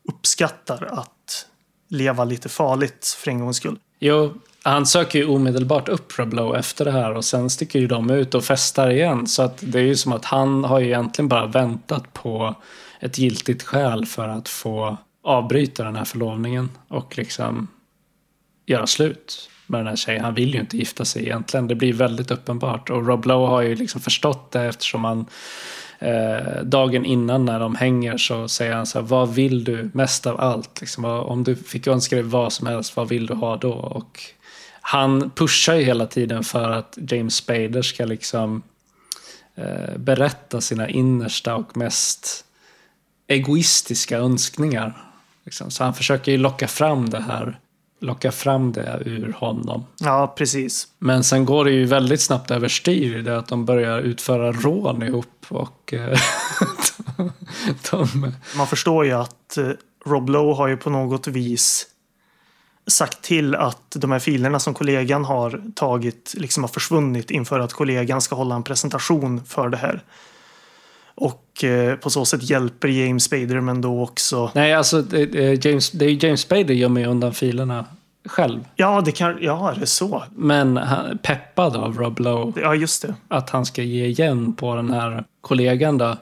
uppskattar 0.09 0.85
att 0.91 1.47
leva 1.87 2.23
lite 2.25 2.49
farligt 2.49 3.05
för 3.17 3.31
en 3.31 3.39
gångs 3.39 3.57
skull. 3.57 3.79
Jo, 3.99 4.33
han 4.63 4.85
söker 4.85 5.19
ju 5.19 5.25
omedelbart 5.25 5.89
upp 5.89 6.19
Reblow 6.19 6.55
efter 6.55 6.85
det 6.85 6.91
här 6.91 7.13
och 7.13 7.25
sen 7.25 7.49
sticker 7.49 7.79
ju 7.79 7.87
de 7.87 8.09
ut 8.09 8.35
och 8.35 8.43
festar 8.43 8.89
igen. 8.89 9.27
Så 9.27 9.41
att 9.41 9.57
det 9.61 9.79
är 9.79 9.83
ju 9.83 9.95
som 9.95 10.13
att 10.13 10.25
han 10.25 10.63
har 10.63 10.79
ju 10.79 10.85
egentligen 10.85 11.27
bara 11.29 11.45
väntat 11.45 12.13
på 12.13 12.55
ett 12.99 13.17
giltigt 13.17 13.63
skäl 13.63 14.05
för 14.05 14.27
att 14.27 14.49
få 14.49 14.97
avbryta 15.23 15.83
den 15.83 15.95
här 15.95 16.05
förlovningen 16.05 16.69
och 16.87 17.17
liksom 17.17 17.67
göra 18.65 18.87
slut 18.87 19.49
med 19.67 19.79
den 19.79 19.87
här 19.87 19.95
tjejen. 19.95 20.23
Han 20.23 20.33
vill 20.33 20.53
ju 20.53 20.59
inte 20.59 20.77
gifta 20.77 21.05
sig 21.05 21.23
egentligen. 21.23 21.67
Det 21.67 21.75
blir 21.75 21.93
väldigt 21.93 22.31
uppenbart. 22.31 22.89
Och 22.89 23.07
Rob 23.07 23.25
Lowe 23.25 23.47
har 23.47 23.61
ju 23.61 23.75
liksom 23.75 24.01
förstått 24.01 24.51
det 24.51 24.61
eftersom 24.61 25.03
han 25.03 25.25
eh, 25.99 26.63
dagen 26.63 27.05
innan 27.05 27.45
när 27.45 27.59
de 27.59 27.75
hänger 27.75 28.17
så 28.17 28.47
säger 28.47 28.73
han 28.73 28.85
så 28.85 28.99
här, 28.99 29.05
vad 29.05 29.33
vill 29.33 29.63
du 29.63 29.89
mest 29.93 30.27
av 30.27 30.41
allt? 30.41 30.81
Liksom, 30.81 31.05
om 31.05 31.43
du 31.43 31.55
fick 31.55 31.87
önska 31.87 32.15
dig 32.15 32.25
vad 32.25 32.53
som 32.53 32.67
helst, 32.67 32.95
vad 32.95 33.09
vill 33.09 33.25
du 33.25 33.33
ha 33.33 33.57
då? 33.57 33.71
Och 33.71 34.19
han 34.81 35.29
pushar 35.29 35.75
ju 35.75 35.83
hela 35.83 36.07
tiden 36.07 36.43
för 36.43 36.69
att 36.69 36.97
James 37.09 37.35
Spader 37.35 37.81
ska 37.81 38.05
liksom 38.05 38.63
eh, 39.55 39.97
berätta 39.97 40.61
sina 40.61 40.89
innersta 40.89 41.55
och 41.55 41.77
mest 41.77 42.45
egoistiska 43.27 44.17
önskningar. 44.17 44.97
Liksom. 45.45 45.71
Så 45.71 45.83
han 45.83 45.93
försöker 45.93 46.31
ju 46.31 46.37
locka 46.37 46.67
fram 46.67 47.09
det 47.09 47.21
här 47.21 47.59
locka 48.01 48.31
fram 48.31 48.71
det 48.71 49.01
ur 49.05 49.33
honom. 49.33 49.85
Ja, 49.99 50.33
precis. 50.37 50.87
Men 50.99 51.23
sen 51.23 51.45
går 51.45 51.65
det 51.65 51.71
ju 51.71 51.85
väldigt 51.85 52.21
snabbt 52.21 52.51
överstyr 52.51 53.21
det 53.21 53.37
att 53.37 53.47
de 53.47 53.65
börjar 53.65 53.99
utföra 53.99 54.51
rån 54.51 55.03
ihop 55.03 55.45
och 55.47 55.93
eh, 55.93 56.19
de... 57.91 58.33
Man 58.57 58.67
förstår 58.67 59.05
ju 59.05 59.11
att 59.11 59.57
eh, 59.57 59.69
Rob 60.05 60.29
Lowe 60.29 60.55
har 60.55 60.67
ju 60.67 60.77
på 60.77 60.89
något 60.89 61.27
vis 61.27 61.87
sagt 62.87 63.21
till 63.21 63.55
att 63.55 63.95
de 63.95 64.11
här 64.11 64.19
filerna 64.19 64.59
som 64.59 64.73
kollegan 64.73 65.25
har 65.25 65.61
tagit 65.75 66.33
liksom 66.37 66.63
har 66.63 66.67
försvunnit 66.67 67.31
inför 67.31 67.59
att 67.59 67.73
kollegan 67.73 68.21
ska 68.21 68.35
hålla 68.35 68.55
en 68.55 68.63
presentation 68.63 69.45
för 69.45 69.69
det 69.69 69.77
här. 69.77 70.03
Och 71.15 71.63
eh, 71.63 71.95
på 71.95 72.09
så 72.09 72.25
sätt 72.25 72.49
hjälper 72.49 72.87
James 72.87 73.23
Spader 73.23 73.61
men 73.61 73.81
då 73.81 74.03
också... 74.03 74.51
Nej, 74.55 74.73
alltså 74.73 75.01
det, 75.01 75.65
James, 75.65 75.91
det 75.91 76.05
är 76.05 76.25
James 76.25 76.41
Spader 76.41 76.73
gömmer 76.73 77.07
undan 77.07 77.33
filerna 77.33 77.85
själv. 78.25 78.59
Ja, 78.75 79.01
det 79.01 79.11
kan, 79.11 79.37
ja, 79.41 79.73
det 79.75 79.81
är 79.81 79.85
så. 79.85 80.23
Men 80.35 80.77
han, 80.77 81.17
peppad 81.17 81.75
av 81.75 81.97
Rob 81.97 82.19
Lowe. 82.19 82.61
Ja, 82.61 82.75
just 82.75 83.01
det. 83.01 83.15
Att 83.27 83.49
han 83.49 83.65
ska 83.65 83.83
ge 83.83 84.05
igen 84.05 84.53
på 84.53 84.75
den 84.75 84.91
här 84.91 85.23
kollegan 85.41 85.97
då. 85.97 86.17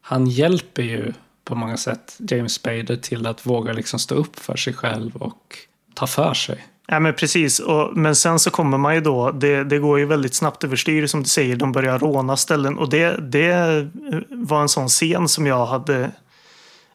Han 0.00 0.26
hjälper 0.26 0.82
ju 0.82 1.12
på 1.44 1.54
många 1.54 1.76
sätt 1.76 2.16
James 2.30 2.52
Spader 2.52 2.96
till 2.96 3.26
att 3.26 3.46
våga 3.46 3.72
liksom 3.72 3.98
stå 3.98 4.14
upp 4.14 4.38
för 4.38 4.56
sig 4.56 4.72
själv 4.72 5.16
och 5.16 5.58
ta 5.98 6.06
för 6.06 6.34
sig. 6.34 6.66
Ja, 6.86 7.00
men 7.00 7.14
precis. 7.14 7.60
Och, 7.60 7.96
men 7.96 8.16
sen 8.16 8.38
så 8.38 8.50
kommer 8.50 8.78
man 8.78 8.94
ju 8.94 9.00
då, 9.00 9.30
det, 9.30 9.64
det 9.64 9.78
går 9.78 9.98
ju 9.98 10.06
väldigt 10.06 10.34
snabbt 10.34 10.64
överstyr 10.64 11.06
som 11.06 11.22
du 11.22 11.28
säger, 11.28 11.56
de 11.56 11.72
börjar 11.72 11.98
råna 11.98 12.36
ställen. 12.36 12.78
Och 12.78 12.90
det, 12.90 13.16
det 13.30 13.88
var 14.30 14.62
en 14.62 14.68
sån 14.68 14.88
scen 14.88 15.28
som 15.28 15.46
jag 15.46 15.66
hade, 15.66 16.10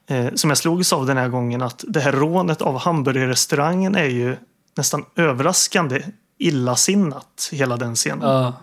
eh, 0.08 0.34
som 0.36 0.49
jag 0.49 0.58
slogs 0.58 0.93
av 0.93 1.06
den 1.06 1.18
här 1.18 1.30
gången, 1.30 1.62
att 1.62 1.84
det 1.88 1.99
här 1.99 2.12
rånet 2.12 2.62
av 2.62 2.80
hamburgerrestaurangen 2.80 3.95
är 3.95 4.10
ju 4.10 4.36
nästan 4.76 5.06
överraskande 5.16 6.01
illasinnat, 6.38 7.49
hela 7.51 7.78
den 7.78 7.95
scenen. 7.95 8.30
Ja, 8.30 8.54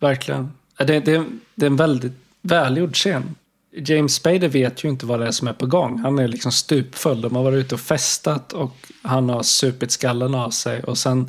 verkligen. 0.00 0.52
Det, 0.78 0.84
det, 0.84 1.24
det 1.54 1.66
är 1.66 1.70
en 1.70 1.76
väldigt 1.76 2.12
välgjord 2.42 2.94
scen. 2.94 3.34
James 3.76 4.14
Spader 4.14 4.48
vet 4.48 4.84
ju 4.84 4.88
inte 4.88 5.06
vad 5.06 5.20
det 5.20 5.26
är 5.26 5.30
som 5.30 5.48
är 5.48 5.52
på 5.52 5.66
gång. 5.66 5.98
Han 5.98 6.18
är 6.18 6.28
liksom 6.28 6.52
stupfull. 6.52 7.20
De 7.20 7.36
har 7.36 7.42
varit 7.42 7.64
ute 7.64 7.74
och 7.74 7.80
festat 7.80 8.52
och 8.52 8.76
han 9.02 9.28
har 9.28 9.42
supit 9.42 9.90
skallen 9.90 10.34
av 10.34 10.50
sig. 10.50 10.82
Och 10.82 10.98
sen 10.98 11.28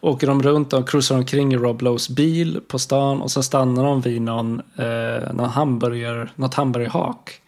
åker 0.00 0.26
de 0.26 0.42
runt 0.42 0.72
och 0.72 0.88
cruisar 0.88 1.16
omkring 1.16 1.52
i 1.52 1.56
Rob 1.56 1.82
Lowe's 1.82 2.12
bil 2.12 2.60
på 2.68 2.78
stan 2.78 3.22
och 3.22 3.30
sen 3.30 3.42
stannar 3.42 3.84
de 3.84 4.00
vid 4.00 4.22
någon, 4.22 4.62
eh, 4.76 5.32
någon 5.32 5.48
hamburger, 5.48 6.32
något 6.36 6.54
hamburgerhak. 6.54 7.40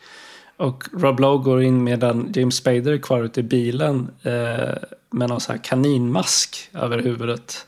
Och 0.57 0.85
Rob 0.93 1.21
Lowe 1.21 1.45
går 1.45 1.63
in 1.63 1.85
medan 1.85 2.33
James 2.35 2.57
Spader 2.57 2.93
är 2.93 2.99
kvar 2.99 3.23
ute 3.23 3.41
i 3.41 3.43
bilen 3.43 4.11
eh, 4.23 4.75
med 5.11 5.29
någon 5.29 5.41
sån 5.41 5.55
här 5.55 5.63
kaninmask 5.65 6.71
över 6.75 6.99
huvudet. 6.99 7.67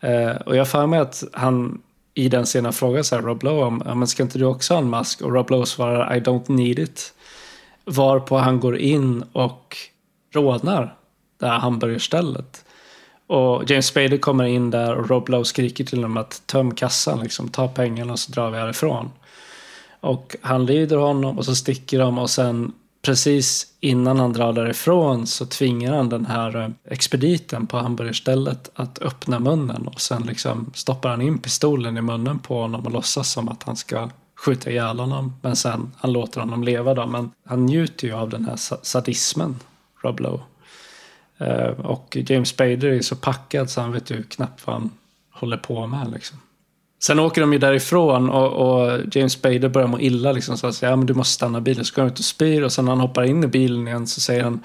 Eh, 0.00 0.30
och 0.30 0.56
jag 0.56 0.68
för 0.68 0.86
mig 0.86 1.00
att 1.00 1.24
han 1.32 1.82
i 2.18 2.28
den 2.28 2.44
scenen 2.44 2.72
frågar 2.72 3.02
så 3.02 3.14
här 3.14 3.22
Rob 3.22 3.42
Lowe 3.42 3.64
om, 3.64 3.82
ja, 3.84 3.94
men 3.94 4.08
ska 4.08 4.22
inte 4.22 4.38
du 4.38 4.44
också 4.44 4.74
ha 4.74 4.80
en 4.80 4.90
mask? 4.90 5.20
Och 5.20 5.32
Rob 5.32 5.50
Lowe 5.50 5.66
svarar 5.66 6.16
I 6.16 6.20
don't 6.20 6.50
need 6.50 6.78
it. 6.78 7.14
Varpå 7.84 8.38
han 8.38 8.60
går 8.60 8.78
in 8.78 9.24
och 9.32 9.76
rånar 10.34 10.96
det 11.40 11.46
här 11.46 11.58
hamburgerstället. 11.58 12.64
Och 13.26 13.70
James 13.70 13.86
Spader 13.86 14.16
kommer 14.16 14.44
in 14.44 14.70
där 14.70 14.96
och 14.96 15.10
Rob 15.10 15.28
Lowe 15.28 15.44
skriker 15.44 15.84
till 15.84 15.98
honom 15.98 16.16
att 16.16 16.42
töm 16.46 16.74
kassan, 16.74 17.20
liksom, 17.20 17.48
ta 17.48 17.68
pengarna 17.68 18.16
så 18.16 18.32
drar 18.32 18.50
vi 18.50 18.58
härifrån. 18.58 19.10
Och 20.00 20.36
han 20.40 20.66
lyder 20.66 20.96
honom 20.96 21.38
och 21.38 21.44
så 21.44 21.54
sticker 21.54 21.98
de 21.98 22.18
och 22.18 22.30
sen 22.30 22.72
precis 23.06 23.66
innan 23.80 24.18
han 24.18 24.32
drar 24.32 24.52
därifrån 24.52 25.26
så 25.26 25.46
tvingar 25.46 25.94
han 25.94 26.08
den 26.08 26.26
här 26.26 26.56
eh, 26.56 26.68
expediten 26.84 27.66
på 27.66 27.78
hamburgerstället 27.78 28.70
att 28.74 29.02
öppna 29.02 29.38
munnen 29.38 29.88
och 29.88 30.00
sen 30.00 30.22
liksom 30.22 30.70
stoppar 30.74 31.10
han 31.10 31.22
in 31.22 31.38
pistolen 31.38 31.96
i 31.96 32.00
munnen 32.00 32.38
på 32.38 32.60
honom 32.60 32.86
och 32.86 32.92
låtsas 32.92 33.32
som 33.32 33.48
att 33.48 33.62
han 33.62 33.76
ska 33.76 34.10
skjuta 34.34 34.70
ihjäl 34.70 34.98
honom. 34.98 35.34
Men 35.42 35.56
sen, 35.56 35.92
han 35.96 36.12
låter 36.12 36.40
honom 36.40 36.64
leva 36.64 36.94
då. 36.94 37.06
Men 37.06 37.30
han 37.44 37.66
njuter 37.66 38.08
ju 38.08 38.14
av 38.14 38.30
den 38.30 38.44
här 38.44 38.56
sadismen, 38.82 39.56
Rob 40.02 40.20
Lowe. 40.20 40.42
Eh, 41.38 41.68
och 41.68 42.16
James 42.26 42.48
Spader 42.48 42.84
är 42.84 43.00
så 43.00 43.16
packad 43.16 43.70
så 43.70 43.80
han 43.80 43.92
vet 43.92 44.10
ju 44.10 44.22
knappt 44.22 44.66
vad 44.66 44.76
han 44.76 44.90
håller 45.30 45.56
på 45.56 45.86
med 45.86 46.10
liksom. 46.10 46.38
Sen 47.02 47.18
åker 47.18 47.40
de 47.40 47.52
ju 47.52 47.58
därifrån 47.58 48.30
och, 48.30 48.52
och 48.52 49.00
James 49.12 49.32
Spader 49.32 49.68
börjar 49.68 49.88
må 49.88 50.00
illa. 50.00 50.32
Liksom, 50.32 50.58
så 50.58 50.66
att 50.66 50.74
säga, 50.74 50.90
ja, 50.90 50.96
men 50.96 51.06
du 51.06 51.14
måste 51.14 51.34
stanna 51.34 51.60
bilen. 51.60 51.84
Så 51.84 51.94
går 51.94 52.02
han 52.02 52.12
ut 52.12 52.18
och 52.18 52.24
spyr 52.24 52.62
och 52.62 52.72
sen 52.72 52.84
när 52.84 52.92
han 52.92 53.00
hoppar 53.00 53.24
in 53.24 53.44
i 53.44 53.46
bilen 53.46 53.88
igen 53.88 54.06
så 54.06 54.20
säger 54.20 54.44
han 54.44 54.60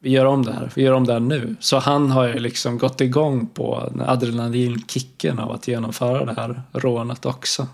vi 0.00 0.10
gör 0.10 0.24
om 0.24 0.44
det 0.44 0.52
här, 0.52 0.70
vi 0.74 0.82
gör 0.82 0.92
om 0.92 1.06
det 1.06 1.12
här 1.12 1.20
nu. 1.20 1.56
Så 1.60 1.78
han 1.78 2.10
har 2.10 2.26
ju 2.26 2.38
liksom 2.38 2.78
gått 2.78 3.00
igång 3.00 3.46
på 3.46 3.92
adrenalinkicken 4.06 5.38
av 5.38 5.52
att 5.52 5.68
genomföra 5.68 6.24
det 6.24 6.34
här 6.40 6.62
rånet 6.72 7.26
också. 7.26 7.66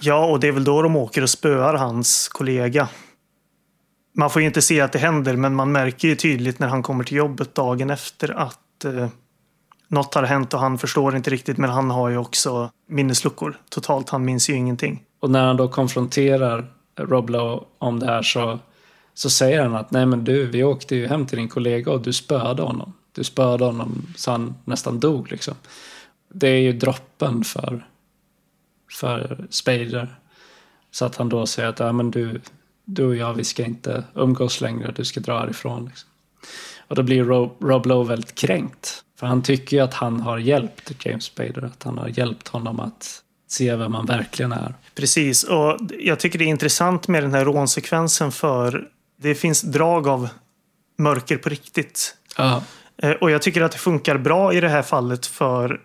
Ja, 0.00 0.26
och 0.26 0.40
det 0.40 0.48
är 0.48 0.52
väl 0.52 0.64
då 0.64 0.82
de 0.82 0.96
åker 0.96 1.22
och 1.22 1.30
spöar 1.30 1.74
hans 1.74 2.28
kollega. 2.28 2.88
Man 4.16 4.30
får 4.30 4.42
ju 4.42 4.48
inte 4.48 4.62
se 4.62 4.80
att 4.80 4.92
det 4.92 4.98
händer, 4.98 5.36
men 5.36 5.54
man 5.54 5.72
märker 5.72 6.08
ju 6.08 6.16
tydligt 6.16 6.58
när 6.58 6.68
han 6.68 6.82
kommer 6.82 7.04
till 7.04 7.16
jobbet 7.16 7.54
dagen 7.54 7.90
efter 7.90 8.38
att 8.38 8.84
eh, 8.84 9.08
något 9.94 10.14
har 10.14 10.22
hänt 10.22 10.54
och 10.54 10.60
han 10.60 10.78
förstår 10.78 11.16
inte 11.16 11.30
riktigt 11.30 11.58
men 11.58 11.70
han 11.70 11.90
har 11.90 12.08
ju 12.08 12.16
också 12.16 12.70
minnesluckor 12.88 13.60
totalt. 13.70 14.10
Han 14.10 14.24
minns 14.24 14.50
ju 14.50 14.54
ingenting. 14.54 15.02
Och 15.20 15.30
när 15.30 15.46
han 15.46 15.56
då 15.56 15.68
konfronterar 15.68 16.66
Rob 16.96 17.30
Lowe 17.30 17.64
om 17.78 18.00
det 18.00 18.06
här 18.06 18.22
så, 18.22 18.58
så 19.14 19.30
säger 19.30 19.62
han 19.62 19.74
att 19.74 19.90
nej 19.90 20.06
men 20.06 20.24
du, 20.24 20.46
vi 20.46 20.64
åkte 20.64 20.96
ju 20.96 21.06
hem 21.06 21.26
till 21.26 21.38
din 21.38 21.48
kollega 21.48 21.92
och 21.92 22.02
du 22.02 22.12
spöade 22.12 22.62
honom. 22.62 22.92
Du 23.12 23.24
spöade 23.24 23.64
honom 23.64 24.06
så 24.16 24.30
han 24.30 24.54
nästan 24.64 25.00
dog 25.00 25.30
liksom. 25.30 25.54
Det 26.28 26.48
är 26.48 26.60
ju 26.60 26.72
droppen 26.72 27.44
för, 27.44 27.86
för 29.00 29.46
Spader. 29.50 30.18
Så 30.90 31.04
att 31.04 31.16
han 31.16 31.28
då 31.28 31.46
säger 31.46 31.68
att 31.68 31.78
ja, 31.78 31.92
men 31.92 32.10
du, 32.10 32.40
du 32.84 33.04
och 33.04 33.16
jag, 33.16 33.34
vi 33.34 33.44
ska 33.44 33.64
inte 33.64 34.04
umgås 34.14 34.60
längre, 34.60 34.92
du 34.96 35.04
ska 35.04 35.20
dra 35.20 35.38
härifrån. 35.38 35.84
Liksom. 35.86 36.08
Och 36.88 36.96
då 36.96 37.02
blir 37.02 37.24
Rob, 37.24 37.56
Rob 37.60 37.86
Lowe 37.86 38.08
väldigt 38.08 38.34
kränkt. 38.34 39.03
För 39.18 39.26
han 39.26 39.42
tycker 39.42 39.76
ju 39.76 39.82
att 39.82 39.94
han 39.94 40.20
har 40.20 40.38
hjälpt 40.38 41.06
James 41.06 41.24
Spader, 41.24 41.64
att 41.64 41.82
han 41.82 41.98
har 41.98 42.08
hjälpt 42.08 42.48
honom 42.48 42.80
att 42.80 43.22
se 43.48 43.76
vem 43.76 43.94
han 43.94 44.06
verkligen 44.06 44.52
är. 44.52 44.74
Precis, 44.94 45.44
och 45.44 45.78
jag 45.98 46.18
tycker 46.18 46.38
det 46.38 46.44
är 46.44 46.46
intressant 46.46 47.08
med 47.08 47.22
den 47.22 47.34
här 47.34 47.44
rånsekvensen 47.44 48.32
för 48.32 48.88
det 49.20 49.34
finns 49.34 49.62
drag 49.62 50.08
av 50.08 50.28
mörker 50.98 51.36
på 51.36 51.48
riktigt. 51.48 52.16
Eh, 52.96 53.10
och 53.10 53.30
jag 53.30 53.42
tycker 53.42 53.62
att 53.62 53.72
det 53.72 53.78
funkar 53.78 54.18
bra 54.18 54.54
i 54.54 54.60
det 54.60 54.68
här 54.68 54.82
fallet 54.82 55.26
för 55.26 55.80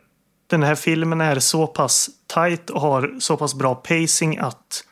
den 0.49 0.63
här 0.63 0.75
filmen 0.75 1.21
är 1.21 1.39
så 1.39 1.67
pass 1.67 2.09
tight 2.33 2.69
och 2.69 2.81
har 2.81 3.15
så 3.19 3.37
pass 3.37 3.55
bra 3.55 3.75
pacing 3.75 4.37
att 4.37 4.83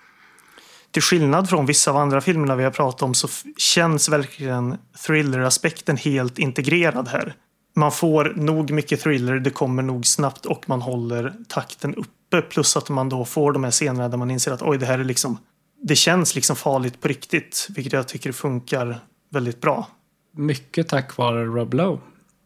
till 0.91 1.01
skillnad 1.01 1.49
från 1.49 1.65
vissa 1.65 1.91
av 1.91 1.97
andra 1.97 2.21
filmerna 2.21 2.55
vi 2.55 2.63
har 2.63 2.71
pratat 2.71 3.01
om 3.01 3.13
så 3.13 3.27
känns 3.57 4.09
verkligen 4.09 4.77
thriller-aspekten 5.05 5.97
helt 5.97 6.39
integrerad 6.39 7.07
här 7.07 7.35
man 7.77 7.91
får 7.91 8.33
nog 8.35 8.71
mycket 8.71 9.01
thriller, 9.01 9.39
det 9.39 9.49
kommer 9.49 9.83
nog 9.83 10.05
snabbt 10.05 10.45
och 10.45 10.69
man 10.69 10.81
håller 10.81 11.33
takten 11.47 11.95
uppe. 11.95 12.41
Plus 12.49 12.77
att 12.77 12.89
man 12.89 13.09
då 13.09 13.25
får 13.25 13.51
de 13.51 13.63
här 13.63 13.71
scenerna 13.71 14.09
där 14.09 14.17
man 14.17 14.31
inser 14.31 14.51
att 14.51 14.61
oj, 14.61 14.77
det 14.77 14.85
här 14.85 14.99
är 14.99 15.03
liksom 15.03 15.37
det 15.81 15.95
känns 15.95 16.35
liksom 16.35 16.55
farligt 16.55 17.01
på 17.01 17.07
riktigt, 17.07 17.67
vilket 17.75 17.93
jag 17.93 18.07
tycker 18.07 18.31
funkar 18.31 18.99
väldigt 19.29 19.61
bra. 19.61 19.87
Mycket 20.31 20.87
tack 20.87 21.17
vare 21.17 21.45
Rob 21.45 21.73
Lowe. 21.73 21.99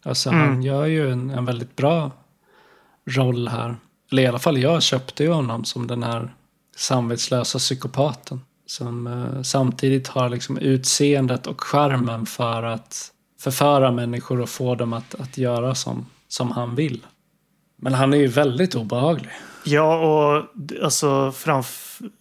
Alltså 0.06 0.30
Mm. 0.30 0.42
han 0.48 0.64
gör 0.64 0.86
ju 0.86 1.12
en, 1.12 1.30
en 1.30 1.46
väldigt 1.46 1.76
bra 1.76 2.12
roll 3.10 3.48
här. 3.48 3.76
Eller 4.12 4.24
i 4.24 4.28
alla 4.28 4.40
fall 4.40 4.58
jag 4.58 4.84
köpte 4.84 5.24
ju 5.24 5.30
honom 5.32 5.66
som 5.66 5.88
den 5.88 6.04
här 6.04 6.34
samvetslösa 6.76 7.60
psykopaten. 7.60 8.42
Som 8.66 9.08
eh, 9.08 9.42
samtidigt 9.42 10.08
har 10.08 10.30
liksom 10.30 10.58
utseendet 10.58 11.48
och 11.48 11.62
charmen 11.62 12.26
för 12.26 12.64
att 12.64 13.12
förföra 13.42 13.92
människor 13.92 14.42
och 14.42 14.50
få 14.50 14.76
dem 14.76 14.94
att, 14.94 15.16
att 15.16 15.38
göra 15.38 15.76
som, 15.76 16.06
som 16.28 16.52
han 16.52 16.76
vill. 16.76 17.06
Men 17.76 17.94
han 17.94 18.14
är 18.14 18.18
ju 18.18 18.28
väldigt 18.28 18.76
obehaglig. 18.76 19.32
Ja, 19.66 19.96
och 19.98 20.46
alltså 20.84 21.32
fram, 21.32 21.64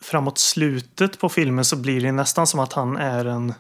framåt 0.02 0.38
slutet 0.38 1.18
på 1.18 1.28
filmen 1.28 1.64
så 1.64 1.76
blir 1.76 2.00
det 2.00 2.12
nästan 2.12 2.46
som 2.46 2.60
att 2.60 2.72
han 2.72 2.96
är 2.96 3.24
en, 3.24 3.54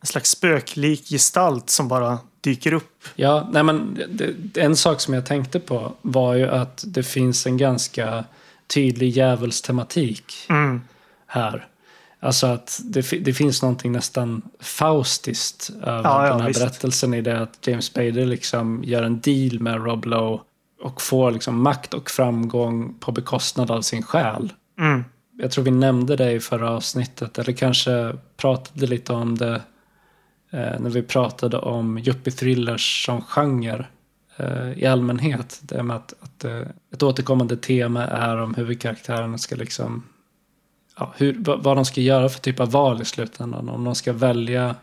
en 0.00 0.06
slags 0.06 0.30
spöklik 0.30 1.08
gestalt 1.08 1.70
som 1.70 1.88
bara 1.88 2.18
dyker 2.40 2.72
upp. 2.72 3.04
Ja, 3.14 3.48
nej 3.52 3.62
men 3.62 4.00
det, 4.08 4.60
en 4.60 4.76
sak 4.76 5.00
som 5.00 5.14
jag 5.14 5.26
tänkte 5.26 5.60
på 5.60 5.92
var 6.02 6.34
ju 6.34 6.48
att 6.48 6.84
det 6.86 7.02
finns 7.02 7.46
en 7.46 7.56
ganska 7.56 8.24
tydlig 8.66 9.10
djävulstematik 9.10 10.34
Mm. 10.48 10.80
här. 11.26 11.68
Alltså 12.24 12.46
att 12.46 12.80
det, 12.84 13.24
det 13.24 13.32
finns 13.32 13.62
någonting 13.62 13.92
nästan 13.92 14.42
faustiskt 14.60 15.70
över 15.82 16.02
Ja, 16.02 16.26
ja, 16.26 16.32
den 16.32 16.40
här 16.40 16.48
visst. 16.48 16.60
berättelsen 16.60 17.14
i 17.14 17.20
det 17.20 17.40
att 17.40 17.66
James 17.66 17.84
Spader 17.84 18.26
liksom 18.26 18.84
gör 18.84 19.02
en 19.02 19.20
deal 19.20 19.60
med 19.60 19.84
Rob 19.84 20.04
Lowe 20.04 20.40
och 20.82 21.02
får 21.02 21.30
liksom 21.30 21.62
makt 21.62 21.94
och 21.94 22.10
framgång 22.10 22.94
på 23.00 23.12
bekostnad 23.12 23.70
av 23.70 23.80
sin 23.82 24.02
själ. 24.02 24.52
Mm. 24.78 25.04
Jag 25.38 25.50
tror 25.50 25.64
vi 25.64 25.70
nämnde 25.70 26.16
det 26.16 26.32
i 26.32 26.40
förra 26.40 26.70
avsnittet, 26.70 27.38
eller 27.38 27.52
kanske 27.52 28.12
pratade 28.36 28.86
lite 28.86 29.12
om 29.12 29.38
det 29.38 29.54
eh, 30.50 30.80
när 30.80 30.90
vi 30.90 31.02
pratade 31.02 31.58
om 31.58 31.98
yuppie-thrillers 31.98 33.04
som 33.04 33.20
genre 33.22 33.86
eh, 34.36 34.72
i 34.72 34.86
allmänhet. 34.86 35.60
Det 35.62 35.82
med 35.82 35.96
att, 35.96 36.14
att 36.20 36.44
eh, 36.44 36.62
ett 36.92 37.02
återkommande 37.02 37.56
tema 37.56 38.06
är 38.06 38.36
om 38.36 38.54
huvudkaraktärerna 38.54 39.38
ska 39.38 39.56
liksom 39.56 40.02
ja, 40.98 41.12
hur, 41.16 41.36
vad, 41.38 41.76
de 41.76 41.84
ska 41.84 42.00
göra 42.00 42.28
för 42.28 42.40
typ 42.40 42.60
av 42.60 42.70
val 42.70 43.02
i 43.02 43.04
slutändan. 43.04 43.68
Om 43.68 43.84
de 43.84 43.94
ska 43.94 44.12
välja 44.12 44.74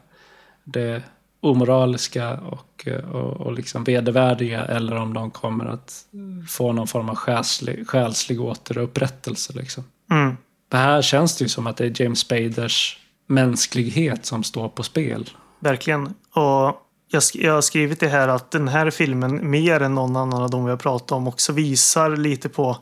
det 0.63 1.03
omoraliska 1.41 2.33
och, 2.39 2.87
och, 3.11 3.41
och 3.41 3.53
liksom 3.53 3.83
vedervärdiga 3.83 4.65
eller 4.65 4.95
om 4.95 5.13
de 5.13 5.31
kommer 5.31 5.65
att 5.65 6.05
få 6.49 6.71
någon 6.71 6.87
form 6.87 7.09
av 7.09 7.15
själslig, 7.15 7.87
själslig 7.87 8.41
återupprättelse. 8.41 9.53
Liksom. 9.53 9.83
Mm. 10.11 10.37
Det 10.69 10.77
här 10.77 11.01
känns 11.01 11.37
det 11.37 11.43
ju 11.45 11.49
som 11.49 11.67
att 11.67 11.77
det 11.77 11.85
är 11.85 12.01
James 12.01 12.19
Spaders 12.19 12.97
mänsklighet 13.27 14.25
som 14.25 14.43
står 14.43 14.69
på 14.69 14.83
spel. 14.83 15.29
Verkligen. 15.59 16.05
Och 16.33 16.85
jag, 17.11 17.19
sk- 17.19 17.45
jag 17.45 17.53
har 17.53 17.61
skrivit 17.61 17.99
det 17.99 18.07
här 18.07 18.27
att 18.27 18.51
den 18.51 18.67
här 18.67 18.89
filmen 18.89 19.49
mer 19.49 19.81
än 19.81 19.95
någon 19.95 20.15
annan 20.15 20.41
av 20.41 20.49
de 20.49 20.65
vi 20.65 20.69
har 20.69 20.77
pratat 20.77 21.11
om 21.11 21.27
också 21.27 21.53
visar 21.53 22.17
lite 22.17 22.49
på 22.49 22.77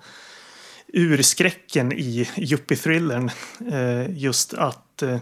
urskräcken 0.94 1.92
i 1.92 2.30
yuppie-thrillern. 2.38 3.32
Eh, 3.72 4.18
just 4.18 4.54
att 4.54 5.02
eh, 5.02 5.18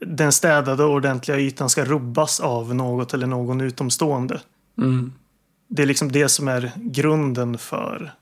den 0.00 0.32
städade 0.32 0.84
ordentliga 0.84 1.38
ytan 1.38 1.70
ska 1.70 1.84
rubbas 1.84 2.40
av 2.40 2.74
något 2.74 3.14
eller 3.14 3.26
någon 3.26 3.60
utomstående. 3.60 4.40
Mm. 4.78 5.12
Det 5.68 5.82
är 5.82 5.86
liksom 5.86 6.12
det 6.12 6.28
som 6.28 6.48
är 6.48 6.72
grunden 6.76 7.58
för 7.58 8.14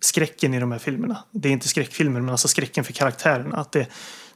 skräcken 0.00 0.54
i 0.54 0.60
de 0.60 0.72
här 0.72 0.78
filmerna. 0.78 1.24
Det 1.30 1.48
är 1.48 1.52
inte 1.52 1.68
skräckfilmer, 1.68 2.20
men 2.20 2.30
alltså 2.30 2.48
skräcken 2.48 2.84
för 2.84 2.92
karaktärerna. 2.92 3.56
Att 3.56 3.72
det, 3.72 3.86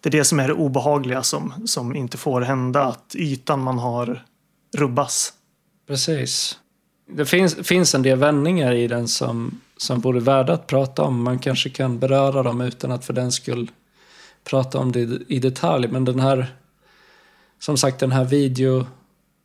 det 0.00 0.08
är 0.08 0.10
det 0.10 0.24
som 0.24 0.40
är 0.40 0.48
det 0.48 0.54
obehagliga 0.54 1.22
som, 1.22 1.66
som 1.66 1.96
inte 1.96 2.16
får 2.16 2.40
hända. 2.40 2.84
Att 2.84 3.14
ytan 3.14 3.60
man 3.60 3.78
har 3.78 4.24
rubbas. 4.76 5.32
Precis. 5.86 6.58
Det 7.10 7.26
finns, 7.26 7.54
finns 7.54 7.94
en 7.94 8.02
del 8.02 8.18
vändningar 8.18 8.72
i 8.72 8.88
den 8.88 9.08
som, 9.08 9.60
som 9.76 10.00
vore 10.00 10.20
värda 10.20 10.52
att 10.52 10.66
prata 10.66 11.02
om. 11.02 11.22
Man 11.22 11.38
kanske 11.38 11.70
kan 11.70 11.98
beröra 11.98 12.42
dem 12.42 12.60
utan 12.60 12.90
att 12.90 13.04
för 13.04 13.12
den 13.12 13.32
skull 13.32 13.70
prata 14.44 14.78
om 14.78 14.92
det 14.92 15.18
i, 15.28 15.38
detalj. 15.38 15.88
Men 15.88 16.04
den 16.04 16.20
här, 16.20 16.46
som 17.58 17.76
sagt, 17.76 18.00
den 18.00 18.12
här 18.12 18.24
video, 18.24 18.86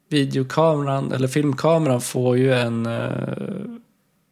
videokameran, 0.10 1.12
eller 1.12 1.28
filmkameran 1.28 2.02
får 2.02 2.38
ju 2.38 2.54
en 2.54 2.86
eh, 2.86 3.80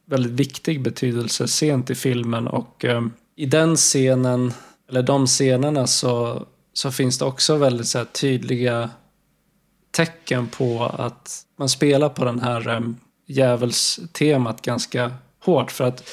väldigt 0.06 0.32
viktig 0.32 0.82
betydelse 0.82 1.48
sent 1.48 1.90
i 1.90 1.96
filmen. 1.96 2.48
Och 2.48 2.86
eh, 2.86 3.06
i 3.36 3.46
den 3.46 3.76
scenen, 3.76 4.54
eller 4.90 5.04
de 5.04 5.28
scenerna, 5.28 5.88
så, 5.88 6.46
så 6.74 6.92
finns 6.92 7.18
det 7.18 7.26
också 7.26 7.56
väldigt 7.56 7.88
så 7.88 7.98
här, 7.98 8.06
tydliga 8.06 8.90
tecken 9.92 10.48
på 10.48 10.86
att 10.86 11.46
man 11.58 11.70
spelar 11.70 12.10
på 12.10 12.26
den 12.26 12.40
här 12.40 12.70
eh, 12.70 12.82
djävulstemat 13.28 14.62
ganska 14.62 15.12
hårt. 15.48 15.72
För 15.72 15.84
att 15.84 16.10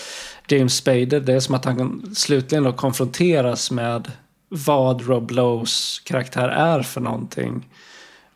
James 0.49 0.77
Spader, 0.77 1.21
det 1.21 1.33
är 1.33 1.41
som 1.41 1.55
att 1.55 1.65
han 1.65 2.15
slutligen 2.15 2.65
då 2.65 2.73
konfronteras 2.73 3.71
med 3.71 4.13
vad 4.49 5.07
Rob 5.09 5.31
Lowes 5.31 6.01
karaktär 6.05 6.49
är 6.49 6.83
för 6.83 7.01
någonting. 7.01 7.69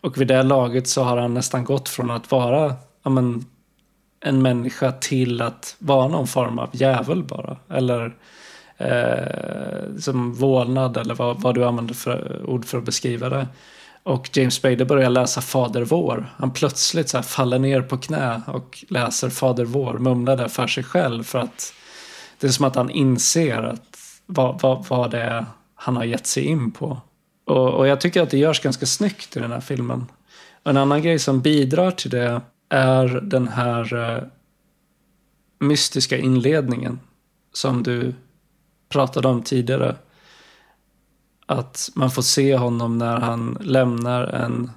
Och 0.01 0.21
vid 0.21 0.29
det 0.29 0.43
laget 0.43 0.89
så 0.89 1.03
har 1.03 1.17
han 1.17 1.35
nästan 1.35 1.65
gått 1.65 1.89
från 1.89 2.11
att 2.11 2.31
vara 2.31 2.75
ja, 3.03 3.11
men, 3.11 3.45
en 4.21 4.43
människa 4.43 4.93
till 4.93 5.43
att 5.43 5.77
vara 5.79 6.09
någon 6.09 6.27
form 6.27 6.59
av 6.59 6.69
djävul 6.73 7.23
bara. 7.23 7.57
Eller 7.71 8.17
eh, 8.77 9.97
som 9.99 10.35
vålnad 10.35 10.97
eller 10.97 11.15
vad, 11.15 11.41
vad 11.41 11.55
du 11.55 11.65
använder 11.65 11.95
för 11.95 12.43
ord 12.47 12.65
för 12.65 12.79
att 12.79 12.85
beskriva 12.85 13.29
det. 13.29 13.47
Och 14.03 14.31
James 14.33 14.55
Spader 14.55 14.85
börjar 14.85 15.11
läsa 15.11 15.41
Fader 15.41 15.83
vår. 15.83 16.35
Han 16.37 16.51
plötsligt 16.51 17.09
så 17.09 17.19
här 17.19 17.23
faller 17.23 17.59
ner 17.59 17.83
på 17.83 17.99
knä 17.99 18.43
och 18.47 18.85
läser 18.89 19.31
Fader 19.31 19.65
vår, 19.65 19.99
mumlar 19.99 20.37
det 20.37 20.49
för 20.49 20.67
sig 20.67 20.85
själv 20.85 21.23
för 21.23 21.39
att 21.39 21.75
det 22.41 22.47
är 22.47 22.51
som 22.51 22.65
att 22.65 22.77
han 22.77 22.91
inser 22.91 23.63
att 23.63 23.99
vad, 24.27 24.61
vad, 24.61 24.87
vad 24.89 25.11
det 25.11 25.23
är 25.23 25.47
han 25.75 25.97
har 25.97 26.05
gett 26.05 26.27
sig 26.27 26.45
in 26.45 26.71
på. 26.71 27.01
Och, 27.45 27.75
och 27.75 27.87
jag 27.89 28.01
tycker 28.01 28.23
att 28.23 28.31
det 28.31 28.39
görs 28.39 28.61
ganska 28.61 28.87
snyggt 28.87 29.37
i 29.37 29.41
den 29.41 29.53
här 29.53 29.61
filmen. 29.61 30.07
En 30.65 30.77
annan 30.77 31.03
grej 31.03 31.19
som 31.19 31.41
bidrar 31.41 31.91
till 31.91 32.11
det 32.11 32.41
är 32.69 33.21
den 33.23 33.49
här 33.49 33.95
eh, 33.95 34.23
mystiska 35.59 36.19
inledningen 36.19 37.01
som 37.53 37.83
du 37.83 38.15
pratade 38.89 39.29
om 39.29 39.43
tidigare. 39.43 39.97
Att 41.49 41.91
man 41.95 42.11
får 42.11 42.23
se 42.23 42.57
honom 42.57 42.99
när 42.99 43.21
han 43.21 43.59
lämnar 43.61 44.25
en 44.27 44.71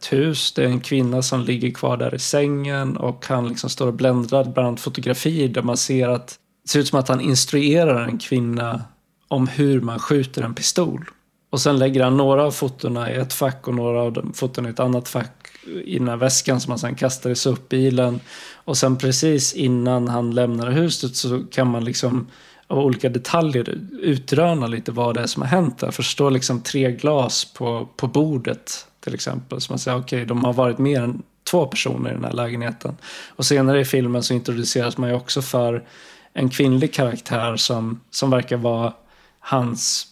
ett 0.00 0.12
hus. 0.12 0.52
Det 0.52 0.64
är 0.64 0.68
en 0.68 0.80
kvinna 0.80 1.22
som 1.22 1.40
ligger 1.40 1.70
kvar 1.70 1.96
där 1.96 2.14
i 2.14 2.18
sängen 2.18 2.96
och 2.96 3.26
han 3.26 3.48
liksom 3.48 3.70
står 3.70 3.86
och 3.86 3.94
bländrar 3.94 4.44
bland 4.44 4.80
fotografier 4.80 5.48
där 5.48 5.62
man 5.62 5.76
ser 5.76 6.08
att 6.08 6.38
det 6.62 6.70
ser 6.70 6.80
ut 6.80 6.88
som 6.88 6.98
att 6.98 7.08
han 7.08 7.20
instruerar 7.20 8.04
en 8.04 8.18
kvinna 8.18 8.82
om 9.28 9.48
hur 9.48 9.80
man 9.80 9.98
skjuter 9.98 10.42
en 10.42 10.54
pistol. 10.54 11.10
Och 11.50 11.60
sen 11.60 11.78
lägger 11.78 12.04
han 12.04 12.16
några 12.16 12.44
av 12.44 12.50
fotona 12.50 13.12
i 13.12 13.14
ett 13.14 13.32
fack 13.32 13.68
och 13.68 13.74
några 13.74 14.02
av 14.02 14.32
fotona 14.34 14.68
i 14.68 14.72
ett 14.72 14.80
annat 14.80 15.08
fack 15.08 15.48
i 15.84 15.98
den 15.98 16.08
här 16.08 16.16
väskan 16.16 16.60
som 16.60 16.70
han 16.70 16.78
sen 16.78 16.94
kastar 16.94 17.30
i 17.30 17.36
sopbilen. 17.36 18.20
Och 18.54 18.76
sen 18.76 18.96
precis 18.96 19.54
innan 19.54 20.08
han 20.08 20.34
lämnar 20.34 20.70
huset 20.70 21.16
så 21.16 21.42
kan 21.50 21.70
man 21.70 21.84
liksom 21.84 22.26
av 22.70 22.78
olika 22.78 23.08
detaljer 23.08 23.78
utröna 24.00 24.66
lite 24.66 24.92
vad 24.92 25.14
det 25.14 25.20
är 25.20 25.26
som 25.26 25.42
har 25.42 25.48
hänt 25.48 25.78
där. 25.78 25.90
För 25.90 26.02
det 26.02 26.08
står 26.08 26.30
liksom 26.30 26.60
tre 26.60 26.92
glas 26.92 27.44
på, 27.44 27.88
på 27.96 28.06
bordet 28.06 28.86
till 29.00 29.14
exempel. 29.14 29.60
Så 29.60 29.72
man 29.72 29.78
säger 29.78 29.98
okej, 29.98 30.16
okay, 30.16 30.24
de 30.24 30.44
har 30.44 30.52
varit 30.52 30.78
mer 30.78 31.02
än 31.02 31.22
två 31.50 31.66
personer 31.66 32.10
i 32.10 32.14
den 32.14 32.24
här 32.24 32.32
lägenheten. 32.32 32.96
Och 33.28 33.46
senare 33.46 33.80
i 33.80 33.84
filmen 33.84 34.22
så 34.22 34.34
introduceras 34.34 34.98
man 34.98 35.08
ju 35.08 35.14
också 35.14 35.42
för 35.42 35.84
en 36.32 36.50
kvinnlig 36.50 36.94
karaktär 36.94 37.56
som, 37.56 38.00
som 38.10 38.30
verkar 38.30 38.56
vara 38.56 38.92
hans 39.40 40.06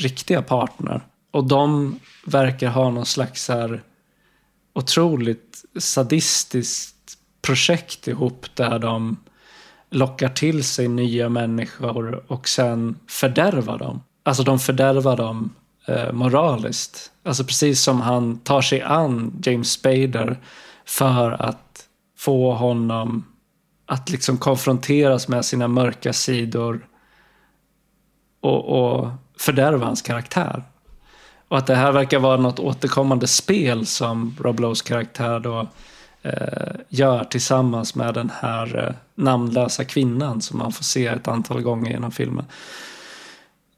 riktiga 0.00 0.42
partner. 0.42 1.00
Och 1.30 1.44
de 1.44 1.98
verkar 2.26 2.68
ha 2.68 2.90
någon 2.90 3.06
slags 3.06 3.48
här 3.48 3.82
otroligt 4.74 5.64
sadistiskt 5.78 7.18
projekt 7.42 8.08
ihop 8.08 8.46
där 8.54 8.78
de 8.78 9.16
lockar 9.90 10.28
till 10.28 10.64
sig 10.64 10.88
nya 10.88 11.28
människor 11.28 12.24
och 12.26 12.48
sen 12.48 12.98
fördärvar 13.06 13.78
dem. 13.78 14.02
Alltså 14.22 14.42
de 14.42 14.58
fördärvar 14.58 15.16
dem 15.16 15.54
eh, 15.86 16.12
moraliskt. 16.12 17.10
Alltså 17.22 17.44
precis 17.44 17.82
som 17.82 18.00
han 18.00 18.38
tar 18.38 18.62
sig 18.62 18.82
an 18.82 19.42
James 19.44 19.72
Spader 19.72 20.38
för 20.84 21.30
att 21.30 21.86
få 22.18 22.52
honom 22.52 23.24
att 23.86 24.10
liksom 24.10 24.38
konfronteras 24.38 25.28
med 25.28 25.44
sina 25.44 25.68
mörka 25.68 26.12
sidor 26.12 26.86
och, 28.40 28.64
och 28.64 29.08
fördärva 29.38 29.86
hans 29.86 30.02
karaktär. 30.02 30.62
Och 31.48 31.58
att 31.58 31.66
det 31.66 31.74
här 31.74 31.92
verkar 31.92 32.18
vara 32.18 32.36
något 32.36 32.58
återkommande 32.58 33.26
spel 33.26 33.86
som 33.86 34.36
Rob 34.40 34.60
Lowe's 34.60 34.86
karaktär 34.86 35.40
då 35.40 35.68
Eh, 36.22 36.72
gör 36.88 37.24
tillsammans 37.24 37.94
med 37.94 38.14
den 38.14 38.30
här 38.34 38.86
eh, 38.86 38.94
namnlösa 39.14 39.84
kvinnan 39.84 40.40
som 40.40 40.58
man 40.58 40.72
får 40.72 40.84
se 40.84 41.06
ett 41.06 41.28
antal 41.28 41.62
gånger 41.62 41.90
genom 41.90 42.10
filmen. 42.10 42.44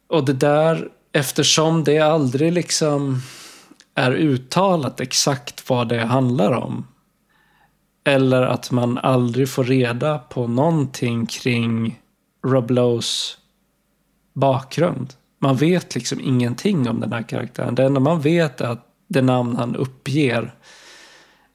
Och 0.09 0.25
det 0.25 0.33
där, 0.33 0.89
eftersom 1.13 1.85
det 1.85 1.99
aldrig 1.99 2.53
liksom 2.53 3.21
är 3.95 4.13
uttalat 4.13 5.01
exakt 5.01 5.71
vad 5.71 5.89
det 5.89 6.01
handlar 6.01 6.53
om. 6.53 6.87
Eller 8.05 8.43
att 8.43 8.71
man 8.71 8.99
aldrig 8.99 9.49
får 9.49 9.65
reda 9.65 10.19
på 10.19 10.47
någonting 10.47 11.27
kring 11.27 12.01
Rob 12.47 12.71
Lowe's 12.71 13.37
bakgrund. 14.33 15.15
Man 15.39 15.57
vet 15.57 15.95
liksom 15.95 16.21
ingenting 16.21 16.89
om 16.89 17.01
den 17.01 17.13
här 17.13 17.23
karaktären. 17.23 17.75
Det 17.75 17.85
enda 17.85 18.01
man 18.01 18.21
vet 18.21 18.61
är 18.61 18.69
att 18.69 18.87
det 19.09 19.23
namn 19.23 19.57
han 19.57 19.77
uppger. 19.77 20.55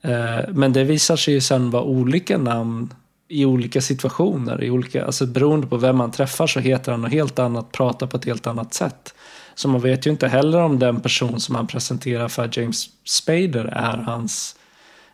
Eh, 0.07 0.39
men 0.49 0.73
det 0.73 0.83
visar 0.83 1.15
sig 1.15 1.33
ju 1.33 1.41
sen 1.41 1.69
vara 1.69 1.83
olika 1.83 2.37
namn 2.37 2.93
i 3.27 3.45
olika 3.45 3.81
situationer. 3.81 4.63
I 4.63 4.69
olika, 4.69 5.05
alltså 5.05 5.25
beroende 5.25 5.67
på 5.67 5.77
vem 5.77 5.97
man 5.97 6.11
träffar 6.11 6.47
så 6.47 6.59
heter 6.59 6.91
han 6.91 7.01
något 7.01 7.11
helt 7.11 7.39
annat, 7.39 7.71
pratar 7.71 8.07
på 8.07 8.17
ett 8.17 8.25
helt 8.25 8.47
annat 8.47 8.73
sätt. 8.73 9.13
Så 9.55 9.67
man 9.67 9.81
vet 9.81 10.07
ju 10.07 10.11
inte 10.11 10.27
heller 10.27 10.61
om 10.61 10.79
den 10.79 11.01
person 11.01 11.39
som 11.39 11.55
han 11.55 11.67
presenterar 11.67 12.27
för 12.27 12.49
James 12.51 12.89
Spader 13.05 13.65
är 13.65 13.97
hans 13.97 14.55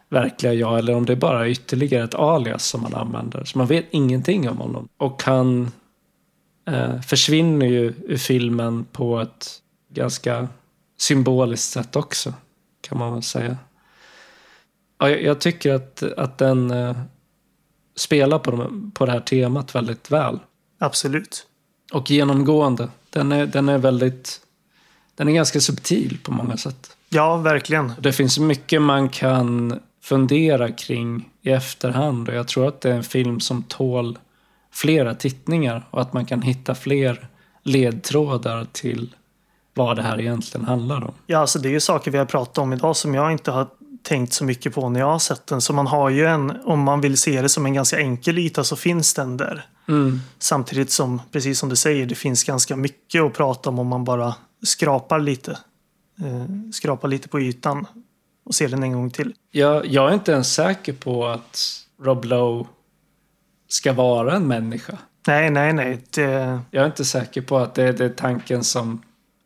verkliga 0.09 0.53
jag 0.53 0.79
eller 0.79 0.95
om 0.95 1.05
det 1.05 1.13
är 1.13 1.17
bara 1.17 1.49
ytterligare 1.49 2.03
ett 2.03 2.15
alias 2.15 2.65
som 2.65 2.83
han 2.83 2.93
använder. 2.93 3.43
Så 3.43 3.57
man 3.57 3.67
vet 3.67 3.85
ingenting 3.91 4.49
om 4.49 4.57
honom. 4.57 4.89
Och 4.97 5.23
han 5.23 5.71
eh, 6.67 7.01
försvinner 7.01 7.65
ju 7.65 7.93
ur 8.07 8.17
filmen 8.17 8.85
på 8.91 9.19
ett 9.19 9.61
ganska 9.89 10.47
symboliskt 10.99 11.71
sätt 11.71 11.95
också, 11.95 12.33
kan 12.81 12.97
man 12.97 13.13
väl 13.13 13.23
säga. 13.23 13.57
Ja, 15.03 15.09
jag, 15.09 15.39
tycker 15.39 15.73
att, 15.73 16.03
att 16.03 16.37
den 16.37 16.71
eh, 16.71 16.95
spelar 17.95 18.39
på, 18.39 18.51
de, 18.51 18.91
på 18.91 19.05
det 19.05 19.11
här 19.11 19.19
temat 19.19 19.75
väldigt 19.75 20.11
väl. 20.11 20.39
Absolut. 20.79 21.47
Och 21.93 22.11
genomgående. 22.11 22.89
Den 23.09 23.31
är, 23.31 23.45
den 23.45 23.69
är 23.69 23.77
väldigt... 23.77 24.41
Den 25.15 25.27
är 25.27 25.31
ganska 25.31 25.59
subtil 25.59 26.17
på 26.23 26.31
många 26.31 26.57
sätt. 26.57 26.97
Ja, 27.09 27.37
verkligen. 27.37 27.93
Det 27.99 28.13
finns 28.13 28.39
mycket 28.39 28.81
man 28.81 29.09
kan 29.09 29.79
fundera 30.01 30.71
kring 30.71 31.29
i 31.41 31.49
efterhand 31.49 32.29
och 32.29 32.35
jag 32.35 32.47
tror 32.47 32.67
att 32.67 32.81
det 32.81 32.89
är 32.89 32.95
en 32.95 33.03
film 33.03 33.39
som 33.39 33.63
tål 33.63 34.17
flera 34.71 35.15
tittningar 35.15 35.87
och 35.89 36.01
att 36.01 36.13
man 36.13 36.25
kan 36.25 36.41
hitta 36.41 36.75
fler 36.75 37.27
ledtrådar 37.63 38.67
till 38.71 39.15
vad 39.73 39.95
det 39.95 40.01
här 40.01 40.21
egentligen 40.21 40.67
handlar 40.67 41.03
om. 41.03 41.13
Ja, 41.27 41.39
alltså 41.39 41.59
det 41.59 41.69
är 41.69 41.73
ju 41.73 41.79
saker 41.79 42.11
vi 42.11 42.17
har 42.17 42.25
pratat 42.25 42.57
om 42.57 42.73
idag 42.73 42.95
som 42.95 43.13
jag 43.13 43.31
inte 43.31 43.51
har 43.51 43.67
tänkt 44.03 44.33
så 44.33 44.43
mycket 44.43 44.73
på 44.73 44.89
när 44.89 44.99
jag 44.99 45.07
har 45.07 45.19
sett 45.19 45.47
den. 45.47 45.61
Så 45.61 45.73
man 45.73 45.87
har 45.87 46.09
ju 46.09 46.25
en, 46.25 46.53
om 46.63 46.79
man 46.79 47.01
vill 47.01 47.17
se 47.17 47.41
det 47.41 47.49
som 47.49 47.65
en 47.65 47.73
ganska 47.73 47.99
enkel 47.99 48.39
yta 48.39 48.63
så 48.63 48.75
finns 48.75 49.13
den 49.13 49.37
där. 49.37 49.65
Mm. 49.87 50.19
Samtidigt 50.39 50.91
som, 50.91 51.21
precis 51.31 51.59
som 51.59 51.69
du 51.69 51.75
säger, 51.75 52.05
det 52.05 52.15
finns 52.15 52.43
ganska 52.43 52.75
mycket 52.75 53.21
att 53.21 53.33
prata 53.33 53.69
om 53.69 53.79
om 53.79 53.87
man 53.87 54.03
bara 54.03 54.35
skrapar 54.63 55.19
lite. 55.19 55.51
Eh, 56.19 56.71
skrapar 56.73 57.07
lite 57.07 57.27
på 57.27 57.41
ytan 57.41 57.87
och 58.45 58.55
ser 58.55 58.69
den 58.69 58.83
en 58.83 58.93
gång 58.93 59.09
till. 59.09 59.33
Jag, 59.51 59.85
jag 59.85 60.09
är 60.09 60.13
inte 60.13 60.31
ens 60.31 60.53
säker 60.53 60.93
på 60.93 61.27
att 61.27 61.59
Rob 62.01 62.25
Lowe 62.25 62.65
ska 63.67 63.93
vara 63.93 64.35
en 64.35 64.47
människa. 64.47 64.97
Nej, 65.27 65.49
nej, 65.49 65.73
nej. 65.73 66.03
Det... 66.09 66.59
Jag 66.71 66.81
är 66.81 66.85
inte 66.85 67.05
säker 67.05 67.41
på 67.41 67.57
att 67.57 67.75
det 67.75 67.83
är, 67.83 67.93
det 67.93 68.05
är 68.05 68.09
tanken 68.09 68.63
som 68.63 69.01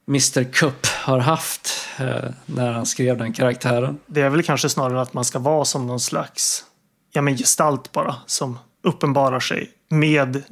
Mr 0.08 0.44
Cup 0.44 0.88
har 1.08 1.20
haft 1.20 1.70
eh, 2.00 2.30
när 2.46 2.72
han 2.72 2.86
skrev 2.86 3.18
den 3.18 3.34
karaktären. 3.34 4.00
Det 4.06 4.22
är 4.22 4.30
väl 4.30 4.44
kanske 4.44 4.70
snarare 4.70 5.02
att 5.02 5.14
man 5.14 5.26
ska 5.26 5.40
vara 5.40 5.66
som 5.66 5.88
någon 5.88 6.00
slags 6.00 6.66
ja, 7.12 7.22
men 7.22 7.38
gestalt 7.38 7.92
bara 7.92 8.16
som 8.26 8.60
uppenbarar 8.84 9.40
sig 9.40 9.72
med 9.90 10.44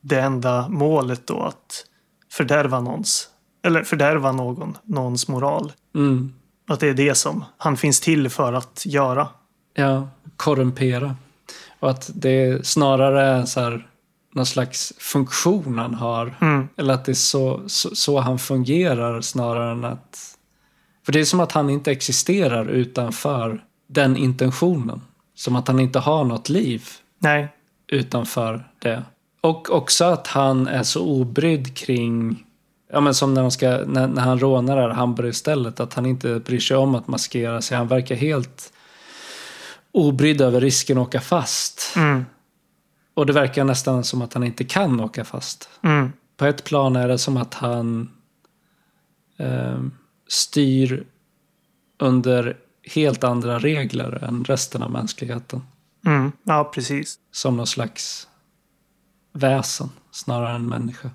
det 0.00 0.20
enda 0.20 0.68
målet 0.68 1.26
då 1.26 1.42
att 1.42 1.86
fördärva 2.32 2.80
någons 2.80 3.28
eller 3.62 3.84
fördärva 3.84 4.32
någon, 4.32 4.78
någons 4.82 5.28
moral. 5.28 5.72
Mm. 5.94 6.34
Att 6.68 6.80
det 6.80 6.88
är 6.88 6.94
det 6.94 7.14
som 7.14 7.44
han 7.56 7.76
finns 7.76 8.00
till 8.00 8.30
för 8.30 8.52
att 8.52 8.82
göra. 8.86 9.28
Ja, 9.74 10.08
korrumpera. 10.36 11.16
Och 11.80 11.90
att 11.90 12.10
det 12.14 12.66
snarare 12.66 13.22
är 13.22 13.44
så 13.44 13.60
här, 13.60 13.86
någon 14.34 14.46
slags 14.46 14.92
funktion 14.98 15.78
han 15.78 15.94
har. 15.94 16.36
Mm. 16.40 16.68
Eller 16.76 16.94
att 16.94 17.04
det 17.04 17.12
är 17.12 17.14
så, 17.14 17.60
så, 17.66 17.94
så, 17.94 18.20
han 18.20 18.38
fungerar 18.38 19.20
snarare 19.20 19.72
än 19.72 19.84
att... 19.84 20.36
För 21.06 21.12
det 21.12 21.20
är 21.20 21.24
som 21.24 21.40
att 21.40 21.52
han 21.52 21.70
inte 21.70 21.92
existerar 21.92 22.68
utanför 22.68 23.64
den 23.86 24.16
intentionen. 24.16 25.00
Som 25.34 25.56
att 25.56 25.68
han 25.68 25.80
inte 25.80 25.98
har 25.98 26.24
något 26.24 26.48
liv 26.48 26.88
Nej. 27.18 27.48
utanför 27.86 28.68
det. 28.78 29.02
Och 29.40 29.70
också 29.70 30.04
att 30.04 30.26
han 30.26 30.66
är 30.66 30.82
så 30.82 31.06
obrydd 31.06 31.76
kring 31.76 32.44
Ja 32.92 33.00
men 33.00 33.14
som 33.14 33.34
när, 33.34 33.42
de 33.42 33.50
ska, 33.50 33.68
när, 33.86 34.08
när 34.08 34.22
han 34.22 34.38
rånar 34.38 34.76
det 34.76 34.82
här 34.82 34.88
hamburgerstället, 34.88 35.80
att 35.80 35.94
han 35.94 36.06
inte 36.06 36.38
bryr 36.38 36.60
sig 36.60 36.76
om 36.76 36.94
att 36.94 37.08
maskera 37.08 37.62
sig. 37.62 37.76
Han 37.76 37.88
verkar 37.88 38.14
helt 38.14 38.72
obrydd 39.92 40.40
över 40.40 40.60
risken 40.60 40.98
att 40.98 41.06
åka 41.08 41.20
fast. 41.20 41.92
Mm. 41.96 42.24
Och 43.14 43.26
det 43.26 43.32
verkar 43.32 43.64
nästan 43.64 44.04
som 44.04 44.22
att 44.22 44.34
han 44.34 44.44
inte 44.44 44.64
kan 44.64 45.00
åka 45.00 45.24
fast. 45.24 45.68
Mm. 45.82 46.12
På 46.36 46.44
ett 46.44 46.64
plan 46.64 46.96
är 46.96 47.08
det 47.08 47.18
som 47.18 47.36
att 47.36 47.54
han 47.54 48.10
eh, 49.38 49.78
styr 50.28 51.04
under 51.98 52.56
helt 52.94 53.24
andra 53.24 53.58
regler 53.58 54.24
än 54.24 54.44
resten 54.44 54.82
av 54.82 54.90
mänskligheten. 54.90 55.62
Mm. 56.06 56.32
Ja, 56.44 56.70
precis. 56.74 57.18
Som 57.32 57.56
någon 57.56 57.66
slags 57.66 58.28
väsen 59.32 59.90
snarare 60.10 60.54
än 60.54 60.66
människa. 60.68 61.10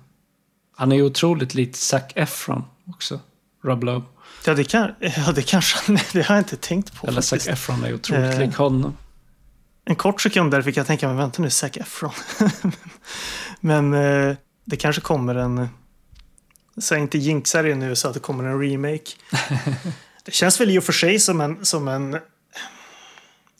Han 0.76 0.92
är 0.92 0.96
ju 0.96 1.02
otroligt 1.02 1.54
likt 1.54 1.76
Zac 1.76 2.02
Efron 2.14 2.64
också. 2.86 3.20
Rob 3.64 3.84
Lowe. 3.84 4.02
Ja, 4.46 4.54
det, 4.54 4.64
kan, 4.64 4.90
ja, 5.00 5.32
det 5.32 5.42
kanske 5.42 5.98
det 6.12 6.22
har 6.22 6.34
jag 6.34 6.40
inte 6.40 6.56
tänkt 6.56 6.94
på. 6.94 7.06
Eller. 7.06 7.20
Zac 7.20 7.48
Efron 7.48 7.84
är 7.84 7.94
otroligt 7.94 8.34
Eh. 8.34 8.38
lik 8.40 8.56
honom. 8.56 8.96
En 9.84 9.96
kort 9.96 10.20
sekund 10.20 10.50
där 10.50 10.62
fick 10.62 10.76
jag 10.76 10.86
tänka, 10.86 11.08
men 11.08 11.16
vänta 11.16 11.42
nu, 11.42 11.50
Zac 11.50 11.76
Efron. 11.76 12.12
men 13.60 13.94
eh, 13.94 14.36
det 14.64 14.76
kanske 14.76 15.02
kommer 15.02 15.34
en... 15.34 15.68
Jag 16.90 16.98
inte 17.00 17.18
jinxar 17.18 17.62
det 17.62 17.74
nu 17.74 17.96
så 17.96 18.08
att 18.08 18.14
det 18.14 18.20
kommer 18.20 18.44
en 18.44 18.60
remake. 18.62 19.10
det 20.24 20.32
känns 20.32 20.60
väl 20.60 20.70
i 20.70 20.78
och 20.78 20.84
för 20.84 20.92
sig 20.92 21.18
som 21.18 21.40
en, 21.40 21.64
som 21.64 21.88
en... 21.88 22.18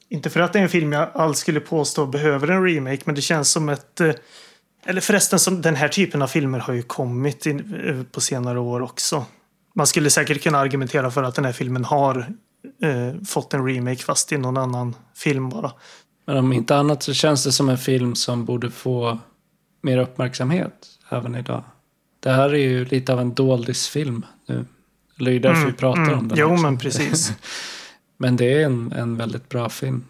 Inte 0.08 0.30
för 0.30 0.40
att 0.40 0.52
det 0.52 0.58
är 0.58 0.62
en 0.62 0.68
film 0.68 0.92
jag 0.92 1.08
alls 1.14 1.38
skulle 1.38 1.60
påstå 1.60 2.06
behöver 2.06 2.48
en 2.48 2.64
remake, 2.64 3.02
men 3.04 3.14
det 3.14 3.20
känns 3.20 3.50
som 3.50 3.68
ett... 3.68 4.00
eh, 4.00 4.14
Eller 4.86 5.00
förresten, 5.00 5.38
som, 5.38 5.62
den 5.62 5.76
här 5.76 5.88
typen 5.88 6.22
av 6.22 6.26
filmer 6.26 6.58
har 6.58 6.74
ju 6.74 6.82
kommit 6.82 7.46
in, 7.46 7.74
eh, 7.86 8.02
på 8.02 8.20
senare 8.20 8.58
år 8.60 8.82
också. 8.82 9.24
Man 9.74 9.86
skulle 9.86 10.10
säkert 10.10 10.42
kunna 10.42 10.58
argumentera 10.58 11.10
för 11.10 11.22
att 11.22 11.34
den 11.34 11.44
här 11.44 11.52
filmen 11.52 11.84
har 11.84 12.18
eh, 12.82 13.22
fått 13.28 13.54
en 13.54 13.66
remake 13.66 14.04
fast 14.04 14.32
i 14.32 14.38
någon 14.38 14.56
annan 14.56 14.96
film 15.14 15.48
bara. 15.48 15.72
Men 16.30 16.38
om 16.38 16.52
inte 16.52 16.76
annat 16.76 17.02
så 17.02 17.14
känns 17.14 17.44
det 17.44 17.52
som 17.52 17.68
en 17.68 17.78
film 17.78 18.14
som 18.14 18.44
borde 18.44 18.70
få 18.70 19.18
mer 19.80 19.98
uppmärksamhet 19.98 20.86
även 21.08 21.34
idag. 21.34 21.62
Det 22.20 22.30
här 22.30 22.54
är 22.54 22.58
ju 22.58 22.84
lite 22.84 23.12
av 23.12 23.20
en 23.20 23.34
doldisfilm 23.34 24.26
nu. 24.46 24.64
Eller 25.18 25.30
det 25.30 25.36
är 25.36 25.40
därför 25.40 25.66
vi 25.66 25.72
pratar 25.72 26.12
om 26.12 26.28
den 26.28 26.38
Jo, 26.38 26.46
också. 26.52 26.62
men 26.62 26.78
precis. 26.78 27.32
Men 28.16 28.36
det 28.36 28.52
är 28.54 28.64
en, 28.64 28.92
en 28.92 29.16
väldigt 29.16 29.48
bra 29.48 29.68
film. 29.68 30.04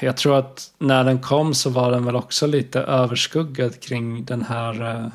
Jag 0.00 0.16
tror 0.16 0.38
att 0.38 0.72
när 0.78 1.04
den 1.04 1.18
kom 1.18 1.54
så 1.54 1.70
var 1.70 1.90
den 1.90 2.04
väl 2.04 2.16
också 2.16 2.46
lite 2.46 2.80
överskuggad 2.80 3.80
kring 3.80 4.24
den 4.24 4.42
här 4.42 4.90
eh, 4.90 5.08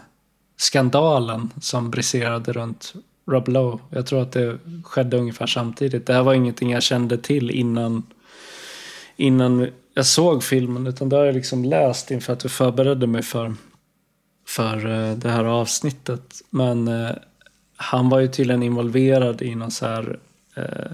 skandalen 0.58 1.50
som 1.62 1.92
briserade 1.92 2.54
runt 2.54 2.94
Rob 3.28 3.48
Lowe. 3.48 3.80
Jag 3.90 4.06
tror 4.06 4.22
att 4.22 4.32
det 4.32 4.58
skedde 4.84 5.18
ungefär 5.18 5.48
samtidigt. 5.48 6.06
Det 6.06 6.14
här 6.14 6.24
var 6.24 6.34
ingenting 6.34 6.72
jag 6.72 6.84
kände 6.84 7.18
till 7.18 7.52
innan, 7.52 8.04
innan 9.22 9.68
jag 9.94 10.06
såg 10.06 10.44
filmen. 10.44 10.88
Utan 10.88 11.10
det 11.10 11.16
har 11.16 11.26
jag 11.26 11.36
liksom 11.36 11.66
läst 11.66 12.12
inför 12.12 12.34
att 12.34 12.44
jag 12.44 12.52
förberedde 12.52 13.08
mig 13.08 13.24
för, 13.24 13.56
för 14.48 14.90
eh, 14.90 15.18
det 15.18 15.30
här 15.30 15.46
avsnittet. 15.46 16.42
Men 16.50 16.88
eh, 16.88 17.12
han 17.76 18.10
var 18.10 18.20
ju 18.20 18.28
tydligen 18.28 18.64
involverad 18.64 19.42
i 19.42 19.56
någon 19.56 19.72
så 19.72 19.86
här 19.86 20.20
eh, 20.56 20.92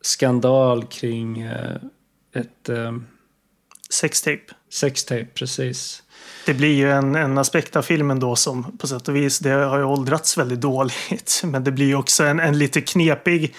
skandal 0.00 0.84
kring 0.84 1.40
eh, 1.40 1.76
ett 2.32 2.68
eh, 2.68 2.92
Sextape. 3.90 4.54
sextape, 4.68 5.26
precis. 5.34 6.02
Det 6.46 6.54
blir 6.54 6.74
ju 6.74 6.92
en, 6.92 7.14
en 7.14 7.38
aspekt 7.38 7.76
av 7.76 7.82
filmen 7.82 8.20
då 8.20 8.36
som 8.36 8.78
på 8.78 8.86
sätt 8.86 9.08
och 9.08 9.16
vis, 9.16 9.38
det 9.38 9.50
har 9.50 9.78
ju 9.78 9.84
åldrats 9.84 10.38
väldigt 10.38 10.60
dåligt. 10.60 11.42
Men 11.44 11.64
det 11.64 11.72
blir 11.72 11.86
ju 11.86 11.94
också 11.94 12.24
en, 12.24 12.40
en 12.40 12.58
lite 12.58 12.80
knepig, 12.80 13.54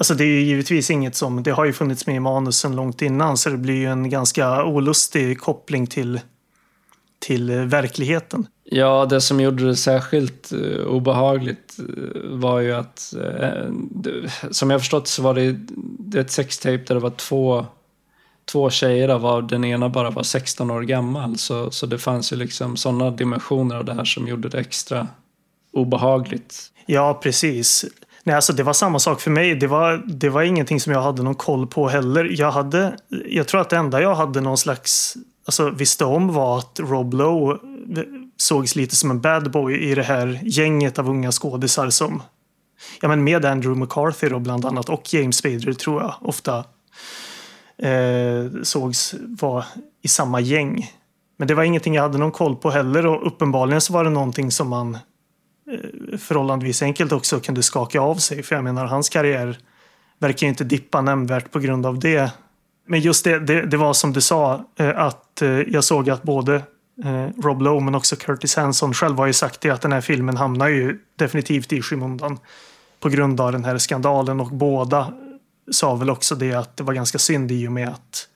alltså 0.00 0.14
det 0.14 0.24
är 0.24 0.28
ju 0.28 0.40
givetvis 0.42 0.90
inget 0.90 1.14
som, 1.14 1.42
det 1.42 1.50
har 1.50 1.64
ju 1.64 1.72
funnits 1.72 2.06
med 2.06 2.16
i 2.16 2.20
manusen 2.20 2.76
långt 2.76 3.02
innan 3.02 3.36
så 3.36 3.50
det 3.50 3.56
blir 3.56 3.74
ju 3.74 3.86
en 3.86 4.10
ganska 4.10 4.64
olustig 4.64 5.40
koppling 5.40 5.86
till, 5.86 6.20
till 7.18 7.50
eh, 7.50 7.56
verkligheten. 7.56 8.46
Ja, 8.64 9.06
det 9.10 9.20
som 9.20 9.40
gjorde 9.40 9.66
det 9.66 9.76
särskilt 9.76 10.52
eh, 10.52 10.86
obehagligt 10.86 11.76
eh, 11.78 12.20
var 12.30 12.60
ju 12.60 12.72
att, 12.72 13.14
det- 13.90 14.30
som 14.50 14.70
jag 14.70 14.80
förstått 14.80 15.08
så 15.08 15.22
var 15.22 15.34
det, 15.34 15.56
det 15.98 16.20
ett 16.20 16.30
sextape 16.30 16.76
där 16.86 16.94
det 16.94 17.00
var 17.00 17.10
två, 17.10 17.66
två 18.52 18.70
tjejer 18.70 19.08
av 19.08 19.20
var 19.20 19.42
den 19.42 19.64
ena 19.64 19.88
bara 19.88 20.10
var 20.10 20.22
16 20.22 20.70
år 20.70 20.82
gammal. 20.82 21.38
Så, 21.38 21.70
så 21.70 21.86
det 21.86 21.98
fanns 21.98 22.32
ju 22.32 22.36
liksom 22.36 22.76
sådana 22.76 23.10
dimensioner 23.10 23.76
av 23.76 23.84
det 23.84 23.94
här 23.94 24.04
som 24.04 24.28
gjorde 24.28 24.48
det 24.48 24.58
extra 24.58 25.08
obehagligt. 25.72 26.62
Ja, 26.86 27.20
precis. 27.22 27.84
Nej, 28.30 28.36
alltså 28.36 28.52
det 28.52 28.62
var 28.62 28.72
samma 28.72 28.98
sak 28.98 29.20
för 29.20 29.30
mig. 29.30 29.54
Det 29.54 29.66
var, 29.66 30.02
det 30.06 30.28
var 30.28 30.42
ingenting 30.42 30.80
som 30.80 30.92
jag 30.92 31.02
hade 31.02 31.22
någon 31.22 31.34
koll 31.34 31.66
på 31.66 31.88
heller. 31.88 32.40
Jag, 32.40 32.50
hade, 32.50 32.96
jag 33.28 33.48
tror 33.48 33.60
att 33.60 33.70
det 33.70 33.76
enda 33.76 34.02
jag 34.02 34.14
hade 34.14 34.40
någon 34.40 34.58
slags, 34.58 35.16
alltså 35.46 35.70
visste 35.70 36.04
om 36.04 36.32
var 36.32 36.58
att 36.58 36.80
Rob 36.80 37.14
Lowe 37.14 37.52
eh, 37.52 38.04
sågs 38.36 38.76
lite 38.76 38.96
som 38.96 39.10
en 39.10 39.20
bad 39.20 39.50
boy 39.50 39.90
i 39.90 39.94
det 39.94 40.02
här 40.02 40.40
gänget 40.42 40.98
av 40.98 41.08
unga 41.08 41.32
skådisar 41.32 41.90
som, 41.90 42.22
ja 43.00 43.08
men 43.08 43.24
med 43.24 43.44
Andrew 43.44 43.80
McCarthy 43.80 44.28
då 44.28 44.38
bland 44.38 44.64
annat 44.64 44.88
och 44.88 45.14
James 45.14 45.36
Spader 45.36 45.72
tror 45.72 46.02
jag 46.02 46.14
ofta 46.20 46.64
eh, 47.82 48.62
sågs 48.62 49.14
vara 49.40 49.64
i 50.02 50.08
samma 50.08 50.40
gäng. 50.40 50.90
Men 51.36 51.48
det 51.48 51.54
var 51.54 51.62
ingenting 51.62 51.94
jag 51.94 52.02
hade 52.02 52.18
någon 52.18 52.32
koll 52.32 52.56
på 52.56 52.70
heller 52.70 53.06
och 53.06 53.26
uppenbarligen 53.26 53.80
så 53.80 53.92
var 53.92 54.04
det 54.04 54.10
någonting 54.10 54.50
som 54.50 54.68
man 54.68 54.98
förhållandevis 56.18 56.82
enkelt 56.82 57.12
också 57.12 57.40
kunde 57.40 57.62
skaka 57.62 58.00
av 58.00 58.14
sig. 58.14 58.42
För 58.42 58.54
jag 58.54 58.64
menar, 58.64 58.86
hans 58.86 59.08
karriär 59.08 59.58
verkar 60.18 60.46
ju 60.46 60.48
inte 60.48 60.64
dippa 60.64 61.00
nämnvärt 61.00 61.50
på 61.50 61.58
grund 61.58 61.86
av 61.86 61.98
det. 61.98 62.32
Men 62.86 63.00
just 63.00 63.24
det, 63.24 63.38
det, 63.38 63.62
det 63.66 63.76
var 63.76 63.92
som 63.92 64.12
du 64.12 64.20
sa, 64.20 64.64
eh, 64.78 64.98
att 64.98 65.42
eh, 65.42 65.48
jag 65.48 65.84
såg 65.84 66.10
att 66.10 66.22
både 66.22 66.54
eh, 67.04 67.42
Rob 67.42 67.62
Lowe 67.62 67.80
men 67.80 67.94
också 67.94 68.16
Curtis 68.16 68.56
Hanson 68.56 68.94
själv 68.94 69.16
har 69.16 69.26
ju 69.26 69.32
sagt 69.32 69.60
det 69.60 69.70
att 69.70 69.80
den 69.80 69.92
här 69.92 70.00
filmen 70.00 70.36
hamnar 70.36 70.68
ju 70.68 70.98
definitivt 71.16 71.72
i 71.72 71.82
skymundan 71.82 72.38
på 73.00 73.08
grund 73.08 73.40
av 73.40 73.52
den 73.52 73.64
här 73.64 73.78
skandalen 73.78 74.40
och 74.40 74.48
båda 74.48 75.12
sa 75.72 75.94
väl 75.94 76.10
också 76.10 76.34
det 76.34 76.54
att 76.54 76.76
det 76.76 76.82
var 76.82 76.94
ganska 76.94 77.18
synd 77.18 77.52
i 77.52 77.68
och 77.68 77.72
med 77.72 77.88
att 77.88 78.28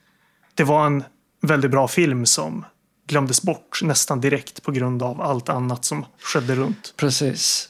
det 0.54 0.64
var 0.64 0.86
en 0.86 1.04
väldigt 1.42 1.70
bra 1.70 1.88
film 1.88 2.26
som 2.26 2.64
glömdes 3.06 3.42
bort 3.42 3.80
nästan 3.82 4.20
direkt 4.20 4.62
på 4.62 4.72
grund 4.72 5.02
av 5.02 5.20
allt 5.20 5.48
annat 5.48 5.84
som 5.84 6.06
skedde 6.18 6.54
runt. 6.54 6.94
Precis. 6.96 7.68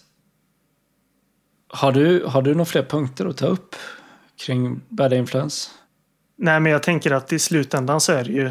Har 1.69 1.93
du, 1.93 2.25
har 2.25 2.43
du 2.43 2.51
några 2.51 2.65
fler 2.65 2.83
punkter 2.83 3.27
att 3.27 3.37
ta 3.37 3.47
upp 3.47 3.77
kring 4.47 4.81
Bad 4.89 5.13
Influence? 5.13 5.71
Nej, 6.37 6.61
men 6.61 6.73
jag 6.73 6.83
tänker 6.83 7.11
att 7.11 7.33
i 7.33 7.39
slutändan 7.39 8.01
så 8.01 8.13
är 8.13 8.25
det 8.25 8.33
ju... 8.33 8.51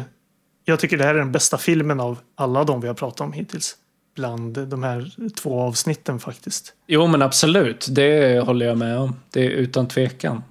Jag 0.64 0.80
tycker 0.80 0.98
det 0.98 1.04
här 1.04 1.14
är 1.14 1.18
den 1.18 1.32
bästa 1.32 1.58
filmen 1.58 2.00
av 2.00 2.18
alla 2.34 2.64
de 2.64 2.80
vi 2.80 2.86
har 2.86 2.94
pratat 2.94 3.20
om 3.20 3.32
hittills. 3.32 3.76
Bland 4.14 4.68
de 4.68 4.82
här 4.82 5.30
två 5.36 5.60
avsnitten 5.60 6.20
faktiskt. 6.20 6.74
Jo, 6.86 7.06
men 7.06 7.22
absolut. 7.22 7.86
Det 7.90 8.40
håller 8.40 8.66
jag 8.66 8.78
med 8.78 8.98
om. 8.98 9.16
Det 9.30 9.46
är 9.46 9.50
utan 9.50 9.88
tvekan. 9.88 10.42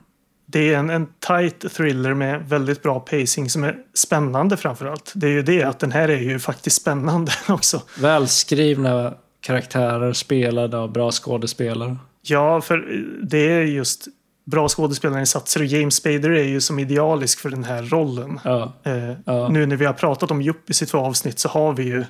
Det 0.54 0.74
är 0.74 0.78
en, 0.78 0.90
en 0.90 1.08
tight 1.20 1.74
thriller 1.74 2.14
med 2.14 2.50
väldigt 2.50 2.84
bra 2.84 3.00
pacing 3.00 3.50
som 3.50 3.64
är 3.64 3.78
spännande 3.94 4.58
framför 4.58 4.86
allt. 4.86 5.12
Det 5.16 5.28
är 5.28 5.32
ju 5.32 5.42
det 5.44 5.64
att 5.64 5.80
den 5.80 5.92
här 5.92 6.10
är 6.10 6.20
ju 6.20 6.40
faktiskt 6.40 6.82
spännande 6.82 7.32
också. 7.48 7.82
Välskrivna 8.00 9.14
karaktärer 9.42 10.14
spelade 10.14 10.78
av 10.78 10.92
bra 10.92 11.12
skådespelare. 11.12 11.98
Ja, 12.22 12.62
för 12.62 13.04
det 13.24 13.52
är 13.52 13.62
just 13.62 14.08
bra 14.46 14.68
skådespelarinsatser 14.70 15.60
och 15.60 15.66
James 15.66 15.96
Spader 15.96 16.30
är 16.30 16.44
ju 16.44 16.62
som 16.62 16.80
idealisk 16.80 17.40
för 17.40 17.50
den 17.50 17.64
här 17.64 17.84
rollen. 17.84 18.40
Ja. 18.44 18.74
Eh, 18.84 19.14
Ja. 19.26 19.50
Nu 19.50 19.66
när 19.66 19.76
vi 19.76 19.86
har 19.86 19.94
pratat 19.94 20.32
om 20.32 20.42
Yuppies 20.42 20.82
i 20.82 20.86
två 20.86 20.98
avsnitt 20.98 21.40
så 21.40 21.50
har 21.50 21.74
vi 21.74 21.84
ju 21.84 22.06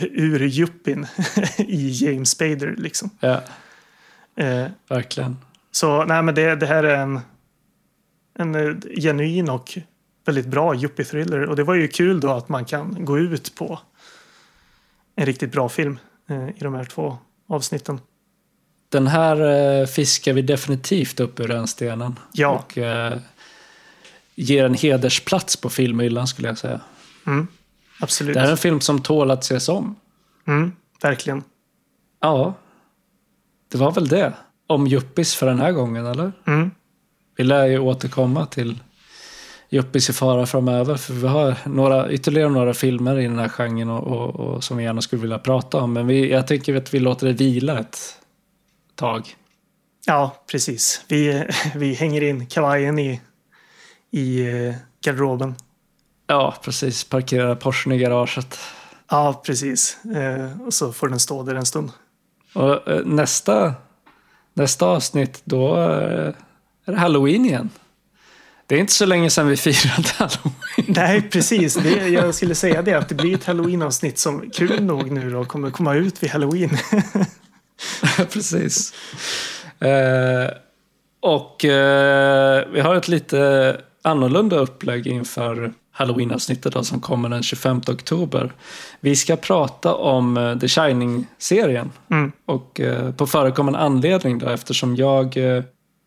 ur 0.00 0.42
Yuppin 0.42 1.06
i 1.56 1.88
James 1.90 2.30
Spader 2.30 2.74
liksom. 2.78 3.10
Ja, 3.20 3.40
Eh, 4.36 4.66
verkligen. 4.88 5.36
Så 5.70 6.04
nej, 6.04 6.22
men 6.22 6.34
det, 6.34 6.54
det 6.54 6.66
här 6.66 6.84
är 6.84 6.96
en, 6.96 7.20
en 8.38 8.54
eh, 8.54 8.74
genuin 9.00 9.50
och 9.50 9.78
väldigt 10.26 10.46
bra 10.46 10.74
yuppie-thriller. 10.74 11.46
Och 11.46 11.56
det 11.56 11.64
var 11.64 11.74
ju 11.74 11.88
kul 11.88 12.20
då 12.20 12.30
att 12.30 12.48
man 12.48 12.64
kan 12.64 13.04
gå 13.04 13.18
ut 13.18 13.54
på 13.54 13.78
en 15.16 15.26
riktigt 15.26 15.52
bra 15.52 15.68
film 15.68 15.98
eh, 16.28 16.48
i 16.48 16.58
de 16.58 16.74
här 16.74 16.84
två 16.84 17.18
avsnitten. 17.48 18.00
Den 18.88 19.06
här 19.06 19.40
eh, 19.80 19.86
fiskar 19.86 20.32
vi 20.32 20.42
definitivt 20.42 21.20
upp 21.20 21.40
ur 21.40 21.48
rännstenen. 21.48 22.18
Ja. 22.32 22.48
Och 22.48 22.78
eh, 22.78 23.18
ger 24.34 24.64
en 24.64 24.74
hedersplats 24.74 25.56
på 25.56 25.70
filmhyllan 25.70 26.26
skulle 26.26 26.48
jag 26.48 26.58
säga. 26.58 26.80
Mm, 27.26 27.46
absolut. 28.00 28.34
Det 28.34 28.40
här 28.40 28.46
är 28.46 28.52
en 28.52 28.58
film 28.58 28.80
som 28.80 29.02
tål 29.02 29.30
att 29.30 29.42
ses 29.44 29.68
om. 29.68 29.96
Mm, 30.46 30.72
verkligen. 31.02 31.42
Ja, 32.20 32.54
det 33.68 33.78
var 33.78 33.92
väl 33.92 34.08
det. 34.08 34.32
Om 34.70 34.86
Juppis 34.86 35.34
för 35.34 35.46
den 35.46 35.58
här 35.58 35.72
gången, 35.72 36.06
eller? 36.06 36.32
Mm. 36.46 36.70
Vi 37.36 37.44
lär 37.44 37.66
ju 37.66 37.78
återkomma 37.78 38.46
till 38.46 38.78
Juppis 39.68 40.10
i 40.10 40.12
fara 40.12 40.46
framöver. 40.46 40.96
För 40.96 41.14
vi 41.14 41.26
har 41.26 41.54
några, 41.64 42.10
ytterligare 42.10 42.48
några 42.48 42.74
filmer 42.74 43.18
i 43.18 43.22
den 43.22 43.38
här 43.38 43.48
genren 43.48 43.90
och, 43.90 44.06
och, 44.06 44.40
och 44.40 44.64
som 44.64 44.76
vi 44.76 44.84
gärna 44.84 45.00
skulle 45.00 45.22
vilja 45.22 45.38
prata 45.38 45.78
om. 45.78 45.92
Men 45.92 46.06
vi, 46.06 46.30
jag 46.30 46.46
tycker 46.46 46.76
att 46.76 46.94
vi 46.94 46.98
låter 46.98 47.26
det 47.26 47.32
vila 47.32 47.78
ett 47.78 47.98
tag. 48.94 49.36
Ja, 50.06 50.44
precis. 50.50 51.04
Vi, 51.08 51.44
vi 51.74 51.94
hänger 51.94 52.22
in 52.22 52.46
kavajen 52.46 52.98
i, 52.98 53.20
i 54.10 54.40
eh, 54.40 54.74
garderoben. 55.04 55.54
Ja, 56.26 56.54
precis. 56.62 57.04
Parkera 57.04 57.56
Porschen 57.56 57.92
i 57.92 57.98
garaget. 57.98 58.58
Ja, 59.10 59.42
precis. 59.46 60.04
Eh, 60.04 60.62
och 60.66 60.74
så 60.74 60.92
får 60.92 61.08
den 61.08 61.20
stå 61.20 61.42
där 61.42 61.54
en 61.54 61.66
stund. 61.66 61.90
Och 62.54 62.88
eh, 62.88 63.06
nästa, 63.06 63.74
nästa 64.58 64.86
avsnitt, 64.86 65.40
då 65.44 65.76
eh, 65.76 66.34
är 66.86 66.92
det 66.92 66.96
Halloween 66.96 67.44
igen. 67.44 67.70
Det 68.66 68.74
är 68.74 68.78
inte 68.78 68.92
så 68.92 69.06
länge 69.06 69.30
sedan 69.30 69.48
vi 69.48 69.56
firade 69.56 70.08
Halloween. 70.16 70.54
Nej, 70.86 71.22
precis. 71.22 71.74
Det, 71.74 72.08
jag 72.08 72.34
skulle 72.34 72.54
säga 72.54 72.82
det, 72.82 72.94
att 72.94 73.08
det 73.08 73.14
blir 73.14 73.34
ett 73.34 73.44
halloween-avsnitt 73.44 74.18
som 74.18 74.50
kul 74.50 74.82
nog 74.82 75.10
nu 75.10 75.30
då 75.30 75.44
kommer 75.44 75.70
komma 75.70 75.94
ut 75.94 76.22
vid 76.22 76.30
halloween. 76.30 76.70
Precis. 78.32 78.94
Eh, 79.80 80.50
och 81.20 81.64
eh, 81.64 82.68
vi 82.72 82.80
har 82.80 82.94
ett 82.94 83.08
lite 83.08 83.80
annorlunda 84.02 84.56
upplägg 84.58 85.06
inför 85.06 85.72
Halloween-avsnittet 85.98 86.72
då, 86.72 86.84
som 86.84 87.00
kommer 87.00 87.28
den 87.28 87.42
25 87.42 87.80
oktober. 87.88 88.52
Vi 89.00 89.16
ska 89.16 89.36
prata 89.36 89.94
om 89.94 90.36
eh, 90.36 90.58
The 90.58 90.68
Shining-serien. 90.68 91.90
Mm. 92.10 92.32
Och 92.46 92.80
eh, 92.80 93.12
på 93.12 93.26
förekommande 93.26 93.78
anledning 93.78 94.38
då 94.38 94.48
eftersom 94.48 94.96
jag 94.96 95.36
eh, 95.36 95.62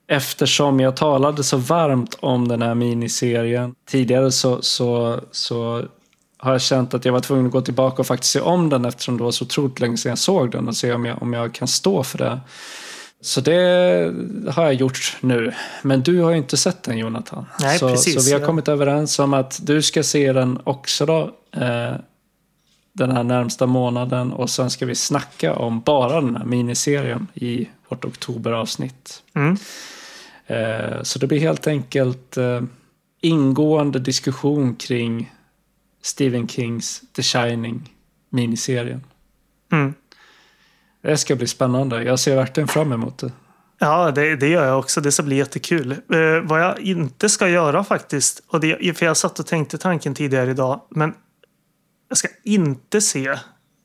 Eftersom 0.08 0.80
jag 0.80 0.96
talade 0.96 1.44
så 1.44 1.58
varmt 1.58 2.18
om 2.20 2.48
den 2.48 2.62
här 2.62 2.76
miniserien 2.76 3.76
tidigare 3.90 4.32
så, 4.32 4.62
så, 4.62 5.20
så 5.32 5.84
har 6.38 6.52
jag 6.52 6.62
känt 6.62 6.94
att 6.94 7.06
jag 7.06 7.14
var 7.14 7.20
tvungen 7.20 7.46
att 7.46 7.52
gå 7.52 7.62
tillbaka 7.62 8.02
och 8.02 8.08
faktiskt 8.08 8.34
se 8.34 8.40
om 8.40 8.70
den 8.70 8.86
eftersom 8.86 9.18
det 9.18 9.24
var 9.24 9.32
så 9.32 9.46
otroligt 9.46 9.80
länge 9.80 9.98
sedan 9.98 10.10
jag 10.10 10.20
såg 10.20 10.52
den 10.52 10.68
och 10.68 10.76
se 10.76 10.94
om 10.94 11.06
jag, 11.06 11.22
om 11.22 11.34
jag 11.34 11.54
kan 11.54 11.68
stå 11.68 12.04
för 12.04 12.18
det. 12.18 12.40
Så 13.22 13.42
det 13.42 14.14
har 14.52 14.64
jag 14.64 14.74
gjort 14.74 15.18
nu. 15.22 15.54
Men 15.82 16.02
du 16.02 16.20
har 16.22 16.32
ju 16.32 16.38
inte 16.38 16.58
sett 16.58 16.84
den 16.84 16.98
Jonathan. 16.98 17.46
Nej, 17.60 17.80
så, 17.80 17.90
precis. 17.90 18.14
så 18.14 18.22
vi 18.30 18.34
har 18.34 18.40
Ja. 18.40 18.46
kommit 18.46 18.68
överens 18.68 19.20
om 19.20 19.34
att 19.34 19.60
du 19.64 19.82
ska 19.82 20.04
se 20.04 20.34
den 20.34 20.60
också 20.64 21.06
då. 21.06 21.36
Eh, 21.52 21.94
den 22.94 23.12
här 23.12 23.24
närmsta 23.24 23.66
månaden 23.66 24.34
och 24.34 24.50
sen 24.50 24.70
ska 24.70 24.86
vi 24.86 24.96
snacka 24.96 25.56
om 25.56 25.82
bara 25.82 26.22
den 26.22 26.36
här 26.36 26.46
miniserien 26.46 27.28
i 27.34 27.68
vårt 27.90 28.06
oktoberavsnitt. 28.06 29.24
Mm. 29.34 29.58
Eh, 30.48 31.04
så 31.04 31.20
det 31.20 31.28
blir 31.28 31.40
helt 31.40 31.68
enkelt 31.68 32.38
eh, 32.38 32.62
ingående 33.22 34.00
diskussion 34.00 34.76
kring 34.76 35.32
Stephen 36.02 36.48
Kings 36.48 37.02
The 37.16 37.22
Shining 37.24 37.94
miniserien. 38.30 39.04
Mm. 39.72 39.94
Det 41.02 41.18
ska 41.18 41.36
bli 41.36 41.48
spännande. 41.48 42.04
Jag 42.04 42.20
ser 42.20 42.36
verkligen 42.36 42.68
fram 42.68 42.92
emot 42.92 43.18
det. 43.18 43.32
Ja, 43.80 44.12
det, 44.12 44.36
det 44.36 44.48
gör 44.48 44.66
jag 44.66 44.80
också. 44.80 45.02
Det 45.02 45.12
ska 45.12 45.24
bli 45.24 45.36
jättekul. 45.36 45.92
Eh, 45.92 46.42
vad 46.44 46.62
jag 46.62 46.80
inte 46.80 47.30
ska 47.30 47.50
göra 47.50 47.84
faktiskt, 47.84 48.44
och 48.48 48.60
det, 48.60 48.98
för 48.98 49.06
jag 49.06 49.18
satt 49.18 49.40
och 49.40 49.48
tänkte 49.48 49.78
tanken 49.78 50.16
tidigare 50.16 50.52
idag, 50.52 50.82
men 50.90 51.14
jag 52.10 52.18
ska 52.18 52.28
inte 52.44 53.02
se 53.02 53.38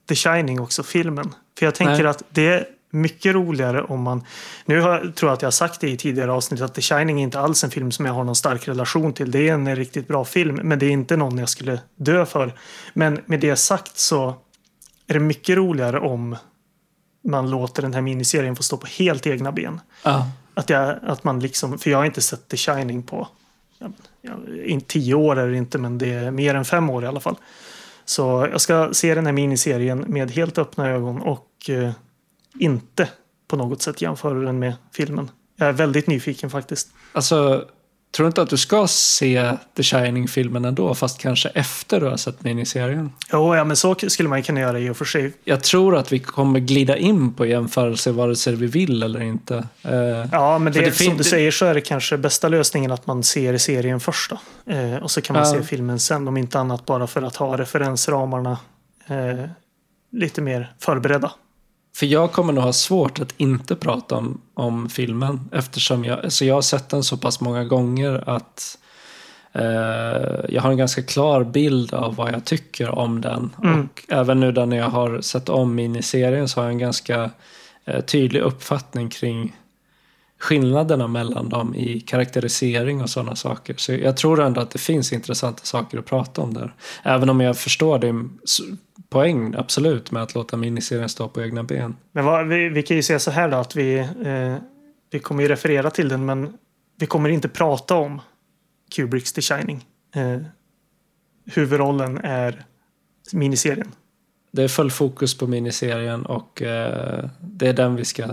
The 0.09 0.15
Shining 0.15 0.61
också, 0.61 0.83
filmen. 0.83 1.35
För 1.59 1.67
jag 1.67 1.75
tänker 1.75 2.03
Nej. 2.03 2.07
att 2.07 2.23
det 2.31 2.49
är 2.49 2.67
mycket 2.91 3.35
roligare 3.35 3.83
om 3.83 4.03
man... 4.03 4.25
Nu 4.65 4.81
har, 4.81 4.99
tror 4.99 5.31
jag 5.31 5.37
att 5.37 5.43
jag 5.43 5.47
har 5.47 5.53
sagt 5.53 5.81
det 5.81 5.91
i 5.91 5.97
tidigare 5.97 6.33
avsnitt 6.33 6.61
att 6.61 6.75
The 6.75 6.83
Shining 6.83 7.21
är 7.21 7.23
inte 7.23 7.41
alls 7.41 7.65
en 7.65 7.71
film 7.71 7.93
som 7.93 8.07
jag 8.07 8.13
har 8.13 8.25
någon 8.25 8.37
stark 8.37 8.69
relation 8.69 9.13
till. 9.13 9.31
Det 9.31 9.49
är 9.49 9.55
en 9.55 9.77
riktigt 9.77 10.09
bra 10.09 10.25
film, 10.25 10.61
men 10.63 10.79
det 10.79 10.87
är 10.87 10.91
inte 10.91 11.17
någon 11.17 11.39
jag 11.39 11.49
skulle 11.49 11.81
dö 11.97 12.27
för. 12.27 12.55
Men 12.95 13.21
med 13.27 13.41
det 13.41 13.57
sagt 13.57 13.99
så 13.99 14.35
är 15.07 15.15
det 15.15 15.21
mycket 15.21 15.57
roligare 15.57 15.99
om 15.99 16.37
man 17.27 17.51
låter 17.51 17.83
den 17.83 17.95
här 17.95 18.01
miniserien 18.01 18.57
få 18.57 18.63
stå 18.63 18.77
på 18.77 18.87
helt 18.87 19.27
egna 19.27 19.53
ben. 19.53 19.81
Ja. 20.03 20.31
Att, 20.55 20.71
jag, 20.71 20.97
att 21.03 21.25
man 21.25 21.41
liksom, 21.41 21.79
för 21.79 21.91
jag 21.91 21.99
har 21.99 22.05
inte 22.05 22.21
sett 22.21 22.49
The 22.49 22.57
Shining 22.57 23.03
på 23.03 23.29
ja, 23.79 24.33
tio 24.87 25.15
år 25.15 25.39
är 25.39 25.49
det 25.49 25.57
inte, 25.57 25.79
men 25.79 25.99
det 25.99 26.13
är 26.13 26.31
mer 26.31 26.55
än 26.55 26.65
fem 26.65 26.91
år 26.91 27.05
i 27.05 27.07
alla 27.07 27.21
fall. 27.21 27.37
Så 28.05 28.49
jag 28.53 28.61
ska 28.61 28.89
se 28.93 29.15
den 29.15 29.27
här 29.27 29.33
miniserien 29.33 29.99
med 29.99 30.31
helt 30.31 30.59
öppna 30.59 30.89
ögon 30.89 31.23
och 31.23 31.51
eh, 31.69 31.91
inte 32.59 33.09
på 33.49 33.57
något 33.57 33.83
sätt 33.83 34.03
jämföra 34.03 34.39
den 34.39 34.59
med 34.59 34.75
filmen. 34.93 35.31
Jag 35.57 35.69
är 35.69 35.73
väldigt 35.73 36.07
nyfiken 36.07 36.51
faktiskt. 36.51 36.89
Alltså, 37.13 37.65
Tror 38.11 38.25
du 38.25 38.27
inte 38.29 38.43
att 38.43 38.51
du 38.51 38.57
ska 38.57 38.87
se 38.87 39.53
The 39.77 39.83
Shining-filmen 39.83 40.65
ändå, 40.65 40.95
fast 40.95 41.19
kanske 41.19 41.49
efter 41.49 42.01
du 42.01 42.07
har 42.07 42.17
sett 42.17 42.43
miniserien? 42.45 43.13
Jo, 43.33 43.57
ja, 43.57 43.65
men 43.65 43.77
så 43.77 43.95
skulle 44.09 44.29
man 44.29 44.43
kunna 44.43 44.61
göra 44.61 44.79
i 44.79 44.91
och 44.91 44.97
för 44.97 45.05
sig. 45.05 45.33
Jag 45.45 45.63
tror 45.63 45.97
att 45.97 46.13
vi 46.13 46.19
kommer 46.19 46.61
glida 46.61 46.97
in 46.97 47.33
på 47.35 47.47
jämförelser 47.47 48.13
vare 48.13 48.37
sig 48.37 48.55
vi 48.57 48.67
vill 48.67 49.03
eller 49.03 49.23
inte. 49.23 49.57
Eh, 49.83 49.93
Ja, 50.33 50.59
men 50.59 50.73
det, 50.73 50.81
det 50.81 50.93
som 50.93 51.17
du 51.17 51.25
säger 51.25 51.51
så 51.51 51.65
är 51.67 51.75
det 51.75 51.81
kanske 51.81 52.17
bästa 52.17 52.49
lösningen 52.49 52.93
att 52.93 53.07
man 53.07 53.23
ser 53.23 53.59
serien 53.59 54.01
först 54.01 54.31
då. 54.31 54.73
Eh, 54.73 54.97
och 54.97 55.11
så 55.11 55.21
kan 55.21 55.35
man 55.35 55.43
Ja. 55.47 55.53
se 55.53 55.63
filmen 55.63 55.99
sen, 55.99 56.29
om 56.29 56.37
inte 56.37 56.59
annat 56.59 56.87
bara 56.87 57.07
för 57.07 57.23
att 57.23 57.37
ha 57.37 57.59
referensramarna 57.59 58.59
eh, 59.09 59.45
lite 60.13 60.41
mer 60.43 60.73
förberedda. 60.79 61.33
För 61.97 62.07
jag 62.07 62.33
kommer 62.33 62.53
nog 62.53 62.65
ha 62.65 62.73
svårt 62.73 63.21
att 63.21 63.35
inte 63.37 63.77
prata 63.77 64.17
om, 64.17 64.41
om 64.55 64.89
filmen 64.89 65.51
eftersom 65.53 66.05
jag, 66.05 66.25
alltså 66.25 66.45
jag 66.45 66.55
har 66.55 66.63
sett 66.63 66.89
den 66.89 67.03
så 67.03 67.17
pass 67.17 67.41
många 67.41 67.65
gånger 67.65 68.25
att 68.27 68.79
eh, 69.53 69.65
jag 70.49 70.63
har 70.63 70.71
en 70.71 70.77
ganska 70.77 71.03
klar 71.03 71.45
bild 71.45 71.95
av 71.95 72.17
vad 72.17 72.33
jag 72.33 72.45
tycker 72.45 72.89
om 72.91 73.21
den. 73.21 73.51
Mm. 73.63 73.81
Och 73.81 74.05
även 74.09 74.41
nu 74.41 74.53
när 74.53 74.77
jag 74.77 74.89
har 74.89 75.21
sett 75.21 75.49
om 75.49 75.75
miniserien 75.75 76.49
så 76.49 76.61
har 76.61 76.65
jag 76.65 76.73
en 76.73 76.79
ganska 76.79 77.31
eh, 77.85 78.01
tydlig 78.01 78.41
uppfattning 78.41 79.09
kring 79.09 79.57
skillnaderna 80.39 81.09
mellan 81.09 81.49
dem 81.49 81.75
i 81.75 82.01
karaktärisering 82.01 83.03
och 83.03 83.11
sådana 83.11 83.37
saker. 83.37 83.75
Så 83.77 83.93
jag 83.93 84.17
tror 84.17 84.41
ändå 84.43 84.61
att 84.61 84.71
det 84.71 84.79
finns 84.79 85.13
intressanta 85.13 85.65
saker 85.65 85.99
att 85.99 86.07
prata 86.07 86.43
om 86.43 86.55
där. 86.55 86.75
Även 87.03 87.31
om 87.31 87.41
jag 87.41 87.59
förstår 87.59 87.99
din 87.99 88.39
poäng 89.09 89.55
absolut 89.59 90.11
med 90.11 90.23
att 90.23 90.35
låta 90.35 90.57
miniserien 90.57 91.09
stå 91.09 91.29
på 91.29 91.43
egna 91.43 91.63
ben. 91.63 91.97
Men 92.13 92.25
vad, 92.25 92.49
vi, 92.49 92.69
vi 92.69 92.83
kan 92.83 92.97
ju 92.97 93.03
säga 93.03 93.19
så 93.19 93.31
här 93.31 93.49
då 93.49 93.57
att 93.57 93.77
vi, 93.77 93.99
eh, 93.99 94.57
vi 95.11 95.19
kommer 95.19 95.43
ju 95.43 95.49
referera 95.49 95.91
till 95.91 96.09
den 96.09 96.27
men 96.27 96.53
vi 96.99 97.07
kommer 97.07 97.29
inte 97.29 97.49
prata 97.49 97.95
om 97.95 98.21
Kubricks 98.95 99.33
The 99.33 99.43
Shining. 99.43 99.85
Eh, 100.15 100.41
huvudrollen 101.45 102.19
är 102.19 102.65
miniserien. 103.33 103.93
Det 104.53 104.63
är 104.63 104.69
full 104.69 104.91
fokus 104.91 105.39
på 105.39 105.47
miniserien 105.47 106.27
och 106.27 106.63
eh, 106.63 107.29
det 107.41 107.69
är 107.69 107.73
den 107.73 107.97
vi 107.97 108.05
ska 108.05 108.27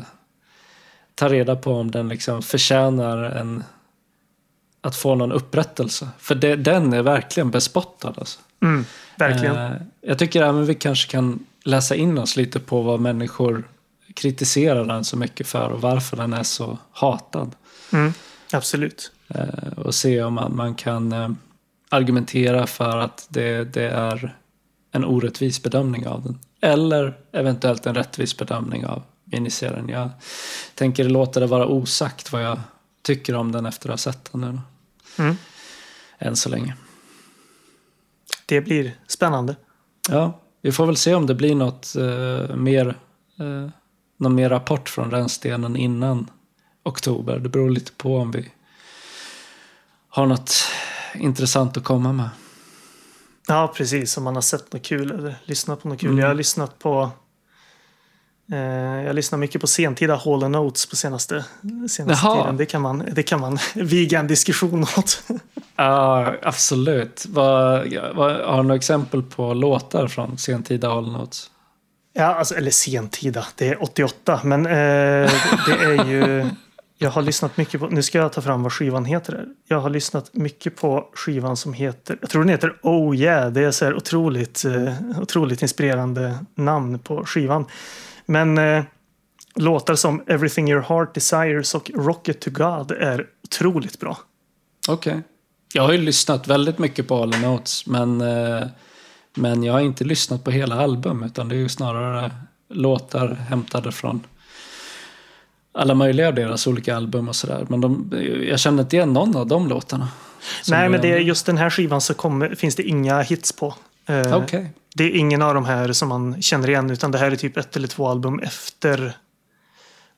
ta 1.16 1.30
reda 1.30 1.56
på 1.56 1.74
om 1.74 1.92
den 1.92 2.10
liksom 2.10 2.42
förtjänar 2.42 3.18
en, 3.18 3.64
att 4.82 4.96
få 4.96 5.16
någon 5.16 5.32
upprättelse. 5.32 6.10
För 6.20 6.36
det, 6.36 6.56
den 6.56 6.94
är 6.94 7.02
verkligen 7.02 7.52
bespottad. 7.52 8.14
Alltså. 8.18 8.40
Mm, 8.62 8.86
verkligen. 9.18 9.56
Eh, 9.56 9.72
jag 10.02 10.20
tycker 10.20 10.42
även 10.42 10.66
vi 10.66 10.76
kanske 10.76 11.12
kan 11.12 11.46
läsa 11.64 11.96
in 11.96 12.18
oss 12.18 12.36
lite 12.36 12.60
på 12.60 12.82
vad 12.82 13.00
människor 13.00 13.64
kritiserar 14.14 14.86
den 14.86 15.04
så 15.04 15.18
mycket 15.18 15.48
för 15.48 15.70
och 15.70 15.82
varför 15.82 16.18
den 16.18 16.34
är 16.34 16.44
så 16.44 16.78
hatad. 16.92 17.56
Mm, 17.94 18.14
absolut. 18.54 19.12
Eh, 19.28 19.74
och 19.78 19.96
se 19.96 20.24
om 20.24 20.34
man, 20.34 20.56
man 20.56 20.76
kan 20.76 21.12
eh, 21.12 21.30
argumentera 21.90 22.68
för 22.68 22.98
att 22.98 23.28
det, 23.30 23.64
det 23.64 23.90
är 23.90 24.36
en 24.92 25.06
orättvis 25.06 25.64
bedömning 25.64 26.08
av 26.08 26.24
den. 26.24 26.40
Eller 26.62 27.18
eventuellt 27.32 27.86
en 27.86 27.96
rättvis 27.96 28.38
bedömning 28.38 28.86
av 28.86 29.04
miniserien. 29.34 29.90
Jag 29.90 30.10
tänker 30.76 31.04
låta 31.04 31.40
det 31.40 31.48
vara 31.48 31.68
osagt 31.68 32.32
vad 32.32 32.44
jag 32.44 32.60
tycker 33.02 33.36
om 33.36 33.52
den 33.52 33.66
efter 33.66 33.90
att 33.90 33.94
ha 33.94 33.98
sett 33.98 34.32
den 34.32 34.42
nu. 34.42 34.60
Mm. 35.24 35.38
Än 36.20 36.36
så 36.36 36.50
länge. 36.50 36.76
Det 38.46 38.62
blir 38.62 38.98
spännande. 39.08 39.56
Ja, 40.10 40.40
vi 40.62 40.72
får 40.72 40.86
väl 40.86 40.98
se 40.98 41.16
om 41.16 41.28
det 41.28 41.36
blir 41.36 41.56
något 41.56 41.96
eh, 41.96 42.56
mer, 42.56 42.88
eh, 43.40 43.70
någon 44.18 44.36
mer 44.36 44.50
rapport 44.50 44.90
från 44.90 45.12
rännstenen 45.12 45.76
innan 45.76 46.30
oktober. 46.84 47.40
Det 47.40 47.50
beror 47.50 47.70
lite 47.70 47.92
på 47.92 48.18
om 48.18 48.32
vi 48.32 48.52
har 50.10 50.26
något 50.26 50.54
intressant 51.16 51.78
att 51.78 51.84
komma 51.84 52.14
med. 52.14 52.30
Ja, 53.48 53.74
precis. 53.76 54.18
Om 54.18 54.24
man 54.24 54.36
har 54.36 54.42
sett 54.42 54.74
något 54.74 54.84
kul 54.84 55.12
eller 55.12 55.36
lyssnat 55.46 55.82
på 55.82 55.88
något 55.88 56.00
kul. 56.00 56.10
Mm. 56.10 56.20
Jag 56.20 56.28
har 56.28 56.36
lyssnat 56.36 56.80
på 56.80 57.12
jag 59.06 59.16
lyssnar 59.16 59.40
mycket 59.40 59.62
på 59.62 59.68
sentida 59.68 60.16
Hall 60.16 60.50
Notes 60.50 60.86
på 60.86 60.96
senaste, 60.96 61.46
senaste 61.90 62.26
Jaha. 62.28 62.44
tiden. 62.44 62.58
Det 62.58 62.66
kan 62.66 62.82
man, 62.82 63.04
det 63.12 63.24
kan 63.24 63.40
man 63.40 63.58
viga 63.76 64.20
en 64.20 64.28
diskussion 64.28 64.84
åt. 64.84 65.24
Ja, 65.76 66.34
absolut. 66.42 67.26
Vad, 67.30 67.88
vad, 68.16 68.32
har 68.32 68.58
du 68.58 68.64
några 68.64 68.76
exempel 68.76 69.24
på 69.24 69.54
låtar 69.54 70.08
från 70.08 70.38
sentida 70.38 70.92
All 70.92 71.12
Notes? 71.12 71.50
Ja, 72.14 72.26
alltså, 72.26 72.56
eller 72.56 72.72
sentida. 72.72 73.46
Det 73.56 73.70
är 73.70 73.84
88. 73.84 74.40
Men 74.44 74.66
eh, 74.66 74.72
det 75.66 75.84
är 75.84 76.06
ju... 76.06 76.50
Jag 76.98 77.10
har 77.10 77.22
lyssnat 77.22 77.58
mycket 77.58 77.80
på... 77.80 77.88
Nu 77.88 78.04
ska 78.04 78.18
jag 78.18 78.34
ta 78.34 78.42
fram 78.42 78.64
vad 78.64 78.74
skivan 78.74 79.06
heter. 79.06 79.34
Här. 79.34 79.46
Jag 79.68 79.80
har 79.80 79.90
lyssnat 79.90 80.30
mycket 80.34 80.76
på 80.76 81.10
skivan 81.14 81.58
som 81.58 81.74
heter... 81.74 82.18
Jag 82.22 82.30
tror 82.30 82.42
den 82.42 82.50
heter 82.50 82.80
Oh 82.82 83.16
Yeah. 83.16 83.52
Det 83.52 83.62
är 83.62 83.72
så 83.72 83.86
här 83.86 83.96
otroligt, 83.96 84.66
eh, 84.66 85.22
otroligt 85.22 85.62
inspirerande 85.62 86.38
namn 86.56 87.00
på 87.00 87.26
skivan. 87.26 87.66
Men 88.26 88.58
eh, 88.58 88.84
låtar 89.56 89.96
som 89.96 90.24
Everything 90.28 90.72
Your 90.72 90.82
Heart 90.82 91.14
Desires 91.14 91.76
och 91.76 91.92
Rocket 91.94 92.42
to 92.42 92.50
God 92.52 92.92
är 92.92 93.28
otroligt 93.44 94.00
bra. 94.00 94.18
Okej. 94.88 95.22
Jag 95.74 95.84
har 95.84 95.92
ju 95.92 95.98
lyssnat 95.98 96.48
väldigt 96.48 96.80
mycket 96.80 97.08
på 97.08 97.16
All 97.16 97.40
Notes, 97.42 97.88
men, 97.88 98.22
eh, 98.22 98.68
men 99.36 99.64
jag 99.64 99.74
har 99.74 99.80
inte 99.80 100.04
lyssnat 100.04 100.44
på 100.44 100.52
hela 100.52 100.76
album, 100.76 101.24
utan 101.24 101.50
det 101.50 101.56
är 101.56 101.60
ju 101.60 101.70
snarare 101.70 102.32
låtar 102.70 103.28
hämtade 103.28 103.92
från 103.92 104.24
alla 105.72 105.96
möjliga 105.96 106.28
av 106.28 106.34
deras 106.34 106.68
olika 106.68 106.96
album 106.96 107.30
och 107.30 107.36
sådär. 107.36 107.66
Men 107.70 107.82
de, 107.82 108.12
jag 108.50 108.60
kände 108.60 108.82
inte 108.82 108.96
igen 108.96 109.14
någon 109.14 109.36
av 109.36 109.48
de 109.48 109.68
låtarna. 109.68 110.08
Nej, 110.70 110.90
men 110.90 111.02
det 111.02 111.14
är 111.14 111.20
just 111.20 111.46
den 111.46 111.58
här 111.58 111.70
skivan 111.70 112.02
så 112.02 112.14
kommer, 112.14 112.56
finns 112.56 112.76
det 112.76 112.84
inga 112.84 113.22
hits 113.22 113.52
på. 113.52 113.74
Eh, 114.06 114.38
Okej. 114.38 114.74
Det 114.96 115.04
är 115.04 115.12
ingen 115.12 115.42
av 115.42 115.54
de 115.54 115.66
här 115.66 115.94
som 115.94 116.10
man 116.10 116.42
känner 116.42 116.70
igen 116.70 116.90
utan 116.90 117.12
det 117.12 117.18
här 117.18 117.32
är 117.32 117.36
typ 117.36 117.58
ett 117.58 117.76
eller 117.76 117.88
två 117.88 118.08
album 118.08 118.40
efter 118.40 119.18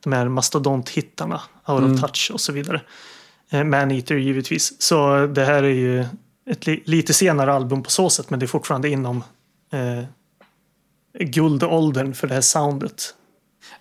de 0.04 0.14
här 0.14 0.28
mastodont-hittarna. 0.30 1.40
Out 1.68 1.80
Mm. 1.80 1.94
of 1.94 2.02
touch 2.02 2.32
och 2.34 2.42
så 2.42 2.52
vidare. 2.52 2.82
Eh, 3.50 3.64
Man-Eater 3.64 4.16
givetvis. 4.16 4.82
Så 4.82 5.28
det 5.28 5.46
här 5.46 5.64
är 5.64 5.70
ju 5.70 6.06
ett 6.50 6.66
li 6.68 6.84
lite 6.86 7.14
senare 7.14 7.54
album 7.54 7.84
på 7.84 7.90
så 7.90 8.10
sätt 8.10 8.30
men 8.30 8.40
det 8.40 8.46
är 8.46 8.48
fortfarande 8.48 8.90
inom 8.90 9.24
eh, 9.74 10.04
guldåldern 11.20 12.14
för 12.14 12.28
det 12.28 12.34
här 12.34 12.42
soundet. 12.42 13.14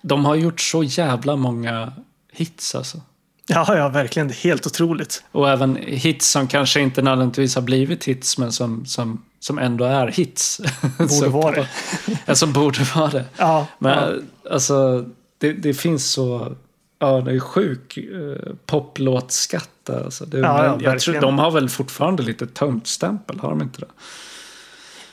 De 0.03 0.25
har 0.25 0.35
gjort 0.35 0.61
så 0.61 0.83
jävla 0.83 1.37
många 1.37 1.93
hits 2.33 2.75
alltså. 2.75 3.01
Ja, 3.47 3.77
ja, 3.77 3.89
verkligen. 3.89 4.31
Helt 4.31 4.67
otroligt. 4.67 5.25
Och 5.33 5.51
även 5.51 5.77
hits 5.77 6.29
som 6.31 6.49
kanske 6.49 6.81
inte 6.81 7.03
nödvändigtvis 7.03 7.55
har 7.55 7.63
blivit 7.63 8.05
hits, 8.05 8.39
men 8.39 8.53
som, 8.53 8.87
som, 8.87 9.25
som 9.45 9.59
ändå 9.59 9.85
är 9.85 10.07
hits. 10.07 10.61
Borde 10.99 11.29
vara 11.29 11.55
det. 11.55 11.69
Ja, 12.27 12.35
som 12.35 12.53
borde 12.53 12.85
vara 12.95 13.11
det. 13.11 13.25
Ja, 13.37 13.67
Men 13.79 14.29
alltså, 14.51 15.05
det, 15.39 15.53
det 15.53 15.75
finns 15.75 16.11
så... 16.11 16.57
Ja, 16.99 17.21
det 17.21 17.33
är 17.33 17.41
sjuk 17.41 17.97
eh, 17.97 18.55
poplåtskatt 18.67 19.71
där. 19.83 20.05
Alltså. 20.05 20.27
Det, 20.27 20.39
Ja, 20.39 20.65
ja, 20.65 20.79
jag 20.81 21.01
tror, 21.01 21.21
de 21.21 21.39
har 21.39 21.51
väl 21.51 21.69
fortfarande 21.69 22.23
lite 22.23 22.47
töntstämpel, 22.47 23.41
har 23.41 23.51
de 23.51 23.63
inte 23.63 23.81
det? 23.81 23.87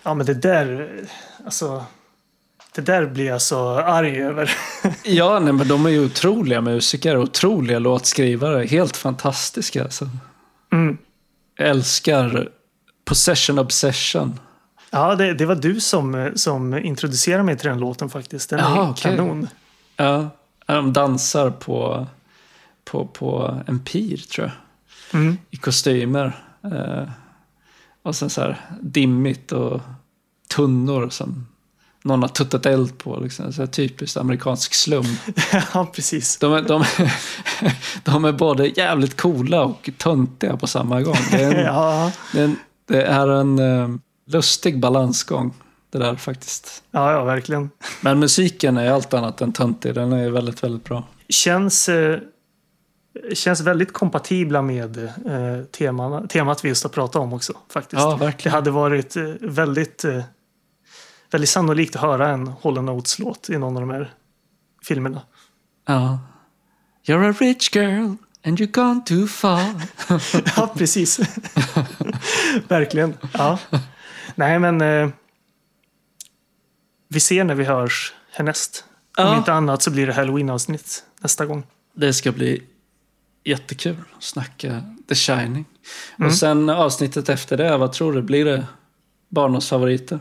ja, 0.03 0.14
men 0.14 0.26
det 0.26 0.34
där... 0.34 0.90
Alltså, 1.45 1.86
det 2.76 2.82
där 2.82 3.06
blir 3.06 3.26
jag 3.26 3.41
så 3.41 3.70
arg 3.70 4.22
över. 4.22 4.52
Ja, 5.03 5.40
nej, 5.40 5.53
men 5.53 5.68
de 5.68 5.86
är 5.86 5.90
ju 5.90 6.06
otroliga 6.06 6.62
musiker, 6.62 7.18
otroliga 7.18 7.80
låtskrivare. 7.80 8.66
Helt 8.66 8.98
fantastiska. 8.98 9.84
Alltså. 9.84 10.10
Mm. 10.74 10.98
Jag 11.58 11.70
älskar 11.70 12.49
Possession 13.06 13.60
Obsession. 13.60 14.40
Ja, 14.90 15.15
det, 15.15 15.34
det 15.34 15.45
var 15.45 15.56
du 15.56 15.80
som, 15.80 16.32
som 16.36 16.73
introducerade 16.73 17.44
mig 17.44 17.57
till 17.57 17.69
den 17.69 17.80
låten 17.80 18.10
faktiskt. 18.10 18.49
Den 18.49 18.60
är 18.60 18.64
Jaha, 18.64 18.90
okej. 18.90 19.18
kanon. 19.18 19.48
Ja, 19.95 20.30
de 20.65 20.94
dansar 20.94 21.49
på, 21.49 22.07
på, 22.86 23.07
på 23.07 23.61
en 23.68 23.80
pir, 23.80 24.18
tror 24.18 24.48
jag. 24.48 24.56
Mm. 25.22 25.38
i 25.49 25.57
kostymer. 25.57 26.44
Eh, 26.64 27.10
och 28.03 28.15
sen 28.15 28.30
så 28.30 28.41
här 28.41 28.57
dimmigt 28.82 29.52
och 29.52 29.82
tunnor 30.56 31.10
som 31.10 31.48
någon 32.03 32.22
har 32.22 32.30
tuttat 32.30 32.65
eld 32.65 32.98
på. 32.98 33.19
Liksom. 33.19 33.53
Så 33.53 33.61
här 33.61 33.68
typiskt 33.68 34.18
amerikansk 34.18 34.73
slum. 34.73 35.06
ja, 35.73 35.91
precis. 35.95 36.38
De 36.38 36.53
är, 36.53 36.61
de, 36.61 36.86
de 38.03 38.26
är 38.26 38.32
både 38.32 38.68
jävligt 38.68 39.22
coola 39.22 39.64
och 39.64 39.90
töntiga 39.98 40.57
på 40.57 40.68
samma 40.68 41.02
gång. 41.02 41.18
Det 41.32 41.44
är 41.44 41.56
en, 41.56 41.65
Ja, 41.65 42.11
det 42.34 42.40
är 42.40 42.44
en, 42.44 42.56
det 42.91 43.03
är 43.03 43.27
en 43.27 43.59
eh, 43.59 43.89
lustig 44.27 44.80
balansgång. 44.80 45.53
Det 45.89 45.97
där 45.97 46.15
faktiskt. 46.15 46.84
ja, 46.91 47.11
ja, 47.11 47.23
verkligen. 47.23 47.69
Men 48.01 48.19
musiken 48.19 48.77
är 48.77 48.91
allt 48.91 49.13
annat 49.13 49.41
än 49.41 49.53
töntig. 49.53 49.95
Den 49.95 50.13
är 50.13 50.30
väldigt, 50.30 50.63
väldigt 50.63 50.84
bra. 50.84 51.03
Känns, 51.30 51.89
eh, 51.89 52.19
känns 53.34 53.61
väldigt 53.61 53.93
kompatibla 53.93 54.61
med 54.61 54.97
eh, 55.03 55.63
teman, 55.72 56.27
temat 56.27 56.65
vi 56.65 56.69
just 56.69 56.84
har 56.84 56.89
pratat 56.89 57.15
om 57.22 57.34
också. 57.34 57.53
faktiskt. 57.69 58.01
Ja, 58.01 58.11
Det 58.11 58.26
verkligen. 58.26 58.55
hade 58.55 58.72
varit 58.72 59.15
eh, 59.15 59.23
väldigt, 59.41 60.03
eh, 60.03 60.22
väldigt 61.31 61.49
sannolikt 61.49 61.95
att 61.95 62.01
höra 62.01 62.27
en 62.30 62.53
Hall 62.63 62.81
Notes-låt 62.84 63.49
i 63.49 63.57
någon 63.57 63.76
av 63.77 63.81
de 63.81 63.89
här 63.89 64.13
filmerna. 64.84 65.22
Ja. 65.88 66.19
You're 67.07 67.30
a 67.30 67.35
rich 67.39 67.76
girl 67.76 68.13
And 68.45 68.59
you're 68.59 68.72
gone 68.72 69.01
too 69.05 69.27
far. 69.27 69.65
Ja, 70.57 70.73
precis. 70.77 71.19
Verkligen. 72.68 73.18
Ja. 73.34 73.59
Nej, 74.35 74.59
men 74.59 74.81
eh, 74.81 75.09
vi 77.07 77.19
ser 77.19 77.43
när 77.43 77.55
vi 77.55 77.63
hörs 77.63 78.13
härnäst. 78.31 78.84
Om 79.18 79.26
Ja. 79.26 79.38
inte 79.38 79.53
annat 79.53 79.81
så 79.81 79.91
blir 79.91 80.07
det 80.07 80.13
halloween-avsnitt 80.13 81.03
nästa 81.22 81.45
gång. 81.45 81.63
Det 81.93 82.13
ska 82.13 82.31
bli 82.31 82.63
jättekul 83.43 83.95
att 84.18 84.23
snacka 84.23 84.84
The 85.09 85.15
Shining. 85.15 85.65
Mm. 86.18 86.27
Och 86.27 86.34
sen 86.34 86.69
avsnittet 86.69 87.30
efter 87.30 87.57
det, 87.57 87.77
vad 87.77 87.93
tror 87.93 88.13
du? 88.13 88.22
Blir 88.22 88.45
det 88.45 88.65
barnens 89.30 89.69
favoriter? 89.69 90.19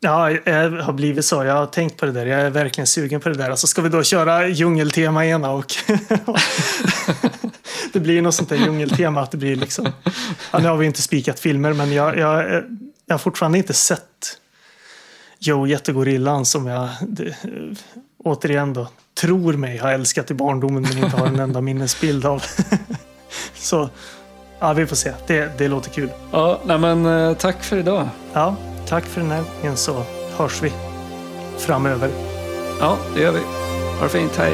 Ja, 0.00 0.30
det 0.44 0.82
har 0.82 0.92
blivit 0.92 1.24
så. 1.24 1.44
Jag 1.44 1.54
har 1.54 1.66
tänkt 1.66 1.96
på 1.96 2.06
det 2.06 2.12
där. 2.12 2.26
Jag 2.26 2.40
är 2.40 2.50
verkligen 2.50 2.86
sugen 2.86 3.20
på 3.20 3.28
det 3.28 3.34
där. 3.34 3.50
Alltså 3.50 3.66
ska 3.66 3.82
vi 3.82 3.88
då 3.88 4.02
köra 4.02 4.48
djungeltema 4.48 5.26
ena 5.26 5.50
och 5.50 5.74
det 7.92 8.00
blir 8.00 8.22
något 8.22 8.34
sånt 8.34 8.48
där 8.48 8.56
djungeltema 8.56 9.20
att 9.20 9.30
det 9.30 9.36
blir 9.36 9.56
liksom. 9.56 9.88
Ja, 10.52 10.58
nu 10.58 10.68
har 10.68 10.76
vi 10.76 10.86
inte 10.86 11.02
spikat 11.02 11.40
filmer, 11.40 11.72
men 11.72 11.92
jag, 11.92 12.18
jag, 12.18 12.62
jag 13.06 13.14
har 13.14 13.18
fortfarande 13.18 13.58
inte 13.58 13.74
sett 13.74 14.38
Joe 15.38 15.66
Jättegorillan 15.66 16.46
som 16.46 16.66
jag 16.66 16.88
det, 17.00 17.36
återigen 18.24 18.72
då 18.72 18.88
tror 19.20 19.52
mig 19.52 19.78
ha 19.78 19.92
älskat 19.92 20.30
i 20.30 20.34
barndomen 20.34 20.82
men 20.82 21.04
inte 21.04 21.16
har 21.16 21.26
en 21.26 21.40
enda 21.40 21.60
minnesbild 21.60 22.26
av. 22.26 22.42
Så 23.54 23.88
ja, 24.58 24.72
vi 24.72 24.86
får 24.86 24.96
se. 24.96 25.12
Det, 25.26 25.58
det 25.58 25.68
låter 25.68 25.90
kul. 25.90 26.10
Ja, 26.30 26.60
nej 26.64 26.78
men 26.78 27.06
eh, 27.06 27.34
tack 27.34 27.64
för 27.64 27.76
idag. 27.76 28.08
Ja, 28.32 28.56
tack 28.88 29.04
för 29.04 29.20
den 29.20 29.30
här 29.30 29.42
gången 29.60 29.76
så 29.76 30.04
hörs 30.36 30.62
vi 30.62 30.72
framöver. 31.58 32.10
Ja, 32.80 32.96
det 33.14 33.20
gör 33.20 33.32
vi. 33.32 33.40
Ha 33.98 34.02
det 34.02 34.08
fint, 34.08 34.36
hej. 34.36 34.52